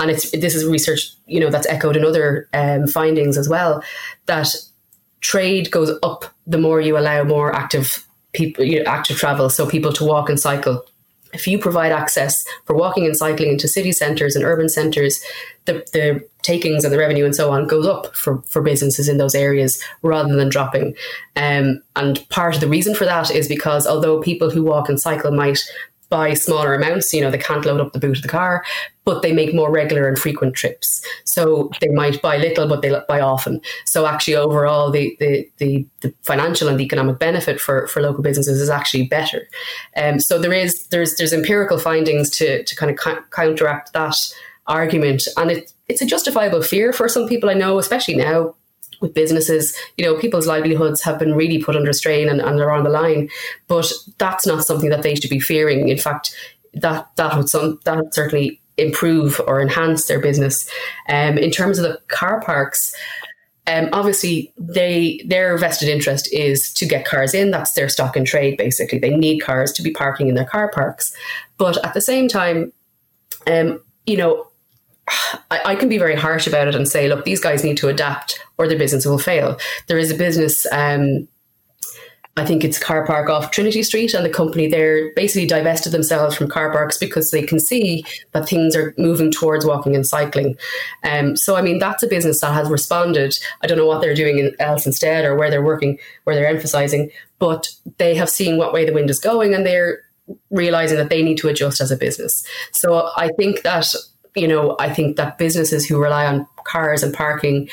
and 0.00 0.10
it's 0.10 0.30
this 0.32 0.54
is 0.54 0.64
research 0.64 1.10
you 1.26 1.40
know 1.40 1.50
that's 1.50 1.66
echoed 1.66 1.96
in 1.96 2.04
other 2.04 2.48
um, 2.52 2.86
findings 2.86 3.38
as 3.38 3.48
well, 3.48 3.82
that 4.26 4.48
trade 5.20 5.70
goes 5.70 5.96
up 6.02 6.24
the 6.46 6.58
more 6.58 6.80
you 6.80 6.98
allow 6.98 7.24
more 7.24 7.54
active 7.54 8.06
people, 8.32 8.64
you 8.64 8.82
know, 8.82 8.90
active 8.90 9.16
travel, 9.16 9.48
so 9.48 9.66
people 9.66 9.92
to 9.92 10.04
walk 10.04 10.28
and 10.28 10.38
cycle 10.38 10.84
if 11.36 11.46
you 11.46 11.58
provide 11.58 11.92
access 11.92 12.34
for 12.64 12.74
walking 12.74 13.04
and 13.04 13.16
cycling 13.16 13.50
into 13.50 13.68
city 13.68 13.92
centres 13.92 14.34
and 14.34 14.44
urban 14.44 14.68
centres, 14.68 15.22
the, 15.66 15.84
the 15.92 16.26
takings 16.42 16.84
and 16.84 16.92
the 16.92 16.98
revenue 16.98 17.24
and 17.24 17.34
so 17.34 17.50
on 17.50 17.66
goes 17.66 17.86
up 17.86 18.14
for, 18.16 18.42
for 18.42 18.62
businesses 18.62 19.08
in 19.08 19.18
those 19.18 19.34
areas 19.34 19.82
rather 20.02 20.34
than 20.34 20.48
dropping. 20.48 20.94
Um, 21.36 21.82
and 21.94 22.26
part 22.30 22.54
of 22.54 22.60
the 22.60 22.68
reason 22.68 22.94
for 22.94 23.04
that 23.04 23.30
is 23.30 23.48
because 23.48 23.86
although 23.86 24.22
people 24.22 24.50
who 24.50 24.62
walk 24.62 24.88
and 24.88 25.00
cycle 25.00 25.30
might 25.30 25.58
buy 26.08 26.34
smaller 26.34 26.74
amounts. 26.74 27.12
You 27.12 27.20
know, 27.20 27.30
they 27.30 27.38
can't 27.38 27.64
load 27.64 27.80
up 27.80 27.92
the 27.92 27.98
boot 27.98 28.16
of 28.16 28.22
the 28.22 28.28
car, 28.28 28.64
but 29.04 29.22
they 29.22 29.32
make 29.32 29.54
more 29.54 29.70
regular 29.70 30.08
and 30.08 30.18
frequent 30.18 30.54
trips. 30.54 31.00
So 31.24 31.70
they 31.80 31.88
might 31.88 32.20
buy 32.22 32.36
little, 32.36 32.68
but 32.68 32.82
they 32.82 32.92
buy 33.08 33.20
often. 33.20 33.60
So 33.86 34.06
actually, 34.06 34.36
overall, 34.36 34.90
the 34.90 35.16
the 35.20 35.48
the, 35.58 35.86
the 36.00 36.14
financial 36.22 36.68
and 36.68 36.78
the 36.78 36.84
economic 36.84 37.18
benefit 37.18 37.60
for, 37.60 37.86
for 37.86 38.02
local 38.02 38.22
businesses 38.22 38.60
is 38.60 38.70
actually 38.70 39.06
better. 39.06 39.48
Um, 39.96 40.20
so 40.20 40.38
there 40.38 40.52
is 40.52 40.86
there's 40.88 41.16
there's 41.16 41.32
empirical 41.32 41.78
findings 41.78 42.30
to 42.30 42.64
to 42.64 42.76
kind 42.76 42.90
of 42.90 42.96
ca- 42.96 43.24
counteract 43.30 43.92
that 43.92 44.16
argument, 44.66 45.22
and 45.36 45.50
it, 45.50 45.72
it's 45.88 46.02
a 46.02 46.06
justifiable 46.06 46.62
fear 46.62 46.92
for 46.92 47.08
some 47.08 47.28
people 47.28 47.48
I 47.48 47.54
know, 47.54 47.78
especially 47.78 48.16
now 48.16 48.54
with 49.00 49.14
businesses, 49.14 49.76
you 49.96 50.04
know, 50.04 50.18
people's 50.18 50.46
livelihoods 50.46 51.02
have 51.02 51.18
been 51.18 51.34
really 51.34 51.62
put 51.62 51.76
under 51.76 51.92
strain 51.92 52.28
and, 52.28 52.40
and 52.40 52.58
they're 52.58 52.70
on 52.70 52.84
the 52.84 52.90
line. 52.90 53.28
But 53.66 53.92
that's 54.18 54.46
not 54.46 54.64
something 54.64 54.90
that 54.90 55.02
they 55.02 55.14
should 55.14 55.30
be 55.30 55.40
fearing. 55.40 55.88
In 55.88 55.98
fact, 55.98 56.34
that 56.74 57.08
that 57.16 57.36
would 57.36 57.48
some 57.48 57.80
that 57.84 57.96
would 57.96 58.14
certainly 58.14 58.60
improve 58.76 59.40
or 59.46 59.60
enhance 59.60 60.06
their 60.06 60.20
business. 60.20 60.68
Um, 61.08 61.38
in 61.38 61.50
terms 61.50 61.78
of 61.78 61.84
the 61.84 61.98
car 62.08 62.40
parks, 62.40 62.94
um, 63.66 63.88
obviously 63.92 64.52
they 64.58 65.20
their 65.26 65.56
vested 65.58 65.88
interest 65.88 66.32
is 66.32 66.72
to 66.76 66.86
get 66.86 67.04
cars 67.06 67.34
in. 67.34 67.50
That's 67.50 67.72
their 67.72 67.88
stock 67.88 68.16
and 68.16 68.26
trade. 68.26 68.58
Basically, 68.58 68.98
they 68.98 69.16
need 69.16 69.40
cars 69.40 69.72
to 69.72 69.82
be 69.82 69.90
parking 69.90 70.28
in 70.28 70.34
their 70.34 70.44
car 70.44 70.70
parks. 70.70 71.04
But 71.58 71.82
at 71.84 71.94
the 71.94 72.02
same 72.02 72.28
time, 72.28 72.72
um, 73.46 73.80
you 74.04 74.16
know, 74.16 74.48
I, 75.50 75.60
I, 75.64 75.76
can 75.76 75.88
be 75.88 75.98
very 75.98 76.16
harsh 76.16 76.46
about 76.46 76.68
it 76.68 76.74
and 76.74 76.88
say, 76.88 77.08
look, 77.08 77.24
these 77.24 77.40
guys 77.40 77.62
need 77.62 77.76
to 77.78 77.88
adapt 77.88 78.40
or 78.58 78.66
their 78.66 78.78
business 78.78 79.06
will 79.06 79.18
fail. 79.18 79.58
There 79.86 79.98
is 79.98 80.10
a 80.10 80.16
business, 80.16 80.66
um, 80.72 81.28
I 82.38 82.44
think 82.44 82.64
it's 82.64 82.78
car 82.78 83.06
park 83.06 83.30
off 83.30 83.50
Trinity 83.50 83.82
Street, 83.82 84.12
and 84.12 84.22
the 84.22 84.30
company 84.30 84.68
there 84.68 85.10
basically 85.14 85.46
divested 85.46 85.92
themselves 85.92 86.36
from 86.36 86.50
car 86.50 86.70
parks 86.70 86.98
because 86.98 87.30
they 87.30 87.42
can 87.42 87.58
see 87.58 88.04
that 88.32 88.46
things 88.46 88.76
are 88.76 88.94
moving 88.98 89.30
towards 89.30 89.64
walking 89.64 89.96
and 89.96 90.06
cycling. 90.06 90.54
Um, 91.02 91.34
so, 91.36 91.56
I 91.56 91.62
mean, 91.62 91.78
that's 91.78 92.02
a 92.02 92.08
business 92.08 92.40
that 92.42 92.52
has 92.52 92.68
responded. 92.68 93.34
I 93.62 93.66
don't 93.66 93.78
know 93.78 93.86
what 93.86 94.02
they're 94.02 94.14
doing 94.14 94.54
else 94.58 94.84
instead 94.84 95.24
or 95.24 95.34
where 95.34 95.50
they're 95.50 95.64
working, 95.64 95.98
where 96.24 96.36
they're 96.36 96.46
emphasizing, 96.46 97.10
but 97.38 97.68
they 97.96 98.14
have 98.14 98.28
seen 98.28 98.58
what 98.58 98.74
way 98.74 98.84
the 98.84 98.92
wind 98.92 99.08
is 99.08 99.18
going 99.18 99.54
and 99.54 99.64
they're 99.64 100.00
realizing 100.50 100.98
that 100.98 101.08
they 101.08 101.22
need 101.22 101.38
to 101.38 101.48
adjust 101.48 101.80
as 101.80 101.90
a 101.90 101.96
business. 101.96 102.46
So, 102.72 103.10
I 103.16 103.30
think 103.38 103.62
that 103.62 103.94
you 104.36 104.46
know, 104.46 104.76
I 104.78 104.92
think 104.92 105.16
that 105.16 105.38
businesses 105.38 105.86
who 105.86 106.00
rely 106.00 106.26
on 106.26 106.46
cars 106.64 107.02
and 107.02 107.12
parking 107.12 107.68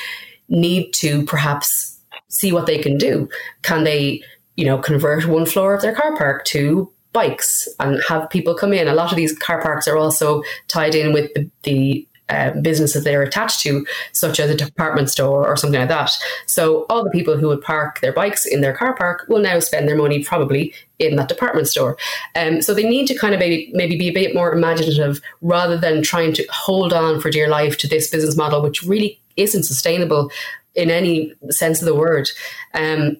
need 0.48 0.92
to 0.94 1.24
perhaps 1.26 2.00
see 2.28 2.52
what 2.52 2.66
they 2.66 2.78
can 2.78 2.96
do. 2.98 3.28
Can 3.62 3.84
they, 3.84 4.22
you 4.56 4.64
know, 4.64 4.78
convert 4.78 5.26
one 5.26 5.46
floor 5.46 5.74
of 5.74 5.82
their 5.82 5.94
car 5.94 6.16
park 6.16 6.44
to 6.46 6.90
bikes 7.12 7.68
and 7.78 8.00
have 8.08 8.30
people 8.30 8.54
come 8.54 8.72
in? 8.72 8.88
A 8.88 8.94
lot 8.94 9.12
of 9.12 9.16
these 9.16 9.36
car 9.38 9.62
parks 9.62 9.86
are 9.86 9.96
also 9.96 10.42
tied 10.68 10.94
in 10.94 11.12
with 11.12 11.32
the, 11.34 11.50
the 11.62 12.08
uh, 12.28 12.50
businesses 12.62 13.04
they're 13.04 13.22
attached 13.22 13.60
to, 13.60 13.86
such 14.12 14.40
as 14.40 14.50
a 14.50 14.56
department 14.56 15.10
store 15.10 15.46
or 15.46 15.56
something 15.56 15.80
like 15.80 15.88
that. 15.88 16.10
So 16.46 16.86
all 16.88 17.04
the 17.04 17.10
people 17.10 17.36
who 17.36 17.48
would 17.48 17.60
park 17.60 18.00
their 18.00 18.12
bikes 18.12 18.46
in 18.46 18.60
their 18.60 18.74
car 18.74 18.94
park 18.94 19.26
will 19.28 19.40
now 19.40 19.58
spend 19.58 19.88
their 19.88 19.96
money 19.96 20.24
probably 20.24 20.72
in 20.98 21.16
that 21.16 21.28
department 21.28 21.68
store. 21.68 21.98
Um, 22.34 22.62
so 22.62 22.72
they 22.72 22.88
need 22.88 23.06
to 23.08 23.14
kind 23.14 23.34
of 23.34 23.40
maybe 23.40 23.70
maybe 23.74 23.98
be 23.98 24.08
a 24.08 24.12
bit 24.12 24.34
more 24.34 24.52
imaginative 24.52 25.20
rather 25.42 25.76
than 25.76 26.02
trying 26.02 26.32
to 26.34 26.46
hold 26.50 26.92
on 26.92 27.20
for 27.20 27.30
dear 27.30 27.48
life 27.48 27.76
to 27.78 27.88
this 27.88 28.08
business 28.10 28.36
model, 28.36 28.62
which 28.62 28.82
really 28.82 29.20
isn't 29.36 29.64
sustainable 29.64 30.30
in 30.74 30.90
any 30.90 31.34
sense 31.50 31.80
of 31.80 31.86
the 31.86 31.94
word. 31.94 32.28
Um, 32.72 33.18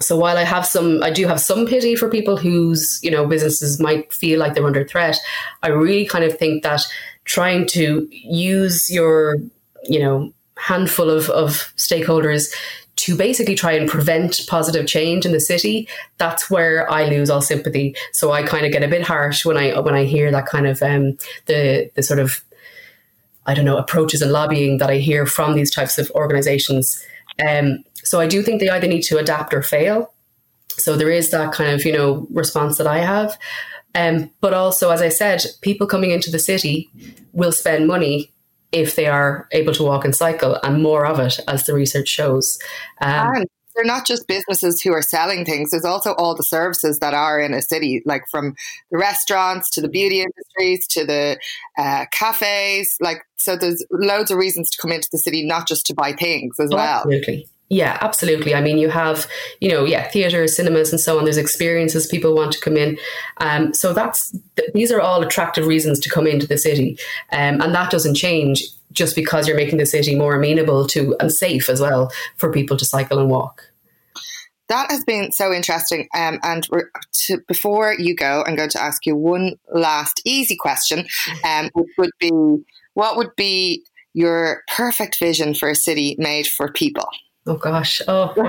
so 0.00 0.16
while 0.16 0.36
I 0.36 0.44
have 0.44 0.66
some, 0.66 1.02
I 1.02 1.10
do 1.10 1.26
have 1.26 1.40
some 1.40 1.66
pity 1.66 1.94
for 1.94 2.08
people 2.08 2.36
whose 2.36 3.00
you 3.02 3.10
know 3.10 3.26
businesses 3.26 3.80
might 3.80 4.12
feel 4.12 4.38
like 4.38 4.54
they're 4.54 4.66
under 4.66 4.86
threat. 4.86 5.18
I 5.62 5.68
really 5.68 6.06
kind 6.06 6.24
of 6.24 6.38
think 6.38 6.62
that 6.62 6.82
trying 7.26 7.66
to 7.66 8.08
use 8.10 8.88
your, 8.90 9.36
you 9.84 10.00
know, 10.00 10.32
handful 10.56 11.10
of, 11.10 11.28
of 11.30 11.72
stakeholders 11.76 12.52
to 12.96 13.14
basically 13.14 13.54
try 13.54 13.72
and 13.72 13.88
prevent 13.88 14.40
positive 14.48 14.86
change 14.86 15.26
in 15.26 15.32
the 15.32 15.40
city, 15.40 15.86
that's 16.16 16.50
where 16.50 16.90
I 16.90 17.04
lose 17.04 17.28
all 17.28 17.42
sympathy. 17.42 17.94
So 18.12 18.32
I 18.32 18.42
kind 18.42 18.64
of 18.64 18.72
get 18.72 18.82
a 18.82 18.88
bit 18.88 19.02
harsh 19.02 19.44
when 19.44 19.56
I 19.56 19.78
when 19.80 19.94
I 19.94 20.04
hear 20.04 20.32
that 20.32 20.46
kind 20.46 20.66
of 20.66 20.82
um, 20.82 21.18
the 21.44 21.90
the 21.94 22.02
sort 22.02 22.18
of 22.18 22.42
I 23.44 23.54
don't 23.54 23.66
know 23.66 23.76
approaches 23.76 24.22
and 24.22 24.32
lobbying 24.32 24.78
that 24.78 24.90
I 24.90 24.96
hear 24.96 25.26
from 25.26 25.54
these 25.54 25.70
types 25.70 25.98
of 25.98 26.10
organizations. 26.12 27.04
Um, 27.46 27.84
so 28.02 28.18
I 28.18 28.26
do 28.26 28.42
think 28.42 28.60
they 28.60 28.70
either 28.70 28.88
need 28.88 29.02
to 29.02 29.18
adapt 29.18 29.52
or 29.52 29.62
fail. 29.62 30.14
So 30.70 30.96
there 30.96 31.10
is 31.10 31.30
that 31.30 31.52
kind 31.52 31.70
of 31.70 31.84
you 31.84 31.92
know 31.92 32.26
response 32.30 32.78
that 32.78 32.86
I 32.86 32.98
have. 32.98 33.38
Um, 33.96 34.30
but 34.40 34.52
also, 34.52 34.90
as 34.90 35.00
I 35.00 35.08
said, 35.08 35.44
people 35.62 35.86
coming 35.86 36.10
into 36.10 36.30
the 36.30 36.38
city 36.38 36.90
will 37.32 37.52
spend 37.52 37.86
money 37.86 38.32
if 38.72 38.94
they 38.94 39.06
are 39.06 39.48
able 39.52 39.72
to 39.72 39.82
walk 39.82 40.04
and 40.04 40.14
cycle, 40.14 40.58
and 40.62 40.82
more 40.82 41.06
of 41.06 41.18
it, 41.18 41.40
as 41.48 41.64
the 41.64 41.74
research 41.74 42.08
shows. 42.08 42.58
Um, 43.00 43.34
and 43.34 43.46
they're 43.74 43.84
not 43.84 44.06
just 44.06 44.26
businesses 44.26 44.80
who 44.82 44.92
are 44.92 45.02
selling 45.02 45.44
things. 45.44 45.70
There's 45.70 45.84
also 45.84 46.12
all 46.14 46.34
the 46.34 46.42
services 46.42 46.98
that 47.00 47.14
are 47.14 47.40
in 47.40 47.54
a 47.54 47.62
city, 47.62 48.02
like 48.04 48.22
from 48.30 48.54
the 48.90 48.98
restaurants 48.98 49.70
to 49.70 49.80
the 49.80 49.88
beauty 49.88 50.22
industries 50.22 50.86
to 50.88 51.06
the 51.06 51.38
uh, 51.78 52.06
cafes. 52.10 52.96
Like, 53.00 53.22
so 53.36 53.56
there's 53.56 53.84
loads 53.90 54.30
of 54.30 54.38
reasons 54.38 54.70
to 54.70 54.82
come 54.82 54.92
into 54.92 55.08
the 55.12 55.18
city, 55.18 55.46
not 55.46 55.68
just 55.68 55.86
to 55.86 55.94
buy 55.94 56.12
things 56.12 56.56
as 56.58 56.70
well. 56.70 57.02
Absolutely. 57.04 57.48
Yeah, 57.68 57.98
absolutely. 58.00 58.54
I 58.54 58.60
mean, 58.60 58.78
you 58.78 58.90
have, 58.90 59.26
you 59.60 59.68
know, 59.68 59.84
yeah, 59.84 60.08
theaters, 60.08 60.54
cinemas, 60.54 60.92
and 60.92 61.00
so 61.00 61.18
on. 61.18 61.24
There's 61.24 61.36
experiences 61.36 62.06
people 62.06 62.34
want 62.34 62.52
to 62.52 62.60
come 62.60 62.76
in. 62.76 62.96
Um, 63.38 63.74
so 63.74 63.92
that's 63.92 64.30
th- 64.56 64.70
these 64.72 64.92
are 64.92 65.00
all 65.00 65.20
attractive 65.20 65.66
reasons 65.66 65.98
to 66.00 66.10
come 66.10 66.28
into 66.28 66.46
the 66.46 66.58
city, 66.58 66.96
um, 67.32 67.60
and 67.60 67.74
that 67.74 67.90
doesn't 67.90 68.14
change 68.14 68.62
just 68.92 69.16
because 69.16 69.48
you're 69.48 69.56
making 69.56 69.78
the 69.78 69.86
city 69.86 70.14
more 70.14 70.36
amenable 70.36 70.86
to 70.86 71.16
and 71.18 71.32
safe 71.32 71.68
as 71.68 71.80
well 71.80 72.12
for 72.36 72.52
people 72.52 72.76
to 72.76 72.84
cycle 72.84 73.18
and 73.18 73.30
walk. 73.30 73.62
That 74.68 74.90
has 74.90 75.04
been 75.04 75.32
so 75.32 75.52
interesting. 75.52 76.08
Um, 76.14 76.38
and 76.42 76.66
to, 77.26 77.38
before 77.46 77.94
you 77.98 78.16
go, 78.16 78.42
I'm 78.46 78.56
going 78.56 78.70
to 78.70 78.82
ask 78.82 79.06
you 79.06 79.14
one 79.16 79.56
last 79.72 80.20
easy 80.24 80.56
question, 80.56 81.06
um, 81.44 81.70
which 81.74 81.90
would 81.98 82.10
be, 82.18 82.30
what 82.94 83.16
would 83.16 83.34
be 83.36 83.84
your 84.12 84.62
perfect 84.74 85.18
vision 85.20 85.54
for 85.54 85.68
a 85.68 85.74
city 85.76 86.16
made 86.18 86.46
for 86.46 86.72
people? 86.72 87.06
Oh 87.46 87.56
gosh. 87.56 88.02
Oh, 88.08 88.34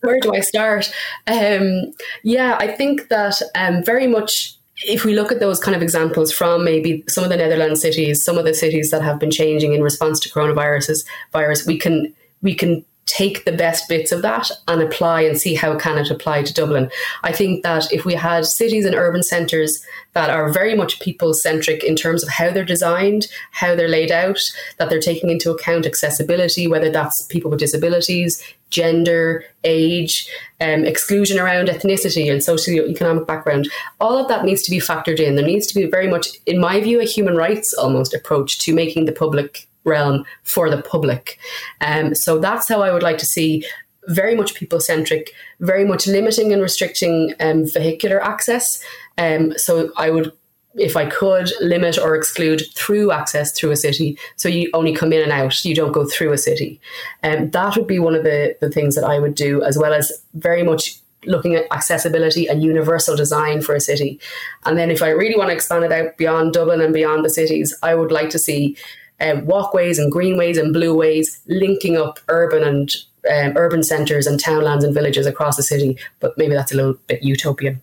where 0.00 0.20
do 0.20 0.34
I 0.34 0.40
start? 0.40 0.92
Um, 1.26 1.92
yeah, 2.22 2.56
I 2.60 2.68
think 2.68 3.08
that 3.08 3.40
um, 3.54 3.82
very 3.84 4.06
much 4.06 4.56
if 4.84 5.04
we 5.04 5.14
look 5.14 5.32
at 5.32 5.40
those 5.40 5.58
kind 5.58 5.74
of 5.74 5.82
examples 5.82 6.30
from 6.30 6.64
maybe 6.64 7.02
some 7.08 7.24
of 7.24 7.30
the 7.30 7.36
Netherlands 7.36 7.80
cities, 7.80 8.22
some 8.22 8.36
of 8.36 8.44
the 8.44 8.52
cities 8.52 8.90
that 8.90 9.02
have 9.02 9.18
been 9.18 9.30
changing 9.30 9.72
in 9.72 9.82
response 9.82 10.20
to 10.20 10.28
coronavirus, 10.28 11.04
virus, 11.32 11.66
we 11.66 11.78
can 11.78 12.12
we 12.42 12.54
can 12.54 12.84
take 13.06 13.44
the 13.44 13.52
best 13.52 13.88
bits 13.88 14.10
of 14.10 14.22
that 14.22 14.50
and 14.66 14.82
apply 14.82 15.22
and 15.22 15.40
see 15.40 15.54
how 15.54 15.78
can 15.78 15.96
it 15.96 16.10
apply 16.10 16.42
to 16.42 16.52
Dublin. 16.52 16.90
I 17.22 17.32
think 17.32 17.62
that 17.62 17.90
if 17.92 18.04
we 18.04 18.14
had 18.14 18.44
cities 18.44 18.84
and 18.84 18.96
urban 18.96 19.22
centres 19.22 19.80
that 20.14 20.28
are 20.28 20.52
very 20.52 20.74
much 20.74 21.00
people 21.00 21.32
centric 21.32 21.84
in 21.84 21.94
terms 21.94 22.24
of 22.24 22.28
how 22.28 22.50
they're 22.50 22.64
designed, 22.64 23.28
how 23.52 23.76
they're 23.76 23.86
laid 23.86 24.10
out, 24.10 24.40
that 24.78 24.90
they're 24.90 25.00
taking 25.00 25.30
into 25.30 25.52
account 25.52 25.86
accessibility, 25.86 26.66
whether 26.66 26.90
that's 26.90 27.26
people 27.26 27.50
with 27.50 27.60
disabilities, 27.60 28.42
gender, 28.70 29.44
age, 29.62 30.28
um, 30.60 30.84
exclusion 30.84 31.38
around 31.38 31.68
ethnicity 31.68 32.30
and 32.30 32.42
socio-economic 32.42 33.26
background, 33.26 33.70
all 34.00 34.18
of 34.18 34.26
that 34.28 34.44
needs 34.44 34.62
to 34.62 34.70
be 34.70 34.78
factored 34.78 35.20
in. 35.20 35.36
There 35.36 35.46
needs 35.46 35.68
to 35.68 35.74
be 35.80 35.88
very 35.88 36.08
much, 36.08 36.28
in 36.46 36.58
my 36.58 36.80
view, 36.80 37.00
a 37.00 37.04
human 37.04 37.36
rights 37.36 37.72
almost 37.74 38.12
approach 38.12 38.58
to 38.60 38.74
making 38.74 39.04
the 39.04 39.12
public 39.12 39.65
realm 39.86 40.24
for 40.42 40.68
the 40.68 40.82
public. 40.82 41.38
Um, 41.80 42.14
so 42.14 42.38
that's 42.38 42.68
how 42.68 42.82
I 42.82 42.92
would 42.92 43.02
like 43.02 43.18
to 43.18 43.26
see 43.26 43.64
very 44.08 44.34
much 44.34 44.54
people 44.54 44.80
centric, 44.80 45.32
very 45.60 45.84
much 45.84 46.06
limiting 46.06 46.52
and 46.52 46.62
restricting 46.62 47.34
um, 47.40 47.64
vehicular 47.66 48.22
access. 48.22 48.82
Um, 49.18 49.54
so 49.56 49.90
I 49.96 50.10
would, 50.10 50.32
if 50.74 50.96
I 50.96 51.06
could, 51.06 51.50
limit 51.60 51.98
or 51.98 52.14
exclude 52.14 52.62
through 52.74 53.10
access 53.10 53.52
through 53.52 53.70
a 53.70 53.76
city. 53.76 54.18
So 54.36 54.48
you 54.48 54.70
only 54.74 54.94
come 54.94 55.12
in 55.12 55.22
and 55.22 55.32
out, 55.32 55.64
you 55.64 55.74
don't 55.74 55.92
go 55.92 56.06
through 56.06 56.32
a 56.32 56.38
city. 56.38 56.80
Um, 57.22 57.50
that 57.50 57.76
would 57.76 57.86
be 57.86 57.98
one 57.98 58.14
of 58.14 58.24
the, 58.24 58.56
the 58.60 58.70
things 58.70 58.94
that 58.94 59.04
I 59.04 59.18
would 59.18 59.34
do, 59.34 59.62
as 59.62 59.78
well 59.78 59.92
as 59.92 60.12
very 60.34 60.62
much 60.62 60.96
looking 61.24 61.56
at 61.56 61.66
accessibility 61.72 62.46
and 62.46 62.62
universal 62.62 63.16
design 63.16 63.60
for 63.60 63.74
a 63.74 63.80
city. 63.80 64.20
And 64.64 64.78
then 64.78 64.90
if 64.90 65.02
I 65.02 65.08
really 65.08 65.36
want 65.36 65.48
to 65.48 65.54
expand 65.54 65.84
it 65.84 65.90
out 65.90 66.16
beyond 66.16 66.52
Dublin 66.52 66.80
and 66.80 66.94
beyond 66.94 67.24
the 67.24 67.30
cities, 67.30 67.76
I 67.82 67.96
would 67.96 68.12
like 68.12 68.30
to 68.30 68.38
see 68.38 68.76
uh, 69.20 69.40
walkways 69.44 69.98
and 69.98 70.10
greenways 70.12 70.58
and 70.58 70.74
blueways 70.74 71.40
linking 71.46 71.96
up 71.96 72.20
urban 72.28 72.62
and 72.62 72.94
um, 73.30 73.56
urban 73.56 73.82
centres 73.82 74.26
and 74.26 74.38
townlands 74.38 74.84
and 74.84 74.94
villages 74.94 75.26
across 75.26 75.56
the 75.56 75.62
city. 75.62 75.98
But 76.20 76.36
maybe 76.36 76.54
that's 76.54 76.72
a 76.72 76.76
little 76.76 76.94
bit 77.06 77.22
utopian. 77.22 77.82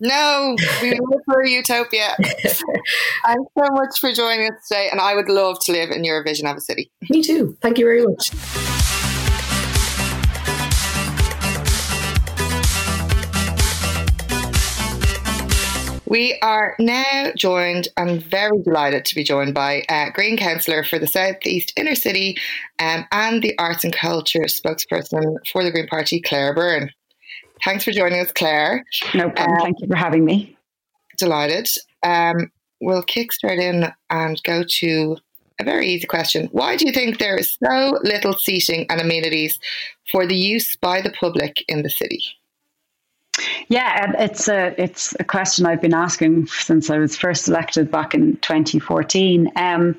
No, 0.00 0.56
we 0.82 0.90
live 0.90 1.20
for 1.24 1.40
a 1.42 1.48
utopia. 1.48 2.16
Thanks 2.18 2.60
so 3.58 3.70
much 3.72 3.98
for 4.00 4.12
joining 4.12 4.50
us 4.52 4.68
today, 4.68 4.88
and 4.90 5.00
I 5.00 5.14
would 5.14 5.28
love 5.28 5.58
to 5.62 5.72
live 5.72 5.90
in 5.90 6.04
your 6.04 6.22
vision 6.22 6.46
of 6.46 6.56
a 6.56 6.60
city. 6.60 6.90
Me 7.08 7.22
too. 7.22 7.56
Thank 7.60 7.78
you 7.78 7.84
very 7.84 8.04
much. 8.04 8.83
We 16.14 16.38
are 16.42 16.76
now 16.78 17.32
joined, 17.36 17.88
I'm 17.96 18.20
very 18.20 18.62
delighted 18.62 19.04
to 19.06 19.16
be 19.16 19.24
joined 19.24 19.52
by 19.52 19.82
uh, 19.88 20.10
Green 20.10 20.36
Councillor 20.36 20.84
for 20.84 20.96
the 20.96 21.08
Southeast 21.08 21.72
Inner 21.76 21.96
City 21.96 22.36
um, 22.78 23.04
and 23.10 23.42
the 23.42 23.58
Arts 23.58 23.82
and 23.82 23.92
Culture 23.92 24.44
spokesperson 24.44 25.38
for 25.52 25.64
the 25.64 25.72
Green 25.72 25.88
Party, 25.88 26.20
Claire 26.20 26.54
Byrne. 26.54 26.92
Thanks 27.64 27.82
for 27.82 27.90
joining 27.90 28.20
us, 28.20 28.30
Claire. 28.30 28.84
No 29.12 29.28
problem. 29.28 29.56
Um, 29.56 29.62
Thank 29.64 29.80
you 29.80 29.88
for 29.88 29.96
having 29.96 30.24
me. 30.24 30.56
Delighted. 31.18 31.66
Um, 32.04 32.52
we'll 32.80 33.02
kick 33.02 33.32
straight 33.32 33.58
in 33.58 33.92
and 34.08 34.40
go 34.44 34.62
to 34.68 35.16
a 35.58 35.64
very 35.64 35.88
easy 35.88 36.06
question. 36.06 36.48
Why 36.52 36.76
do 36.76 36.86
you 36.86 36.92
think 36.92 37.18
there 37.18 37.36
is 37.36 37.56
so 37.60 37.98
little 38.04 38.34
seating 38.34 38.86
and 38.88 39.00
amenities 39.00 39.58
for 40.12 40.28
the 40.28 40.36
use 40.36 40.76
by 40.76 41.00
the 41.00 41.10
public 41.10 41.64
in 41.66 41.82
the 41.82 41.90
city? 41.90 42.22
Yeah, 43.68 44.12
it's 44.18 44.48
a 44.48 44.74
it's 44.80 45.14
a 45.18 45.24
question 45.24 45.66
I've 45.66 45.80
been 45.80 45.94
asking 45.94 46.46
since 46.46 46.90
I 46.90 46.98
was 46.98 47.16
first 47.16 47.48
elected 47.48 47.90
back 47.90 48.14
in 48.14 48.36
2014. 48.36 49.50
Um, 49.56 49.96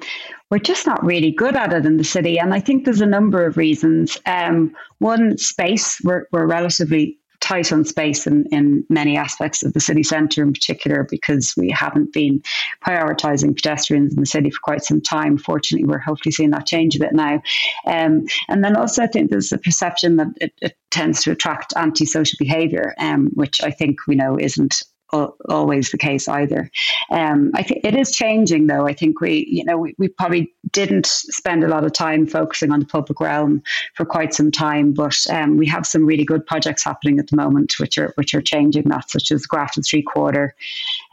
we're 0.50 0.60
just 0.60 0.86
not 0.86 1.04
really 1.04 1.32
good 1.32 1.56
at 1.56 1.74
it 1.74 1.86
in 1.86 1.98
the 1.98 2.04
city, 2.04 2.40
and 2.40 2.54
I 2.54 2.60
think 2.60 2.86
there's 2.86 3.02
a 3.02 3.06
number 3.06 3.46
of 3.46 3.58
reasons. 3.58 4.18
Um, 4.26 4.74
one, 5.00 5.38
space. 5.38 6.00
We're 6.04 6.28
we're 6.32 6.46
relatively 6.46 7.18
tight 7.46 7.72
on 7.72 7.86
space 7.86 8.26
in, 8.26 8.46
in 8.52 8.84
many 8.90 9.16
aspects 9.16 9.64
of 9.64 9.74
the 9.74 9.80
city 9.80 10.02
centre 10.02 10.42
in 10.42 10.52
particular 10.52 11.04
because 11.04 11.54
we 11.56 11.70
haven't 11.70 12.12
been 12.12 12.42
prioritising 12.84 13.56
pedestrians 13.56 14.16
in 14.16 14.20
the 14.20 14.26
city 14.26 14.50
for 14.50 14.60
quite 14.64 14.84
some 14.84 15.00
time. 15.00 15.38
Fortunately, 15.38 15.88
we're 15.88 16.00
hopefully 16.00 16.32
seeing 16.32 16.50
that 16.50 16.66
change 16.66 16.96
a 16.96 17.00
bit 17.00 17.14
now. 17.14 17.42
Um, 17.86 18.26
and 18.50 18.64
then 18.64 18.76
also, 18.76 19.04
I 19.04 19.08
think 19.08 19.30
there's 19.30 19.52
a 19.52 19.60
perception 19.60 20.16
that 20.16 20.28
it, 20.42 20.54
it 20.60 20.78
tends 20.90 21.22
to 21.24 21.32
attract 21.32 21.74
antisocial 21.76 22.38
behaviour, 22.40 22.96
um, 22.98 23.28
which 23.36 23.62
I 23.64 23.70
think 23.70 24.00
we 24.08 24.16
know 24.16 24.40
isn't 24.40 24.82
always 25.12 25.92
the 25.92 25.98
case 25.98 26.28
either. 26.28 26.70
Um, 27.12 27.52
I 27.54 27.64
think 27.64 27.82
it 27.84 27.96
is 27.96 28.12
changing, 28.12 28.68
though. 28.68 28.88
I 28.88 28.94
think 28.94 29.22
we, 29.22 29.46
you 29.50 29.64
know, 29.64 29.78
we, 29.78 29.96
we, 29.98 30.08
probably 30.08 30.52
didn't 30.72 31.06
spend 31.06 31.64
a 31.64 31.68
lot 31.68 31.84
of 31.84 31.94
time 31.94 32.26
focusing 32.26 32.72
on 32.72 32.80
the 32.80 32.86
public 32.86 33.20
realm 33.20 33.62
for 33.94 34.06
quite 34.06 34.34
some 34.34 34.52
time, 34.52 34.94
but 34.94 35.18
um, 35.30 35.58
we 35.58 35.68
have 35.68 35.86
some 35.86 36.06
really 36.06 36.24
good 36.24 36.46
projects 36.46 36.84
happening 36.84 37.20
at 37.20 37.28
the 37.28 37.36
moment, 37.36 37.76
which 37.80 37.98
are 37.98 38.14
which 38.16 38.34
are 38.34 38.42
changing 38.42 38.84
that, 38.90 39.10
such 39.10 39.32
as 39.32 39.46
Grafton 39.46 39.84
Street 39.84 40.06
Quarter, 40.06 40.56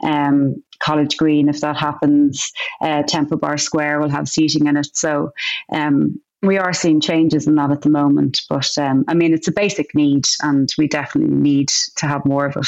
um, 0.03 0.61
College 0.79 1.17
Green. 1.17 1.49
If 1.49 1.61
that 1.61 1.77
happens, 1.77 2.51
uh, 2.81 3.03
Temple 3.03 3.37
Bar 3.37 3.57
Square 3.57 3.99
will 3.99 4.09
have 4.09 4.27
seating 4.27 4.67
in 4.67 4.77
it. 4.77 4.95
So. 4.95 5.31
Um, 5.71 6.19
we 6.41 6.57
are 6.57 6.73
seeing 6.73 6.99
changes 6.99 7.47
in 7.47 7.55
that 7.55 7.71
at 7.71 7.83
the 7.83 7.89
moment, 7.89 8.41
but 8.49 8.69
um, 8.77 9.05
I 9.07 9.13
mean, 9.13 9.33
it's 9.33 9.47
a 9.47 9.51
basic 9.53 9.95
need, 9.95 10.25
and 10.41 10.69
we 10.77 10.89
definitely 10.89 11.33
need 11.33 11.69
to 11.95 12.05
have 12.05 12.25
more 12.25 12.45
of 12.45 12.57
it. 12.57 12.67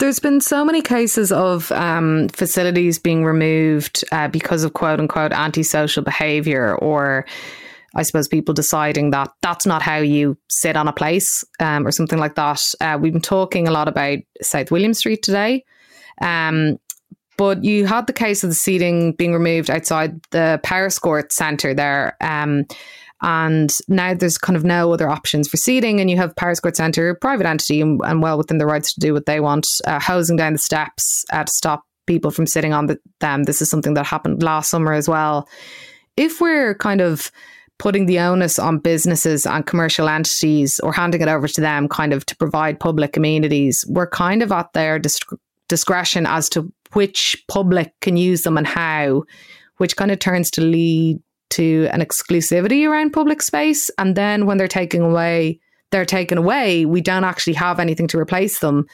There's 0.00 0.18
been 0.18 0.40
so 0.40 0.64
many 0.64 0.80
cases 0.80 1.30
of 1.30 1.70
um, 1.72 2.30
facilities 2.30 2.98
being 2.98 3.22
removed 3.22 4.02
uh, 4.10 4.28
because 4.28 4.64
of 4.64 4.72
quote 4.72 4.98
unquote 4.98 5.32
antisocial 5.32 6.02
behavior 6.02 6.74
or 6.74 7.26
I 7.94 8.02
suppose 8.04 8.26
people 8.26 8.54
deciding 8.54 9.10
that 9.10 9.30
that's 9.42 9.66
not 9.66 9.82
how 9.82 9.98
you 9.98 10.38
sit 10.48 10.74
on 10.74 10.88
a 10.88 10.92
place 10.94 11.44
um, 11.58 11.86
or 11.86 11.90
something 11.90 12.18
like 12.18 12.34
that. 12.36 12.62
Uh, 12.80 12.96
we've 12.98 13.12
been 13.12 13.20
talking 13.20 13.68
a 13.68 13.72
lot 13.72 13.88
about 13.88 14.20
South 14.40 14.70
William 14.70 14.94
Street 14.94 15.22
today. 15.22 15.64
Um, 16.22 16.78
but 17.36 17.62
you 17.62 17.84
had 17.84 18.06
the 18.06 18.14
case 18.14 18.42
of 18.42 18.48
the 18.48 18.54
seating 18.54 19.12
being 19.12 19.34
removed 19.34 19.68
outside 19.68 20.18
the 20.30 20.60
Powerscourt 20.62 21.30
Centre 21.30 21.74
there. 21.74 22.16
Um, 22.22 22.64
and 23.22 23.70
now 23.88 24.14
there's 24.14 24.38
kind 24.38 24.56
of 24.56 24.64
no 24.64 24.92
other 24.92 25.08
options 25.08 25.48
for 25.48 25.56
seating, 25.56 26.00
and 26.00 26.10
you 26.10 26.16
have 26.16 26.34
Powerscourt 26.36 26.76
Centre, 26.76 27.14
private 27.14 27.46
entity, 27.46 27.80
and, 27.80 28.00
and, 28.04 28.22
well 28.22 28.38
within 28.38 28.58
the 28.58 28.66
rights 28.66 28.94
to 28.94 29.00
do 29.00 29.12
what 29.12 29.26
they 29.26 29.40
want, 29.40 29.66
uh, 29.86 30.00
hosing 30.00 30.36
down 30.36 30.54
the 30.54 30.58
steps 30.58 31.24
uh, 31.32 31.44
to 31.44 31.52
stop 31.54 31.84
people 32.06 32.30
from 32.30 32.46
sitting 32.46 32.72
on 32.72 32.86
the, 32.86 32.98
them. 33.20 33.44
This 33.44 33.60
is 33.60 33.70
something 33.70 33.94
that 33.94 34.06
happened 34.06 34.42
last 34.42 34.70
summer 34.70 34.92
as 34.92 35.08
well. 35.08 35.48
If 36.16 36.40
we're 36.40 36.74
kind 36.74 37.00
of 37.00 37.30
putting 37.78 38.06
the 38.06 38.18
onus 38.18 38.58
on 38.58 38.78
businesses 38.78 39.46
and 39.46 39.66
commercial 39.66 40.08
entities 40.08 40.78
or 40.80 40.92
handing 40.92 41.22
it 41.22 41.28
over 41.28 41.48
to 41.48 41.60
them 41.60 41.88
kind 41.88 42.12
of 42.12 42.26
to 42.26 42.36
provide 42.36 42.80
public 42.80 43.16
amenities, 43.16 43.84
we're 43.88 44.08
kind 44.08 44.42
of 44.42 44.52
at 44.52 44.72
their 44.72 44.98
dis- 44.98 45.20
discretion 45.68 46.26
as 46.26 46.48
to 46.48 46.70
which 46.92 47.42
public 47.48 47.92
can 48.00 48.16
use 48.16 48.42
them 48.42 48.58
and 48.58 48.66
how, 48.66 49.22
which 49.78 49.96
kind 49.96 50.10
of 50.10 50.18
turns 50.18 50.50
to 50.50 50.60
lead 50.60 51.18
to 51.50 51.88
an 51.92 52.00
exclusivity 52.00 52.88
around 52.88 53.12
public 53.12 53.42
space. 53.42 53.90
And 53.98 54.16
then 54.16 54.46
when 54.46 54.58
they're 54.58 54.68
taken 54.68 55.02
away, 55.02 55.60
they're 55.90 56.04
taken 56.04 56.38
away. 56.38 56.86
We 56.86 57.00
don't 57.00 57.24
actually 57.24 57.54
have 57.54 57.80
anything 57.80 58.06
to 58.08 58.18
replace 58.18 58.60
them 58.60 58.86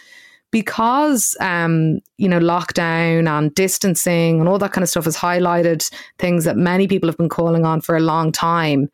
because 0.50 1.36
um, 1.40 2.00
you 2.18 2.28
know 2.28 2.38
lockdown 2.38 3.28
and 3.28 3.54
distancing 3.54 4.40
and 4.40 4.48
all 4.48 4.58
that 4.58 4.72
kind 4.72 4.82
of 4.82 4.88
stuff 4.88 5.04
has 5.04 5.16
highlighted 5.16 5.86
things 6.18 6.44
that 6.44 6.56
many 6.56 6.88
people 6.88 7.08
have 7.08 7.16
been 7.16 7.28
calling 7.28 7.64
on 7.64 7.80
for 7.80 7.96
a 7.96 8.00
long 8.00 8.32
time. 8.32 8.88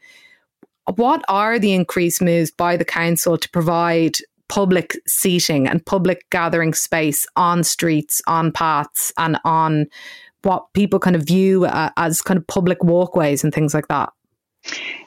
What 0.96 1.22
are 1.28 1.58
the 1.58 1.72
increased 1.72 2.20
moves 2.20 2.50
by 2.50 2.76
the 2.76 2.84
council 2.84 3.38
to 3.38 3.48
provide 3.50 4.16
public 4.48 4.98
seating 5.06 5.66
and 5.66 5.84
public 5.86 6.28
gathering 6.30 6.74
space 6.74 7.24
on 7.36 7.62
streets, 7.62 8.20
on 8.26 8.52
paths, 8.52 9.12
and 9.16 9.38
on 9.44 9.86
what 10.42 10.72
people 10.74 10.98
kind 10.98 11.16
of 11.16 11.22
view 11.22 11.64
uh, 11.64 11.90
as 11.96 12.22
kind 12.22 12.38
of 12.38 12.46
public 12.46 12.82
walkways 12.82 13.44
and 13.44 13.54
things 13.54 13.74
like 13.74 13.88
that. 13.88 14.12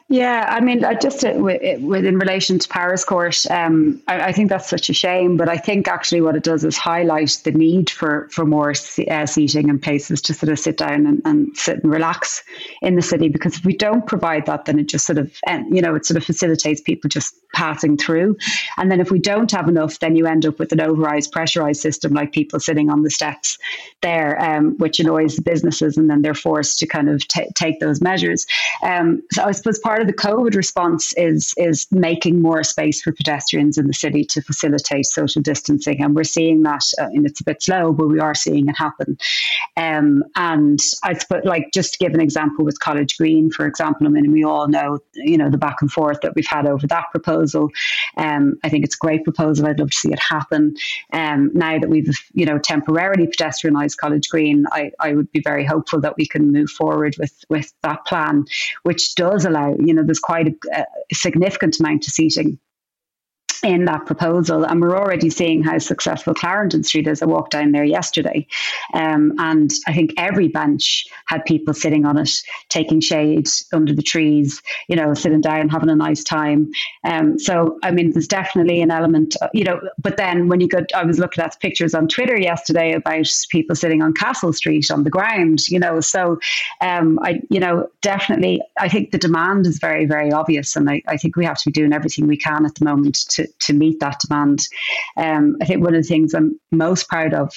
Yeah, 0.08 0.46
I 0.48 0.60
mean, 0.60 0.86
just 1.02 1.26
uh, 1.26 1.34
within 1.36 2.20
relation 2.20 2.60
to 2.60 2.70
Powerscourt, 2.70 3.50
um, 3.50 4.00
I, 4.08 4.26
I, 4.26 4.32
think 4.34 4.50
that's 4.50 4.70
such 4.70 4.88
a 4.88 4.94
shame. 4.94 5.36
But 5.36 5.50
I 5.50 5.58
think 5.58 5.88
actually 5.88 6.22
what 6.22 6.36
it 6.36 6.44
does 6.44 6.64
is 6.64 6.78
highlight 6.78 7.42
the 7.44 7.52
need 7.52 7.90
for 7.90 8.30
for 8.30 8.46
more 8.46 8.76
uh, 9.10 9.26
seating 9.26 9.68
and 9.68 9.82
places 9.82 10.22
to 10.24 10.36
sort 10.36 10.52
of 10.52 10.60
sit 10.60 10.78
down 10.78 11.08
and, 11.08 11.22
and, 11.26 11.58
sit 11.58 11.84
and 11.84 11.92
relax 11.92 12.44
in 12.84 12.96
the 12.96 13.02
city. 13.02 13.30
Because 13.30 13.58
if 13.58 13.66
we 13.66 13.76
don't 13.76 14.06
provide 14.06 14.46
that, 14.46 14.66
then 14.66 14.78
it 14.78 14.90
just 14.90 15.08
sort 15.08 15.18
of 15.18 15.36
you 15.72 15.82
know 15.82 15.96
it 15.96 16.06
sort 16.06 16.18
of 16.18 16.24
facilitates 16.24 16.82
people 16.82 17.10
just 17.10 17.34
passing 17.56 17.98
through. 17.98 18.38
And 18.78 18.92
then 18.92 19.00
if 19.00 19.10
we 19.10 19.18
don't 19.18 19.50
have 19.52 19.68
enough, 19.68 19.98
then 20.00 20.16
you 20.16 20.28
end 20.28 20.46
up 20.46 20.60
with 20.60 20.72
an 20.72 20.82
overrized, 20.82 21.32
pressurized 21.32 21.82
system 21.82 22.14
like 22.14 22.32
people 22.32 22.60
sitting 22.60 22.92
on 22.92 23.02
the 23.02 23.10
steps 23.10 23.58
there, 24.02 24.40
um, 24.40 24.78
which 24.78 25.00
annoys 25.00 25.36
the 25.36 25.42
businesses, 25.42 25.98
and 25.98 26.12
then 26.12 26.22
they're 26.22 26.36
forced 26.36 26.78
to 26.80 26.86
kind 26.86 27.10
of 27.10 27.28
t- 27.28 27.48
take 27.56 27.80
those 27.80 28.02
measures. 28.02 28.46
Um, 28.84 29.24
so 29.32 29.44
I 29.44 29.52
suppose 29.52 29.80
part 29.80 29.95
of 30.02 30.08
the 30.08 30.14
COVID 30.14 30.56
response 30.56 31.14
is 31.14 31.54
is 31.58 31.88
making 31.92 32.42
more 32.42 32.64
space 32.64 33.02
for 33.02 33.12
pedestrians 33.12 33.78
in 33.78 33.88
the 33.88 33.94
city 33.94 34.24
to 34.26 34.42
facilitate 34.42 35.06
social 35.06 35.42
distancing, 35.42 36.02
and 36.02 36.16
we're 36.16 36.24
seeing 36.24 36.64
that. 36.64 36.84
Uh, 37.00 37.06
and 37.14 37.26
it's 37.26 37.42
a 37.42 37.44
bit 37.44 37.62
slow, 37.62 37.92
but 37.92 38.08
we 38.08 38.20
are 38.20 38.36
seeing 38.36 38.68
it 38.68 38.78
happen. 38.78 39.18
Um, 39.78 40.24
and 40.36 40.80
I 41.04 41.14
suppose, 41.14 41.44
like 41.46 41.70
just 41.74 41.94
to 41.94 42.00
give 42.00 42.14
an 42.14 42.22
example 42.22 42.66
with 42.66 42.80
College 42.80 43.18
Green, 43.18 43.52
for 43.52 43.66
example, 43.66 44.08
I 44.08 44.10
mean, 44.10 44.32
we 44.32 44.44
all 44.44 44.68
know, 44.68 45.00
you 45.14 45.38
know, 45.38 45.50
the 45.50 45.58
back 45.58 45.82
and 45.82 45.92
forth 45.92 46.22
that 46.22 46.36
we've 46.36 46.48
had 46.48 46.68
over 46.68 46.88
that 46.88 47.06
proposal. 47.12 47.70
Um, 48.18 48.56
I 48.64 48.70
think 48.70 48.86
it's 48.86 48.96
a 48.96 49.06
great 49.06 49.24
proposal. 49.24 49.68
I'd 49.68 49.80
love 49.80 49.92
to 49.92 49.98
see 49.98 50.12
it 50.12 50.20
happen. 50.20 50.76
Um, 51.14 51.52
now 51.54 51.80
that 51.80 51.90
we've, 51.90 52.10
you 52.34 52.46
know, 52.46 52.58
temporarily 52.58 53.28
pedestrianised 53.28 53.98
College 53.98 54.30
Green, 54.30 54.66
I, 54.72 54.92
I 55.00 55.14
would 55.14 55.32
be 55.32 55.42
very 55.42 55.66
hopeful 55.66 56.00
that 56.02 56.18
we 56.18 56.26
can 56.26 56.52
move 56.52 56.70
forward 56.70 57.16
with 57.20 57.34
with 57.50 57.74
that 57.84 58.06
plan, 58.06 58.46
which 58.84 59.16
does 59.16 59.46
allow, 59.46 59.76
you 59.86 59.94
know, 59.94 60.04
there's 60.04 60.20
quite 60.20 60.48
a, 60.48 60.82
a 60.82 60.86
significant 61.14 61.80
amount 61.80 62.08
of 62.08 62.14
seating 62.14 62.60
in 63.66 63.86
that 63.86 64.06
proposal. 64.06 64.64
And 64.64 64.80
we're 64.80 64.98
already 64.98 65.30
seeing 65.30 65.64
how 65.64 65.80
successful 65.80 66.36
Clarendon 66.36 66.84
Street 66.84 67.08
is. 67.08 67.22
I 67.22 67.26
walked 67.26 67.52
down 67.52 67.72
there 67.72 67.84
yesterday, 67.84 68.48
um, 68.94 69.34
and 69.40 69.72
I 69.88 69.94
think 69.94 70.14
every 70.18 70.48
bench 70.48 71.06
had 71.26 71.44
people 71.46 71.74
sitting 71.74 72.06
on 72.06 72.18
it, 72.18 72.30
taking 72.70 73.02
shade 73.02 73.50
under 73.74 73.94
the 73.94 74.04
trees, 74.04 74.62
you 74.88 74.96
know, 74.96 75.14
sitting 75.16 75.42
down, 75.42 75.70
having 75.70 75.90
a 75.90 75.96
nice 75.96 76.24
time. 76.24 76.72
Um, 77.04 77.40
so, 77.40 77.80
I 77.84 77.92
mean, 77.92 78.12
there's 78.12 78.28
definitely 78.28 78.82
an 78.82 78.92
element, 78.92 79.36
uh, 79.42 79.50
you 79.54 79.64
know, 79.64 79.82
but 79.98 80.18
then 80.18 80.48
when 80.48 80.62
you 80.62 80.68
go, 80.68 80.86
I 80.94 81.04
was 81.04 81.18
looking 81.18 81.44
at 81.44 81.60
pictures 81.60 81.96
on 81.96 82.08
Twitter 82.08 82.40
yesterday 82.40 82.94
about 82.94 83.28
people 83.50 83.76
sitting 83.76 84.04
on 84.04 84.14
Castle 84.14 84.54
Street 84.54 84.92
on 84.92 85.04
the 85.04 85.10
ground, 85.10 85.68
you 85.70 85.80
know, 85.80 86.00
so 86.00 86.40
um, 86.82 87.18
I, 87.24 87.42
you 87.50 87.60
know, 87.60 87.90
definitely, 88.02 88.62
I 88.80 88.90
think 88.90 89.10
the 89.12 89.18
demand 89.18 89.66
is 89.66 89.80
very, 89.80 90.06
very 90.06 90.32
obvious. 90.32 90.76
And 90.76 90.88
I, 90.88 91.02
I 91.08 91.18
think 91.18 91.36
we 91.36 91.46
have 91.46 91.58
to 91.58 91.70
be 91.70 91.72
doing 91.72 91.94
everything 91.94 92.28
we 92.28 92.38
can 92.38 92.66
at 92.66 92.76
the 92.76 92.86
moment 92.86 93.28
to, 93.30 93.48
to 93.62 93.74
meet 93.74 94.00
that 94.00 94.20
demand. 94.20 94.60
Um, 95.18 95.58
I 95.62 95.66
think 95.66 95.84
one 95.84 95.96
of 95.96 96.02
the 96.02 96.08
things 96.08 96.34
I'm 96.34 96.60
most 96.72 97.08
proud 97.08 97.34
of 97.34 97.54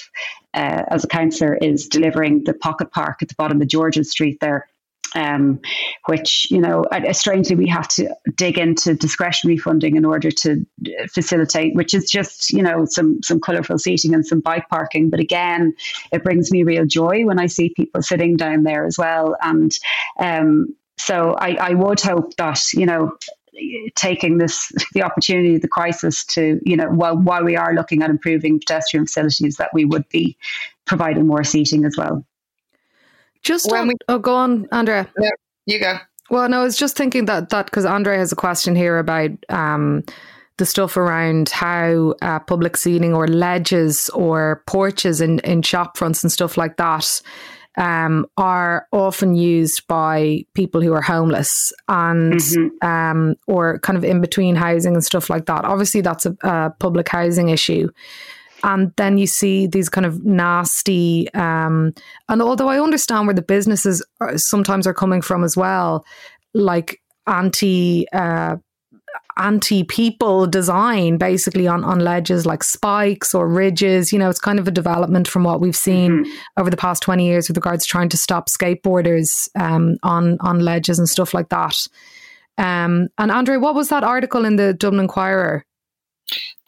uh, 0.53 0.83
as 0.89 1.03
a 1.03 1.07
councillor 1.07 1.55
is 1.55 1.87
delivering 1.87 2.43
the 2.43 2.53
pocket 2.53 2.91
park 2.91 3.21
at 3.21 3.29
the 3.29 3.35
bottom 3.37 3.61
of 3.61 3.67
George's 3.67 4.11
Street 4.11 4.39
there 4.39 4.67
um, 5.15 5.59
which 6.05 6.49
you 6.51 6.59
know, 6.59 6.85
strangely 7.11 7.55
we 7.55 7.67
have 7.67 7.87
to 7.89 8.13
dig 8.35 8.57
into 8.57 8.93
discretionary 8.93 9.57
funding 9.57 9.95
in 9.95 10.05
order 10.05 10.31
to 10.31 10.65
facilitate, 11.11 11.75
which 11.75 11.93
is 11.93 12.09
just 12.09 12.51
you 12.51 12.61
know 12.61 12.85
some 12.85 13.21
some 13.23 13.39
colourful 13.39 13.77
seating 13.77 14.13
and 14.13 14.25
some 14.25 14.39
bike 14.39 14.69
parking. 14.69 15.09
But 15.09 15.19
again, 15.19 15.73
it 16.11 16.23
brings 16.23 16.51
me 16.51 16.63
real 16.63 16.85
joy 16.85 17.25
when 17.25 17.39
I 17.39 17.47
see 17.47 17.73
people 17.75 18.01
sitting 18.01 18.37
down 18.37 18.63
there 18.63 18.85
as 18.85 18.97
well, 18.97 19.35
and 19.41 19.71
um, 20.19 20.75
so 20.97 21.35
I, 21.39 21.55
I 21.55 21.73
would 21.73 22.01
hope 22.01 22.35
that 22.35 22.61
you 22.73 22.85
know 22.85 23.11
taking 23.95 24.37
this 24.37 24.71
the 24.93 25.03
opportunity 25.03 25.57
the 25.57 25.67
crisis 25.67 26.23
to 26.25 26.59
you 26.63 26.75
know 26.75 26.87
while 26.87 27.17
while 27.17 27.43
we 27.43 27.55
are 27.55 27.73
looking 27.73 28.01
at 28.01 28.09
improving 28.09 28.59
pedestrian 28.59 29.05
facilities 29.05 29.57
that 29.57 29.69
we 29.73 29.85
would 29.85 30.07
be 30.09 30.37
providing 30.85 31.27
more 31.27 31.43
seating 31.43 31.85
as 31.85 31.95
well. 31.97 32.25
Just 33.43 33.71
when 33.71 33.81
on, 33.81 33.87
we, 33.89 33.93
oh 34.07 34.19
go 34.19 34.35
on 34.35 34.67
andrea. 34.71 35.07
Yeah, 35.19 35.29
you 35.65 35.79
go. 35.79 35.97
Well 36.29 36.47
no 36.49 36.61
i 36.61 36.63
was 36.63 36.77
just 36.77 36.95
thinking 36.95 37.25
that 37.25 37.49
that 37.49 37.65
because 37.65 37.85
andrea 37.85 38.17
has 38.17 38.31
a 38.31 38.35
question 38.35 38.75
here 38.75 38.99
about 38.99 39.31
um 39.49 40.03
the 40.59 40.65
stuff 40.65 40.97
around 40.97 41.49
how 41.49 42.13
uh, 42.21 42.37
public 42.39 42.75
seating 42.77 43.13
or 43.13 43.27
ledges 43.27 44.09
or 44.09 44.61
porches 44.67 45.21
in, 45.21 45.39
in 45.39 45.61
shop 45.61 45.97
fronts 45.97 46.21
and 46.21 46.31
stuff 46.31 46.57
like 46.57 46.75
that 46.75 47.21
um, 47.79 48.25
are 48.37 48.87
often 48.91 49.35
used 49.35 49.87
by 49.87 50.43
people 50.53 50.81
who 50.81 50.93
are 50.93 51.01
homeless 51.01 51.49
and 51.87 52.33
mm-hmm. 52.33 52.87
um, 52.87 53.35
or 53.47 53.79
kind 53.79 53.97
of 53.97 54.03
in 54.03 54.19
between 54.19 54.55
housing 54.55 54.93
and 54.93 55.03
stuff 55.03 55.29
like 55.29 55.45
that. 55.45 55.63
Obviously, 55.63 56.01
that's 56.01 56.25
a, 56.25 56.35
a 56.43 56.71
public 56.79 57.07
housing 57.07 57.49
issue. 57.49 57.89
And 58.61 58.91
then 58.97 59.17
you 59.17 59.25
see 59.25 59.67
these 59.67 59.87
kind 59.87 60.05
of 60.05 60.25
nasty, 60.25 61.33
um, 61.33 61.93
and 62.27 62.41
although 62.41 62.67
I 62.67 62.81
understand 62.81 63.25
where 63.25 63.33
the 63.33 63.41
businesses 63.41 64.05
are, 64.19 64.33
sometimes 64.35 64.85
are 64.85 64.93
coming 64.93 65.21
from 65.21 65.45
as 65.45 65.55
well, 65.55 66.05
like 66.53 67.01
anti 67.25 68.05
uh, 68.11 68.57
anti 69.39 69.83
people 69.83 70.45
design 70.45 71.17
basically 71.17 71.67
on, 71.67 71.83
on 71.83 71.99
ledges 71.99 72.45
like 72.45 72.63
spikes 72.63 73.33
or 73.33 73.47
ridges. 73.47 74.11
You 74.11 74.19
know, 74.19 74.29
it's 74.29 74.39
kind 74.39 74.59
of 74.59 74.67
a 74.67 74.71
development 74.71 75.27
from 75.27 75.43
what 75.43 75.61
we've 75.61 75.75
seen 75.75 76.23
mm-hmm. 76.23 76.31
over 76.57 76.69
the 76.69 76.77
past 76.77 77.01
20 77.01 77.25
years 77.25 77.47
with 77.47 77.57
regards 77.57 77.85
to 77.85 77.89
trying 77.89 78.09
to 78.09 78.17
stop 78.17 78.49
skateboarders 78.49 79.49
um, 79.57 79.95
on, 80.03 80.37
on 80.41 80.59
ledges 80.59 80.99
and 80.99 81.07
stuff 81.07 81.33
like 81.33 81.49
that. 81.49 81.75
Um, 82.57 83.07
and 83.17 83.31
Andre, 83.31 83.57
what 83.57 83.73
was 83.73 83.89
that 83.89 84.03
article 84.03 84.43
in 84.43 84.57
the 84.57 84.73
Dublin 84.73 85.01
Inquirer? 85.01 85.65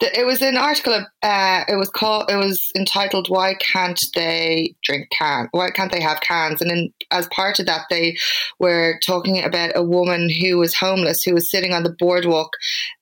It 0.02 0.26
was 0.26 0.42
an 0.42 0.56
article. 0.56 1.06
Uh, 1.22 1.64
it 1.68 1.76
was 1.76 1.88
called. 1.90 2.30
It 2.30 2.36
was 2.36 2.70
entitled 2.76 3.28
"Why 3.28 3.54
Can't 3.54 3.98
They 4.14 4.74
Drink 4.82 5.08
Can? 5.10 5.48
Why 5.52 5.70
Can't 5.70 5.92
They 5.92 6.00
Have 6.00 6.20
Cans?" 6.20 6.60
And 6.60 6.70
in, 6.70 6.92
as 7.10 7.28
part 7.28 7.58
of 7.58 7.66
that, 7.66 7.86
they 7.90 8.16
were 8.58 8.98
talking 9.04 9.42
about 9.42 9.72
a 9.74 9.82
woman 9.82 10.28
who 10.28 10.58
was 10.58 10.74
homeless, 10.74 11.22
who 11.22 11.34
was 11.34 11.50
sitting 11.50 11.72
on 11.72 11.82
the 11.82 11.94
boardwalk, 11.98 12.50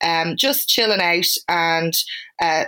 um, 0.02 0.36
just 0.36 0.68
chilling 0.68 1.00
out, 1.00 1.24
and 1.48 1.94
uh, 2.40 2.64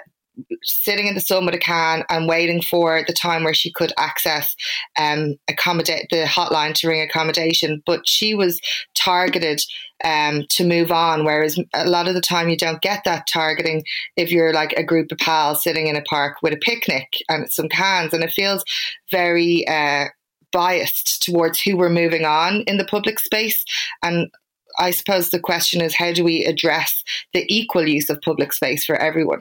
sitting 0.63 1.07
in 1.07 1.15
the 1.15 1.21
sun 1.21 1.45
with 1.45 1.55
a 1.55 1.59
can 1.59 2.05
and 2.09 2.29
waiting 2.29 2.63
for 2.63 3.03
the 3.07 3.13
time 3.13 3.45
where 3.45 3.55
she 3.55 3.73
could 3.73 3.93
access 3.99 4.55
um, 4.99 5.37
accommodate 5.49 6.07
the 6.11 6.25
hotline 6.25 6.75
to 6.75 6.89
ring 6.89 7.01
accommodation. 7.01 7.83
But 7.85 8.09
she 8.09 8.35
was 8.35 8.61
targeted 8.95 9.61
um, 10.05 10.45
to 10.51 10.67
move 10.67 10.91
on, 10.91 11.25
whereas 11.25 11.59
a 11.75 11.89
lot 11.89 12.09
of 12.09 12.15
the 12.15 12.21
time 12.21 12.49
you 12.49 12.57
don't 12.57 12.83
get 12.83 13.05
that 13.05 13.27
targeting 13.33 13.85
if 14.17 14.31
you're 14.31 14.53
like 14.53 14.73
a 14.73 14.85
group 14.85 15.13
of 15.13 15.19
pals 15.19 15.63
sitting 15.63 15.87
in 15.87 15.97
a 15.97 16.03
park 16.03 16.39
with 16.43 16.53
a 16.53 16.59
picnic 16.59 17.23
and 17.29 17.51
some 17.51 17.69
cans, 17.69 18.13
and 18.13 18.25
it 18.25 18.33
feels 18.33 18.65
very. 19.11 19.67
Uh, 19.67 20.07
biased 20.53 21.23
towards 21.23 21.63
who 21.63 21.79
we're 21.79 21.89
moving 21.89 22.27
on 22.27 22.61
in 22.67 22.77
the 22.77 22.85
public 22.85 23.19
space 23.19 23.65
and 24.03 24.31
I 24.79 24.91
suppose 24.91 25.31
the 25.31 25.41
question 25.41 25.81
is 25.81 25.95
how 25.95 26.13
do 26.13 26.25
we 26.25 26.45
address 26.45 27.03
the 27.33 27.45
equal 27.49 27.89
use 27.89 28.11
of 28.11 28.21
public 28.21 28.53
space 28.53 28.85
for 28.85 28.97
everyone? 28.97 29.41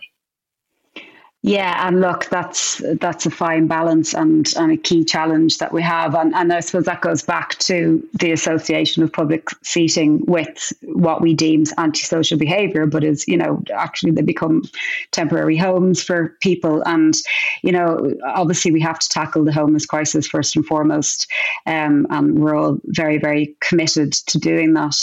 Yeah, 1.44 1.88
and 1.88 2.02
look, 2.02 2.26
that's 2.30 2.84
that's 3.00 3.26
a 3.26 3.32
fine 3.32 3.66
balance 3.66 4.14
and, 4.14 4.48
and 4.58 4.72
a 4.72 4.78
key 4.78 5.04
challenge 5.04 5.58
that 5.58 5.74
we 5.74 5.82
have. 5.82 6.14
And, 6.14 6.36
and 6.36 6.54
I 6.54 6.60
suppose 6.60 6.86
that 6.86 7.02
goes 7.02 7.24
back 7.24 7.58
to 7.60 8.08
the 8.20 8.32
association 8.32 9.02
of 9.02 9.12
public 9.12 9.48
seating 9.64 10.24
with 10.28 10.72
what 10.84 11.20
we 11.20 11.34
deem 11.34 11.64
antisocial 11.80 12.38
behaviour, 12.38 12.86
but 12.86 13.04
is, 13.04 13.28
you 13.28 13.38
know, 13.38 13.64
actually 13.74 14.12
they 14.12 14.22
become 14.22 14.62
temporary 15.10 15.58
homes 15.58 16.04
for 16.04 16.38
people. 16.42 16.84
And, 16.86 17.16
you 17.64 17.72
know, 17.72 18.14
obviously 18.24 18.72
we 18.72 18.82
have 18.82 19.00
to 19.00 19.10
tackle 19.10 19.44
the 19.44 19.52
homeless 19.52 19.88
crisis 19.88 20.28
first 20.28 20.56
and 20.56 20.64
foremost. 20.64 21.28
Um, 21.66 22.06
and 22.12 22.38
we're 22.38 22.56
all 22.56 22.78
very, 22.86 23.18
very 23.18 23.56
committed 23.62 24.14
to 24.14 24.38
doing 24.38 24.76
that. 24.76 24.96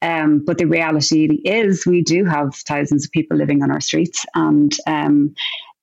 Um, 0.00 0.42
but 0.42 0.56
the 0.56 0.64
reality 0.64 1.42
is 1.44 1.84
we 1.84 2.00
do 2.00 2.24
have 2.24 2.54
thousands 2.54 3.04
of 3.04 3.12
people 3.12 3.36
living 3.36 3.62
on 3.62 3.70
our 3.70 3.80
streets 3.80 4.24
and 4.34 4.74
um, 4.86 5.34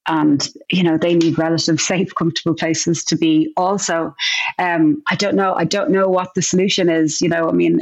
and 0.09 0.49
you 0.69 0.83
know 0.83 0.97
they 0.97 1.15
need 1.15 1.37
relative 1.37 1.79
safe 1.93 2.13
comfortable 2.15 2.55
places 2.55 3.03
to 3.05 3.15
be 3.15 3.53
also. 3.55 4.13
Um, 4.57 5.01
i 5.07 5.15
don't 5.15 5.35
know 5.35 5.53
i 5.53 5.63
don't 5.63 5.91
know 5.91 6.09
what 6.09 6.33
the 6.33 6.41
solution 6.41 6.89
is 6.89 7.21
you 7.21 7.29
know 7.29 7.47
i 7.47 7.51
mean 7.51 7.79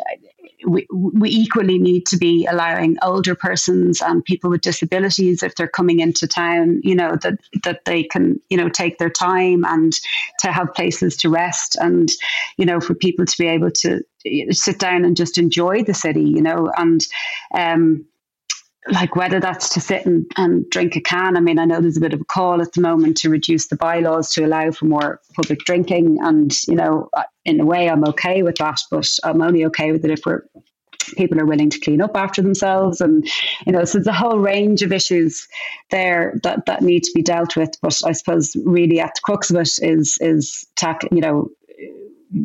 we, 0.65 0.87
we 0.91 1.29
equally 1.29 1.77
need 1.77 2.05
to 2.07 2.17
be 2.17 2.45
allowing 2.45 2.97
older 3.03 3.35
persons 3.35 4.01
and 4.01 4.23
people 4.25 4.49
with 4.49 4.61
disabilities 4.61 5.43
if 5.43 5.55
they're 5.55 5.67
coming 5.67 5.99
into 5.99 6.27
town 6.27 6.81
you 6.83 6.95
know 6.95 7.15
that 7.21 7.35
that 7.63 7.85
they 7.85 8.03
can 8.03 8.39
you 8.49 8.57
know 8.57 8.69
take 8.69 8.97
their 8.97 9.09
time 9.09 9.63
and 9.65 9.93
to 10.39 10.51
have 10.51 10.73
places 10.73 11.15
to 11.17 11.29
rest 11.29 11.75
and 11.79 12.09
you 12.57 12.65
know 12.65 12.79
for 12.79 12.95
people 12.95 13.25
to 13.25 13.37
be 13.37 13.47
able 13.47 13.71
to 13.71 14.01
sit 14.51 14.79
down 14.79 15.05
and 15.05 15.15
just 15.15 15.37
enjoy 15.37 15.83
the 15.83 15.93
city 15.93 16.23
you 16.23 16.41
know 16.41 16.71
and 16.77 17.01
um 17.53 18.05
like 18.91 19.15
whether 19.15 19.39
that's 19.39 19.69
to 19.69 19.81
sit 19.81 20.05
and, 20.05 20.29
and 20.37 20.69
drink 20.69 20.95
a 20.95 21.01
can. 21.01 21.37
I 21.37 21.39
mean, 21.39 21.59
I 21.59 21.65
know 21.65 21.81
there's 21.81 21.97
a 21.97 22.01
bit 22.01 22.13
of 22.13 22.21
a 22.21 22.25
call 22.25 22.61
at 22.61 22.73
the 22.73 22.81
moment 22.81 23.17
to 23.17 23.29
reduce 23.29 23.67
the 23.67 23.75
bylaws 23.75 24.29
to 24.33 24.45
allow 24.45 24.71
for 24.71 24.85
more 24.85 25.21
public 25.35 25.59
drinking. 25.59 26.17
And, 26.21 26.53
you 26.67 26.75
know, 26.75 27.09
in 27.45 27.59
a 27.59 27.65
way, 27.65 27.89
I'm 27.89 28.05
okay 28.05 28.43
with 28.43 28.57
that, 28.57 28.79
but 28.89 29.09
I'm 29.23 29.41
only 29.41 29.65
okay 29.65 29.91
with 29.91 30.05
it 30.05 30.11
if 30.11 30.21
we're 30.25 30.43
people 31.15 31.39
are 31.39 31.45
willing 31.45 31.69
to 31.69 31.79
clean 31.79 32.01
up 32.01 32.17
after 32.17 32.41
themselves 32.41 32.99
and 32.99 33.25
you 33.65 33.71
know 33.71 33.85
so 33.85 33.97
there's 33.97 34.07
a 34.07 34.11
whole 34.11 34.39
range 34.39 34.81
of 34.81 34.91
issues 34.91 35.47
there 35.89 36.37
that 36.43 36.65
that 36.65 36.81
need 36.81 37.01
to 37.01 37.11
be 37.15 37.21
dealt 37.21 37.55
with 37.55 37.69
but 37.81 37.97
i 38.03 38.11
suppose 38.11 38.57
really 38.65 38.99
at 38.99 39.13
the 39.15 39.21
crux 39.23 39.49
of 39.49 39.55
it 39.55 39.79
is 39.81 40.17
is 40.19 40.65
tack 40.75 41.03
you 41.09 41.21
know 41.21 41.49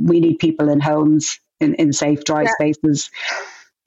we 0.04 0.20
need 0.20 0.38
people 0.38 0.68
in 0.68 0.78
homes 0.78 1.40
in, 1.58 1.74
in 1.74 1.92
safe 1.92 2.22
dry 2.22 2.42
yeah. 2.42 2.50
spaces 2.52 3.10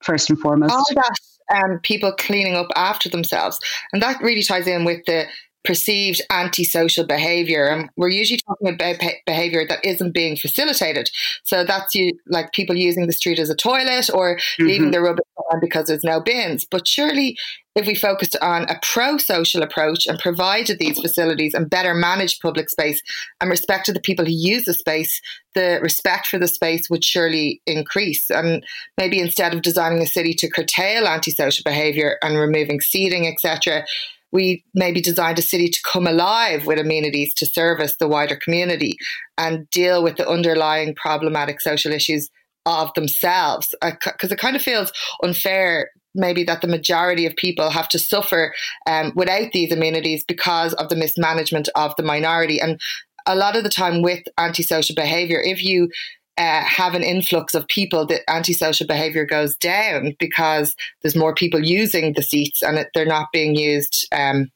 first 0.02 0.28
and 0.28 0.38
foremost 0.38 0.74
all 0.74 0.84
that 0.94 1.16
um, 1.52 1.80
people 1.82 2.12
cleaning 2.12 2.54
up 2.54 2.68
after 2.74 3.08
themselves. 3.08 3.58
And 3.92 4.02
that 4.02 4.20
really 4.22 4.42
ties 4.42 4.66
in 4.66 4.84
with 4.84 5.04
the 5.06 5.26
perceived 5.66 6.20
antisocial 6.30 7.04
behavior 7.04 7.66
and 7.66 7.90
we're 7.96 8.08
usually 8.08 8.38
talking 8.46 8.68
about 8.68 9.00
behavior 9.26 9.66
that 9.66 9.84
isn't 9.84 10.12
being 10.12 10.36
facilitated 10.36 11.10
so 11.42 11.64
that's 11.64 11.92
you 11.92 12.12
like 12.28 12.52
people 12.52 12.76
using 12.76 13.08
the 13.08 13.12
street 13.12 13.40
as 13.40 13.50
a 13.50 13.56
toilet 13.56 14.08
or 14.14 14.36
mm-hmm. 14.36 14.66
leaving 14.66 14.90
their 14.92 15.02
rubbish 15.02 15.26
on 15.52 15.58
because 15.60 15.88
there's 15.88 16.04
no 16.04 16.20
bins 16.20 16.64
but 16.70 16.86
surely 16.86 17.36
if 17.76 17.86
we 17.86 17.94
focused 17.94 18.36
on 18.40 18.62
a 18.64 18.80
pro-social 18.82 19.62
approach 19.62 20.06
and 20.06 20.18
provided 20.18 20.78
these 20.78 20.98
facilities 20.98 21.52
and 21.54 21.70
better 21.70 21.94
managed 21.94 22.40
public 22.40 22.70
space 22.70 23.00
and 23.40 23.50
respected 23.50 23.94
the 23.94 24.00
people 24.00 24.24
who 24.24 24.32
use 24.32 24.64
the 24.64 24.74
space 24.74 25.20
the 25.54 25.78
respect 25.82 26.26
for 26.26 26.38
the 26.38 26.48
space 26.48 26.90
would 26.90 27.04
surely 27.04 27.60
increase 27.66 28.30
and 28.30 28.64
maybe 28.98 29.20
instead 29.20 29.54
of 29.54 29.62
designing 29.62 30.02
a 30.02 30.06
city 30.06 30.34
to 30.34 30.50
curtail 30.50 31.06
antisocial 31.06 31.62
behavior 31.64 32.16
and 32.22 32.38
removing 32.38 32.80
seating 32.80 33.26
etc 33.26 33.84
we 34.32 34.64
maybe 34.74 35.00
designed 35.00 35.38
a 35.38 35.42
city 35.42 35.68
to 35.68 35.80
come 35.82 36.06
alive 36.06 36.66
with 36.66 36.78
amenities 36.78 37.32
to 37.34 37.46
service 37.46 37.94
the 37.98 38.08
wider 38.08 38.36
community 38.36 38.96
and 39.38 39.70
deal 39.70 40.02
with 40.02 40.16
the 40.16 40.28
underlying 40.28 40.94
problematic 40.94 41.60
social 41.60 41.92
issues 41.92 42.28
of 42.66 42.92
themselves. 42.94 43.74
Because 43.80 44.32
it 44.32 44.38
kind 44.38 44.56
of 44.56 44.62
feels 44.62 44.92
unfair, 45.22 45.90
maybe, 46.16 46.44
that 46.44 46.60
the 46.60 46.68
majority 46.68 47.26
of 47.26 47.36
people 47.36 47.70
have 47.70 47.88
to 47.90 47.98
suffer 47.98 48.54
um, 48.86 49.12
without 49.14 49.52
these 49.52 49.72
amenities 49.72 50.24
because 50.24 50.72
of 50.74 50.88
the 50.88 50.96
mismanagement 50.96 51.68
of 51.74 51.94
the 51.96 52.02
minority. 52.02 52.60
And 52.60 52.80
a 53.26 53.36
lot 53.36 53.56
of 53.56 53.64
the 53.64 53.70
time 53.70 54.02
with 54.02 54.22
antisocial 54.38 54.94
behavior, 54.94 55.40
if 55.40 55.62
you 55.62 55.90
uh, 56.38 56.62
have 56.62 56.94
an 56.94 57.02
influx 57.02 57.54
of 57.54 57.66
people, 57.68 58.06
the 58.06 58.20
antisocial 58.30 58.86
behavior 58.86 59.24
goes 59.24 59.56
down 59.56 60.14
because 60.18 60.74
there's 61.02 61.16
more 61.16 61.34
people 61.34 61.64
using 61.64 62.12
the 62.12 62.22
seats 62.22 62.62
and 62.62 62.78
it, 62.78 62.88
they're 62.94 63.06
not 63.06 63.28
being 63.32 63.54
used 63.54 64.06
um, 64.12 64.50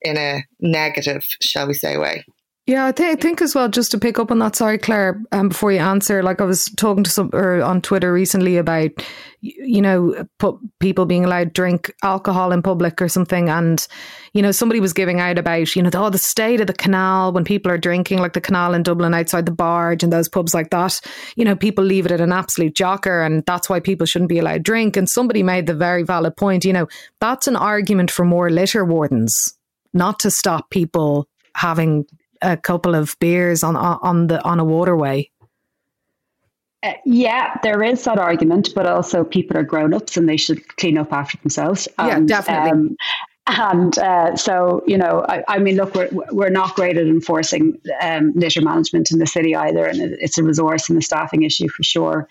in 0.00 0.16
a 0.16 0.44
negative, 0.60 1.24
shall 1.42 1.66
we 1.66 1.74
say, 1.74 1.98
way. 1.98 2.24
Yeah, 2.66 2.86
I, 2.86 2.92
th- 2.92 3.08
I 3.08 3.14
think 3.14 3.40
as 3.42 3.54
well, 3.54 3.68
just 3.68 3.92
to 3.92 3.98
pick 3.98 4.18
up 4.18 4.32
on 4.32 4.40
that, 4.40 4.56
sorry, 4.56 4.76
Claire, 4.76 5.22
um, 5.30 5.50
before 5.50 5.70
you 5.70 5.78
answer, 5.78 6.20
like 6.24 6.40
I 6.40 6.44
was 6.44 6.64
talking 6.76 7.04
to 7.04 7.10
some 7.10 7.30
or 7.32 7.62
on 7.62 7.80
Twitter 7.80 8.12
recently 8.12 8.56
about, 8.56 8.90
you 9.40 9.80
know, 9.80 10.26
people 10.80 11.06
being 11.06 11.24
allowed 11.24 11.44
to 11.44 11.50
drink 11.50 11.94
alcohol 12.02 12.50
in 12.50 12.62
public 12.62 13.00
or 13.00 13.08
something. 13.08 13.48
And, 13.48 13.86
you 14.32 14.42
know, 14.42 14.50
somebody 14.50 14.80
was 14.80 14.92
giving 14.92 15.20
out 15.20 15.38
about, 15.38 15.76
you 15.76 15.82
know, 15.82 15.90
the, 15.90 16.00
oh, 16.00 16.10
the 16.10 16.18
state 16.18 16.60
of 16.60 16.66
the 16.66 16.72
canal 16.72 17.32
when 17.32 17.44
people 17.44 17.70
are 17.70 17.78
drinking, 17.78 18.18
like 18.18 18.32
the 18.32 18.40
canal 18.40 18.74
in 18.74 18.82
Dublin 18.82 19.14
outside 19.14 19.46
the 19.46 19.52
barge 19.52 20.02
and 20.02 20.12
those 20.12 20.28
pubs 20.28 20.52
like 20.52 20.70
that. 20.70 21.00
You 21.36 21.44
know, 21.44 21.54
people 21.54 21.84
leave 21.84 22.06
it 22.06 22.12
at 22.12 22.20
an 22.20 22.32
absolute 22.32 22.74
jocker 22.74 23.24
and 23.24 23.44
that's 23.46 23.70
why 23.70 23.78
people 23.78 24.06
shouldn't 24.06 24.28
be 24.28 24.40
allowed 24.40 24.54
to 24.54 24.58
drink. 24.58 24.96
And 24.96 25.08
somebody 25.08 25.44
made 25.44 25.66
the 25.66 25.74
very 25.74 26.02
valid 26.02 26.36
point, 26.36 26.64
you 26.64 26.72
know, 26.72 26.88
that's 27.20 27.46
an 27.46 27.54
argument 27.54 28.10
for 28.10 28.24
more 28.24 28.50
litter 28.50 28.84
wardens, 28.84 29.56
not 29.94 30.18
to 30.18 30.32
stop 30.32 30.68
people 30.70 31.28
having 31.54 32.06
a 32.42 32.56
couple 32.56 32.94
of 32.94 33.16
beers 33.18 33.62
on 33.62 33.76
on 33.76 34.26
the 34.26 34.42
on 34.44 34.60
a 34.60 34.64
waterway. 34.64 35.30
Uh, 36.82 36.92
yeah, 37.04 37.56
there 37.62 37.82
is 37.82 38.04
that 38.04 38.18
argument, 38.18 38.68
but 38.74 38.86
also 38.86 39.24
people 39.24 39.56
are 39.56 39.62
grown 39.62 39.94
ups 39.94 40.16
and 40.16 40.28
they 40.28 40.36
should 40.36 40.76
clean 40.76 40.98
up 40.98 41.12
after 41.12 41.38
themselves. 41.38 41.88
And, 41.98 42.28
yeah, 42.28 42.36
definitely. 42.36 42.70
Um, 42.70 42.96
and 43.48 43.96
uh, 43.98 44.34
so, 44.34 44.82
you 44.88 44.98
know, 44.98 45.24
I, 45.28 45.44
I, 45.46 45.58
mean, 45.58 45.76
look, 45.76 45.94
we're, 45.94 46.08
we're 46.32 46.50
not 46.50 46.74
great 46.74 46.98
at 46.98 47.06
enforcing 47.06 47.80
um, 48.00 48.32
litter 48.34 48.60
management 48.60 49.12
in 49.12 49.20
the 49.20 49.26
city 49.26 49.54
either, 49.54 49.86
and 49.86 50.00
it's 50.00 50.36
a 50.36 50.42
resource 50.42 50.88
and 50.88 50.98
a 50.98 51.02
staffing 51.02 51.44
issue 51.44 51.68
for 51.68 51.84
sure. 51.84 52.28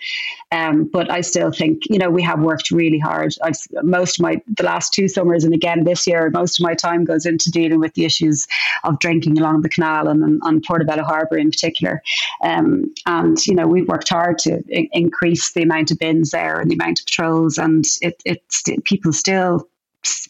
Um, 0.52 0.84
but 0.84 1.10
I 1.10 1.22
still 1.22 1.50
think, 1.50 1.84
you 1.88 1.98
know, 1.98 2.10
we 2.10 2.22
have 2.22 2.40
worked 2.40 2.70
really 2.70 2.98
hard. 2.98 3.34
I've, 3.42 3.56
most 3.82 4.18
of 4.18 4.24
my 4.24 4.42
the 4.58 4.62
last 4.62 4.92
two 4.92 5.08
summers, 5.08 5.42
and 5.42 5.54
again 5.54 5.84
this 5.84 6.06
year, 6.06 6.30
most 6.30 6.60
of 6.60 6.64
my 6.64 6.74
time 6.74 7.04
goes 7.04 7.24
into 7.24 7.50
dealing 7.50 7.80
with 7.80 7.94
the 7.94 8.04
issues 8.04 8.46
of 8.84 8.98
drinking 8.98 9.38
along 9.38 9.62
the 9.62 9.70
canal 9.70 10.08
and 10.08 10.38
on 10.42 10.60
Portobello 10.60 11.02
Harbour 11.02 11.38
in 11.38 11.50
particular. 11.50 12.02
Um, 12.42 12.92
and 13.06 13.38
you 13.46 13.54
know, 13.54 13.66
we've 13.66 13.88
worked 13.88 14.10
hard 14.10 14.36
to 14.40 14.62
I- 14.70 14.88
increase 14.92 15.52
the 15.52 15.62
amount 15.62 15.90
of 15.90 15.98
bins 15.98 16.30
there 16.30 16.60
and 16.60 16.70
the 16.70 16.74
amount 16.74 17.00
of 17.00 17.06
patrols, 17.06 17.56
and 17.56 17.86
it, 18.02 18.22
it's 18.26 18.64
people 18.84 19.14
still 19.14 19.66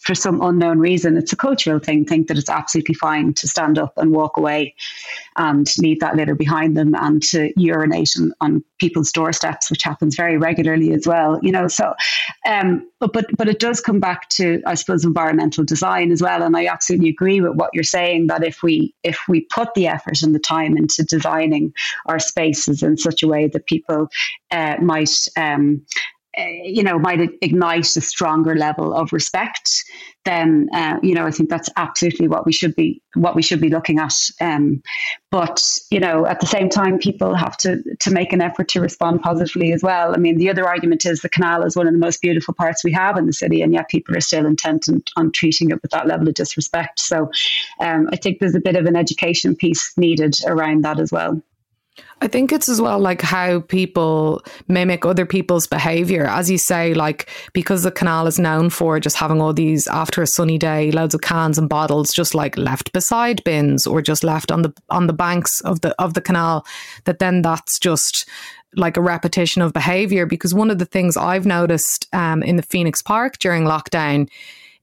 for 0.01 0.15
some 0.15 0.41
unknown 0.41 0.79
reason, 0.79 1.17
it's 1.17 1.33
a 1.33 1.37
cultural 1.37 1.79
thing, 1.79 2.05
think 2.05 2.27
that 2.27 2.37
it's 2.37 2.49
absolutely 2.49 2.95
fine 2.95 3.33
to 3.33 3.47
stand 3.47 3.77
up 3.77 3.93
and 3.97 4.11
walk 4.11 4.37
away 4.37 4.73
and 5.35 5.67
leave 5.79 5.99
that 5.99 6.15
litter 6.15 6.35
behind 6.35 6.77
them 6.77 6.95
and 6.95 7.21
to 7.23 7.51
urinate 7.55 8.13
on, 8.17 8.33
on 8.41 8.63
people's 8.79 9.11
doorsteps, 9.11 9.69
which 9.69 9.83
happens 9.83 10.15
very 10.15 10.37
regularly 10.37 10.93
as 10.93 11.05
well. 11.05 11.39
You 11.41 11.51
know, 11.51 11.67
so 11.67 11.93
um, 12.47 12.87
but 12.99 13.13
but 13.13 13.25
but 13.37 13.47
it 13.47 13.59
does 13.59 13.81
come 13.81 13.99
back 13.99 14.29
to 14.29 14.61
I 14.65 14.75
suppose 14.75 15.03
environmental 15.03 15.63
design 15.63 16.11
as 16.11 16.21
well. 16.21 16.43
And 16.43 16.55
I 16.55 16.67
absolutely 16.67 17.09
agree 17.09 17.41
with 17.41 17.55
what 17.55 17.71
you're 17.73 17.83
saying 17.83 18.27
that 18.27 18.43
if 18.43 18.63
we 18.63 18.93
if 19.03 19.19
we 19.27 19.41
put 19.41 19.73
the 19.73 19.87
effort 19.87 20.21
and 20.21 20.33
the 20.33 20.39
time 20.39 20.77
into 20.77 21.03
designing 21.03 21.73
our 22.05 22.19
spaces 22.19 22.81
in 22.81 22.97
such 22.97 23.23
a 23.23 23.27
way 23.27 23.47
that 23.47 23.65
people 23.65 24.09
uh, 24.51 24.77
might 24.81 25.27
um, 25.35 25.85
you 26.37 26.83
know, 26.83 26.99
might 26.99 27.19
ignite 27.41 27.95
a 27.95 28.01
stronger 28.01 28.55
level 28.55 28.93
of 28.93 29.11
respect, 29.11 29.83
then 30.25 30.69
uh, 30.73 30.97
you 31.01 31.15
know, 31.15 31.25
I 31.25 31.31
think 31.31 31.49
that's 31.49 31.69
absolutely 31.77 32.27
what 32.27 32.45
we 32.45 32.51
should 32.51 32.75
be 32.75 33.01
what 33.15 33.35
we 33.35 33.41
should 33.41 33.61
be 33.61 33.69
looking 33.69 33.97
at. 33.97 34.13
Um, 34.41 34.83
but 35.31 35.63
you 35.89 35.99
know, 35.99 36.25
at 36.25 36.39
the 36.39 36.45
same 36.45 36.69
time, 36.69 36.99
people 36.99 37.33
have 37.33 37.57
to 37.57 37.81
to 38.01 38.11
make 38.11 38.33
an 38.33 38.41
effort 38.41 38.67
to 38.69 38.81
respond 38.81 39.21
positively 39.21 39.71
as 39.71 39.81
well. 39.81 40.13
I 40.13 40.17
mean, 40.17 40.37
the 40.37 40.49
other 40.49 40.67
argument 40.67 41.05
is 41.05 41.21
the 41.21 41.29
canal 41.29 41.63
is 41.63 41.75
one 41.75 41.87
of 41.87 41.93
the 41.93 41.99
most 41.99 42.21
beautiful 42.21 42.53
parts 42.53 42.83
we 42.83 42.91
have 42.91 43.17
in 43.17 43.25
the 43.25 43.33
city, 43.33 43.61
and 43.61 43.73
yet 43.73 43.89
people 43.89 44.15
are 44.15 44.21
still 44.21 44.45
intent 44.45 44.89
on, 44.89 45.03
on 45.15 45.31
treating 45.31 45.71
it 45.71 45.81
with 45.81 45.91
that 45.91 46.07
level 46.07 46.27
of 46.27 46.35
disrespect. 46.35 46.99
So, 46.99 47.31
um, 47.79 48.09
I 48.11 48.17
think 48.17 48.39
there's 48.39 48.55
a 48.55 48.59
bit 48.59 48.75
of 48.75 48.85
an 48.85 48.95
education 48.95 49.55
piece 49.55 49.97
needed 49.97 50.35
around 50.45 50.83
that 50.83 50.99
as 50.99 51.11
well. 51.11 51.41
I 52.19 52.27
think 52.27 52.51
it's 52.51 52.67
as 52.67 52.81
well 52.81 52.97
like 52.97 53.21
how 53.21 53.59
people 53.59 54.41
mimic 54.67 55.05
other 55.05 55.25
people's 55.25 55.67
behavior. 55.67 56.25
As 56.25 56.49
you 56.49 56.57
say, 56.57 56.95
like 56.95 57.29
because 57.53 57.83
the 57.83 57.91
canal 57.91 58.25
is 58.25 58.39
known 58.39 58.71
for 58.71 58.99
just 58.99 59.17
having 59.17 59.39
all 59.39 59.53
these 59.53 59.87
after 59.87 60.23
a 60.23 60.27
sunny 60.27 60.57
day, 60.57 60.91
loads 60.91 61.13
of 61.13 61.21
cans 61.21 61.59
and 61.59 61.69
bottles 61.69 62.11
just 62.11 62.33
like 62.33 62.57
left 62.57 62.91
beside 62.91 63.43
bins 63.43 63.85
or 63.85 64.01
just 64.01 64.23
left 64.23 64.51
on 64.51 64.63
the 64.63 64.73
on 64.89 65.05
the 65.05 65.13
banks 65.13 65.61
of 65.61 65.81
the 65.81 65.93
of 66.01 66.15
the 66.15 66.21
canal, 66.21 66.65
that 67.05 67.19
then 67.19 67.43
that's 67.43 67.77
just 67.77 68.27
like 68.75 68.97
a 68.97 69.01
repetition 69.01 69.61
of 69.61 69.71
behavior. 69.71 70.25
Because 70.25 70.55
one 70.55 70.71
of 70.71 70.79
the 70.79 70.85
things 70.85 71.17
I've 71.17 71.45
noticed 71.45 72.07
um, 72.13 72.41
in 72.41 72.55
the 72.55 72.63
Phoenix 72.63 73.01
Park 73.03 73.37
during 73.37 73.63
lockdown 73.63 74.27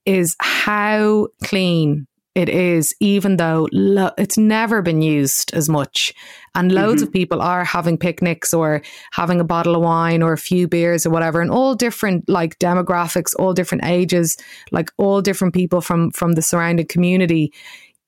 is 0.07 0.37
how 0.39 1.29
clean 1.43 2.07
it 2.35 2.49
is, 2.49 2.95
even 2.99 3.37
though 3.37 3.69
lo- 3.73 4.11
it's 4.19 4.37
never 4.37 4.83
been 4.83 5.03
used 5.03 5.55
as 5.55 5.69
much. 5.69 6.13
And 6.57 6.73
loads 6.73 7.03
mm-hmm. 7.03 7.09
of 7.09 7.13
people 7.13 7.43
are 7.43 7.65
having 7.65 7.97
picnics 7.97 8.53
or 8.53 8.83
having 9.13 9.41
a 9.41 9.45
bottle 9.45 9.77
of 9.77 9.83
wine 9.83 10.23
or 10.23 10.33
a 10.33 10.39
few 10.39 10.67
beers 10.67 11.07
or 11.07 11.11
whatever, 11.11 11.41
and 11.41 11.51
all 11.51 11.75
different 11.75 12.29
like 12.29 12.59
demographics, 12.59 13.33
all 13.39 13.53
different 13.53 13.85
ages, 13.85 14.37
like 14.73 14.91
all 14.97 15.23
different 15.23 15.55
people 15.55 15.81
from 15.81 16.11
from 16.11 16.33
the 16.33 16.43
surrounding 16.43 16.87
community. 16.87 17.53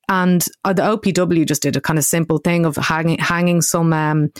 And 0.09 0.45
uh, 0.64 0.72
the 0.72 0.83
OPW 0.83 1.47
just 1.47 1.62
did 1.62 1.77
a 1.77 1.81
kind 1.81 1.99
of 1.99 2.05
simple 2.05 2.39
thing 2.39 2.64
of 2.64 2.77
hanging 2.77 3.18
hanging 3.18 3.62
some 3.62 3.93
um, 3.93 4.33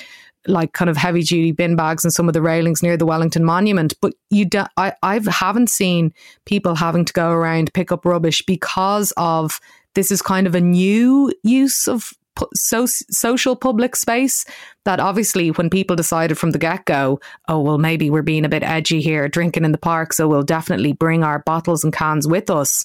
like 0.49 0.72
kind 0.72 0.90
of 0.90 0.97
heavy 0.97 1.22
duty 1.22 1.53
bin 1.53 1.76
bags 1.76 2.05
and 2.05 2.12
some 2.12 2.28
of 2.28 2.34
the 2.34 2.42
railings 2.42 2.82
near 2.82 2.97
the 2.97 3.07
Wellington 3.07 3.44
Monument. 3.44 3.94
But 4.01 4.14
you, 4.30 4.44
do, 4.44 4.64
I, 4.76 4.92
I 5.03 5.20
haven't 5.28 5.70
seen 5.70 6.12
people 6.44 6.74
having 6.74 7.05
to 7.05 7.12
go 7.12 7.30
around 7.30 7.72
pick 7.72 7.92
up 7.92 8.05
rubbish 8.05 8.42
because 8.47 9.12
of 9.16 9.61
this 9.94 10.11
is 10.11 10.22
kind 10.22 10.47
of 10.47 10.55
a 10.55 10.61
new 10.61 11.32
use 11.42 11.88
of 11.88 12.12
so 12.55 12.84
social 13.11 13.57
public 13.57 13.97
space 13.97 14.44
that 14.84 15.01
obviously 15.01 15.51
when 15.53 15.70
people 15.70 15.97
decided 15.97 16.36
from 16.36 16.51
the 16.51 16.59
get 16.59 16.84
go, 16.84 17.18
oh 17.49 17.61
well, 17.61 17.78
maybe 17.78 18.11
we're 18.11 18.22
being 18.22 18.44
a 18.44 18.49
bit 18.49 18.62
edgy 18.62 19.01
here, 19.01 19.28
drinking 19.28 19.64
in 19.64 19.72
the 19.72 19.78
park, 19.78 20.12
so 20.12 20.28
we'll 20.28 20.42
definitely 20.42 20.92
bring 20.92 21.24
our 21.24 21.40
bottles 21.40 21.82
and 21.82 21.94
cans 21.94 22.28
with 22.28 22.51
us 22.51 22.84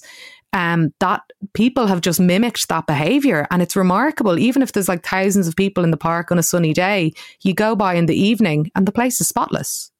um, 0.52 0.92
that 1.00 1.22
people 1.54 1.86
have 1.86 2.00
just 2.00 2.20
mimicked 2.20 2.68
that 2.68 2.86
behavior. 2.86 3.46
And 3.50 3.62
it's 3.62 3.76
remarkable. 3.76 4.38
Even 4.38 4.62
if 4.62 4.72
there's 4.72 4.88
like 4.88 5.04
thousands 5.04 5.48
of 5.48 5.56
people 5.56 5.84
in 5.84 5.90
the 5.90 5.96
park 5.96 6.30
on 6.30 6.38
a 6.38 6.42
sunny 6.42 6.72
day, 6.72 7.12
you 7.42 7.54
go 7.54 7.74
by 7.74 7.94
in 7.94 8.06
the 8.06 8.16
evening 8.16 8.70
and 8.74 8.86
the 8.86 8.92
place 8.92 9.20
is 9.20 9.28
spotless. 9.28 9.92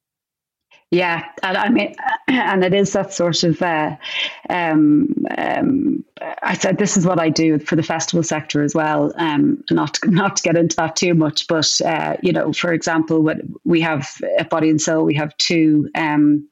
Yeah, 0.93 1.23
and 1.41 1.57
I 1.57 1.69
mean, 1.69 1.95
and 2.27 2.63
it 2.63 2.75
is 2.75 2.93
that 2.93 3.11
sort 3.11 3.43
of. 3.43 3.59
Uh, 3.63 3.95
um, 4.47 5.25
um, 5.35 6.05
I 6.43 6.53
said 6.53 6.77
this 6.77 6.97
is 6.97 7.03
what 7.03 7.19
I 7.19 7.29
do 7.29 7.57
for 7.57 7.75
the 7.75 7.81
festival 7.81 8.21
sector 8.21 8.61
as 8.61 8.75
well. 8.75 9.11
Um, 9.17 9.63
not 9.71 9.97
not 10.05 10.35
to 10.35 10.43
get 10.43 10.55
into 10.55 10.75
that 10.75 10.95
too 10.95 11.15
much, 11.15 11.47
but 11.47 11.81
uh, 11.81 12.17
you 12.21 12.31
know, 12.31 12.53
for 12.53 12.71
example, 12.71 13.23
what 13.23 13.37
we 13.63 13.81
have 13.81 14.07
at 14.37 14.51
Body 14.51 14.69
and 14.69 14.79
Soul, 14.79 15.03
we 15.03 15.15
have 15.15 15.35
two. 15.37 15.89
Um, 15.95 16.47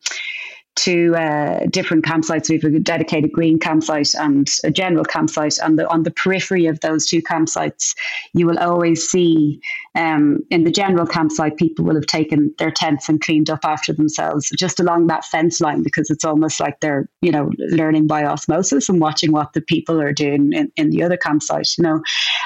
to 0.77 1.15
uh, 1.15 1.65
different 1.69 2.05
campsites. 2.05 2.49
We 2.49 2.55
have 2.55 2.73
a 2.73 2.79
dedicated 2.79 3.31
green 3.31 3.59
campsite 3.59 4.13
and 4.15 4.49
a 4.63 4.71
general 4.71 5.05
campsite. 5.05 5.57
And 5.59 5.77
the, 5.77 5.87
on 5.89 6.03
the 6.03 6.11
periphery 6.11 6.65
of 6.65 6.79
those 6.79 7.05
two 7.05 7.21
campsites, 7.21 7.93
you 8.33 8.47
will 8.47 8.57
always 8.57 9.07
see 9.07 9.61
um, 9.95 10.39
in 10.49 10.63
the 10.63 10.71
general 10.71 11.05
campsite, 11.05 11.57
people 11.57 11.85
will 11.85 11.95
have 11.95 12.05
taken 12.05 12.53
their 12.57 12.71
tents 12.71 13.09
and 13.09 13.19
cleaned 13.19 13.49
up 13.49 13.59
after 13.63 13.91
themselves 13.91 14.49
just 14.57 14.79
along 14.79 15.07
that 15.07 15.25
fence 15.25 15.59
line 15.59 15.83
because 15.83 16.09
it's 16.09 16.23
almost 16.23 16.59
like 16.59 16.79
they're, 16.79 17.09
you 17.21 17.31
know, 17.31 17.51
learning 17.57 18.07
by 18.07 18.23
osmosis 18.23 18.87
and 18.87 19.01
watching 19.01 19.31
what 19.31 19.53
the 19.53 19.61
people 19.61 19.99
are 20.01 20.13
doing 20.13 20.53
in, 20.53 20.71
in 20.77 20.89
the 20.89 21.03
other 21.03 21.17
campsite, 21.17 21.67
you 21.77 21.83
know. 21.83 22.01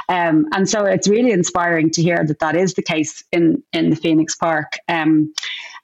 Um, 0.09 0.47
and 0.53 0.67
so 0.67 0.83
it's 0.85 1.07
really 1.07 1.31
inspiring 1.31 1.91
to 1.91 2.01
hear 2.01 2.25
that 2.25 2.39
that 2.39 2.55
is 2.55 2.73
the 2.73 2.81
case 2.81 3.23
in, 3.31 3.61
in 3.73 3.91
the 3.91 3.95
Phoenix 3.95 4.35
Park. 4.35 4.73
Um, 4.87 5.33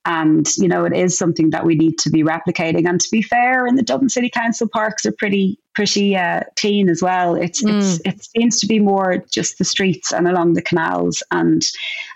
and, 0.06 0.48
you 0.58 0.68
know, 0.68 0.84
it 0.86 0.94
is 0.94 1.18
something 1.18 1.52
that 1.52 1.66
we 1.66 1.76
need 1.76 2.00
to 2.00 2.10
be 2.10 2.24
replicating. 2.24 2.88
And 2.88 3.00
to 3.00 3.08
be 3.12 3.22
fair, 3.22 3.68
in 3.68 3.76
the 3.76 3.84
Dublin 3.84 4.10
City 4.10 4.30
Council 4.30 4.68
parks 4.68 5.06
are 5.06 5.12
pretty 5.12 5.60
pretty 5.74 6.16
uh, 6.16 6.42
clean 6.58 6.90
as 6.90 7.02
well. 7.02 7.36
It's, 7.36 7.64
mm. 7.64 7.78
it's 7.78 8.00
it 8.06 8.24
seems 8.24 8.60
to 8.60 8.68
be 8.68 8.80
more 8.80 9.18
just 9.32 9.58
the 9.58 9.64
streets 9.64 10.12
and 10.12 10.28
along 10.28 10.54
the 10.54 10.62
canals 10.62 11.24
and 11.32 11.64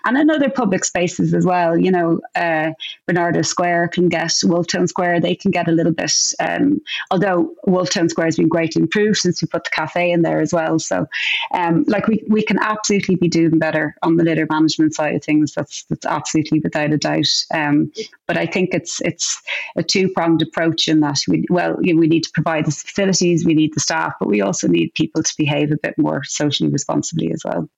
and 0.04 0.16
in 0.16 0.30
other 0.30 0.50
public 0.50 0.84
spaces 0.84 1.32
as 1.34 1.44
well. 1.44 1.78
You 1.78 1.90
know, 1.90 2.20
uh, 2.34 2.72
Bernardo 3.06 3.42
Square 3.42 3.88
can 3.88 4.08
get 4.08 4.32
Wolfe 4.44 4.66
Tone 4.66 4.88
Square. 4.88 5.20
They 5.20 5.34
can 5.34 5.50
get 5.50 5.68
a 5.68 5.72
little 5.72 5.92
bit. 5.92 6.12
Um, 6.40 6.80
although 7.10 7.54
Wolfe 7.66 7.90
Tone 7.90 8.08
Square 8.08 8.26
has 8.26 8.36
been 8.36 8.48
greatly 8.48 8.82
improved 8.82 9.18
since 9.18 9.40
we 9.40 9.48
put 9.48 9.64
the 9.64 9.70
cafe 9.70 10.10
in 10.10 10.22
there 10.22 10.40
as 10.40 10.52
well. 10.52 10.78
So, 10.78 11.06
um, 11.54 11.84
like 11.86 12.06
we 12.08 12.22
we 12.28 12.42
can 12.42 12.58
absolutely 12.60 13.16
be 13.16 13.28
doing 13.28 13.58
better 13.58 13.96
on 14.02 14.16
the 14.16 14.24
litter 14.24 14.46
management 14.50 14.94
side 14.94 15.14
of 15.14 15.24
things. 15.24 15.54
That's 15.54 15.84
that's 15.84 16.06
absolutely 16.06 16.60
without 16.60 16.92
a 16.92 16.98
doubt. 16.98 17.26
Um, 17.52 17.90
but 18.26 18.36
I 18.36 18.46
think 18.46 18.74
it's 18.74 19.00
it's 19.02 19.40
a 19.76 19.82
two 19.82 20.10
pronged 20.10 20.42
approach 20.42 20.88
in 20.88 21.00
that 21.00 21.20
we 21.28 21.44
well 21.48 21.76
you 21.80 21.94
know, 21.94 22.00
we 22.00 22.08
need 22.08 22.24
to 22.24 22.30
provide 22.32 22.66
the 22.66 22.70
facilities 22.70 23.45
we 23.46 23.54
need 23.54 23.72
the 23.74 23.80
staff, 23.80 24.12
but 24.20 24.28
we 24.28 24.40
also 24.40 24.68
need 24.68 24.92
people 24.94 25.22
to 25.22 25.34
behave 25.38 25.72
a 25.72 25.78
bit 25.82 25.96
more 25.96 26.22
socially 26.24 26.68
responsibly 26.70 27.32
as 27.32 27.42
well. 27.44 27.68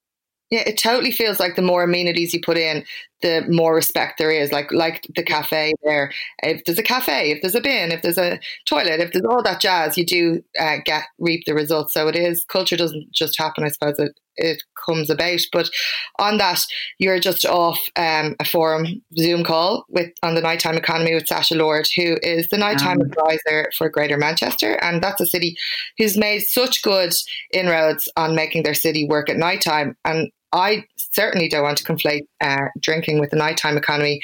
Yeah, 0.49 0.63
it 0.65 0.79
totally 0.81 1.11
feels 1.11 1.39
like 1.39 1.55
the 1.55 1.61
more 1.61 1.83
amenities 1.83 2.33
you 2.33 2.41
put 2.41 2.57
in, 2.57 2.83
the 3.21 3.45
more 3.49 3.75
respect 3.75 4.17
there 4.17 4.31
is. 4.31 4.51
Like 4.51 4.71
like 4.71 5.07
the 5.15 5.23
cafe 5.23 5.73
there, 5.83 6.11
if 6.43 6.63
there's 6.65 6.79
a 6.79 6.83
cafe, 6.83 7.31
if 7.31 7.41
there's 7.41 7.55
a 7.55 7.61
bin, 7.61 7.91
if 7.91 8.01
there's 8.01 8.17
a 8.17 8.39
toilet, 8.67 8.99
if 8.99 9.11
there's 9.11 9.25
all 9.25 9.43
that 9.43 9.61
jazz, 9.61 9.97
you 9.97 10.05
do 10.05 10.43
uh, 10.59 10.77
get 10.85 11.03
reap 11.19 11.45
the 11.45 11.53
results. 11.53 11.93
So 11.93 12.07
it 12.07 12.15
is 12.15 12.45
culture 12.47 12.77
doesn't 12.77 13.11
just 13.11 13.37
happen. 13.37 13.63
I 13.63 13.69
suppose 13.69 13.99
it 13.99 14.19
it 14.39 14.63
comes 14.85 15.09
about. 15.09 15.39
But 15.51 15.69
on 16.17 16.37
that, 16.37 16.61
you're 16.97 17.19
just 17.19 17.45
off 17.45 17.79
um, 17.95 18.35
a 18.39 18.45
forum 18.45 19.01
Zoom 19.17 19.43
call 19.43 19.85
with 19.89 20.11
on 20.23 20.35
the 20.35 20.41
nighttime 20.41 20.77
economy 20.77 21.13
with 21.13 21.27
Sacha 21.27 21.55
Lord, 21.55 21.87
who 21.95 22.17
is 22.23 22.47
the 22.47 22.57
nighttime 22.57 23.01
um. 23.01 23.07
advisor 23.07 23.69
for 23.77 23.89
Greater 23.89 24.17
Manchester, 24.17 24.73
and 24.81 25.03
that's 25.03 25.21
a 25.21 25.25
city 25.25 25.55
who's 25.97 26.17
made 26.17 26.41
such 26.41 26.81
good 26.81 27.11
inroads 27.53 28.09
on 28.15 28.35
making 28.35 28.63
their 28.63 28.73
city 28.73 29.05
work 29.07 29.29
at 29.29 29.37
nighttime. 29.37 29.95
And 30.05 30.31
I 30.51 30.85
certainly 30.97 31.49
don't 31.49 31.63
want 31.63 31.77
to 31.77 31.83
conflate 31.83 32.27
uh, 32.41 32.67
drinking 32.79 33.19
with 33.19 33.31
the 33.31 33.37
nighttime 33.37 33.77
economy, 33.77 34.21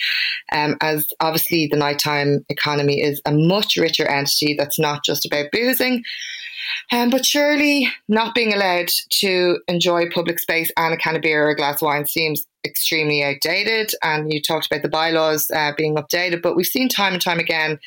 um, 0.51 0.77
as 0.81 1.07
obviously 1.19 1.67
the 1.69 1.77
nighttime 1.77 2.45
economy 2.49 3.01
is 3.01 3.21
a 3.25 3.31
much 3.31 3.75
richer 3.77 4.07
entity 4.07 4.55
that's 4.57 4.79
not 4.79 5.03
just 5.03 5.25
about 5.25 5.51
boozing. 5.51 6.03
Um, 6.91 7.09
but 7.09 7.25
surely 7.25 7.87
not 8.07 8.33
being 8.33 8.53
allowed 8.53 8.89
to 9.19 9.59
enjoy 9.67 10.09
public 10.09 10.39
space 10.39 10.71
and 10.77 10.93
a 10.93 10.97
can 10.97 11.15
of 11.15 11.21
beer 11.21 11.45
or 11.45 11.51
a 11.51 11.55
glass 11.55 11.81
of 11.81 11.85
wine 11.85 12.05
seems 12.07 12.45
extremely 12.65 13.23
outdated. 13.23 13.91
And 14.01 14.33
you 14.33 14.41
talked 14.41 14.65
about 14.65 14.81
the 14.81 14.89
bylaws 14.89 15.45
uh, 15.53 15.73
being 15.77 15.95
updated, 15.95 16.41
but 16.41 16.55
we've 16.55 16.65
seen 16.65 16.89
time 16.89 17.13
and 17.13 17.21
time 17.21 17.39
again 17.39 17.79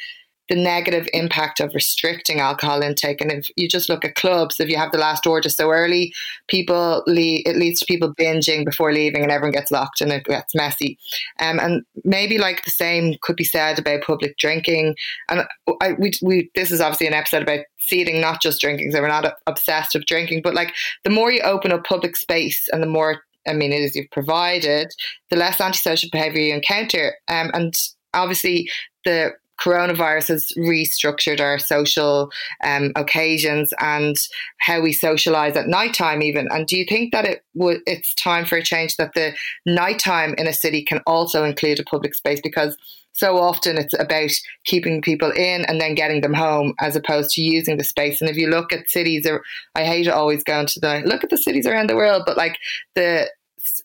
the 0.49 0.57
negative 0.57 1.07
impact 1.13 1.61
of 1.61 1.75
restricting 1.75 2.41
alcohol 2.41 2.83
intake. 2.83 3.21
And 3.21 3.31
if 3.31 3.47
you 3.57 3.69
just 3.69 3.89
look 3.89 4.05
at 4.05 4.15
clubs, 4.15 4.61
if 4.61 4.69
you 4.69 4.77
have 4.77 4.93
the 4.93 4.99
last 4.99 5.27
order 5.27 5.49
so 5.49 5.71
early, 5.71 6.13
people 6.49 7.03
leave, 7.07 7.43
it 7.47 7.57
leads 7.57 7.81
to 7.81 7.87
people 7.87 8.15
binging 8.15 8.65
before 8.65 8.93
leaving, 8.93 9.23
and 9.23 9.31
everyone 9.31 9.53
gets 9.53 9.71
locked, 9.71 10.01
and 10.01 10.13
it 10.13 10.25
gets 10.25 10.55
messy. 10.55 10.99
Um, 11.41 11.59
and 11.61 11.83
maybe 12.05 12.39
like 12.39 12.65
the 12.65 12.71
same 12.71 13.15
could 13.23 13.37
be 13.37 13.45
said 13.45 13.79
about 13.79 14.03
public 14.03 14.37
drinking. 14.39 14.95
And 15.29 15.43
I, 15.81 15.93
we, 15.93 16.13
we, 16.23 16.51
this 16.55 16.71
is 16.71 16.81
obviously 16.81 17.07
an 17.07 17.15
episode 17.15 17.43
about 17.43 17.61
seeding, 17.79 18.21
not 18.21 18.43
just 18.43 18.61
drinking. 18.61 18.93
So 18.93 19.01
we're 19.01 19.09
not 19.09 19.35
obsessed 19.47 19.95
with 19.95 20.07
drinking, 20.07 20.43
but 20.43 20.55
like 20.55 20.75
the 21.05 21.11
more 21.11 21.31
you 21.31 21.41
open 21.43 21.73
up 21.73 21.85
public 21.85 22.17
space, 22.17 22.69
and 22.73 22.83
the 22.83 22.87
more 22.87 23.23
amenities 23.47 23.97
you've 23.97 24.11
provided, 24.11 24.93
the 25.31 25.37
less 25.37 25.61
antisocial 25.61 26.11
behaviour 26.13 26.43
you 26.43 26.55
encounter. 26.55 27.17
Um, 27.29 27.51
and 27.55 27.75
obviously 28.15 28.71
the 29.05 29.33
coronavirus 29.61 30.29
has 30.29 30.47
restructured 30.57 31.41
our 31.41 31.59
social 31.59 32.31
um, 32.65 32.93
occasions 32.97 33.73
and 33.81 34.17
how 34.59 34.81
we 34.81 34.93
socialize 34.93 35.57
at 35.57 35.69
nighttime 35.69 36.23
even 36.23 36.49
and 36.51 36.67
do 36.67 36.77
you 36.77 36.85
think 36.89 37.13
that 37.13 37.25
it 37.25 37.43
would 37.55 37.81
it's 37.87 38.15
time 38.15 38.45
for 38.45 38.57
a 38.57 38.63
change 38.63 38.97
that 38.97 39.15
the 39.15 39.33
nighttime 39.67 40.35
in 40.39 40.47
a 40.47 40.53
city 40.53 40.83
can 40.83 41.01
also 41.07 41.45
include 41.45 41.79
a 41.79 41.85
public 41.85 42.15
space 42.15 42.41
because 42.43 42.77
so 43.19 43.37
often 43.37 43.79
it's 43.79 43.99
about 43.99 44.31
keeping 44.65 45.03
people 45.03 45.33
in 45.33 45.65
and 45.65 45.81
then 45.81 45.97
getting 45.97 46.21
them 46.21 46.35
home 46.35 46.73
as 46.79 46.95
opposed 46.95 47.31
to 47.31 47.43
using 47.43 47.77
the 47.77 47.83
space. 47.83 48.21
And 48.21 48.31
if 48.31 48.37
you 48.37 48.49
look 48.49 48.73
at 48.73 48.89
cities, 48.89 49.27
I 49.75 49.83
hate 49.83 50.07
always 50.07 50.45
going 50.45 50.67
to 50.67 50.81
the 50.81 51.03
look 51.05 51.25
at 51.25 51.31
the 51.31 51.37
cities 51.37 51.67
around 51.67 51.91
the 51.91 51.97
world, 51.97 52.23
but 52.25 52.37
like 52.37 52.57
the 52.95 53.29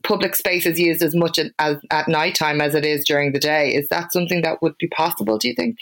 public 0.04 0.36
space 0.36 0.66
is 0.66 0.80
used 0.80 1.02
as 1.02 1.16
much 1.16 1.40
as 1.60 1.78
at 1.92 2.08
night 2.08 2.36
time 2.36 2.62
as 2.62 2.76
it 2.76 2.86
is 2.86 3.04
during 3.06 3.32
the 3.32 3.40
day. 3.40 3.74
Is 3.74 3.88
that 3.90 4.12
something 4.12 4.42
that 4.42 4.62
would 4.62 4.78
be 4.78 4.88
possible, 4.88 5.38
do 5.38 5.48
you 5.48 5.56
think? 5.56 5.78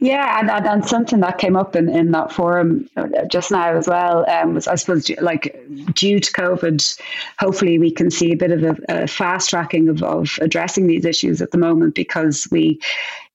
Yeah, 0.00 0.40
and, 0.40 0.50
and 0.66 0.84
something 0.84 1.20
that 1.20 1.38
came 1.38 1.56
up 1.56 1.76
in, 1.76 1.88
in 1.88 2.10
that 2.12 2.32
forum 2.32 2.88
just 3.28 3.50
now 3.50 3.76
as 3.76 3.86
well 3.86 4.28
um, 4.28 4.54
was, 4.54 4.66
I 4.66 4.74
suppose, 4.74 5.08
like 5.20 5.56
due 5.94 6.18
to 6.18 6.32
COVID, 6.32 7.00
hopefully 7.38 7.78
we 7.78 7.90
can 7.90 8.10
see 8.10 8.32
a 8.32 8.36
bit 8.36 8.50
of 8.50 8.62
a, 8.64 8.76
a 8.88 9.06
fast 9.06 9.50
tracking 9.50 9.88
of, 9.88 10.02
of 10.02 10.38
addressing 10.40 10.86
these 10.86 11.04
issues 11.04 11.40
at 11.40 11.52
the 11.52 11.58
moment 11.58 11.94
because 11.94 12.48
we 12.50 12.80
uh, 12.82 13.29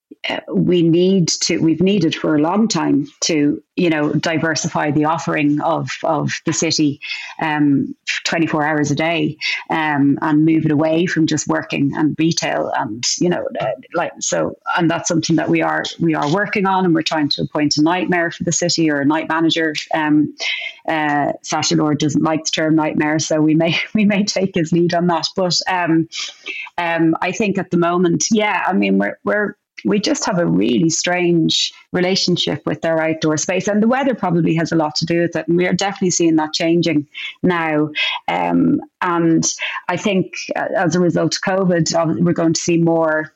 we 0.53 0.81
need 0.81 1.27
to 1.27 1.59
we've 1.59 1.81
needed 1.81 2.15
for 2.15 2.35
a 2.35 2.39
long 2.39 2.67
time 2.67 3.07
to 3.21 3.61
you 3.75 3.89
know 3.89 4.13
diversify 4.13 4.91
the 4.91 5.05
offering 5.05 5.59
of 5.61 5.89
of 6.03 6.31
the 6.45 6.53
city 6.53 6.99
um, 7.41 7.95
24 8.23 8.65
hours 8.65 8.91
a 8.91 8.95
day 8.95 9.37
um, 9.69 10.17
and 10.21 10.45
move 10.45 10.65
it 10.65 10.71
away 10.71 11.05
from 11.05 11.27
just 11.27 11.47
working 11.47 11.91
and 11.95 12.15
retail 12.17 12.71
and 12.77 13.05
you 13.19 13.29
know 13.29 13.47
uh, 13.59 13.71
like 13.93 14.11
so 14.19 14.55
and 14.77 14.89
that's 14.89 15.07
something 15.07 15.35
that 15.35 15.49
we 15.49 15.61
are 15.61 15.83
we 15.99 16.15
are 16.15 16.31
working 16.33 16.65
on 16.65 16.85
and 16.85 16.95
we're 16.95 17.01
trying 17.01 17.29
to 17.29 17.41
appoint 17.41 17.77
a 17.77 17.81
night 17.81 18.09
mayor 18.09 18.31
for 18.31 18.43
the 18.43 18.51
city 18.51 18.89
or 18.89 19.01
a 19.01 19.05
night 19.05 19.27
manager. 19.29 19.73
Um, 19.93 20.35
uh, 20.87 21.33
Sacha 21.41 21.75
Lord 21.75 21.99
doesn't 21.99 22.23
like 22.23 22.45
the 22.45 22.51
term 22.51 22.75
night 22.75 22.97
mayor 22.97 23.19
so 23.19 23.41
we 23.41 23.55
may 23.55 23.77
we 23.93 24.05
may 24.05 24.23
take 24.23 24.55
his 24.55 24.71
lead 24.71 24.93
on 24.93 25.07
that 25.07 25.27
but 25.35 25.57
um, 25.69 26.07
um, 26.77 27.15
I 27.21 27.31
think 27.31 27.57
at 27.57 27.71
the 27.71 27.77
moment 27.77 28.25
yeah 28.31 28.63
I 28.65 28.73
mean 28.73 28.97
we're 28.97 29.19
we're 29.23 29.55
we 29.85 29.99
just 29.99 30.25
have 30.25 30.39
a 30.39 30.45
really 30.45 30.89
strange 30.89 31.73
relationship 31.93 32.65
with 32.65 32.81
their 32.81 33.01
outdoor 33.01 33.37
space. 33.37 33.67
And 33.67 33.81
the 33.81 33.87
weather 33.87 34.15
probably 34.15 34.55
has 34.55 34.71
a 34.71 34.75
lot 34.75 34.95
to 34.95 35.05
do 35.05 35.21
with 35.21 35.35
it. 35.35 35.47
And 35.47 35.57
we 35.57 35.67
are 35.67 35.73
definitely 35.73 36.11
seeing 36.11 36.35
that 36.35 36.53
changing 36.53 37.07
now. 37.43 37.89
Um, 38.27 38.81
and 39.01 39.45
I 39.87 39.97
think 39.97 40.33
uh, 40.55 40.67
as 40.75 40.95
a 40.95 40.99
result 40.99 41.35
of 41.35 41.41
COVID, 41.41 42.23
we're 42.23 42.33
going 42.33 42.53
to 42.53 42.61
see 42.61 42.77
more 42.77 43.31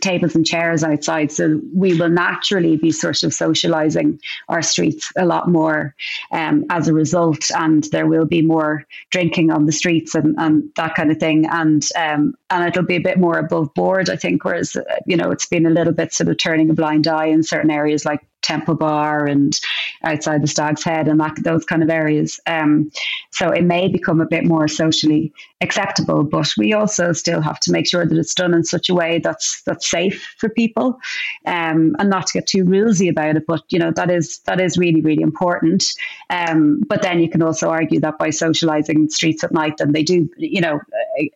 tables 0.00 0.34
and 0.34 0.46
chairs 0.46 0.84
outside. 0.84 1.32
So 1.32 1.60
we 1.74 1.98
will 1.98 2.08
naturally 2.08 2.76
be 2.76 2.90
sort 2.90 3.22
of 3.22 3.32
socializing 3.32 4.20
our 4.48 4.62
streets 4.62 5.12
a 5.16 5.24
lot 5.24 5.48
more 5.48 5.94
um, 6.32 6.64
as 6.70 6.88
a 6.88 6.94
result. 6.94 7.50
And 7.56 7.84
there 7.84 8.06
will 8.06 8.26
be 8.26 8.42
more 8.42 8.84
drinking 9.10 9.50
on 9.50 9.66
the 9.66 9.72
streets 9.72 10.14
and, 10.14 10.34
and 10.38 10.64
that 10.76 10.94
kind 10.94 11.10
of 11.10 11.18
thing. 11.18 11.46
And 11.46 11.86
um, 11.96 12.34
and 12.50 12.68
it'll 12.68 12.84
be 12.84 12.96
a 12.96 13.00
bit 13.00 13.18
more 13.18 13.38
above 13.38 13.74
board, 13.74 14.08
I 14.10 14.16
think. 14.16 14.44
Whereas, 14.44 14.76
you 15.06 15.16
know, 15.16 15.30
it's 15.30 15.46
been 15.46 15.66
a 15.66 15.70
little 15.70 15.92
bit 15.92 16.12
sort 16.12 16.28
of 16.28 16.38
turning 16.38 16.70
a 16.70 16.74
blind 16.74 17.06
eye 17.08 17.26
in 17.26 17.42
certain 17.42 17.70
areas 17.70 18.04
like 18.04 18.20
Temple 18.46 18.76
Bar 18.76 19.26
and 19.26 19.58
outside 20.04 20.42
the 20.42 20.46
Stag's 20.46 20.84
Head 20.84 21.08
and 21.08 21.20
that, 21.20 21.36
those 21.42 21.64
kind 21.64 21.82
of 21.82 21.90
areas. 21.90 22.40
Um, 22.46 22.90
so 23.32 23.50
it 23.50 23.64
may 23.64 23.88
become 23.88 24.20
a 24.20 24.26
bit 24.26 24.44
more 24.44 24.68
socially 24.68 25.32
acceptable, 25.60 26.22
but 26.22 26.52
we 26.56 26.72
also 26.72 27.12
still 27.12 27.40
have 27.40 27.58
to 27.60 27.72
make 27.72 27.88
sure 27.88 28.06
that 28.06 28.18
it's 28.18 28.34
done 28.34 28.54
in 28.54 28.64
such 28.64 28.88
a 28.88 28.94
way 28.94 29.18
that's 29.18 29.62
that's 29.62 29.90
safe 29.90 30.34
for 30.38 30.48
people, 30.48 30.98
um, 31.46 31.96
and 31.98 32.10
not 32.10 32.26
to 32.26 32.32
get 32.34 32.46
too 32.46 32.64
rulesy 32.64 33.10
about 33.10 33.36
it. 33.36 33.46
But 33.46 33.62
you 33.70 33.78
know 33.78 33.90
that 33.92 34.10
is 34.10 34.38
that 34.40 34.60
is 34.60 34.78
really 34.78 35.00
really 35.00 35.22
important. 35.22 35.92
Um, 36.30 36.80
but 36.86 37.02
then 37.02 37.20
you 37.20 37.30
can 37.30 37.42
also 37.42 37.68
argue 37.68 38.00
that 38.00 38.18
by 38.18 38.28
socialising 38.28 39.10
streets 39.10 39.42
at 39.44 39.52
night, 39.52 39.78
then 39.78 39.92
they 39.92 40.02
do 40.02 40.28
you 40.36 40.60
know 40.60 40.80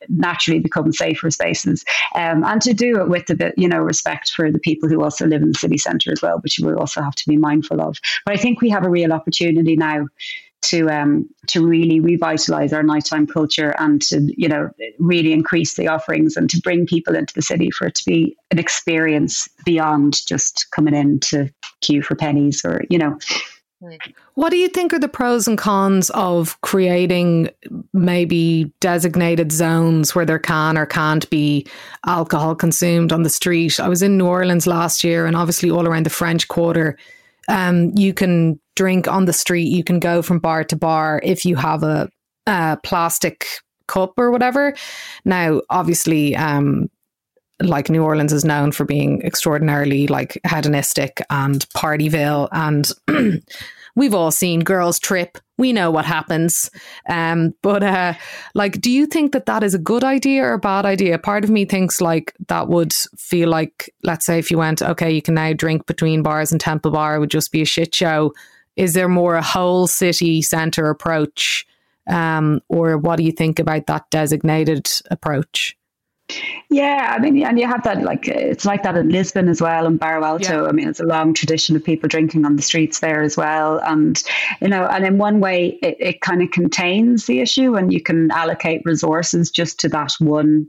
naturally 0.08 0.60
become 0.60 0.92
safer 0.92 1.30
spaces, 1.30 1.84
um, 2.14 2.44
and 2.44 2.60
to 2.62 2.74
do 2.74 3.00
it 3.00 3.08
with 3.08 3.28
a 3.30 3.34
bit 3.34 3.54
you 3.56 3.68
know 3.68 3.80
respect 3.80 4.30
for 4.32 4.50
the 4.50 4.58
people 4.58 4.88
who 4.88 5.02
also 5.02 5.26
live 5.26 5.42
in 5.42 5.48
the 5.48 5.58
city 5.58 5.78
centre 5.78 6.12
as 6.12 6.22
well, 6.22 6.38
which 6.38 6.58
we 6.60 6.72
also 6.72 6.99
have 7.02 7.14
to 7.16 7.28
be 7.28 7.36
mindful 7.36 7.80
of. 7.80 7.98
But 8.24 8.34
I 8.34 8.36
think 8.36 8.60
we 8.60 8.70
have 8.70 8.84
a 8.84 8.90
real 8.90 9.12
opportunity 9.12 9.76
now 9.76 10.06
to 10.62 10.90
um, 10.90 11.28
to 11.46 11.66
really 11.66 12.00
revitalize 12.00 12.72
our 12.72 12.82
nighttime 12.82 13.26
culture 13.26 13.74
and 13.78 14.02
to 14.02 14.32
you 14.36 14.48
know 14.48 14.70
really 14.98 15.32
increase 15.32 15.74
the 15.74 15.88
offerings 15.88 16.36
and 16.36 16.50
to 16.50 16.60
bring 16.60 16.86
people 16.86 17.14
into 17.14 17.34
the 17.34 17.42
city 17.42 17.70
for 17.70 17.86
it 17.86 17.94
to 17.94 18.04
be 18.04 18.36
an 18.50 18.58
experience 18.58 19.48
beyond 19.64 20.26
just 20.26 20.66
coming 20.70 20.94
in 20.94 21.20
to 21.20 21.48
queue 21.80 22.02
for 22.02 22.14
Penneys 22.14 22.64
or 22.64 22.84
you 22.90 22.98
know 22.98 23.18
what 24.34 24.50
do 24.50 24.56
you 24.56 24.68
think 24.68 24.92
are 24.92 24.98
the 24.98 25.08
pros 25.08 25.48
and 25.48 25.56
cons 25.56 26.10
of 26.10 26.60
creating 26.60 27.50
maybe 27.92 28.72
designated 28.80 29.52
zones 29.52 30.14
where 30.14 30.26
there 30.26 30.38
can 30.38 30.76
or 30.76 30.86
can't 30.86 31.28
be 31.30 31.66
alcohol 32.06 32.54
consumed 32.54 33.12
on 33.12 33.22
the 33.22 33.30
street? 33.30 33.80
I 33.80 33.88
was 33.88 34.02
in 34.02 34.18
New 34.18 34.26
Orleans 34.26 34.66
last 34.66 35.02
year 35.02 35.26
and 35.26 35.36
obviously 35.36 35.70
all 35.70 35.88
around 35.88 36.04
the 36.04 36.10
French 36.10 36.48
Quarter 36.48 36.98
um, 37.50 37.92
you 37.96 38.14
can 38.14 38.60
drink 38.76 39.08
on 39.08 39.24
the 39.24 39.32
street. 39.32 39.68
You 39.68 39.84
can 39.84 39.98
go 39.98 40.22
from 40.22 40.38
bar 40.38 40.64
to 40.64 40.76
bar 40.76 41.20
if 41.22 41.44
you 41.44 41.56
have 41.56 41.82
a, 41.82 42.08
a 42.46 42.78
plastic 42.82 43.46
cup 43.88 44.12
or 44.16 44.30
whatever. 44.30 44.74
Now, 45.24 45.60
obviously, 45.68 46.36
um, 46.36 46.88
like 47.60 47.90
New 47.90 48.02
Orleans 48.02 48.32
is 48.32 48.44
known 48.44 48.72
for 48.72 48.84
being 48.84 49.22
extraordinarily 49.22 50.06
like 50.06 50.40
hedonistic 50.46 51.22
and 51.30 51.68
partyville 51.70 52.48
and 52.52 52.90
we've 53.96 54.14
all 54.14 54.30
seen 54.30 54.60
girls 54.60 54.98
trip. 54.98 55.38
We 55.58 55.72
know 55.72 55.90
what 55.90 56.04
happens. 56.04 56.70
Um, 57.08 57.54
but 57.62 57.82
uh, 57.82 58.14
like, 58.54 58.80
do 58.80 58.90
you 58.90 59.06
think 59.06 59.32
that 59.32 59.46
that 59.46 59.62
is 59.62 59.74
a 59.74 59.78
good 59.78 60.04
idea 60.04 60.44
or 60.44 60.54
a 60.54 60.58
bad 60.58 60.86
idea? 60.86 61.18
Part 61.18 61.44
of 61.44 61.50
me 61.50 61.64
thinks 61.64 62.00
like 62.00 62.34
that 62.48 62.68
would 62.68 62.92
feel 63.18 63.48
like, 63.48 63.92
let's 64.02 64.24
say, 64.24 64.38
if 64.38 64.50
you 64.50 64.58
went, 64.58 64.80
okay, 64.82 65.10
you 65.10 65.22
can 65.22 65.34
now 65.34 65.52
drink 65.52 65.86
between 65.86 66.22
bars 66.22 66.52
and 66.52 66.60
Temple 66.60 66.92
Bar, 66.92 67.20
would 67.20 67.30
just 67.30 67.52
be 67.52 67.62
a 67.62 67.66
shit 67.66 67.94
show. 67.94 68.32
Is 68.76 68.94
there 68.94 69.08
more 69.08 69.34
a 69.34 69.42
whole 69.42 69.86
city 69.86 70.40
centre 70.40 70.88
approach? 70.88 71.66
Um, 72.08 72.60
or 72.68 72.96
what 72.96 73.16
do 73.16 73.24
you 73.24 73.32
think 73.32 73.58
about 73.58 73.86
that 73.86 74.08
designated 74.10 74.88
approach? 75.10 75.76
Yeah, 76.68 77.14
I 77.16 77.18
mean, 77.18 77.44
and 77.44 77.58
you 77.58 77.66
have 77.66 77.82
that 77.84 78.02
like 78.02 78.28
it's 78.28 78.64
like 78.64 78.82
that 78.84 78.96
in 78.96 79.08
Lisbon 79.08 79.48
as 79.48 79.60
well, 79.60 79.86
and 79.86 79.98
Bairro 79.98 80.24
Alto. 80.24 80.62
Yeah. 80.62 80.68
I 80.68 80.72
mean, 80.72 80.88
it's 80.88 81.00
a 81.00 81.04
long 81.04 81.34
tradition 81.34 81.74
of 81.74 81.84
people 81.84 82.08
drinking 82.08 82.44
on 82.44 82.56
the 82.56 82.62
streets 82.62 83.00
there 83.00 83.22
as 83.22 83.36
well, 83.36 83.78
and 83.78 84.22
you 84.60 84.68
know, 84.68 84.86
and 84.86 85.04
in 85.04 85.18
one 85.18 85.40
way, 85.40 85.78
it, 85.82 85.96
it 85.98 86.20
kind 86.20 86.42
of 86.42 86.50
contains 86.50 87.26
the 87.26 87.40
issue, 87.40 87.74
and 87.74 87.92
you 87.92 88.00
can 88.00 88.30
allocate 88.30 88.82
resources 88.84 89.50
just 89.50 89.80
to 89.80 89.88
that 89.88 90.12
one 90.20 90.68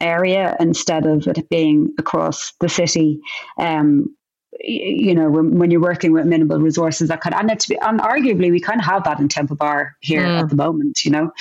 area 0.00 0.56
instead 0.60 1.06
of 1.06 1.26
it 1.26 1.48
being 1.48 1.92
across 1.98 2.52
the 2.60 2.68
city. 2.68 3.20
Um, 3.58 4.14
you 4.62 5.14
know, 5.14 5.30
when, 5.30 5.58
when 5.58 5.70
you're 5.70 5.80
working 5.80 6.12
with 6.12 6.26
minimal 6.26 6.58
resources, 6.58 7.08
that 7.08 7.20
kind 7.20 7.34
of, 7.34 7.40
and 7.40 7.50
it's, 7.50 7.70
and 7.70 8.00
arguably 8.00 8.50
we 8.50 8.60
kind 8.60 8.80
of 8.80 8.86
have 8.86 9.04
that 9.04 9.18
in 9.18 9.28
Temple 9.28 9.56
Bar 9.56 9.96
here 10.00 10.22
mm. 10.22 10.40
at 10.40 10.50
the 10.50 10.56
moment, 10.56 11.04
you 11.04 11.10
know, 11.10 11.32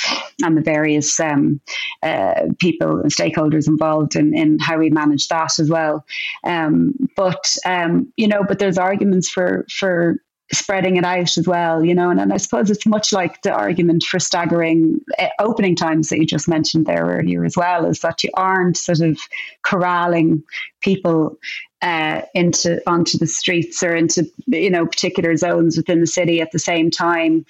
and 0.43 0.55
the 0.55 0.61
various 0.61 1.19
um, 1.19 1.59
uh, 2.01 2.47
people 2.59 3.01
and 3.01 3.11
stakeholders 3.11 3.67
involved 3.67 4.15
in, 4.15 4.35
in 4.35 4.57
how 4.59 4.77
we 4.77 4.89
manage 4.89 5.27
that 5.27 5.59
as 5.59 5.69
well. 5.69 6.05
Um, 6.43 6.93
but, 7.15 7.57
um, 7.65 8.11
you 8.15 8.27
know, 8.27 8.43
but 8.47 8.59
there's 8.59 8.77
arguments 8.77 9.29
for, 9.29 9.65
for, 9.69 10.17
spreading 10.51 10.97
it 10.97 11.05
out 11.05 11.37
as 11.37 11.47
well, 11.47 11.85
you 11.85 11.93
know, 11.93 12.09
and, 12.09 12.19
and 12.19 12.33
I 12.33 12.37
suppose 12.37 12.71
it's 12.71 12.87
much 12.87 13.13
like 13.13 13.43
the 13.43 13.51
argument 13.51 14.01
for 14.01 14.19
staggering 14.19 14.99
uh, 15.19 15.27
opening 15.39 15.75
times 15.75 16.09
that 16.09 16.17
you 16.17 16.25
just 16.25 16.47
mentioned 16.47 16.87
there 16.87 17.05
earlier 17.05 17.45
as 17.45 17.55
well, 17.55 17.85
is 17.85 17.99
that 17.99 18.23
you 18.23 18.31
aren't 18.33 18.75
sort 18.75 19.01
of 19.01 19.19
corralling 19.61 20.43
people 20.81 21.37
uh, 21.81 22.21
into 22.33 22.81
onto 22.89 23.17
the 23.17 23.27
streets 23.27 23.81
or 23.83 23.95
into 23.95 24.29
you 24.47 24.69
know 24.69 24.85
particular 24.85 25.35
zones 25.37 25.77
within 25.77 26.01
the 26.01 26.07
city 26.07 26.41
at 26.41 26.51
the 26.51 26.59
same 26.59 26.91
time, 26.91 27.45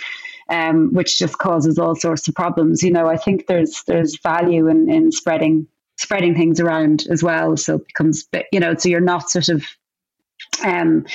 um, 0.50 0.94
which 0.94 1.18
just 1.18 1.38
causes 1.38 1.80
all 1.80 1.96
sorts 1.96 2.28
of 2.28 2.36
problems. 2.36 2.84
You 2.84 2.92
know, 2.92 3.08
I 3.08 3.18
think 3.18 3.48
there's 3.48 3.84
there's 3.88 4.20
value 4.20 4.68
in, 4.68 4.90
in 4.90 5.12
spreading 5.12 5.68
spreading 5.98 6.36
things 6.36 6.60
around 6.60 7.06
as 7.10 7.24
well, 7.24 7.58
so 7.58 7.76
it 7.76 7.88
becomes 7.88 8.28
you 8.52 8.60
know 8.60 8.76
so 8.76 8.90
you're 8.90 9.00
not 9.00 9.30
sort 9.30 9.50
of 9.50 9.66
um, 10.64 11.06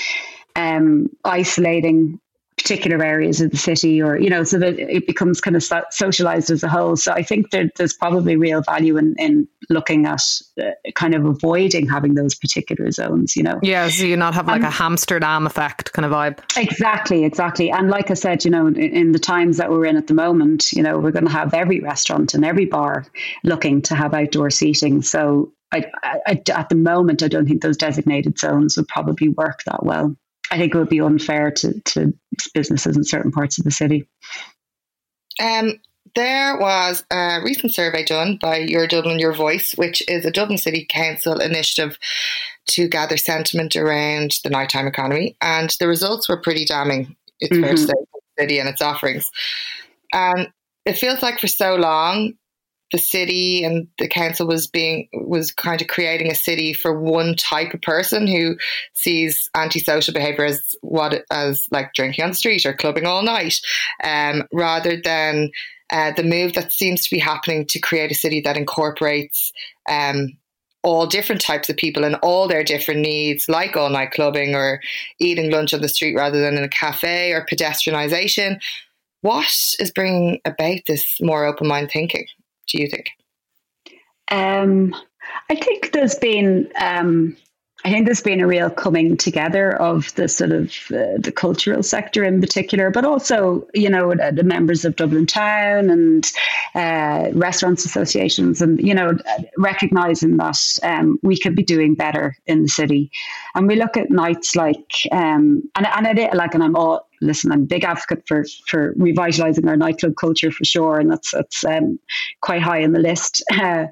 um, 0.56 1.08
isolating 1.24 2.20
particular 2.56 3.04
areas 3.04 3.40
of 3.40 3.50
the 3.50 3.56
city 3.56 4.00
or 4.00 4.16
you 4.16 4.30
know 4.30 4.44
so 4.44 4.58
that 4.58 4.78
it 4.78 5.06
becomes 5.06 5.40
kind 5.40 5.56
of 5.56 5.64
socialized 5.90 6.50
as 6.50 6.62
a 6.62 6.68
whole. 6.68 6.96
So 6.96 7.12
i 7.12 7.22
think 7.22 7.50
that 7.50 7.72
there's 7.76 7.92
probably 7.92 8.36
real 8.36 8.62
value 8.62 8.96
in, 8.96 9.14
in 9.18 9.48
looking 9.70 10.06
at 10.06 10.22
uh, 10.60 10.70
kind 10.94 11.14
of 11.14 11.24
avoiding 11.24 11.88
having 11.88 12.14
those 12.14 12.34
particular 12.34 12.90
zones 12.90 13.34
you 13.36 13.42
know? 13.42 13.58
Yeah 13.62 13.88
so 13.88 14.04
you 14.04 14.16
not 14.16 14.34
have 14.34 14.46
like 14.46 14.62
a 14.62 14.66
hamsterdam 14.66 15.46
effect 15.46 15.92
kind 15.92 16.06
of 16.06 16.12
vibe. 16.12 16.38
Exactly 16.56 17.24
exactly. 17.24 17.70
And 17.70 17.90
like 17.90 18.10
i 18.10 18.14
said 18.14 18.44
you 18.44 18.50
know 18.50 18.66
in, 18.66 18.76
in 18.76 19.12
the 19.12 19.18
times 19.18 19.56
that 19.56 19.70
we're 19.70 19.86
in 19.86 19.96
at 19.96 20.06
the 20.06 20.14
moment 20.14 20.72
you 20.72 20.82
know 20.82 20.98
we're 20.98 21.12
going 21.12 21.26
to 21.26 21.32
have 21.32 21.54
every 21.54 21.80
restaurant 21.80 22.34
and 22.34 22.44
every 22.44 22.66
bar 22.66 23.06
looking 23.42 23.82
to 23.82 23.94
have 23.94 24.14
outdoor 24.14 24.50
seating. 24.50 25.02
So 25.02 25.52
I, 25.72 25.84
I, 26.02 26.42
at 26.50 26.68
the 26.68 26.76
moment, 26.76 27.22
I 27.22 27.28
don't 27.28 27.46
think 27.46 27.62
those 27.62 27.76
designated 27.76 28.38
zones 28.38 28.76
would 28.76 28.88
probably 28.88 29.28
work 29.30 29.64
that 29.64 29.84
well. 29.84 30.16
I 30.50 30.58
think 30.58 30.74
it 30.74 30.78
would 30.78 30.88
be 30.88 31.00
unfair 31.00 31.50
to, 31.50 31.80
to 31.80 32.14
businesses 32.52 32.96
in 32.96 33.04
certain 33.04 33.32
parts 33.32 33.58
of 33.58 33.64
the 33.64 33.70
city. 33.70 34.06
Um, 35.42 35.80
there 36.14 36.56
was 36.58 37.04
a 37.10 37.40
recent 37.42 37.74
survey 37.74 38.04
done 38.04 38.38
by 38.40 38.58
Your 38.58 38.86
Dublin, 38.86 39.18
Your 39.18 39.32
Voice, 39.32 39.72
which 39.76 40.02
is 40.08 40.24
a 40.24 40.30
Dublin 40.30 40.58
City 40.58 40.86
Council 40.88 41.40
initiative 41.40 41.98
to 42.68 42.88
gather 42.88 43.16
sentiment 43.16 43.74
around 43.74 44.32
the 44.44 44.50
nighttime 44.50 44.86
economy. 44.86 45.36
And 45.40 45.70
the 45.80 45.88
results 45.88 46.28
were 46.28 46.40
pretty 46.40 46.64
damning, 46.64 47.16
it's 47.40 47.52
mm-hmm. 47.52 47.62
fair 47.62 47.74
to 47.74 47.80
mm-hmm. 47.80 47.86
say, 47.86 48.06
for 48.12 48.20
the 48.36 48.42
city 48.42 48.58
and 48.58 48.68
its 48.68 48.82
offerings. 48.82 49.24
And 50.12 50.48
it 50.86 50.94
feels 50.94 51.22
like 51.22 51.40
for 51.40 51.48
so 51.48 51.74
long, 51.74 52.34
the 52.92 52.98
city 52.98 53.64
and 53.64 53.88
the 53.98 54.08
council 54.08 54.46
was 54.46 54.68
being 54.68 55.08
was 55.12 55.50
kind 55.50 55.80
of 55.80 55.88
creating 55.88 56.30
a 56.30 56.34
city 56.34 56.72
for 56.72 56.98
one 56.98 57.34
type 57.34 57.74
of 57.74 57.82
person 57.82 58.26
who 58.26 58.56
sees 58.92 59.48
antisocial 59.54 60.14
behavior 60.14 60.44
as 60.44 60.74
what 60.80 61.24
as 61.30 61.66
like 61.70 61.92
drinking 61.94 62.24
on 62.24 62.30
the 62.30 62.36
street 62.36 62.64
or 62.66 62.72
clubbing 62.72 63.06
all 63.06 63.22
night, 63.22 63.56
um, 64.02 64.44
rather 64.52 65.00
than 65.00 65.50
uh, 65.92 66.12
the 66.12 66.22
move 66.22 66.54
that 66.54 66.72
seems 66.72 67.02
to 67.02 67.10
be 67.10 67.18
happening 67.18 67.66
to 67.66 67.80
create 67.80 68.10
a 68.10 68.14
city 68.14 68.40
that 68.40 68.56
incorporates 68.56 69.52
um, 69.88 70.28
all 70.82 71.06
different 71.06 71.40
types 71.40 71.70
of 71.70 71.76
people 71.76 72.04
and 72.04 72.14
all 72.16 72.46
their 72.46 72.62
different 72.62 73.00
needs, 73.00 73.48
like 73.48 73.76
all 73.76 73.88
night 73.88 74.10
clubbing 74.10 74.54
or 74.54 74.80
eating 75.18 75.50
lunch 75.50 75.72
on 75.72 75.80
the 75.80 75.88
street 75.88 76.14
rather 76.14 76.40
than 76.40 76.56
in 76.56 76.64
a 76.64 76.68
cafe 76.68 77.32
or 77.32 77.46
pedestrianisation. 77.50 78.60
What 79.22 79.50
is 79.78 79.90
bringing 79.90 80.40
about 80.44 80.80
this 80.86 81.02
more 81.20 81.46
open 81.46 81.66
mind 81.66 81.90
thinking? 81.90 82.26
Do 82.68 82.80
you 82.80 82.88
think? 82.88 83.10
Um, 84.30 84.94
I 85.50 85.54
think 85.54 85.92
there's 85.92 86.16
been 86.16 86.70
um, 86.80 87.36
I 87.84 87.90
think 87.90 88.06
there's 88.06 88.22
been 88.22 88.40
a 88.40 88.46
real 88.46 88.70
coming 88.70 89.14
together 89.14 89.76
of 89.76 90.14
the 90.14 90.26
sort 90.26 90.52
of 90.52 90.70
uh, 90.90 91.18
the 91.18 91.32
cultural 91.34 91.82
sector 91.82 92.24
in 92.24 92.40
particular, 92.40 92.90
but 92.90 93.04
also 93.04 93.66
you 93.74 93.90
know 93.90 94.14
the 94.14 94.42
members 94.42 94.86
of 94.86 94.96
Dublin 94.96 95.26
Town 95.26 95.90
and 95.90 96.32
uh, 96.74 97.30
restaurants 97.34 97.84
associations, 97.84 98.62
and 98.62 98.80
you 98.80 98.94
know 98.94 99.18
recognizing 99.58 100.38
that 100.38 100.58
um, 100.82 101.18
we 101.22 101.36
could 101.36 101.54
be 101.54 101.62
doing 101.62 101.94
better 101.94 102.34
in 102.46 102.62
the 102.62 102.68
city, 102.68 103.10
and 103.54 103.68
we 103.68 103.76
look 103.76 103.96
at 103.96 104.10
nights 104.10 104.56
like 104.56 104.92
um, 105.12 105.62
and 105.76 105.86
and 105.86 106.18
it 106.18 106.34
like 106.34 106.54
and 106.54 106.62
I'm 106.62 106.76
all 106.76 107.08
listen, 107.24 107.50
I'm 107.50 107.62
a 107.62 107.66
big 107.66 107.84
advocate 107.84 108.22
for 108.26 108.44
for 108.66 108.94
revitalising 108.94 109.66
our 109.68 109.76
nightclub 109.76 110.14
culture 110.16 110.50
for 110.50 110.64
sure, 110.64 110.98
and 110.98 111.10
that's 111.10 111.32
that's 111.32 111.64
um, 111.64 111.98
quite 112.40 112.62
high 112.62 112.84
on 112.84 112.92
the 112.92 113.00
list 113.00 113.42
uh, 113.52 113.86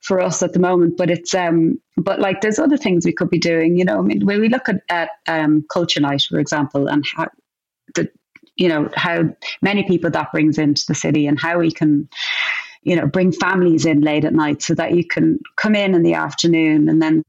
for 0.00 0.20
us 0.20 0.42
at 0.42 0.52
the 0.52 0.58
moment. 0.58 0.96
But 0.96 1.10
it's 1.10 1.34
um, 1.34 1.80
but 1.96 2.20
like 2.20 2.40
there's 2.40 2.58
other 2.58 2.76
things 2.76 3.04
we 3.04 3.12
could 3.12 3.30
be 3.30 3.38
doing. 3.38 3.76
You 3.76 3.84
know, 3.84 3.98
I 3.98 4.02
mean, 4.02 4.26
when 4.26 4.40
we 4.40 4.48
look 4.48 4.68
at, 4.68 4.82
at 4.88 5.10
um, 5.28 5.64
culture 5.70 6.00
night, 6.00 6.22
for 6.28 6.38
example, 6.38 6.88
and 6.88 7.04
how 7.14 7.28
the 7.94 8.10
you 8.56 8.68
know 8.68 8.90
how 8.96 9.24
many 9.62 9.84
people 9.84 10.10
that 10.10 10.32
brings 10.32 10.58
into 10.58 10.84
the 10.88 10.94
city, 10.94 11.26
and 11.26 11.38
how 11.38 11.58
we 11.58 11.70
can 11.70 12.08
you 12.82 12.96
know 12.96 13.06
bring 13.06 13.32
families 13.32 13.84
in 13.86 14.00
late 14.00 14.24
at 14.24 14.34
night 14.34 14.62
so 14.62 14.74
that 14.74 14.94
you 14.94 15.04
can 15.04 15.38
come 15.56 15.74
in 15.74 15.94
in 15.94 16.02
the 16.02 16.14
afternoon 16.14 16.88
and 16.88 17.02
then 17.02 17.24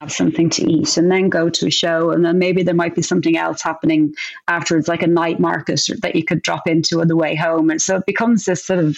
have 0.00 0.12
something 0.12 0.48
to 0.48 0.70
eat 0.70 0.96
and 0.96 1.10
then 1.10 1.28
go 1.28 1.50
to 1.50 1.66
a 1.66 1.70
show. 1.70 2.10
And 2.10 2.24
then 2.24 2.38
maybe 2.38 2.62
there 2.62 2.74
might 2.74 2.94
be 2.94 3.02
something 3.02 3.36
else 3.36 3.62
happening 3.62 4.14
afterwards 4.46 4.86
like 4.86 5.02
a 5.02 5.08
night 5.08 5.40
market 5.40 5.80
that 6.02 6.14
you 6.14 6.24
could 6.24 6.42
drop 6.42 6.68
into 6.68 7.00
on 7.00 7.08
the 7.08 7.16
way 7.16 7.34
home. 7.34 7.68
And 7.68 7.82
so 7.82 7.96
it 7.96 8.06
becomes 8.06 8.44
this 8.44 8.64
sort 8.64 8.78
of 8.78 8.96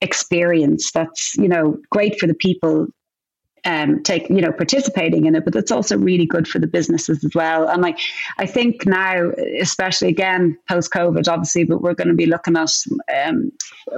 experience 0.00 0.92
that's 0.92 1.36
you 1.36 1.48
know 1.48 1.78
great 1.90 2.18
for 2.18 2.26
the 2.26 2.34
people 2.34 2.88
um, 3.64 4.02
take 4.02 4.28
you 4.28 4.40
know 4.40 4.52
participating 4.52 5.26
in 5.26 5.34
it, 5.34 5.44
but 5.44 5.56
it's 5.56 5.70
also 5.70 5.98
really 5.98 6.26
good 6.26 6.48
for 6.48 6.58
the 6.58 6.66
businesses 6.66 7.24
as 7.24 7.34
well. 7.34 7.68
And 7.68 7.82
like 7.82 7.98
I 8.38 8.46
think 8.46 8.86
now, 8.86 9.30
especially 9.60 10.08
again 10.08 10.58
post 10.68 10.92
COVID, 10.92 11.28
obviously, 11.28 11.64
but 11.64 11.82
we're 11.82 11.94
going 11.94 12.08
to 12.08 12.14
be 12.14 12.26
looking 12.26 12.56
at 12.56 12.72
um, 13.26 13.52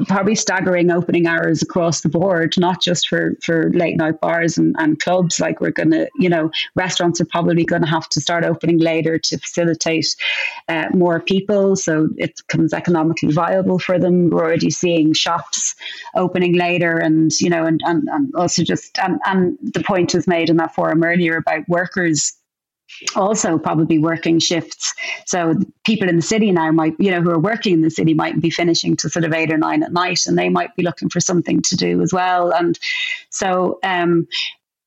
probably 0.06 0.34
staggering 0.34 0.90
opening 0.90 1.26
hours 1.26 1.62
across 1.62 2.00
the 2.00 2.08
board, 2.08 2.54
not 2.58 2.82
just 2.82 3.08
for 3.08 3.36
for 3.42 3.70
late 3.72 3.96
night 3.96 4.20
bars 4.20 4.58
and, 4.58 4.74
and 4.78 5.00
clubs. 5.00 5.40
Like 5.40 5.60
we're 5.60 5.70
going 5.70 5.90
to, 5.90 6.08
you 6.18 6.28
know, 6.28 6.50
restaurants 6.74 7.20
are 7.20 7.26
probably 7.26 7.64
going 7.64 7.82
to 7.82 7.88
have 7.88 8.08
to 8.10 8.20
start 8.20 8.44
opening 8.44 8.78
later 8.78 9.18
to 9.18 9.38
facilitate 9.38 10.16
uh, 10.68 10.86
more 10.94 11.20
people, 11.20 11.76
so 11.76 12.08
it 12.16 12.40
becomes 12.48 12.72
economically 12.72 13.32
viable 13.32 13.78
for 13.78 13.98
them. 13.98 14.30
We're 14.30 14.44
already 14.44 14.70
seeing 14.70 15.12
shops 15.12 15.74
opening 16.14 16.54
later, 16.54 16.96
and 16.98 17.32
you 17.40 17.50
know, 17.50 17.64
and 17.64 17.80
and, 17.84 18.08
and 18.08 18.34
also 18.34 18.62
just 18.64 18.98
and 18.98 19.20
and 19.26 19.51
the 19.60 19.82
point 19.82 20.14
was 20.14 20.26
made 20.26 20.50
in 20.50 20.56
that 20.56 20.74
forum 20.74 21.02
earlier 21.04 21.36
about 21.36 21.68
workers 21.68 22.32
also 23.16 23.58
probably 23.58 23.98
working 23.98 24.38
shifts. 24.38 24.92
So 25.26 25.54
people 25.84 26.08
in 26.08 26.16
the 26.16 26.22
city 26.22 26.52
now 26.52 26.70
might, 26.72 26.94
you 26.98 27.10
know, 27.10 27.22
who 27.22 27.30
are 27.30 27.38
working 27.38 27.74
in 27.74 27.80
the 27.80 27.90
city 27.90 28.14
might 28.14 28.40
be 28.40 28.50
finishing 28.50 28.96
to 28.96 29.08
sort 29.08 29.24
of 29.24 29.32
eight 29.32 29.52
or 29.52 29.58
nine 29.58 29.82
at 29.82 29.92
night, 29.92 30.26
and 30.26 30.36
they 30.36 30.48
might 30.48 30.74
be 30.76 30.82
looking 30.82 31.08
for 31.08 31.20
something 31.20 31.62
to 31.62 31.76
do 31.76 32.02
as 32.02 32.12
well. 32.12 32.52
And 32.52 32.78
so, 33.30 33.78
um, 33.82 34.26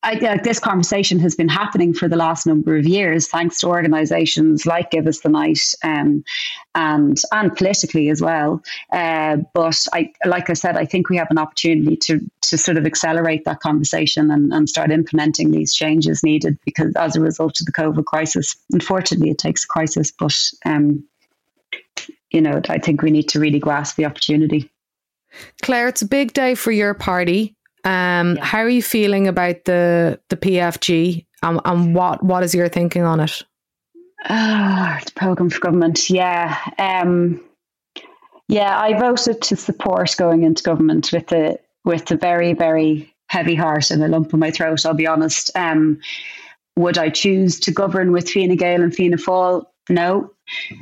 I, 0.05 0.37
this 0.43 0.59
conversation 0.59 1.17
has 1.19 1.35
been 1.35 1.49
happening 1.49 1.91
for 1.91 2.07
the 2.07 2.15
last 2.15 2.45
number 2.45 2.77
of 2.77 2.85
years, 2.85 3.27
thanks 3.27 3.59
to 3.59 3.67
organisations 3.67 4.65
like 4.65 4.91
Give 4.91 5.07
Us 5.07 5.21
the 5.21 5.29
Night, 5.29 5.59
um, 5.83 6.23
and 6.75 7.19
and 7.31 7.55
politically 7.55 8.09
as 8.09 8.21
well. 8.21 8.61
Uh, 8.91 9.37
but 9.53 9.83
I, 9.93 10.13
like 10.25 10.51
I 10.51 10.53
said, 10.53 10.77
I 10.77 10.85
think 10.85 11.09
we 11.09 11.17
have 11.17 11.31
an 11.31 11.39
opportunity 11.39 11.97
to 11.97 12.19
to 12.41 12.57
sort 12.57 12.77
of 12.77 12.85
accelerate 12.85 13.45
that 13.45 13.61
conversation 13.61 14.29
and, 14.29 14.53
and 14.53 14.69
start 14.69 14.91
implementing 14.91 15.49
these 15.49 15.73
changes 15.73 16.23
needed 16.23 16.59
because 16.65 16.93
as 16.95 17.15
a 17.15 17.21
result 17.21 17.59
of 17.59 17.65
the 17.65 17.71
COVID 17.71 18.05
crisis, 18.05 18.55
unfortunately, 18.71 19.31
it 19.31 19.39
takes 19.39 19.63
a 19.63 19.67
crisis, 19.67 20.11
but 20.11 20.37
um, 20.65 21.03
you 22.29 22.41
know, 22.41 22.61
I 22.69 22.77
think 22.77 23.01
we 23.01 23.09
need 23.09 23.29
to 23.29 23.39
really 23.39 23.59
grasp 23.59 23.95
the 23.95 24.05
opportunity. 24.05 24.69
Claire, 25.63 25.87
it's 25.87 26.03
a 26.03 26.07
big 26.07 26.33
day 26.33 26.53
for 26.53 26.71
your 26.71 26.93
party. 26.93 27.54
Um, 27.85 28.35
yeah. 28.35 28.43
How 28.43 28.59
are 28.59 28.69
you 28.69 28.81
feeling 28.81 29.27
about 29.27 29.65
the 29.65 30.19
the 30.29 30.37
PFG 30.37 31.25
and, 31.43 31.61
and 31.63 31.95
what 31.95 32.23
what 32.23 32.43
is 32.43 32.53
your 32.53 32.67
thinking 32.67 33.03
on 33.03 33.19
it? 33.19 33.43
Oh, 34.27 34.97
the 35.05 35.11
program 35.11 35.51
for 35.51 35.59
government, 35.59 36.09
yeah, 36.09 36.57
um, 36.79 37.39
yeah. 38.47 38.79
I 38.79 38.99
voted 38.99 39.41
to 39.43 39.55
support 39.55 40.15
going 40.17 40.43
into 40.43 40.63
government 40.63 41.11
with 41.13 41.27
the 41.27 41.59
with 41.83 42.05
the 42.07 42.17
very 42.17 42.53
very 42.53 43.13
heavy 43.29 43.55
heart 43.55 43.91
and 43.91 44.03
a 44.03 44.07
lump 44.07 44.33
in 44.33 44.39
my 44.39 44.49
throat. 44.49 44.85
I'll 44.85 44.95
be 44.95 45.07
honest. 45.07 45.51
Um, 45.55 45.99
would 46.75 46.97
I 46.97 47.09
choose 47.09 47.59
to 47.61 47.71
govern 47.71 48.11
with 48.11 48.29
Fine 48.29 48.55
Gael 48.55 48.81
and 48.81 48.93
Fianna 48.93 49.17
Fáil? 49.17 49.65
No, 49.89 50.31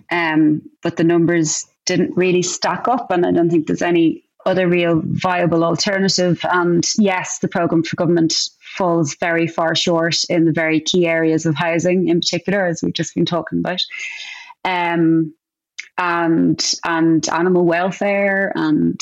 um, 0.09 0.61
but 0.81 0.95
the 0.95 1.03
numbers 1.03 1.67
didn't 1.85 2.15
really 2.15 2.41
stack 2.41 2.87
up, 2.87 3.11
and 3.11 3.25
I 3.25 3.31
don't 3.31 3.49
think 3.49 3.67
there's 3.67 3.81
any 3.81 4.23
other 4.45 4.67
real 4.67 5.01
viable 5.05 5.63
alternative. 5.63 6.45
And 6.51 6.87
yes, 6.97 7.39
the 7.39 7.47
programme 7.47 7.83
for 7.83 7.95
government 7.95 8.33
falls 8.75 9.15
very 9.15 9.47
far 9.47 9.75
short 9.75 10.17
in 10.29 10.45
the 10.45 10.51
very 10.51 10.79
key 10.79 11.07
areas 11.07 11.45
of 11.45 11.55
housing, 11.55 12.07
in 12.07 12.19
particular, 12.19 12.65
as 12.65 12.81
we've 12.81 12.93
just 12.93 13.15
been 13.15 13.25
talking 13.25 13.59
about. 13.59 13.81
Um, 14.65 15.33
and 15.97 16.73
and 16.85 17.29
animal 17.29 17.65
welfare 17.65 18.51
and 18.55 18.99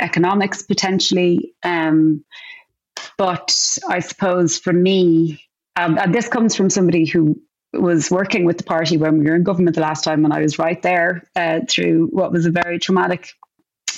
economics 0.00 0.62
potentially. 0.62 1.52
Um, 1.64 2.24
but 3.16 3.78
I 3.88 3.98
suppose 4.00 4.58
for 4.58 4.72
me, 4.72 5.42
um, 5.76 5.98
and 5.98 6.14
this 6.14 6.28
comes 6.28 6.54
from 6.54 6.70
somebody 6.70 7.06
who 7.06 7.40
was 7.72 8.10
working 8.10 8.44
with 8.44 8.58
the 8.58 8.64
party 8.64 8.96
when 8.96 9.18
we 9.18 9.26
were 9.26 9.34
in 9.34 9.42
government 9.42 9.74
the 9.74 9.82
last 9.82 10.04
time, 10.04 10.24
and 10.24 10.32
I 10.32 10.40
was 10.40 10.58
right 10.58 10.80
there 10.82 11.28
uh, 11.36 11.60
through 11.68 12.08
what 12.12 12.32
was 12.32 12.46
a 12.46 12.50
very 12.50 12.78
traumatic 12.78 13.30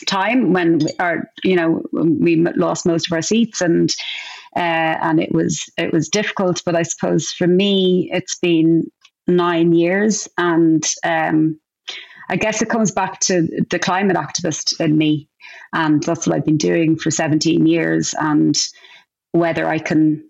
time 0.07 0.53
when 0.53 0.79
we, 0.79 0.87
our, 0.99 1.31
you 1.45 1.57
know, 1.57 1.83
we 1.93 2.37
lost 2.57 2.87
most 2.87 3.07
of 3.09 3.13
our 3.13 3.23
seats 3.23 3.61
and 3.61 3.95
uh, 4.57 4.99
and 5.03 5.21
it 5.21 5.33
was 5.33 5.69
it 5.77 5.93
was 5.93 6.09
difficult. 6.09 6.63
But 6.65 6.77
I 6.77 6.83
suppose 6.83 7.31
for 7.31 7.47
me, 7.47 8.11
it's 8.13 8.39
been 8.39 8.91
nine 9.27 9.73
years, 9.73 10.29
and 10.39 10.85
um, 11.05 11.59
I 12.29 12.37
guess 12.37 12.61
it 12.61 12.69
comes 12.69 12.91
back 12.91 13.21
to 13.21 13.49
the 13.71 13.79
climate 13.79 14.17
activist 14.17 14.81
in 14.81 14.99
me, 14.99 15.29
and 15.73 16.03
that's 16.03 16.27
what 16.27 16.37
I've 16.37 16.45
been 16.45 16.57
doing 16.57 16.97
for 16.97 17.11
seventeen 17.11 17.67
years, 17.67 18.15
and 18.19 18.57
whether 19.33 19.69
I 19.69 19.79
can, 19.79 20.29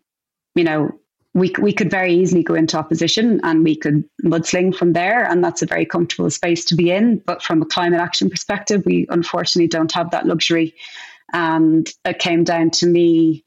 you 0.55 0.65
know, 0.65 0.91
we 1.35 1.52
we 1.61 1.73
could 1.73 1.90
very 1.90 2.12
easily 2.12 2.43
go 2.43 2.55
into 2.55 2.78
opposition 2.78 3.40
and 3.44 3.62
we 3.62 3.77
could 3.77 4.05
mudsling 4.24 4.74
from 4.74 4.93
there, 4.93 5.24
and 5.24 5.44
that's 5.44 5.62
a 5.62 5.66
very 5.66 5.86
comfortable 5.86 6.31
space 6.31 6.65
to 6.66 6.74
be 6.74 6.90
in. 6.90 7.19
But 7.19 7.43
from 7.43 7.62
a 7.62 7.66
climate 7.66 8.01
action 8.01 8.31
perspective, 8.31 8.82
we 8.85 9.07
unfortunately 9.11 9.69
don't 9.69 9.93
have 9.93 10.11
that 10.11 10.27
luxury, 10.27 10.74
and 11.32 11.89
it 12.05 12.19
came 12.19 12.44
down 12.44 12.70
to 12.70 12.86
me 12.86 13.44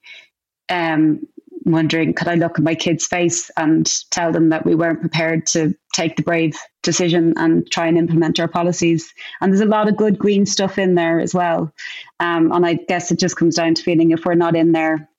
um, 0.70 1.28
wondering 1.66 2.14
could 2.14 2.28
I 2.28 2.36
look 2.36 2.58
at 2.58 2.64
my 2.64 2.76
kid's 2.76 3.06
face 3.06 3.50
and 3.58 3.90
tell 4.12 4.32
them 4.32 4.50
that 4.50 4.66
we 4.66 4.76
weren't 4.76 5.02
prepared 5.02 5.46
to 5.48 5.74
take 5.94 6.16
the 6.16 6.24
brave 6.24 6.58
decision 6.82 7.34
and 7.38 7.70
try 7.72 7.88
and 7.88 7.98
implement 7.98 8.40
our 8.40 8.48
policies. 8.48 9.14
And 9.40 9.52
there's 9.52 9.62
a 9.62 9.66
lot 9.66 9.88
of 9.88 9.98
good 9.98 10.18
green 10.18 10.46
stuff 10.46 10.78
in 10.78 10.96
there 10.96 11.20
as 11.20 11.34
well. 11.34 11.74
Um, 12.20 12.52
and 12.52 12.66
I 12.66 12.76
guess 12.88 13.12
it 13.12 13.20
just 13.20 13.38
comes 13.38 13.56
down 13.56 13.76
to 13.76 13.84
feeling 13.84 14.12
if 14.12 14.26
we're 14.26 14.36
not 14.36 14.56
in 14.56 14.72
there, 14.72 15.10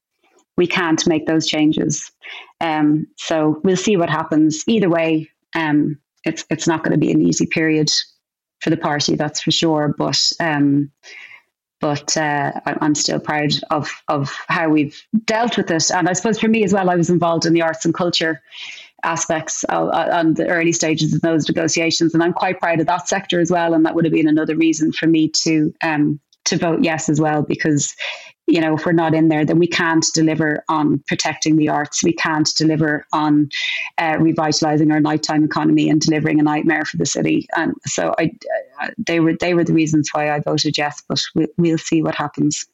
we 0.57 0.67
can't 0.67 1.07
make 1.07 1.27
those 1.27 1.47
changes. 1.47 2.11
Um, 2.61 3.07
so 3.17 3.61
we'll 3.65 3.77
see 3.77 3.97
what 3.97 4.11
happens. 4.11 4.65
Either 4.67 4.89
way, 4.89 5.29
um, 5.55 5.99
it's 6.25 6.45
it's 6.51 6.67
not 6.67 6.83
going 6.83 6.93
to 6.93 7.07
be 7.07 7.13
an 7.13 7.23
easy 7.23 7.47
period 7.47 7.91
for 8.61 8.71
the 8.71 8.77
party, 8.77 9.15
that's 9.15 9.43
for 9.43 9.51
sure. 9.51 9.95
But 9.97 10.21
um, 10.41 10.91
but 11.81 12.17
uh, 12.17 12.53
I'm 12.65 12.95
still 12.95 13.21
proud 13.21 13.51
of 13.71 13.91
of 14.09 14.33
how 14.49 14.69
we've 14.69 15.01
dealt 15.27 15.57
with 15.57 15.71
it. 15.71 15.91
And 15.91 16.09
I 16.09 16.15
suppose 16.15 16.41
for 16.41 16.49
me 16.49 16.65
as 16.65 16.73
well, 16.73 16.89
I 16.89 16.97
was 16.97 17.11
involved 17.11 17.45
in 17.47 17.53
the 17.53 17.63
arts 17.63 17.85
and 17.85 17.93
culture 17.93 18.41
aspects 19.03 19.65
of, 19.65 19.89
uh, 19.89 20.09
on 20.13 20.33
the 20.33 20.49
early 20.49 20.73
stages 20.73 21.13
of 21.13 21.21
those 21.21 21.47
negotiations, 21.47 22.15
and 22.15 22.23
I'm 22.23 22.33
quite 22.33 22.59
proud 22.59 22.81
of 22.81 22.87
that 22.87 23.07
sector 23.07 23.39
as 23.39 23.51
well. 23.51 23.75
And 23.75 23.85
that 23.85 23.95
would 23.95 24.07
have 24.07 24.15
been 24.15 24.29
another 24.29 24.57
reason 24.57 24.93
for 24.93 25.07
me 25.07 25.29
to 25.43 25.75
um, 25.83 26.21
to 26.47 26.57
vote 26.57 26.83
yes 26.83 27.11
as 27.11 27.21
well, 27.21 27.43
because 27.43 27.95
you 28.47 28.61
know, 28.61 28.75
if 28.75 28.85
we're 28.85 28.93
not 28.93 29.15
in 29.15 29.29
there, 29.29 29.45
then 29.45 29.59
we 29.59 29.67
can't 29.67 30.05
deliver 30.15 30.63
on 30.69 31.03
protecting 31.07 31.57
the 31.57 31.69
arts. 31.69 32.03
We 32.03 32.13
can't 32.13 32.49
deliver 32.57 33.07
on 33.13 33.49
uh, 33.99 34.17
revitalizing 34.21 34.91
our 34.91 35.01
nighttime 35.01 35.45
economy 35.45 35.89
and 35.89 36.01
delivering 36.01 36.41
a 36.41 36.43
night 36.43 36.67
mayor 36.67 36.85
for 36.85 36.99
the 36.99 37.07
city. 37.07 37.47
And 37.57 37.75
so, 37.87 38.15
I, 38.19 38.33
uh, 38.83 38.91
they 38.99 39.21
were 39.21 39.35
they 39.35 39.55
were 39.55 39.65
the 39.65 39.73
reasons 39.73 40.11
why 40.13 40.31
I 40.31 40.41
voted 40.41 40.77
yes. 40.77 41.03
But 41.09 41.23
we, 41.35 41.47
we'll 41.57 41.79
see 41.79 42.03
what 42.03 42.15
happens. 42.15 42.67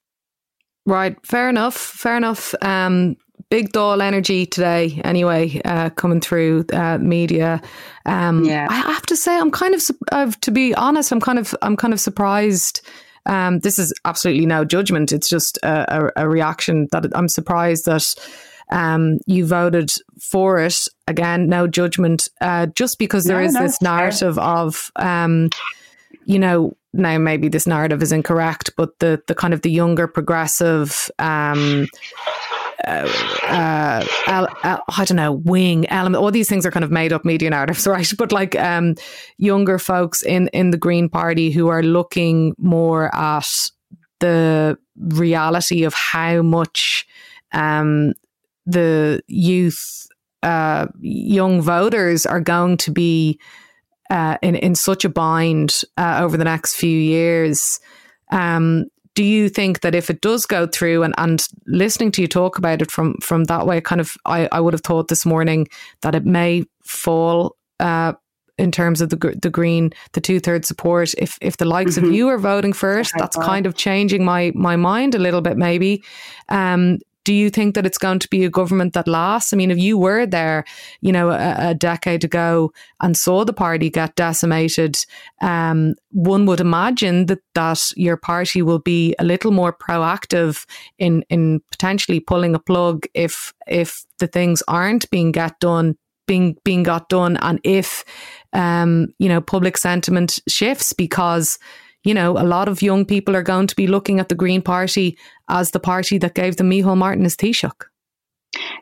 Right, 0.87 1.17
fair 1.25 1.49
enough. 1.49 1.77
Fair 1.77 2.17
enough. 2.17 2.55
Um, 2.63 3.17
big 3.49 3.73
doll 3.73 4.01
energy 4.01 4.47
today, 4.47 5.01
anyway, 5.05 5.61
uh, 5.65 5.91
coming 5.91 6.21
through 6.21 6.65
uh, 6.73 6.99
media. 6.99 7.61
Um, 8.07 8.45
yeah, 8.45 8.67
I 8.71 8.75
have 8.75 9.07
to 9.07 9.17
say, 9.17 9.37
I'm 9.37 9.51
kind 9.51 9.75
of, 9.75 9.83
uh, 10.13 10.31
to 10.41 10.51
be 10.51 10.75
honest, 10.75 11.13
I'm 11.13 11.21
kind 11.21 11.39
of, 11.39 11.55
I'm 11.63 11.77
kind 11.77 11.93
of 11.93 12.01
surprised 12.01 12.81
um, 13.27 13.61
this 13.61 13.79
is 13.79 13.93
absolutely 14.05 14.47
no 14.47 14.65
judgment. 14.65 15.13
It's 15.13 15.29
just 15.29 15.59
a, 15.63 16.13
a, 16.17 16.25
a 16.25 16.29
reaction 16.29 16.89
that 16.93 17.07
I'm 17.15 17.29
surprised 17.29 17.85
that 17.87 18.05
um, 18.71 19.19
you 19.27 19.47
voted 19.47 19.91
for 20.31 20.59
it. 20.59 20.77
Again, 21.07 21.49
no 21.49 21.67
judgment. 21.67 22.29
Uh, 22.41 22.67
just 22.67 22.99
because 22.99 23.25
there 23.25 23.41
no, 23.41 23.47
is 23.47 23.53
no, 23.55 23.63
this 23.63 23.83
narrative 23.83 24.37
fair. 24.37 24.45
of, 24.45 24.91
um, 24.97 25.51
you 26.25 26.39
know, 26.39 26.77
now 26.93 27.19
maybe 27.19 27.49
this 27.49 27.67
narrative 27.67 28.03
is 28.03 28.13
incorrect, 28.13 28.73
but 28.77 28.99
the 28.99 29.23
the 29.29 29.35
kind 29.35 29.55
of 29.55 29.63
the 29.63 29.71
younger 29.71 30.09
progressive 30.09 31.11
um, 31.19 31.87
uh, 32.85 33.09
uh, 33.47 34.79
I 34.89 35.05
don't 35.05 35.17
know, 35.17 35.33
wing 35.33 35.89
element. 35.89 36.23
All 36.23 36.31
these 36.31 36.49
things 36.49 36.65
are 36.65 36.71
kind 36.71 36.85
of 36.85 36.91
made 36.91 37.13
up 37.13 37.25
media 37.25 37.51
narratives, 37.51 37.87
right? 37.87 38.11
But 38.17 38.33
like 38.33 38.57
um, 38.57 38.95
younger 39.37 39.79
folks 39.79 40.23
in 40.23 40.49
in 40.49 40.71
the 40.71 40.79
Green 40.79 41.09
Party 41.09 41.51
who 41.51 41.69
are 41.69 41.83
looking 41.83 42.55
more 42.59 43.15
at 43.15 43.47
the 44.21 44.79
reality 44.97 45.85
of 45.85 45.95
how 45.95 46.43
much 46.43 47.07
um, 47.53 48.13
the 48.67 49.23
youth, 49.27 50.07
uh, 50.43 50.87
young 51.01 51.61
voters 51.61 52.27
are 52.27 52.41
going 52.41 52.77
to 52.79 52.91
be 52.91 53.39
uh, 54.11 54.37
in 54.43 54.55
in 54.57 54.75
such 54.75 55.05
a 55.05 55.09
bind 55.09 55.83
uh, 55.97 56.21
over 56.23 56.37
the 56.37 56.45
next 56.45 56.75
few 56.75 56.99
years. 56.99 57.81
Um, 58.31 58.87
do 59.15 59.25
you 59.25 59.49
think 59.49 59.81
that 59.81 59.95
if 59.95 60.09
it 60.11 60.21
does 60.21 60.47
go 60.47 60.67
through 60.67 61.03
and, 61.03 61.15
and 61.19 61.43
listening 61.67 62.13
to 62.13 62.23
you 62.23 62.29
talk 62.29 62.59
about 62.59 62.83
it 62.83 62.91
from 62.91 63.15
from 63.23 63.45
that 63.45 63.67
way 63.67 63.81
kind 63.81 64.01
of 64.01 64.13
I, 64.25 64.49
I 64.53 64.61
would 64.61 64.75
have 64.75 64.83
thought 64.83 65.09
this 65.09 65.27
morning 65.27 65.69
that 66.03 66.15
it 66.15 66.25
may 66.25 66.65
fall 66.85 67.57
uh, 67.79 68.13
in 68.59 68.71
terms 68.71 69.01
of 69.01 69.09
the 69.09 69.39
the 69.41 69.51
green 69.51 69.93
the 70.13 70.21
two 70.21 70.39
thirds 70.39 70.69
support. 70.69 71.15
If 71.19 71.39
if 71.41 71.57
the 71.57 71.65
likes 71.65 71.97
mm-hmm. 71.97 72.07
of 72.07 72.13
you 72.13 72.29
are 72.29 72.39
voting 72.39 72.73
for 72.73 72.99
it 72.99 73.11
that's 73.17 73.37
kind 73.37 73.67
of 73.67 73.75
changing 73.75 74.25
my 74.25 74.53
my 74.55 74.77
mind 74.77 75.15
a 75.15 75.19
little 75.19 75.41
bit 75.41 75.57
maybe. 75.57 76.05
Um 76.49 76.99
do 77.25 77.35
you 77.35 77.51
think 77.51 77.75
that 77.75 77.87
it's 77.87 77.99
going 77.99 78.19
to 78.19 78.29
be 78.29 78.45
a 78.45 78.51
government 78.51 78.95
that 78.95 79.07
lasts? 79.07 79.53
I 79.53 79.57
mean, 79.57 79.71
if 79.71 79.79
you 79.79 79.99
were 79.99 80.27
there, 80.27 80.65
you 81.01 81.13
know, 81.13 81.31
a, 81.31 81.71
a 81.71 81.75
decade 81.75 82.25
ago 82.25 82.73
and 83.01 83.17
saw 83.17 83.45
the 83.45 83.53
party 83.53 83.91
get 83.91 84.17
decimated, 84.17 84.97
um, 85.41 85.95
one 86.11 86.47
would 86.47 86.61
imagine 86.61 87.27
that 87.27 87.41
that 87.55 87.81
your 87.97 88.17
party 88.17 88.63
will 88.63 88.79
be 88.79 89.15
a 89.19 89.25
little 89.25 89.53
more 89.53 89.73
proactive 89.73 90.67
in 90.99 91.23
in 91.29 91.61
potentially 91.71 92.21
pulling 92.21 92.55
a 92.55 92.59
plug 92.59 93.07
if 93.15 93.53
if 93.67 94.05
the 94.19 94.27
things 94.27 94.63
aren't 94.67 95.11
being 95.11 95.33
get 95.33 95.59
done 95.61 95.97
being 96.27 96.57
being 96.65 96.85
got 96.85 97.09
done 97.09 97.37
and 97.39 97.59
if 97.65 98.05
um, 98.53 99.09
you 99.19 99.29
know 99.29 99.41
public 99.41 99.77
sentiment 99.77 100.39
shifts 100.49 100.93
because 100.93 101.59
you 102.05 102.15
know, 102.15 102.33
a 102.33 102.45
lot 102.45 102.69
of 102.69 102.83
young 102.83 103.05
people 103.05 103.37
are 103.37 103.43
going 103.43 103.67
to 103.67 103.77
be 103.77 103.87
looking 103.87 104.21
at 104.21 104.29
the 104.29 104.35
Green 104.35 104.63
Party 104.63 105.19
as 105.49 105.71
the 105.71 105.81
party 105.81 106.19
that 106.19 106.35
gave 106.35 106.57
the 106.57 106.65
Micheál 106.65 106.97
Martin 106.97 107.27
as 107.27 107.37
Taoiseach. 107.37 107.87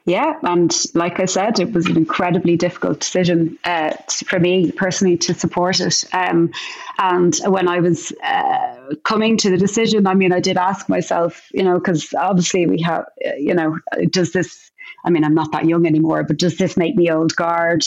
Yeah, 0.07 0.39
and 0.43 0.74
like 0.95 1.20
I 1.20 1.27
said, 1.27 1.61
it 1.61 1.73
was 1.73 1.86
an 1.86 1.99
incredibly 1.99 2.57
difficult 2.57 3.01
decision 3.01 3.59
uh, 3.65 3.93
for 4.27 4.40
me 4.40 4.73
personally 4.73 5.19
to 5.19 5.35
support 5.35 5.81
it. 5.81 6.05
Um, 6.15 6.51
and 6.99 7.36
when 7.45 7.69
I 7.69 7.81
was 7.81 8.11
uh, 8.24 8.95
coming 9.05 9.36
to 9.39 9.51
the 9.51 9.59
decision, 9.59 10.07
I 10.07 10.15
mean, 10.15 10.32
I 10.32 10.40
did 10.40 10.57
ask 10.57 10.89
myself, 10.89 11.49
you 11.53 11.62
know, 11.62 11.74
because 11.74 12.15
obviously 12.19 12.66
we 12.66 12.81
have, 12.81 13.05
uh, 13.27 13.35
you 13.36 13.53
know, 13.53 13.78
does 14.11 14.32
this 14.32 14.70
I 15.05 15.11
mean, 15.11 15.24
I'm 15.24 15.35
not 15.35 15.53
that 15.53 15.66
young 15.66 15.86
anymore, 15.86 16.24
but 16.24 16.39
does 16.39 16.57
this 16.57 16.77
make 16.77 16.97
me 16.97 17.11
old 17.11 17.36
guard? 17.36 17.85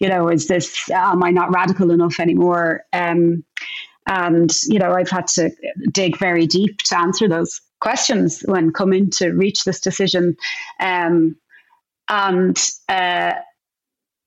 You 0.00 0.08
know, 0.08 0.28
is 0.28 0.46
this, 0.46 0.88
am 0.90 1.22
I 1.22 1.30
not 1.30 1.52
radical 1.52 1.90
enough 1.90 2.18
anymore? 2.18 2.82
Um, 2.92 3.44
and, 4.06 4.50
you 4.66 4.78
know, 4.78 4.92
I've 4.92 5.10
had 5.10 5.26
to 5.28 5.50
dig 5.92 6.18
very 6.18 6.46
deep 6.46 6.78
to 6.82 6.98
answer 6.98 7.28
those 7.28 7.60
questions 7.80 8.42
when 8.46 8.72
coming 8.72 9.10
to 9.10 9.30
reach 9.30 9.64
this 9.64 9.80
decision. 9.80 10.36
Um, 10.80 11.36
and, 12.08 12.58
uh, 12.88 13.32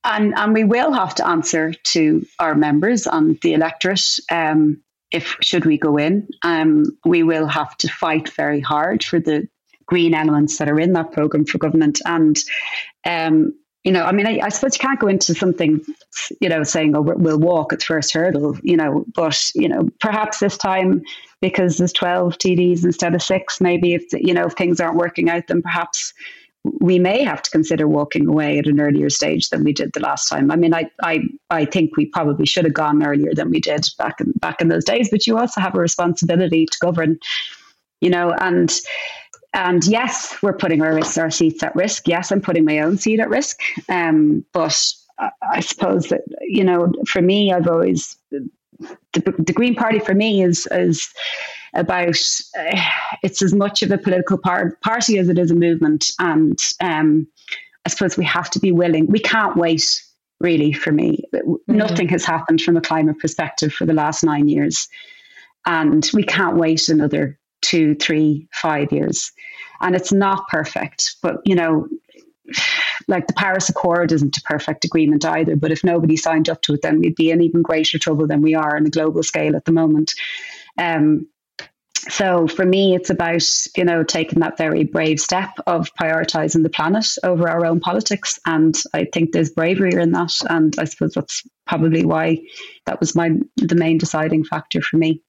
and, 0.03 0.33
and 0.35 0.53
we 0.53 0.63
will 0.63 0.93
have 0.93 1.15
to 1.15 1.27
answer 1.27 1.73
to 1.73 2.25
our 2.39 2.55
members 2.55 3.07
and 3.07 3.39
the 3.41 3.53
electorate 3.53 4.19
um, 4.31 4.81
if 5.11 5.35
should 5.41 5.65
we 5.65 5.77
go 5.77 5.97
in. 5.97 6.27
Um, 6.43 6.85
we 7.05 7.23
will 7.23 7.47
have 7.47 7.77
to 7.77 7.87
fight 7.87 8.29
very 8.29 8.59
hard 8.59 9.03
for 9.03 9.19
the 9.19 9.47
green 9.85 10.13
elements 10.13 10.57
that 10.57 10.69
are 10.69 10.79
in 10.79 10.93
that 10.93 11.11
program 11.11 11.45
for 11.45 11.57
government. 11.57 12.01
And 12.05 12.37
um, 13.05 13.53
you 13.87 13.93
know, 13.93 14.03
I 14.03 14.11
mean, 14.11 14.27
I, 14.27 14.41
I, 14.43 14.49
suppose 14.49 14.75
you 14.75 14.79
can't 14.79 14.99
go 14.99 15.07
into 15.07 15.33
something, 15.33 15.79
you 16.41 16.49
know, 16.49 16.63
saying, 16.63 16.93
oh, 16.93 16.99
we'll 16.99 17.39
walk 17.39 17.71
at 17.71 17.81
first 17.81 18.11
hurdle, 18.11 18.57
you 18.61 18.75
know, 18.75 19.05
but, 19.15 19.49
you 19.55 19.69
know, 19.69 19.87
perhaps 20.01 20.39
this 20.39 20.57
time 20.57 21.01
because 21.39 21.77
there's 21.77 21.93
12 21.93 22.37
TDs 22.37 22.83
instead 22.83 23.15
of 23.15 23.23
six, 23.23 23.61
maybe 23.61 23.93
if, 23.93 24.03
you 24.11 24.33
know, 24.33 24.47
if 24.47 24.55
things 24.55 24.81
aren't 24.81 24.97
working 24.97 25.29
out, 25.29 25.47
then 25.47 25.61
perhaps 25.61 26.13
we 26.81 26.99
may 26.99 27.23
have 27.23 27.41
to 27.43 27.49
consider 27.49 27.87
walking 27.87 28.27
away 28.27 28.59
at 28.59 28.67
an 28.67 28.81
earlier 28.81 29.09
stage 29.09 29.51
than 29.51 29.63
we 29.63 29.71
did 29.71 29.93
the 29.93 30.01
last 30.01 30.27
time. 30.27 30.51
I 30.51 30.57
mean, 30.57 30.73
I, 30.73 30.91
I, 31.01 31.21
I 31.49 31.63
think 31.63 31.95
we 31.95 32.07
probably 32.07 32.45
should 32.45 32.65
have 32.65 32.73
gone 32.73 33.05
earlier 33.05 33.33
than 33.33 33.49
we 33.49 33.61
did 33.61 33.87
back 33.97 34.19
in, 34.19 34.33
back 34.33 34.59
in 34.59 34.67
those 34.67 34.83
days, 34.83 35.07
but 35.09 35.25
you 35.25 35.37
also 35.37 35.61
have 35.61 35.75
a 35.75 35.79
responsibility 35.79 36.65
to 36.65 36.77
govern, 36.81 37.19
you 38.01 38.09
know, 38.09 38.33
and, 38.41 38.69
and 39.57 39.83
yes, 39.85 40.37
we're 40.43 40.53
putting 40.53 40.83
our, 40.83 40.99
our 41.17 41.31
seats 41.31 41.63
at 41.63 41.75
risk. 41.75 42.07
Yes, 42.07 42.31
I'm 42.31 42.41
putting 42.41 42.63
my 42.63 42.79
own 42.79 42.97
seat 42.97 43.19
at 43.19 43.29
risk. 43.29 43.59
Um, 43.89 44.45
but 44.53 44.79
I 45.41 45.61
suppose 45.61 46.09
that, 46.09 46.21
you 46.41 46.63
know, 46.63 46.93
for 47.07 47.23
me, 47.23 47.51
I've 47.51 47.67
always, 47.67 48.15
the, 48.29 48.47
the 49.13 49.53
Green 49.53 49.73
Party 49.73 49.97
for 49.97 50.13
me 50.13 50.43
is, 50.43 50.67
is 50.71 51.11
about, 51.73 52.19
uh, 52.59 52.81
it's 53.23 53.41
as 53.41 53.55
much 53.55 53.81
of 53.81 53.89
a 53.89 53.97
political 53.97 54.37
par- 54.37 54.77
party 54.83 55.17
as 55.17 55.27
it 55.27 55.39
is 55.39 55.49
a 55.49 55.55
movement. 55.55 56.11
And 56.19 56.59
um, 56.79 57.27
I 57.83 57.89
suppose 57.89 58.15
we 58.15 58.25
have 58.25 58.51
to 58.51 58.59
be 58.59 58.71
willing, 58.71 59.07
we 59.07 59.19
can't 59.19 59.57
wait 59.57 60.03
really 60.39 60.71
for 60.71 60.91
me. 60.91 61.23
Mm-hmm. 61.33 61.55
Nothing 61.75 62.09
has 62.09 62.23
happened 62.23 62.61
from 62.61 62.77
a 62.77 62.81
climate 62.81 63.17
perspective 63.17 63.73
for 63.73 63.87
the 63.87 63.93
last 63.93 64.23
nine 64.23 64.47
years. 64.47 64.87
And 65.65 66.07
we 66.13 66.23
can't 66.23 66.57
wait 66.57 66.89
another 66.89 67.39
two, 67.67 67.95
three, 67.95 68.47
five 68.53 68.91
years. 68.91 69.31
And 69.81 69.95
it's 69.95 70.13
not 70.13 70.47
perfect, 70.47 71.17
but 71.21 71.37
you 71.45 71.55
know, 71.55 71.87
like 73.07 73.27
the 73.27 73.33
Paris 73.33 73.69
Accord 73.69 74.11
isn't 74.11 74.37
a 74.37 74.41
perfect 74.41 74.85
agreement 74.85 75.25
either. 75.25 75.55
But 75.55 75.71
if 75.71 75.83
nobody 75.83 76.15
signed 76.15 76.49
up 76.49 76.61
to 76.63 76.73
it, 76.73 76.81
then 76.81 76.99
we'd 76.99 77.15
be 77.15 77.29
in 77.29 77.41
even 77.41 77.61
greater 77.61 77.99
trouble 77.99 78.25
than 78.25 78.41
we 78.41 78.55
are 78.55 78.75
on 78.75 78.85
a 78.85 78.89
global 78.89 79.21
scale 79.21 79.55
at 79.55 79.65
the 79.65 79.73
moment. 79.73 80.13
Um, 80.77 81.27
so 82.09 82.47
for 82.47 82.65
me, 82.65 82.95
it's 82.95 83.09
about 83.09 83.43
you 83.75 83.83
know 83.83 84.03
taking 84.03 84.39
that 84.39 84.57
very 84.57 84.85
brave 84.85 85.19
step 85.19 85.49
of 85.67 85.93
prioritizing 85.95 86.63
the 86.63 86.69
planet 86.69 87.07
over 87.23 87.49
our 87.49 87.65
own 87.65 87.81
politics, 87.81 88.39
and 88.45 88.75
I 88.93 89.05
think 89.13 89.33
there's 89.33 89.49
bravery 89.49 89.91
in 89.93 90.11
that, 90.11 90.33
and 90.49 90.73
I 90.79 90.85
suppose 90.85 91.13
that's 91.13 91.43
probably 91.65 92.05
why 92.05 92.39
that 92.85 93.01
was 93.01 93.13
my 93.13 93.31
the 93.57 93.75
main 93.75 93.97
deciding 93.97 94.45
factor 94.45 94.81
for 94.81 94.95
me. 94.95 95.21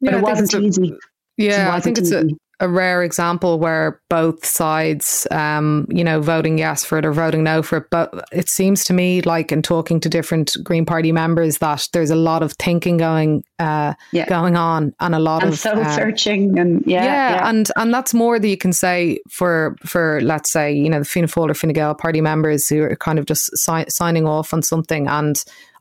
But 0.00 0.12
yeah, 0.12 0.18
it 0.18 0.22
wasn't 0.22 0.64
easy. 0.64 0.98
Yeah, 1.36 1.74
I 1.74 1.80
think 1.80 1.98
it's 1.98 2.12
a, 2.12 2.26
a 2.60 2.68
rare 2.68 3.02
example 3.02 3.58
where 3.58 4.00
both 4.08 4.44
sides, 4.46 5.26
um, 5.30 5.86
you 5.90 6.02
know, 6.02 6.20
voting 6.20 6.56
yes 6.56 6.84
for 6.84 6.96
it 6.96 7.04
or 7.04 7.12
voting 7.12 7.42
no 7.42 7.62
for 7.62 7.78
it. 7.78 7.90
But 7.90 8.26
it 8.32 8.48
seems 8.48 8.82
to 8.84 8.94
me, 8.94 9.20
like 9.20 9.52
in 9.52 9.60
talking 9.60 10.00
to 10.00 10.08
different 10.08 10.56
Green 10.62 10.86
Party 10.86 11.12
members, 11.12 11.58
that 11.58 11.86
there's 11.92 12.10
a 12.10 12.16
lot 12.16 12.42
of 12.42 12.54
thinking 12.54 12.96
going, 12.96 13.44
uh, 13.58 13.92
yeah. 14.12 14.26
going 14.26 14.56
on, 14.56 14.94
and 15.00 15.14
a 15.14 15.18
lot 15.18 15.42
and 15.42 15.52
of 15.52 15.58
soul 15.58 15.78
uh, 15.78 15.94
searching, 15.94 16.58
and 16.58 16.82
yeah, 16.86 17.04
yeah, 17.04 17.30
yeah, 17.30 17.48
and 17.50 17.70
and 17.76 17.92
that's 17.92 18.14
more 18.14 18.38
that 18.38 18.48
you 18.48 18.56
can 18.56 18.72
say 18.72 19.18
for 19.28 19.76
for 19.84 20.20
let's 20.22 20.50
say 20.50 20.72
you 20.72 20.88
know 20.88 21.00
the 21.00 21.04
Fianna 21.04 21.28
Fáil 21.28 21.50
or 21.50 21.54
Fine 21.54 21.74
Gael 21.74 21.94
party 21.94 22.22
members 22.22 22.66
who 22.68 22.82
are 22.82 22.96
kind 22.96 23.18
of 23.18 23.26
just 23.26 23.50
si- 23.56 23.84
signing 23.88 24.26
off 24.26 24.54
on 24.54 24.62
something 24.62 25.06
and 25.08 25.36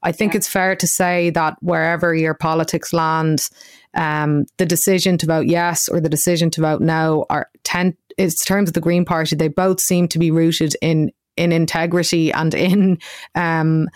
I 0.05 0.11
think 0.11 0.33
yeah. 0.33 0.37
it's 0.37 0.47
fair 0.47 0.75
to 0.75 0.87
say 0.87 1.31
that 1.31 1.57
wherever 1.61 2.13
your 2.13 2.35
politics 2.35 2.93
land, 2.93 3.49
um, 3.95 4.45
the 4.57 4.65
decision 4.65 5.17
to 5.19 5.25
vote 5.25 5.47
yes 5.47 5.87
or 5.87 5.99
the 5.99 6.09
decision 6.09 6.49
to 6.51 6.61
vote 6.61 6.81
no 6.81 7.25
are 7.29 7.49
ten. 7.63 7.95
In 8.17 8.29
terms 8.45 8.69
of 8.69 8.73
the 8.73 8.81
Green 8.81 9.03
Party, 9.03 9.35
they 9.35 9.49
both 9.49 9.81
seem 9.81 10.07
to 10.09 10.19
be 10.19 10.31
rooted 10.31 10.75
in 10.81 11.11
in 11.37 11.51
integrity 11.51 12.31
and 12.31 12.53
in. 12.53 12.97
Um, 13.35 13.87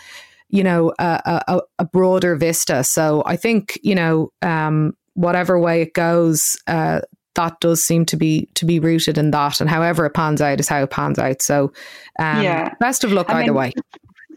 you 0.52 0.64
know, 0.64 0.92
a, 0.98 1.44
a, 1.48 1.62
a, 1.78 1.86
broader 1.86 2.36
vista. 2.36 2.84
So 2.84 3.22
I 3.28 3.36
think 3.36 3.80
you 3.84 3.94
know, 3.94 4.32
um, 4.42 4.94
whatever 5.14 5.60
way 5.60 5.84
it 5.84 5.94
goes, 5.94 6.42
uh, 6.66 7.02
that 7.36 7.60
does 7.60 7.82
seem 7.84 8.06
to 8.06 8.18
be 8.18 8.50
to 8.56 8.66
be 8.66 8.80
rooted 8.80 9.18
in 9.18 9.32
that, 9.32 9.62
and 9.62 9.70
however 9.70 10.06
it 10.06 10.14
pans 10.14 10.42
out 10.42 10.60
is 10.60 10.68
how 10.68 10.84
it 10.84 10.90
pans 10.90 11.20
out. 11.20 11.42
So, 11.42 11.72
um, 12.20 12.44
yeah, 12.44 12.74
best 12.80 13.04
of 13.04 13.12
luck 13.12 13.30
I 13.30 13.44
either 13.44 13.54
mean, 13.54 13.54
way. 13.54 13.74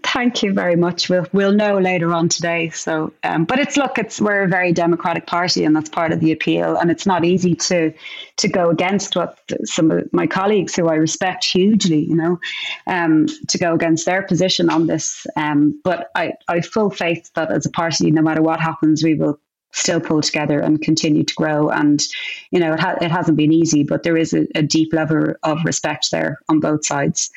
Thank 0.05 0.43
you 0.43 0.53
very 0.53 0.77
much. 0.77 1.09
We'll 1.09 1.27
we'll 1.33 1.53
know 1.53 1.79
later 1.79 2.13
on 2.13 2.29
today. 2.29 2.71
So, 2.71 3.13
um, 3.23 3.45
but 3.45 3.59
it's 3.59 3.77
look, 3.77 3.99
it's 3.99 4.21
we're 4.21 4.43
a 4.43 4.49
very 4.49 4.73
democratic 4.73 5.27
party, 5.27 5.65
and 5.65 5.75
that's 5.75 5.89
part 5.89 6.13
of 6.13 6.21
the 6.21 6.33
appeal. 6.33 6.77
And 6.77 6.91
it's 6.91 7.07
not 7.07 7.25
easy 7.25 7.55
to 7.55 7.93
to 8.39 8.49
go 8.49 8.71
against 8.71 9.15
what 9.17 9.39
some 9.65 9.91
of 9.91 10.13
my 10.13 10.27
colleagues, 10.27 10.75
who 10.75 10.89
I 10.89 10.95
respect 10.95 11.45
hugely, 11.45 12.01
you 12.01 12.17
know, 12.17 12.41
um, 12.87 13.27
to 13.49 13.59
go 13.59 13.75
against 13.75 14.07
their 14.07 14.23
position 14.23 14.71
on 14.71 14.87
this. 14.87 15.27
Um, 15.37 15.81
but 15.85 16.11
I 16.15 16.33
I 16.49 16.61
full 16.61 16.91
faith 16.91 17.31
that 17.35 17.51
as 17.51 17.67
a 17.67 17.71
party, 17.71 18.11
no 18.11 18.23
matter 18.23 18.43
what 18.43 18.61
happens, 18.61 19.05
we 19.05 19.15
will 19.15 19.39
still 19.73 20.01
pull 20.01 20.21
together 20.21 20.61
and 20.61 20.83
continue 20.83 21.25
to 21.25 21.35
grow. 21.35 21.71
And 21.71 22.03
you 22.51 22.61
know, 22.61 22.75
it, 22.75 22.81
ha- 22.81 22.99
it 23.01 23.11
hasn't 23.11 23.37
been 23.37 23.53
easy, 23.53 23.83
but 23.83 24.03
there 24.03 24.17
is 24.17 24.33
a, 24.33 24.47
a, 24.55 24.63
deep 24.63 24.93
level 24.93 25.35
of 25.43 25.65
respect 25.65 26.11
there 26.11 26.39
on 26.49 26.61
both 26.61 26.87
sides. 26.87 27.31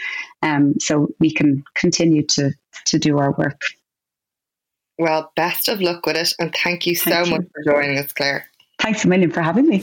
Um, 0.46 0.76
so 0.80 1.10
we 1.20 1.32
can 1.32 1.64
continue 1.76 2.24
to 2.28 2.52
to 2.86 3.00
do 3.00 3.18
our 3.18 3.34
work. 3.34 3.62
Well, 4.98 5.32
best 5.36 5.68
of 5.68 5.82
luck 5.82 6.06
with 6.06 6.16
it, 6.16 6.34
and 6.40 6.54
thank 6.56 6.88
you 6.88 6.96
so 6.96 7.12
thank 7.12 7.30
much 7.30 7.42
you. 7.42 7.50
for 7.66 7.74
joining 7.74 7.98
us, 7.98 8.14
Claire. 8.14 8.46
Thanks 8.80 9.04
a 9.04 9.08
million 9.08 9.32
for 9.32 9.42
having 9.42 9.68
me. 9.68 9.80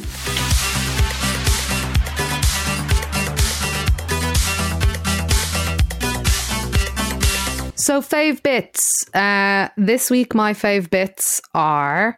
So, 7.77 8.01
fave 8.01 8.43
bits. 8.43 9.05
Uh, 9.13 9.69
this 9.77 10.11
week, 10.11 10.35
my 10.35 10.55
fave 10.55 10.89
bits 10.89 11.43
are 11.53 12.17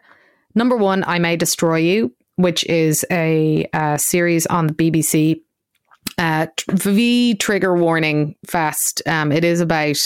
Number 0.55 0.77
one, 0.77 1.03
I 1.05 1.19
May 1.19 1.35
Destroy 1.35 1.77
You, 1.77 2.13
which 2.37 2.65
is 2.65 3.05
a, 3.11 3.67
a 3.73 3.99
series 3.99 4.45
on 4.47 4.67
the 4.67 4.73
BBC. 4.73 5.41
Uh, 6.17 6.47
v 6.69 7.35
Trigger 7.35 7.75
Warning 7.75 8.35
Fest. 8.45 9.01
Um, 9.05 9.31
it 9.31 9.43
is 9.43 9.59
about 9.59 9.97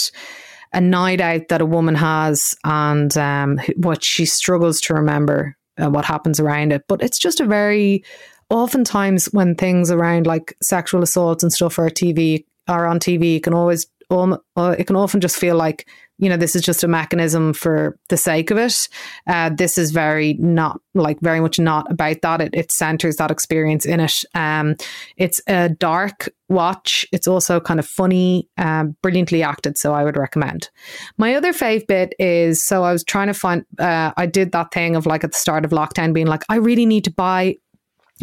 a 0.74 0.82
night 0.82 1.22
out 1.22 1.48
that 1.50 1.62
a 1.62 1.66
woman 1.66 1.96
has 1.96 2.56
and 2.64 3.16
um, 3.18 3.60
what 3.76 4.04
she 4.04 4.26
struggles 4.26 4.80
to 4.82 4.94
remember 4.94 5.56
uh, 5.82 5.90
what 5.90 6.06
happens 6.06 6.40
around 6.40 6.72
it. 6.72 6.84
But 6.88 7.02
it's 7.02 7.20
just 7.20 7.40
a 7.40 7.46
very 7.46 8.04
oftentimes 8.50 9.26
when 9.28 9.56
things 9.56 9.92
around 9.92 10.26
like 10.26 10.56
sexual 10.62 11.04
assaults 11.04 11.44
and 11.44 11.52
stuff 11.52 11.80
are 11.80 11.90
TV 11.90 12.46
are 12.68 12.86
on 12.86 13.00
TV, 13.00 13.34
you 13.34 13.42
can 13.42 13.54
always 13.54 13.88
um, 14.12 14.38
uh, 14.56 14.76
it 14.78 14.86
can 14.86 14.96
often 14.96 15.22
just 15.22 15.38
feel 15.38 15.56
like 15.56 15.88
you 16.20 16.30
know 16.30 16.38
this 16.38 16.56
is 16.56 16.62
just 16.62 16.84
a 16.84 16.88
mechanism 16.88 17.54
for 17.54 17.98
the 18.10 18.18
sake 18.18 18.52
of 18.52 18.58
it. 18.58 18.88
Uh, 19.26 19.50
this 19.50 19.78
is 19.78 19.92
very 19.92 20.34
not 20.34 20.80
like 20.94 21.20
very 21.22 21.40
much 21.40 21.60
not 21.60 21.90
about 21.90 22.22
that. 22.22 22.42
It, 22.42 22.54
it 22.54 22.72
centers 22.72 23.16
that 23.16 23.32
experience 23.32 23.86
in 23.86 24.02
it. 24.02 24.14
Um, 24.36 24.76
it's 25.18 25.42
a 25.48 25.70
dark 25.70 26.30
watch. 26.50 27.06
It's 27.12 27.28
also 27.28 27.60
kind 27.60 27.80
of 27.80 27.88
funny, 27.88 28.50
um, 28.58 28.98
brilliantly 29.02 29.44
acted. 29.44 29.78
So 29.78 29.94
I 29.94 30.04
would 30.04 30.18
recommend. 30.18 30.70
My 31.18 31.36
other 31.36 31.54
fave 31.54 31.88
bit 31.88 32.14
is 32.20 32.64
so 32.64 32.84
I 32.84 32.92
was 32.92 33.04
trying 33.04 33.28
to 33.28 33.34
find. 33.34 33.66
Uh, 33.80 34.12
I 34.18 34.26
did 34.26 34.52
that 34.52 34.72
thing 34.72 34.96
of 34.96 35.06
like 35.06 35.24
at 35.24 35.32
the 35.32 35.38
start 35.38 35.64
of 35.64 35.72
lockdown 35.72 36.14
being 36.14 36.28
like, 36.28 36.44
I 36.50 36.56
really 36.56 36.86
need 36.86 37.06
to 37.06 37.12
buy 37.12 37.56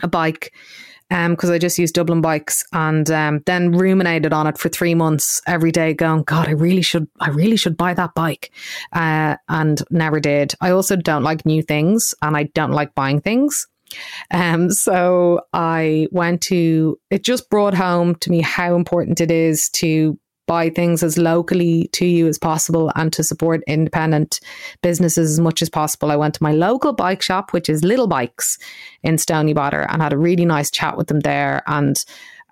a 0.03 0.09
bike 0.09 0.53
because 1.09 1.51
um, 1.51 1.55
I 1.55 1.59
just 1.59 1.79
used 1.79 1.95
Dublin 1.95 2.21
bikes 2.21 2.65
and 2.73 3.09
um, 3.11 3.41
then 3.47 3.73
ruminated 3.73 4.33
on 4.33 4.47
it 4.47 4.59
for 4.59 4.69
three 4.69 4.95
months 4.95 5.41
every 5.47 5.71
day, 5.71 5.95
going, 5.95 6.25
God, 6.25 6.49
I 6.49 6.53
really 6.53 6.83
should, 6.83 7.09
I 7.21 7.31
really 7.31 7.57
should 7.57 7.77
buy 7.77 7.95
that 7.95 8.15
bike, 8.15 8.53
uh, 8.93 9.37
and 9.49 9.83
never 9.91 10.21
did. 10.21 10.55
I 10.61 10.71
also 10.71 10.97
don't 10.97 11.23
like 11.23 11.47
new 11.47 11.63
things, 11.63 12.15
and 12.23 12.37
I 12.37 12.45
don't 12.55 12.73
like 12.73 12.95
buying 12.95 13.21
things. 13.21 13.67
Um, 14.33 14.71
so 14.71 15.43
I 15.53 16.09
went 16.11 16.41
to. 16.43 16.99
It 17.11 17.23
just 17.23 17.49
brought 17.51 17.75
home 17.75 18.17
to 18.17 18.31
me 18.31 18.41
how 18.41 18.75
important 18.75 19.21
it 19.21 19.31
is 19.31 19.69
to 19.77 20.19
buy 20.47 20.71
things 20.71 21.03
as 21.03 21.19
locally 21.19 21.89
to 21.93 22.07
you 22.07 22.27
as 22.29 22.39
possible 22.39 22.93
and 22.95 23.13
to 23.13 23.23
support 23.23 23.63
independent 23.67 24.41
businesses 24.83 25.33
as 25.33 25.41
much 25.41 25.61
as 25.63 25.69
possible. 25.69 26.11
I 26.11 26.17
went 26.17 26.35
to 26.35 26.43
my 26.43 26.53
local 26.53 26.93
bike 26.93 27.23
shop, 27.23 27.53
which 27.53 27.69
is 27.69 27.85
Little 27.85 28.07
Bikes 28.07 28.57
in 29.03 29.17
Stoneybatter, 29.17 29.87
and 29.89 30.01
had 30.01 30.13
a 30.13 30.19
really 30.19 30.45
nice 30.45 30.71
chat 30.71 30.97
with 30.97 31.09
them 31.09 31.21
there. 31.21 31.63
And 31.67 31.97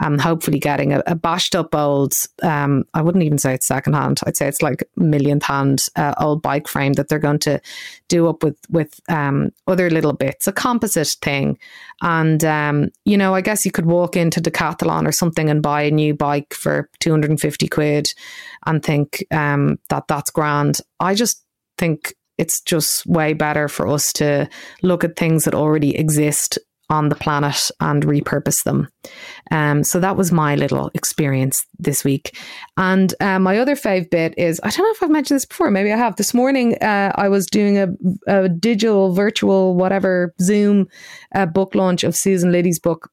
and 0.00 0.20
hopefully 0.20 0.58
getting 0.58 0.92
a, 0.92 1.02
a 1.06 1.14
bashed 1.14 1.54
up 1.54 1.74
old, 1.74 2.14
um, 2.42 2.84
I 2.94 3.02
wouldn't 3.02 3.24
even 3.24 3.38
say 3.38 3.54
it's 3.54 3.66
secondhand. 3.66 4.20
I'd 4.26 4.36
say 4.36 4.48
it's 4.48 4.62
like 4.62 4.82
millionth 4.96 5.44
hand 5.44 5.82
uh, 5.94 6.14
old 6.18 6.42
bike 6.42 6.66
frame 6.66 6.94
that 6.94 7.08
they're 7.08 7.18
going 7.18 7.38
to 7.40 7.60
do 8.08 8.28
up 8.28 8.42
with 8.42 8.58
with 8.68 8.98
um, 9.08 9.50
other 9.66 9.90
little 9.90 10.12
bits, 10.12 10.46
a 10.46 10.52
composite 10.52 11.14
thing. 11.22 11.58
And 12.02 12.44
um, 12.44 12.88
you 13.04 13.16
know, 13.16 13.34
I 13.34 13.40
guess 13.40 13.64
you 13.64 13.70
could 13.70 13.86
walk 13.86 14.16
into 14.16 14.40
Decathlon 14.40 15.06
or 15.06 15.12
something 15.12 15.48
and 15.48 15.62
buy 15.62 15.82
a 15.82 15.90
new 15.90 16.14
bike 16.14 16.54
for 16.54 16.90
two 16.98 17.10
hundred 17.10 17.30
and 17.30 17.40
fifty 17.40 17.68
quid, 17.68 18.08
and 18.66 18.82
think 18.82 19.24
um, 19.30 19.78
that 19.90 20.08
that's 20.08 20.30
grand. 20.30 20.80
I 20.98 21.14
just 21.14 21.44
think 21.78 22.14
it's 22.36 22.60
just 22.60 23.06
way 23.06 23.32
better 23.32 23.68
for 23.68 23.86
us 23.86 24.12
to 24.14 24.48
look 24.82 25.04
at 25.04 25.16
things 25.16 25.44
that 25.44 25.54
already 25.54 25.96
exist 25.96 26.58
on 26.90 27.08
the 27.08 27.14
planet 27.14 27.70
and 27.80 28.04
repurpose 28.04 28.62
them. 28.64 28.88
Um, 29.50 29.84
so 29.84 30.00
that 30.00 30.16
was 30.16 30.32
my 30.32 30.54
little 30.54 30.90
experience 30.94 31.64
this 31.78 32.04
week. 32.04 32.36
And 32.76 33.14
uh, 33.20 33.38
my 33.38 33.58
other 33.58 33.74
fave 33.74 34.10
bit 34.10 34.34
is 34.36 34.60
I 34.62 34.70
don't 34.70 34.84
know 34.84 34.92
if 34.92 35.02
I've 35.02 35.10
mentioned 35.10 35.36
this 35.36 35.46
before. 35.46 35.70
Maybe 35.70 35.92
I 35.92 35.96
have. 35.96 36.16
This 36.16 36.34
morning, 36.34 36.76
uh, 36.82 37.12
I 37.14 37.28
was 37.28 37.46
doing 37.46 37.78
a, 37.78 37.88
a, 38.26 38.48
digital, 38.48 39.14
virtual, 39.14 39.74
whatever 39.74 40.34
Zoom 40.40 40.86
uh, 41.34 41.46
book 41.46 41.74
launch 41.74 42.04
of 42.04 42.16
Susan 42.16 42.52
Liddy's 42.52 42.78
book. 42.78 43.10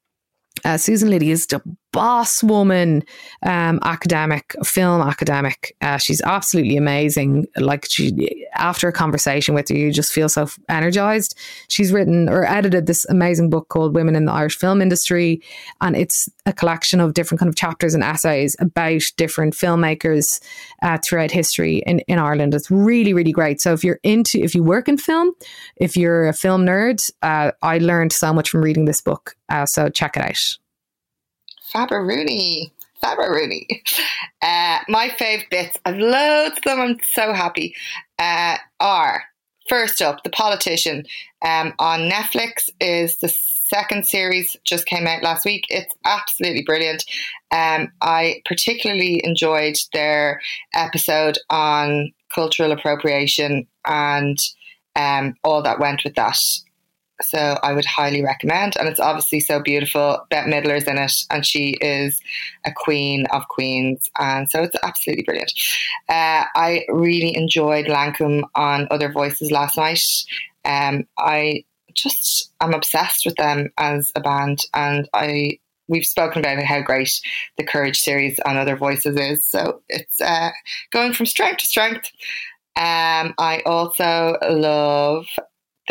Uh, 0.63 0.77
Susan 0.77 1.09
Liddy 1.09 1.31
is 1.31 1.47
boss 1.91 2.41
woman 2.43 3.03
um, 3.43 3.79
academic, 3.83 4.55
film 4.63 5.01
academic. 5.01 5.75
Uh, 5.81 5.97
she's 5.97 6.21
absolutely 6.21 6.77
amazing. 6.77 7.47
Like 7.57 7.85
she, 7.89 8.47
after 8.53 8.87
a 8.87 8.93
conversation 8.93 9.53
with 9.53 9.69
her, 9.69 9.75
you 9.75 9.91
just 9.91 10.11
feel 10.11 10.29
so 10.29 10.47
energized. 10.69 11.37
She's 11.67 11.91
written 11.91 12.29
or 12.29 12.45
edited 12.45 12.85
this 12.85 13.05
amazing 13.05 13.49
book 13.49 13.69
called 13.69 13.95
Women 13.95 14.15
in 14.15 14.25
the 14.25 14.31
Irish 14.31 14.57
Film 14.57 14.81
Industry, 14.81 15.41
and 15.81 15.95
it's 15.95 16.29
a 16.45 16.53
collection 16.53 16.99
of 16.99 17.13
different 17.13 17.39
kind 17.39 17.49
of 17.49 17.55
chapters 17.55 17.93
and 17.93 18.03
essays 18.03 18.55
about 18.59 19.01
different 19.17 19.53
filmmakers 19.53 20.41
uh, 20.81 20.97
throughout 21.05 21.31
history 21.31 21.83
in, 21.85 21.99
in 22.07 22.19
Ireland. 22.19 22.53
It's 22.53 22.71
really, 22.71 23.13
really 23.13 23.31
great. 23.31 23.61
So 23.61 23.73
if 23.73 23.83
you're 23.83 23.99
into, 24.03 24.39
if 24.41 24.55
you 24.55 24.63
work 24.63 24.87
in 24.87 24.97
film, 24.97 25.33
if 25.75 25.97
you're 25.97 26.27
a 26.27 26.33
film 26.33 26.65
nerd, 26.65 27.01
uh, 27.21 27.51
I 27.61 27.77
learned 27.77 28.13
so 28.13 28.33
much 28.33 28.49
from 28.49 28.61
reading 28.61 28.85
this 28.85 29.01
book. 29.01 29.35
Uh, 29.49 29.65
so 29.65 29.89
check 29.89 30.17
it 30.17 30.23
out. 30.23 30.70
Fabberoonie. 31.73 32.71
Fabberoonie. 33.03 33.65
Uh, 34.41 34.79
my 34.87 35.09
fave 35.09 35.49
bits, 35.49 35.77
I've 35.85 35.97
loads 35.97 36.57
of 36.57 36.63
them, 36.63 36.79
I'm 36.79 36.97
so 37.03 37.33
happy, 37.33 37.75
uh, 38.19 38.57
are 38.79 39.23
first 39.67 40.01
up, 40.01 40.23
The 40.23 40.29
Politician 40.29 41.05
um, 41.41 41.73
on 41.79 42.09
Netflix 42.09 42.69
is 42.79 43.17
the 43.19 43.33
second 43.69 44.05
series 44.05 44.57
just 44.65 44.85
came 44.85 45.07
out 45.07 45.23
last 45.23 45.45
week. 45.45 45.63
It's 45.69 45.93
absolutely 46.05 46.63
brilliant. 46.63 47.03
Um, 47.51 47.91
I 48.01 48.41
particularly 48.45 49.21
enjoyed 49.23 49.75
their 49.93 50.41
episode 50.73 51.37
on 51.49 52.11
cultural 52.33 52.71
appropriation 52.71 53.65
and 53.85 54.37
um, 54.95 55.35
all 55.43 55.61
that 55.63 55.79
went 55.79 56.03
with 56.03 56.15
that. 56.15 56.35
So 57.23 57.57
I 57.63 57.73
would 57.73 57.85
highly 57.85 58.23
recommend. 58.23 58.77
And 58.77 58.87
it's 58.87 58.99
obviously 58.99 59.39
so 59.39 59.61
beautiful. 59.61 60.25
Bette 60.29 60.49
Midler's 60.49 60.87
in 60.87 60.97
it, 60.97 61.13
and 61.29 61.45
she 61.45 61.77
is 61.81 62.19
a 62.65 62.71
queen 62.71 63.25
of 63.27 63.47
queens. 63.47 64.09
And 64.17 64.49
so 64.49 64.63
it's 64.63 64.75
absolutely 64.83 65.23
brilliant. 65.23 65.53
Uh, 66.09 66.45
I 66.55 66.85
really 66.89 67.35
enjoyed 67.35 67.85
Lankum 67.85 68.43
on 68.55 68.87
Other 68.91 69.11
Voices 69.11 69.51
last 69.51 69.77
night. 69.77 70.01
Um, 70.65 71.07
I 71.17 71.65
just 71.93 72.51
am 72.61 72.73
obsessed 72.73 73.23
with 73.25 73.35
them 73.35 73.69
as 73.77 74.11
a 74.15 74.21
band, 74.21 74.59
and 74.73 75.09
I 75.13 75.59
we've 75.87 76.05
spoken 76.05 76.39
about 76.39 76.63
how 76.63 76.81
great 76.81 77.11
the 77.57 77.65
Courage 77.65 77.97
series 77.97 78.39
on 78.45 78.57
Other 78.57 78.77
Voices 78.77 79.17
is. 79.17 79.45
So 79.45 79.81
it's 79.89 80.21
uh, 80.21 80.51
going 80.91 81.13
from 81.13 81.25
strength 81.25 81.57
to 81.59 81.65
strength. 81.67 82.09
Um, 82.77 83.33
I 83.37 83.61
also 83.65 84.37
love 84.49 85.25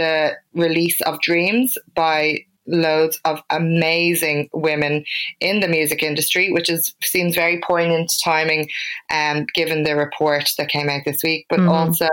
the 0.00 0.32
release 0.54 0.98
of 1.02 1.20
Dreams 1.20 1.76
by 1.94 2.46
loads 2.66 3.20
of 3.26 3.42
amazing 3.50 4.48
women 4.54 5.04
in 5.40 5.60
the 5.60 5.68
music 5.68 6.02
industry, 6.02 6.50
which 6.50 6.70
is 6.70 6.94
seems 7.02 7.34
very 7.34 7.60
poignant 7.60 8.10
timing, 8.24 8.68
um, 9.12 9.44
given 9.54 9.82
the 9.82 9.94
report 9.94 10.48
that 10.56 10.70
came 10.70 10.88
out 10.88 11.02
this 11.04 11.22
week. 11.22 11.44
But 11.50 11.60
mm-hmm. 11.60 11.68
also, 11.68 12.08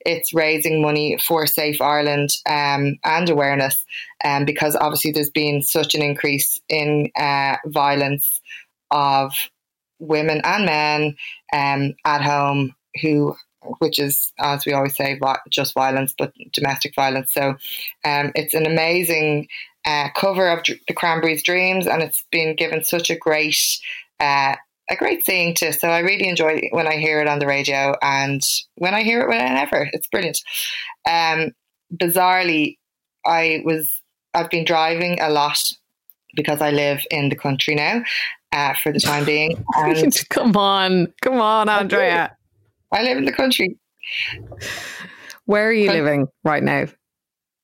it's 0.00 0.32
raising 0.32 0.80
money 0.80 1.18
for 1.28 1.46
Safe 1.46 1.82
Ireland 1.82 2.30
um, 2.48 2.96
and 3.04 3.28
awareness, 3.28 3.84
um, 4.24 4.46
because 4.46 4.74
obviously 4.74 5.12
there's 5.12 5.30
been 5.30 5.60
such 5.60 5.94
an 5.94 6.02
increase 6.02 6.58
in 6.70 7.10
uh, 7.18 7.56
violence 7.66 8.40
of 8.90 9.32
women 9.98 10.40
and 10.42 10.64
men 10.64 11.16
um, 11.52 11.94
at 12.06 12.22
home 12.22 12.74
who 13.02 13.36
which 13.78 13.98
is, 13.98 14.32
as 14.38 14.66
we 14.66 14.72
always 14.72 14.96
say, 14.96 15.18
just 15.50 15.74
violence, 15.74 16.14
but 16.16 16.32
domestic 16.52 16.94
violence. 16.94 17.32
So 17.32 17.56
um, 18.04 18.32
it's 18.34 18.54
an 18.54 18.66
amazing 18.66 19.48
uh, 19.84 20.08
cover 20.14 20.48
of 20.48 20.64
the 20.64 20.94
Cranberries' 20.94 21.42
Dreams, 21.42 21.86
and 21.86 22.02
it's 22.02 22.24
been 22.30 22.56
given 22.56 22.84
such 22.84 23.10
a 23.10 23.16
great. 23.16 23.58
Uh, 24.18 24.56
a 24.88 24.94
great 24.94 25.24
thing 25.24 25.52
to 25.52 25.72
so 25.72 25.88
I 25.88 25.98
really 25.98 26.28
enjoy 26.28 26.60
it 26.62 26.64
when 26.70 26.86
I 26.86 26.94
hear 26.94 27.20
it 27.20 27.26
on 27.26 27.40
the 27.40 27.46
radio 27.48 27.96
and 28.02 28.40
when 28.76 28.94
I 28.94 29.02
hear 29.02 29.20
it 29.22 29.28
whenever 29.28 29.90
it's 29.92 30.06
brilliant. 30.06 30.38
Um, 31.10 31.50
bizarrely, 31.92 32.78
I 33.26 33.62
was 33.64 34.00
I've 34.32 34.48
been 34.48 34.64
driving 34.64 35.20
a 35.20 35.28
lot 35.28 35.58
because 36.36 36.60
I 36.60 36.70
live 36.70 37.04
in 37.10 37.30
the 37.30 37.36
country 37.36 37.74
now 37.74 38.04
uh, 38.52 38.74
for 38.74 38.92
the 38.92 39.00
time 39.00 39.24
being. 39.24 39.64
And 39.76 40.14
come 40.28 40.56
on, 40.56 41.12
come 41.22 41.40
on, 41.40 41.68
Andrea. 41.68 42.36
I 42.92 43.02
live 43.02 43.18
in 43.18 43.24
the 43.24 43.32
country. 43.32 43.78
Where 45.44 45.68
are 45.68 45.72
you 45.72 45.90
living 45.90 46.28
right 46.44 46.62
now? 46.62 46.86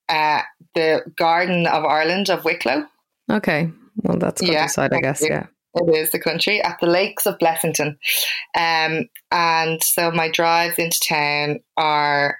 Uh, 0.08 0.42
the 0.74 1.02
Garden 1.16 1.66
of 1.66 1.84
Ireland 1.84 2.30
of 2.30 2.44
Wicklow. 2.44 2.86
Okay. 3.30 3.70
Well, 3.96 4.18
that's 4.18 4.40
countryside, 4.40 4.90
yeah, 4.92 4.98
I 4.98 5.00
guess. 5.00 5.22
Yeah. 5.22 5.46
It 5.74 5.96
is 5.96 6.10
the 6.10 6.18
country 6.18 6.62
at 6.62 6.78
the 6.80 6.86
lakes 6.86 7.26
of 7.26 7.38
Blessington. 7.38 7.96
Um, 8.56 9.08
and 9.30 9.82
so 9.82 10.10
my 10.10 10.30
drives 10.30 10.78
into 10.78 11.00
town 11.06 11.60
are 11.76 12.36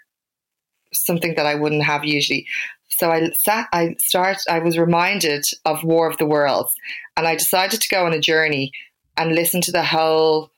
something 0.92 1.34
that 1.36 1.46
I 1.46 1.54
wouldn't 1.54 1.84
have 1.84 2.04
usually. 2.04 2.46
So 2.90 3.10
I 3.10 3.30
sat, 3.30 3.68
I 3.72 3.96
start, 3.98 4.38
I 4.48 4.59
was 4.59 4.76
reminded 4.76 5.44
of 5.64 5.82
War 5.82 6.10
of 6.10 6.18
the 6.18 6.26
Worlds, 6.26 6.74
and 7.16 7.26
I 7.26 7.36
decided 7.36 7.80
to 7.80 7.88
go 7.88 8.04
on 8.04 8.12
a 8.12 8.20
journey 8.20 8.70
and 9.16 9.34
listen 9.34 9.62
to 9.62 9.72
the 9.72 9.84
whole 9.84 10.50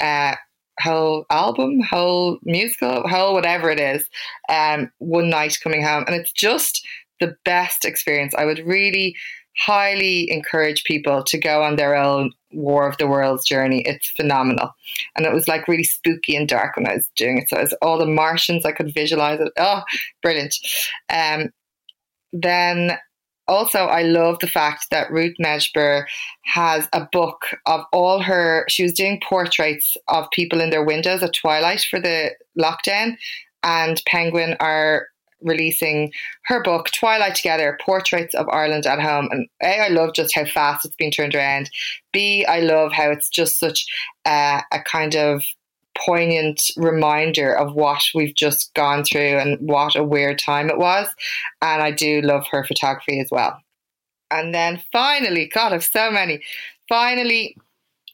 uh, 0.00 0.34
whole 0.80 1.26
album, 1.30 1.80
whole 1.80 2.38
musical, 2.42 3.08
whole 3.08 3.32
whatever 3.32 3.70
it 3.70 3.80
is, 3.80 4.08
um, 4.48 4.90
one 4.98 5.30
night 5.30 5.56
coming 5.62 5.82
home. 5.82 6.04
And 6.06 6.16
it's 6.16 6.32
just 6.32 6.86
the 7.20 7.36
best 7.44 7.84
experience. 7.84 8.34
I 8.36 8.44
would 8.44 8.60
really 8.60 9.16
highly 9.56 10.30
encourage 10.30 10.84
people 10.84 11.22
to 11.22 11.38
go 11.38 11.62
on 11.62 11.76
their 11.76 11.94
own 11.94 12.32
War 12.52 12.88
of 12.88 12.96
the 12.98 13.06
Worlds 13.06 13.44
journey. 13.44 13.82
It's 13.82 14.10
phenomenal. 14.10 14.70
And 15.16 15.26
it 15.26 15.32
was 15.32 15.48
like 15.48 15.68
really 15.68 15.84
spooky 15.84 16.36
and 16.36 16.48
dark 16.48 16.76
when 16.76 16.88
I 16.88 16.94
was 16.94 17.08
doing 17.16 17.38
it. 17.38 17.48
So 17.48 17.58
it's 17.58 17.74
all 17.80 17.98
the 17.98 18.06
Martians, 18.06 18.64
I 18.64 18.72
could 18.72 18.92
visualize 18.92 19.40
it. 19.40 19.52
Oh, 19.56 19.82
brilliant. 20.22 20.54
Um, 21.08 21.50
then 22.32 22.98
also, 23.46 23.80
I 23.80 24.02
love 24.02 24.38
the 24.40 24.46
fact 24.46 24.86
that 24.90 25.10
Ruth 25.10 25.36
Medjber 25.40 26.04
has 26.44 26.88
a 26.92 27.06
book 27.12 27.46
of 27.66 27.82
all 27.92 28.20
her. 28.20 28.64
She 28.68 28.82
was 28.82 28.92
doing 28.92 29.20
portraits 29.26 29.96
of 30.08 30.30
people 30.32 30.60
in 30.60 30.70
their 30.70 30.84
windows 30.84 31.22
at 31.22 31.34
twilight 31.34 31.82
for 31.82 32.00
the 32.00 32.30
lockdown, 32.58 33.16
and 33.62 34.02
Penguin 34.06 34.56
are 34.60 35.08
releasing 35.42 36.10
her 36.46 36.62
book 36.62 36.90
Twilight 36.90 37.34
Together: 37.34 37.78
Portraits 37.84 38.34
of 38.34 38.48
Ireland 38.48 38.86
at 38.86 39.00
Home. 39.00 39.28
And 39.30 39.46
a, 39.62 39.80
I 39.80 39.88
love 39.88 40.14
just 40.14 40.34
how 40.34 40.46
fast 40.46 40.84
it's 40.86 40.96
been 40.96 41.10
turned 41.10 41.34
around. 41.34 41.70
B, 42.12 42.44
I 42.46 42.60
love 42.60 42.92
how 42.92 43.10
it's 43.10 43.28
just 43.28 43.58
such 43.58 43.84
a, 44.26 44.62
a 44.72 44.80
kind 44.80 45.14
of 45.14 45.42
poignant 45.96 46.60
reminder 46.76 47.52
of 47.52 47.74
what 47.74 48.02
we've 48.14 48.34
just 48.34 48.72
gone 48.74 49.04
through 49.04 49.38
and 49.38 49.58
what 49.60 49.96
a 49.96 50.04
weird 50.04 50.38
time 50.38 50.70
it 50.70 50.78
was. 50.78 51.08
And 51.62 51.82
I 51.82 51.90
do 51.90 52.20
love 52.22 52.46
her 52.50 52.64
photography 52.64 53.20
as 53.20 53.28
well. 53.30 53.60
And 54.30 54.54
then 54.54 54.82
finally, 54.92 55.50
God, 55.52 55.72
I've 55.72 55.84
so 55.84 56.10
many. 56.10 56.40
Finally, 56.88 57.56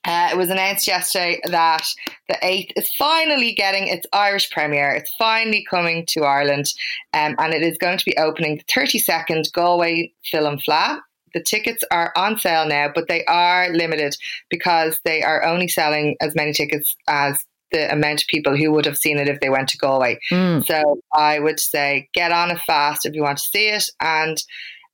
uh, 0.05 0.31
it 0.33 0.37
was 0.37 0.49
announced 0.49 0.87
yesterday 0.87 1.41
that 1.45 1.87
the 2.29 2.39
Eighth 2.43 2.73
is 2.77 2.91
finally 2.99 3.53
getting 3.53 3.87
its 3.87 4.07
Irish 4.13 4.51
premiere. 4.51 4.93
It's 4.93 5.15
finally 5.17 5.65
coming 5.69 6.07
to 6.11 6.25
Ireland, 6.25 6.67
um, 7.13 7.37
and 7.39 7.53
it 7.53 7.63
is 7.63 7.77
going 7.77 7.99
to 7.99 8.05
be 8.05 8.17
opening 8.17 8.57
the 8.57 8.65
32nd 8.65 9.53
Galway 9.53 10.13
Film 10.25 10.59
Fleadh. 10.59 11.01
The 11.35 11.43
tickets 11.43 11.85
are 11.91 12.13
on 12.17 12.39
sale 12.39 12.67
now, 12.67 12.91
but 12.93 13.09
they 13.09 13.25
are 13.27 13.69
limited 13.71 14.17
because 14.49 14.99
they 15.05 15.23
are 15.23 15.45
only 15.45 15.69
selling 15.69 16.17
as 16.21 16.35
many 16.35 16.53
tickets 16.53 16.97
as 17.07 17.45
the 17.73 17.93
amount 17.93 18.23
of 18.23 18.29
people 18.29 18.57
who 18.57 18.73
would 18.73 18.87
have 18.87 18.99
seen 18.99 19.19
it 19.19 19.29
if 19.29 19.41
they 19.41 19.51
went 19.51 19.69
to 19.71 19.79
Galway. 19.79 20.19
Mm. 20.31 20.67
So 20.67 21.01
I 21.15 21.39
would 21.39 21.61
say 21.61 22.09
get 22.13 22.33
on 22.33 22.51
it 22.51 22.61
fast 22.61 23.07
if 23.07 23.15
you 23.15 23.23
want 23.23 23.39
to 23.39 23.45
see 23.45 23.69
it. 23.69 23.85
And 24.01 24.43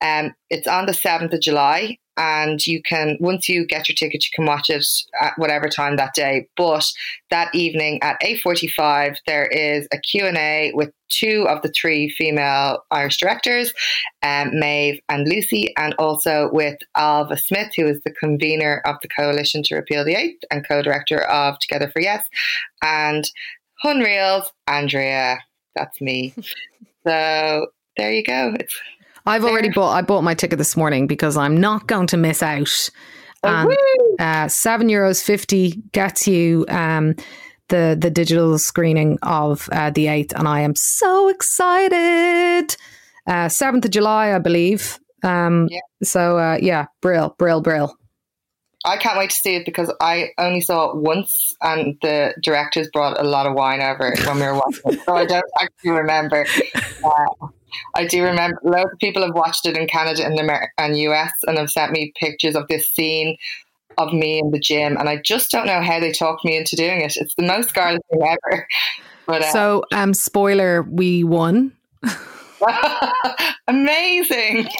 um, 0.01 0.35
it's 0.51 0.67
on 0.67 0.87
the 0.87 0.93
7th 0.93 1.33
of 1.33 1.41
July 1.41 1.99
and 2.17 2.67
you 2.67 2.83
can 2.83 3.17
once 3.21 3.49
you 3.49 3.67
get 3.67 3.89
your 3.89 3.95
ticket 3.95 4.25
you 4.25 4.31
can 4.35 4.47
watch 4.47 4.71
it 4.71 4.87
at 5.21 5.35
whatever 5.37 5.69
time 5.69 5.97
that 5.97 6.15
day. 6.15 6.49
But 6.57 6.85
that 7.31 7.55
evening 7.55 8.03
at 8.03 8.21
8.45 8.21 9.17
there 9.27 9.47
is 9.47 9.87
a 9.93 9.99
q&a 9.99 10.73
with 10.75 10.91
two 11.09 11.47
of 11.49 11.63
the 11.63 11.73
three 11.79 12.09
female 12.09 12.85
irish 12.91 13.19
directors 13.19 13.73
um, 14.23 14.59
maeve 14.59 15.01
and 15.09 15.29
lucy 15.29 15.75
and 15.77 15.95
also 15.99 16.49
with 16.53 16.79
Ailbhe 16.97 17.39
Smyth 17.39 17.75
who 17.77 17.87
is 17.87 18.01
the 18.05 18.13
convener 18.13 18.83
of 18.87 18.97
the 19.03 19.09
coalition 19.09 19.63
to 19.65 19.77
repeal 19.77 20.05
the 20.05 20.15
eighth 20.15 20.43
and 20.51 20.67
co-director 20.67 21.21
of 21.23 21.59
together 21.59 21.89
for 21.89 22.01
yes 22.01 22.25
and 22.83 23.31
unreal's 23.85 24.51
andrea. 24.67 25.39
That's 25.75 26.01
me. 26.01 26.35
So 27.07 27.69
there 27.97 28.13
you 28.13 28.25
go. 28.25 28.53
It's 28.59 28.77
I've 29.27 29.45
already 29.45 29.71
bought. 29.71 29.93
I 29.93 30.03
bought 30.03 30.23
my 30.23 30.35
ticket 30.35 30.59
this 30.59 30.77
morning 30.77 31.07
because 31.07 31.37
I'm 31.37 31.61
not 31.61 31.87
going 31.87 32.07
to 32.09 32.17
miss 32.17 32.43
out. 32.43 32.91
Oh, 33.43 33.49
And 33.49 33.77
uh, 34.21 34.49
seven 34.49 34.89
euros 34.89 35.23
fifty 35.23 35.83
gets 35.93 36.27
you 36.27 36.65
um, 36.69 37.15
the 37.69 37.97
the 37.99 38.11
digital 38.11 38.59
screening 38.59 39.19
of 39.23 39.69
uh, 39.73 39.91
the 39.91 40.07
eighth, 40.07 40.33
and 40.37 40.47
I 40.47 40.61
am 40.61 40.75
so 40.77 41.29
excited. 41.29 42.77
Uh, 43.27 43.49
Seventh 43.49 43.85
of 43.85 43.91
July, 43.91 44.35
I 44.35 44.39
believe. 44.39 44.99
Um, 45.25 45.67
Yeah. 45.71 45.81
So 46.03 46.39
uh, 46.39 46.59
yeah, 46.61 46.87
brill, 47.03 47.35
brill, 47.39 47.61
brill. 47.61 47.97
I 48.85 48.97
can't 48.99 49.19
wait 49.19 49.31
to 49.31 49.37
see 49.37 49.57
it 49.57 49.65
because 49.65 49.93
I 50.01 50.29
only 50.39 50.61
saw 50.61 50.91
it 50.91 50.97
once, 50.99 51.37
and 51.61 51.97
the 52.03 52.35
directors 52.41 52.89
brought 52.93 53.19
a 53.19 53.25
lot 53.25 53.47
of 53.47 53.55
wine 53.55 53.81
over 53.81 54.15
when 54.25 54.37
we 54.37 54.43
were 54.43 54.55
watching 54.55 54.93
it, 54.93 55.01
so 55.05 55.17
I 55.17 55.27
don't 55.27 55.45
actually 55.61 55.91
remember. 55.91 56.47
Uh, 57.05 57.49
I 57.95 58.07
do 58.07 58.23
remember 58.25 58.59
loads 58.65 58.91
of 58.93 58.99
people 58.99 59.23
have 59.23 59.35
watched 59.35 59.67
it 59.67 59.77
in 59.77 59.87
Canada 59.87 60.25
and 60.25 60.39
Amer- 60.39 60.73
and 60.79 60.97
US, 60.99 61.33
and 61.47 61.59
have 61.59 61.71
sent 61.71 61.93
me 61.93 62.13
pictures 62.19 62.55
of 62.57 62.69
this 62.69 62.89
scene 62.89 63.37
of 63.99 64.13
me 64.13 64.39
in 64.39 64.51
the 64.51 64.59
gym, 64.59 64.97
and 64.97 65.09
I 65.09 65.17
just 65.17 65.51
don't 65.51 65.67
know 65.67 65.81
how 65.81 66.01
they 66.01 66.13
talked 66.13 66.45
me 66.45 66.57
into 66.57 66.77
doing 66.77 67.01
it. 67.01 67.17
It's 67.17 67.35
the 67.35 67.47
most 67.47 67.71
Scarlet 67.71 68.03
thing 68.11 68.23
ever. 68.23 68.69
But 69.27 69.43
uh, 69.43 69.53
So 69.53 69.85
um, 69.93 70.15
spoiler, 70.15 70.83
we 70.83 71.25
won. 71.25 71.73
amazing! 73.69 74.69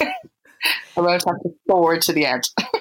I 0.97 1.01
won't 1.01 1.23
have 1.25 1.41
to 1.41 1.53
forward 1.67 2.01
to 2.03 2.13
the 2.13 2.25
end. 2.25 2.49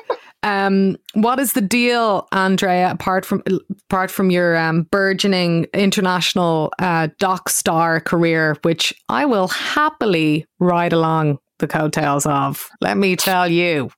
Um, 0.47 0.97
what 1.15 1.41
is 1.41 1.55
the 1.55 1.61
deal, 1.61 2.29
Andrea? 2.31 2.93
Apart 2.93 3.27
from 3.27 3.43
apart 3.89 4.13
from 4.13 4.31
your 4.31 4.57
um, 4.57 4.85
burgeoning 4.85 5.67
international 5.75 6.73
uh, 6.79 7.09
doc 7.19 7.49
star 7.49 7.99
career, 7.99 8.57
which 8.63 8.95
I 9.09 9.25
will 9.25 9.49
happily 9.49 10.47
ride 10.61 10.93
along 10.93 11.39
the 11.59 11.67
coattails 11.67 12.27
of. 12.27 12.69
Let 12.81 12.97
me 12.97 13.17
tell 13.17 13.49
you. 13.49 13.91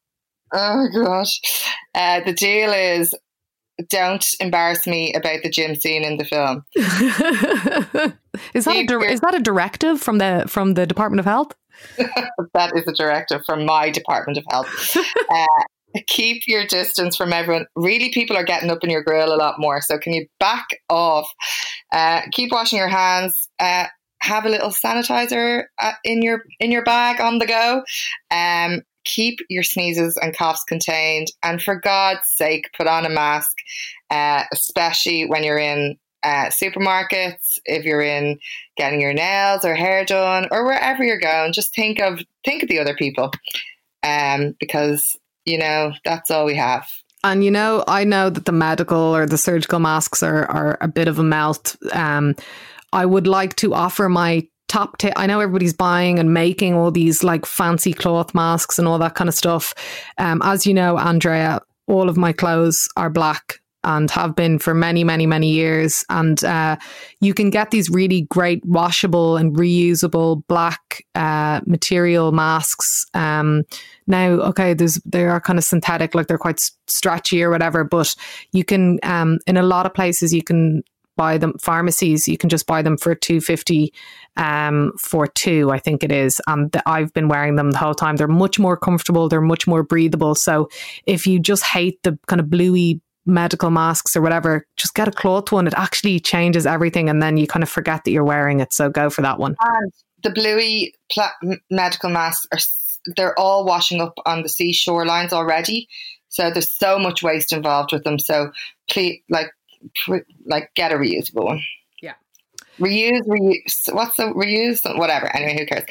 Oh 0.54 0.86
gosh. 1.04 1.38
Uh, 1.94 2.20
the 2.24 2.32
deal 2.32 2.72
is 2.72 3.14
don't 3.90 4.24
embarrass 4.40 4.86
me 4.86 5.12
about 5.12 5.42
the 5.42 5.50
gym 5.50 5.74
scene 5.74 6.02
in 6.02 6.16
the 6.16 6.24
film. 6.24 6.64
is 8.54 8.64
that 8.64 8.74
a 8.74 9.00
is 9.00 9.20
that 9.20 9.34
a 9.34 9.40
directive 9.40 10.00
from 10.00 10.16
the 10.16 10.44
from 10.48 10.72
the 10.74 10.86
Department 10.86 11.20
of 11.20 11.26
Health? 11.26 11.54
That 12.54 12.74
is 12.74 12.88
a 12.88 12.92
directive 12.92 13.42
from 13.44 13.66
my 13.66 13.90
Department 13.90 14.38
of 14.38 14.44
Health. 14.50 14.96
uh, 14.96 15.46
keep 16.06 16.42
your 16.46 16.66
distance 16.66 17.16
from 17.16 17.32
everyone. 17.32 17.66
Really, 17.74 18.10
people 18.12 18.36
are 18.36 18.44
getting 18.44 18.70
up 18.70 18.84
in 18.84 18.90
your 18.90 19.02
grill 19.02 19.34
a 19.34 19.36
lot 19.36 19.58
more. 19.58 19.80
So 19.80 19.98
can 19.98 20.12
you 20.12 20.26
back 20.38 20.66
off? 20.88 21.28
Uh, 21.92 22.22
keep 22.32 22.52
washing 22.52 22.78
your 22.78 22.88
hands. 22.88 23.48
Uh, 23.58 23.86
have 24.20 24.44
a 24.44 24.48
little 24.48 24.70
sanitizer 24.70 25.64
uh, 25.80 25.92
in 26.04 26.22
your 26.22 26.42
in 26.60 26.70
your 26.70 26.84
bag 26.84 27.20
on 27.20 27.38
the 27.38 27.46
go. 27.46 27.82
Um, 28.30 28.82
keep 29.04 29.38
your 29.48 29.62
sneezes 29.62 30.18
and 30.20 30.36
coughs 30.36 30.64
contained, 30.64 31.28
and 31.42 31.62
for 31.62 31.76
God's 31.76 32.28
sake, 32.34 32.70
put 32.76 32.86
on 32.86 33.06
a 33.06 33.10
mask, 33.10 33.56
uh, 34.10 34.44
especially 34.52 35.26
when 35.26 35.44
you're 35.44 35.58
in 35.58 35.96
uh, 36.24 36.50
supermarkets, 36.50 37.58
if 37.64 37.84
you're 37.84 38.02
in 38.02 38.38
getting 38.76 39.00
your 39.00 39.14
nails 39.14 39.64
or 39.64 39.74
hair 39.74 40.04
done, 40.04 40.48
or 40.50 40.64
wherever 40.64 41.04
you're 41.04 41.18
going. 41.18 41.52
Just 41.52 41.74
think 41.74 42.00
of 42.00 42.20
think 42.44 42.62
of 42.62 42.68
the 42.68 42.80
other 42.80 42.94
people, 42.94 43.30
um, 44.02 44.54
because 44.58 45.16
you 45.48 45.58
know 45.58 45.92
that's 46.04 46.30
all 46.30 46.44
we 46.44 46.56
have. 46.56 46.88
And 47.24 47.44
you 47.44 47.50
know, 47.50 47.82
I 47.88 48.04
know 48.04 48.30
that 48.30 48.44
the 48.44 48.52
medical 48.52 48.96
or 48.96 49.26
the 49.26 49.38
surgical 49.38 49.80
masks 49.80 50.22
are, 50.22 50.44
are 50.46 50.78
a 50.80 50.88
bit 50.88 51.08
of 51.08 51.18
a 51.18 51.24
melt. 51.24 51.74
Um, 51.92 52.36
I 52.92 53.04
would 53.04 53.26
like 53.26 53.56
to 53.56 53.74
offer 53.74 54.08
my 54.08 54.46
top 54.68 54.98
tip. 54.98 55.14
I 55.16 55.26
know 55.26 55.40
everybody's 55.40 55.74
buying 55.74 56.18
and 56.18 56.32
making 56.32 56.74
all 56.74 56.90
these 56.90 57.24
like 57.24 57.44
fancy 57.44 57.92
cloth 57.92 58.34
masks 58.34 58.78
and 58.78 58.86
all 58.86 58.98
that 58.98 59.14
kind 59.14 59.28
of 59.28 59.34
stuff. 59.34 59.74
Um, 60.18 60.40
as 60.44 60.66
you 60.66 60.74
know, 60.74 60.96
Andrea, 60.96 61.60
all 61.86 62.08
of 62.08 62.16
my 62.16 62.32
clothes 62.32 62.88
are 62.96 63.10
black 63.10 63.60
and 63.84 64.10
have 64.10 64.34
been 64.34 64.58
for 64.58 64.74
many, 64.74 65.04
many, 65.04 65.26
many 65.26 65.50
years. 65.50 66.04
And 66.08 66.42
uh, 66.44 66.76
you 67.20 67.32
can 67.32 67.50
get 67.50 67.70
these 67.70 67.88
really 67.88 68.22
great 68.22 68.64
washable 68.64 69.36
and 69.36 69.56
reusable 69.56 70.42
black 70.48 71.04
uh, 71.14 71.60
material 71.66 72.32
masks. 72.32 73.04
Um, 73.14 73.62
now, 74.06 74.30
okay, 74.30 74.74
there's 74.74 75.00
they 75.04 75.26
are 75.26 75.40
kind 75.40 75.58
of 75.58 75.64
synthetic, 75.64 76.14
like 76.14 76.26
they're 76.26 76.38
quite 76.38 76.58
stretchy 76.86 77.42
or 77.42 77.50
whatever. 77.50 77.84
But 77.84 78.14
you 78.52 78.64
can, 78.64 78.98
um, 79.02 79.38
in 79.46 79.56
a 79.56 79.62
lot 79.62 79.86
of 79.86 79.94
places, 79.94 80.32
you 80.32 80.42
can 80.42 80.82
buy 81.16 81.36
them. 81.36 81.52
Pharmacies, 81.60 82.28
you 82.28 82.38
can 82.38 82.48
just 82.48 82.66
buy 82.66 82.80
them 82.80 82.96
for 82.96 83.14
two 83.14 83.40
fifty, 83.40 83.92
um, 84.36 84.92
for 85.00 85.26
two, 85.26 85.70
I 85.70 85.78
think 85.78 86.04
it 86.04 86.12
is. 86.12 86.40
And 86.46 86.70
the, 86.72 86.82
I've 86.88 87.12
been 87.12 87.28
wearing 87.28 87.56
them 87.56 87.72
the 87.72 87.78
whole 87.78 87.94
time. 87.94 88.16
They're 88.16 88.28
much 88.28 88.58
more 88.58 88.76
comfortable. 88.76 89.28
They're 89.28 89.40
much 89.40 89.66
more 89.66 89.82
breathable. 89.82 90.34
So 90.36 90.68
if 91.06 91.26
you 91.26 91.40
just 91.40 91.64
hate 91.64 92.02
the 92.02 92.18
kind 92.28 92.40
of 92.40 92.50
bluey 92.50 93.00
medical 93.28 93.70
masks 93.70 94.16
or 94.16 94.22
whatever, 94.22 94.66
just 94.76 94.94
get 94.94 95.06
a 95.06 95.12
cloth 95.12 95.52
one. 95.52 95.66
It 95.66 95.74
actually 95.76 96.18
changes 96.18 96.66
everything, 96.66 97.08
and 97.08 97.22
then 97.22 97.36
you 97.36 97.46
kind 97.46 97.62
of 97.62 97.68
forget 97.68 98.04
that 98.04 98.10
you're 98.10 98.24
wearing 98.24 98.60
it. 98.60 98.72
So 98.72 98.90
go 98.90 99.10
for 99.10 99.22
that 99.22 99.38
one. 99.38 99.54
And 99.60 99.92
the 100.22 100.30
bluey 100.30 100.94
pla- 101.12 101.32
medical 101.70 102.10
masks 102.10 102.46
are 102.52 102.58
they're 103.16 103.38
all 103.38 103.64
washing 103.64 104.00
up 104.00 104.14
on 104.26 104.42
the 104.42 104.48
sea 104.48 104.72
shorelines 104.72 105.32
already. 105.32 105.88
So 106.28 106.50
there's 106.50 106.76
so 106.76 106.98
much 106.98 107.22
waste 107.22 107.52
involved 107.52 107.92
with 107.92 108.04
them. 108.04 108.18
So 108.18 108.50
please, 108.90 109.22
like, 109.30 109.48
pr- 110.04 110.26
like 110.44 110.70
get 110.74 110.92
a 110.92 110.96
reusable 110.96 111.44
one. 111.44 111.60
Yeah. 112.02 112.14
Reuse, 112.78 113.22
reuse. 113.22 113.92
What's 113.92 114.16
the 114.16 114.24
reuse? 114.24 114.98
Whatever. 114.98 115.34
Anyway, 115.34 115.58
who 115.58 115.66
cares? 115.66 115.84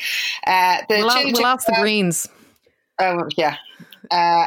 Uh, 0.45 0.77
the 0.89 0.97
We'll, 0.97 1.09
tuna 1.09 1.31
we'll 1.33 1.45
ask 1.45 1.65
the 1.65 1.77
greens. 1.79 2.27
Oh 2.99 3.27
yeah. 3.35 3.57
Uh, 4.11 4.45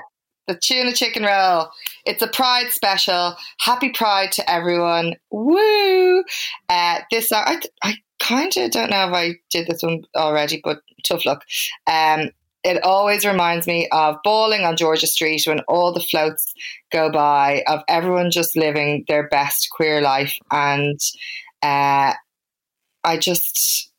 the 0.51 0.59
tuna 0.59 0.93
chicken 0.93 1.23
roll. 1.23 1.69
It's 2.05 2.23
a 2.23 2.29
Pride 2.29 2.71
special. 2.71 3.37
Happy 3.61 3.91
Pride 3.91 4.33
to 4.33 4.51
everyone. 4.51 5.15
Woo! 5.31 6.25
Uh, 6.69 7.01
this 7.11 7.31
I, 7.33 7.61
I 7.83 7.95
kind 8.19 8.53
of 8.57 8.71
don't 8.73 8.91
know 8.91 9.09
if 9.09 9.15
I 9.15 9.35
did 9.51 9.69
this 9.69 9.83
one 9.83 10.03
already, 10.17 10.61
but 10.63 10.81
tough 11.07 11.25
luck. 11.25 11.45
Um, 11.87 12.31
it 12.65 12.83
always 12.83 13.25
reminds 13.25 13.67
me 13.67 13.89
of 13.91 14.17
bowling 14.25 14.63
on 14.63 14.77
George's 14.77 15.13
Street 15.13 15.43
when 15.47 15.61
all 15.61 15.93
the 15.93 16.01
floats 16.01 16.53
go 16.93 17.11
by 17.11 17.63
of 17.67 17.81
everyone 17.89 18.31
just 18.31 18.57
living 18.57 19.05
their 19.09 19.29
best 19.29 19.69
queer 19.71 20.01
life, 20.01 20.37
and 20.51 20.99
uh, 21.63 22.13
I 23.05 23.17
just 23.19 23.91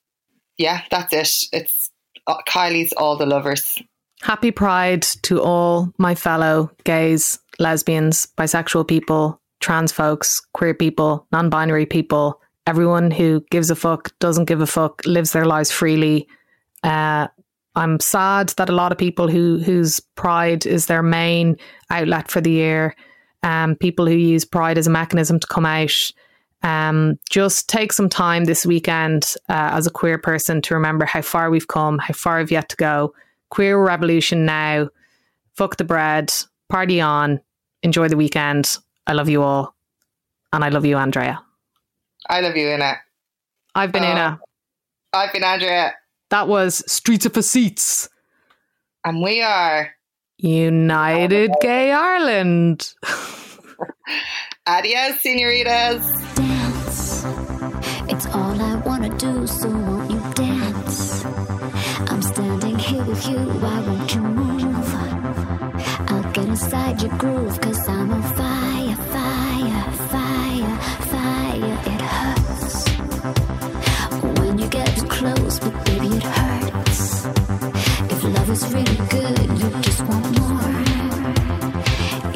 yeah, 0.57 0.82
that's 0.91 1.14
it. 1.14 1.30
It's 1.53 1.90
uh, 2.28 2.41
Kylie's 2.48 2.94
all 2.94 3.18
the 3.18 3.26
lovers. 3.26 3.82
Happy 4.22 4.52
Pride 4.52 5.02
to 5.23 5.41
all 5.41 5.91
my 5.98 6.14
fellow 6.14 6.69
gays, 6.84 7.39
lesbians, 7.60 8.27
bisexual 8.38 8.88
people, 8.88 9.41
trans 9.60 9.91
folks, 9.91 10.39
queer 10.53 10.73
people, 10.76 11.27
non 11.31 11.49
binary 11.49 11.88
people, 11.88 12.39
everyone 12.68 13.10
who 13.10 13.43
gives 13.49 13.72
a 13.72 13.76
fuck, 13.76 14.18
doesn't 14.19 14.45
give 14.45 14.61
a 14.61 14.68
fuck, 14.68 15.02
lives 15.06 15.31
their 15.31 15.45
lives 15.45 15.72
freely. 15.72 16.27
Uh, 16.84 17.27
I'm 17.76 17.99
sad 17.99 18.49
that 18.57 18.69
a 18.69 18.76
lot 18.76 18.91
of 18.91 18.98
people 18.98 19.27
who 19.27 19.57
whose 19.57 19.99
pride 20.15 20.65
is 20.65 20.85
their 20.85 21.03
main 21.03 21.57
outlet 21.89 22.30
for 22.30 22.41
the 22.41 22.52
year, 22.52 22.95
um, 23.43 23.76
people 23.76 24.06
who 24.06 24.15
use 24.15 24.45
pride 24.45 24.77
as 24.77 24.88
a 24.88 24.91
mechanism 24.91 25.39
to 25.39 25.48
come 25.48 25.65
out, 25.65 25.98
um, 26.64 27.18
just 27.30 27.69
take 27.69 27.91
some 27.91 28.10
time 28.10 28.43
this 28.43 28.68
weekend 28.68 29.34
uh, 29.49 29.72
as 29.73 29.88
a 29.88 29.91
queer 29.91 30.19
person 30.19 30.61
to 30.61 30.76
remember 30.76 31.06
how 31.06 31.22
far 31.22 31.49
we've 31.49 31.68
come, 31.68 31.98
how 31.98 32.14
far 32.14 32.38
we've 32.38 32.52
yet 32.52 32.69
to 32.69 32.76
go. 32.76 33.14
Queer 33.52 33.78
revolution 33.82 34.45
now. 34.45 34.90
Fuck 35.56 35.78
the 35.78 35.84
bread. 35.84 36.32
Party 36.69 36.99
on. 37.02 37.40
Enjoy 37.84 38.07
the 38.07 38.18
weekend. 38.18 38.65
I 39.06 39.14
love 39.14 39.30
you 39.30 39.44
all. 39.44 39.76
And 40.53 40.64
I 40.64 40.69
love 40.69 40.86
you, 40.86 40.98
Andrea. 40.98 41.41
I 42.30 42.41
love 42.41 42.56
you, 42.57 42.69
Una. 42.69 42.95
I've 43.76 43.91
been 43.91 44.03
Oh. 44.03 44.11
Una. 44.11 44.40
I've 45.14 45.34
been 45.34 45.44
Andrea, 45.44 45.94
That 46.30 46.48
was 46.48 46.84
Streets 46.91 47.26
of 47.26 47.34
Seats. 47.44 48.07
and 49.03 49.22
we 49.22 49.41
are. 49.41 49.91
United 50.38 51.52
Gay 51.61 51.91
Ireland. 51.91 52.94
Adios, 54.68 55.19
senoritas. 55.22 56.02
dance. 56.36 57.23
You, 63.27 63.38
why 63.61 63.80
won't 63.81 64.15
move? 64.22 64.95
I'll 66.10 66.31
get 66.31 66.48
inside 66.48 67.02
your 67.02 67.15
groove, 67.18 67.60
cause 67.61 67.88
I'm 67.88 68.11
on 68.11 68.23
fire, 68.39 68.95
fire, 69.15 69.91
fire, 70.14 70.77
fire. 71.11 71.77
It 71.93 72.02
hurts 72.02 72.89
when 74.39 74.57
you 74.57 74.68
get 74.68 74.95
too 74.98 75.07
close, 75.07 75.60
but 75.60 75.85
baby, 75.85 76.07
it 76.07 76.23
hurts. 76.23 77.26
If 78.14 78.23
love 78.23 78.49
is 78.49 78.64
really 78.73 78.98
good, 79.15 79.39
you 79.60 79.69
just 79.81 80.02
want 80.07 80.39
more. 80.39 80.72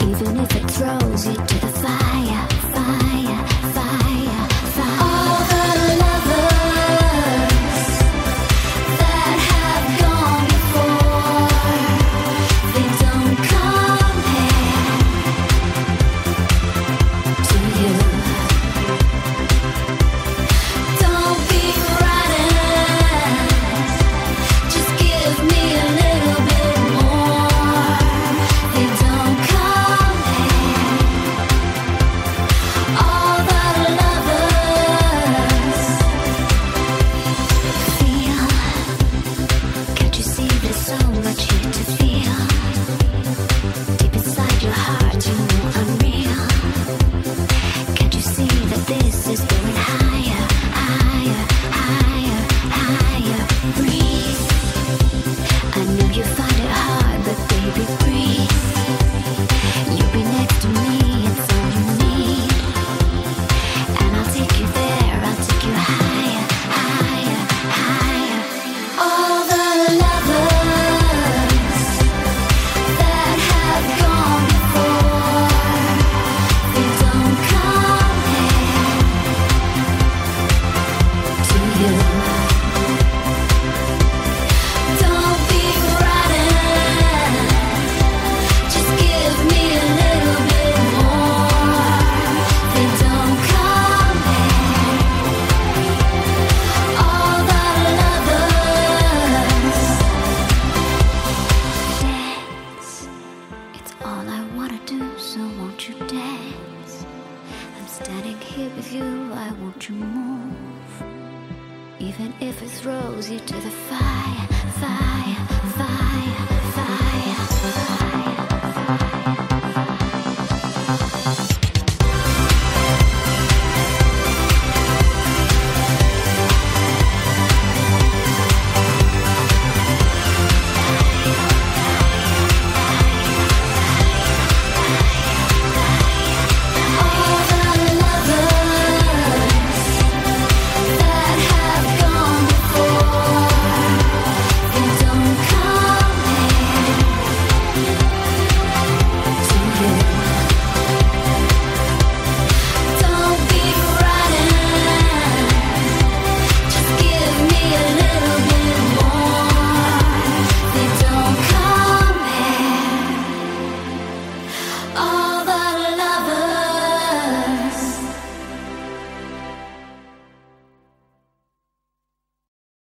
Even 0.10 0.38
if 0.38 0.56
it 0.56 0.72
throws 0.72 1.28
you 1.28 1.36
to 1.36 1.65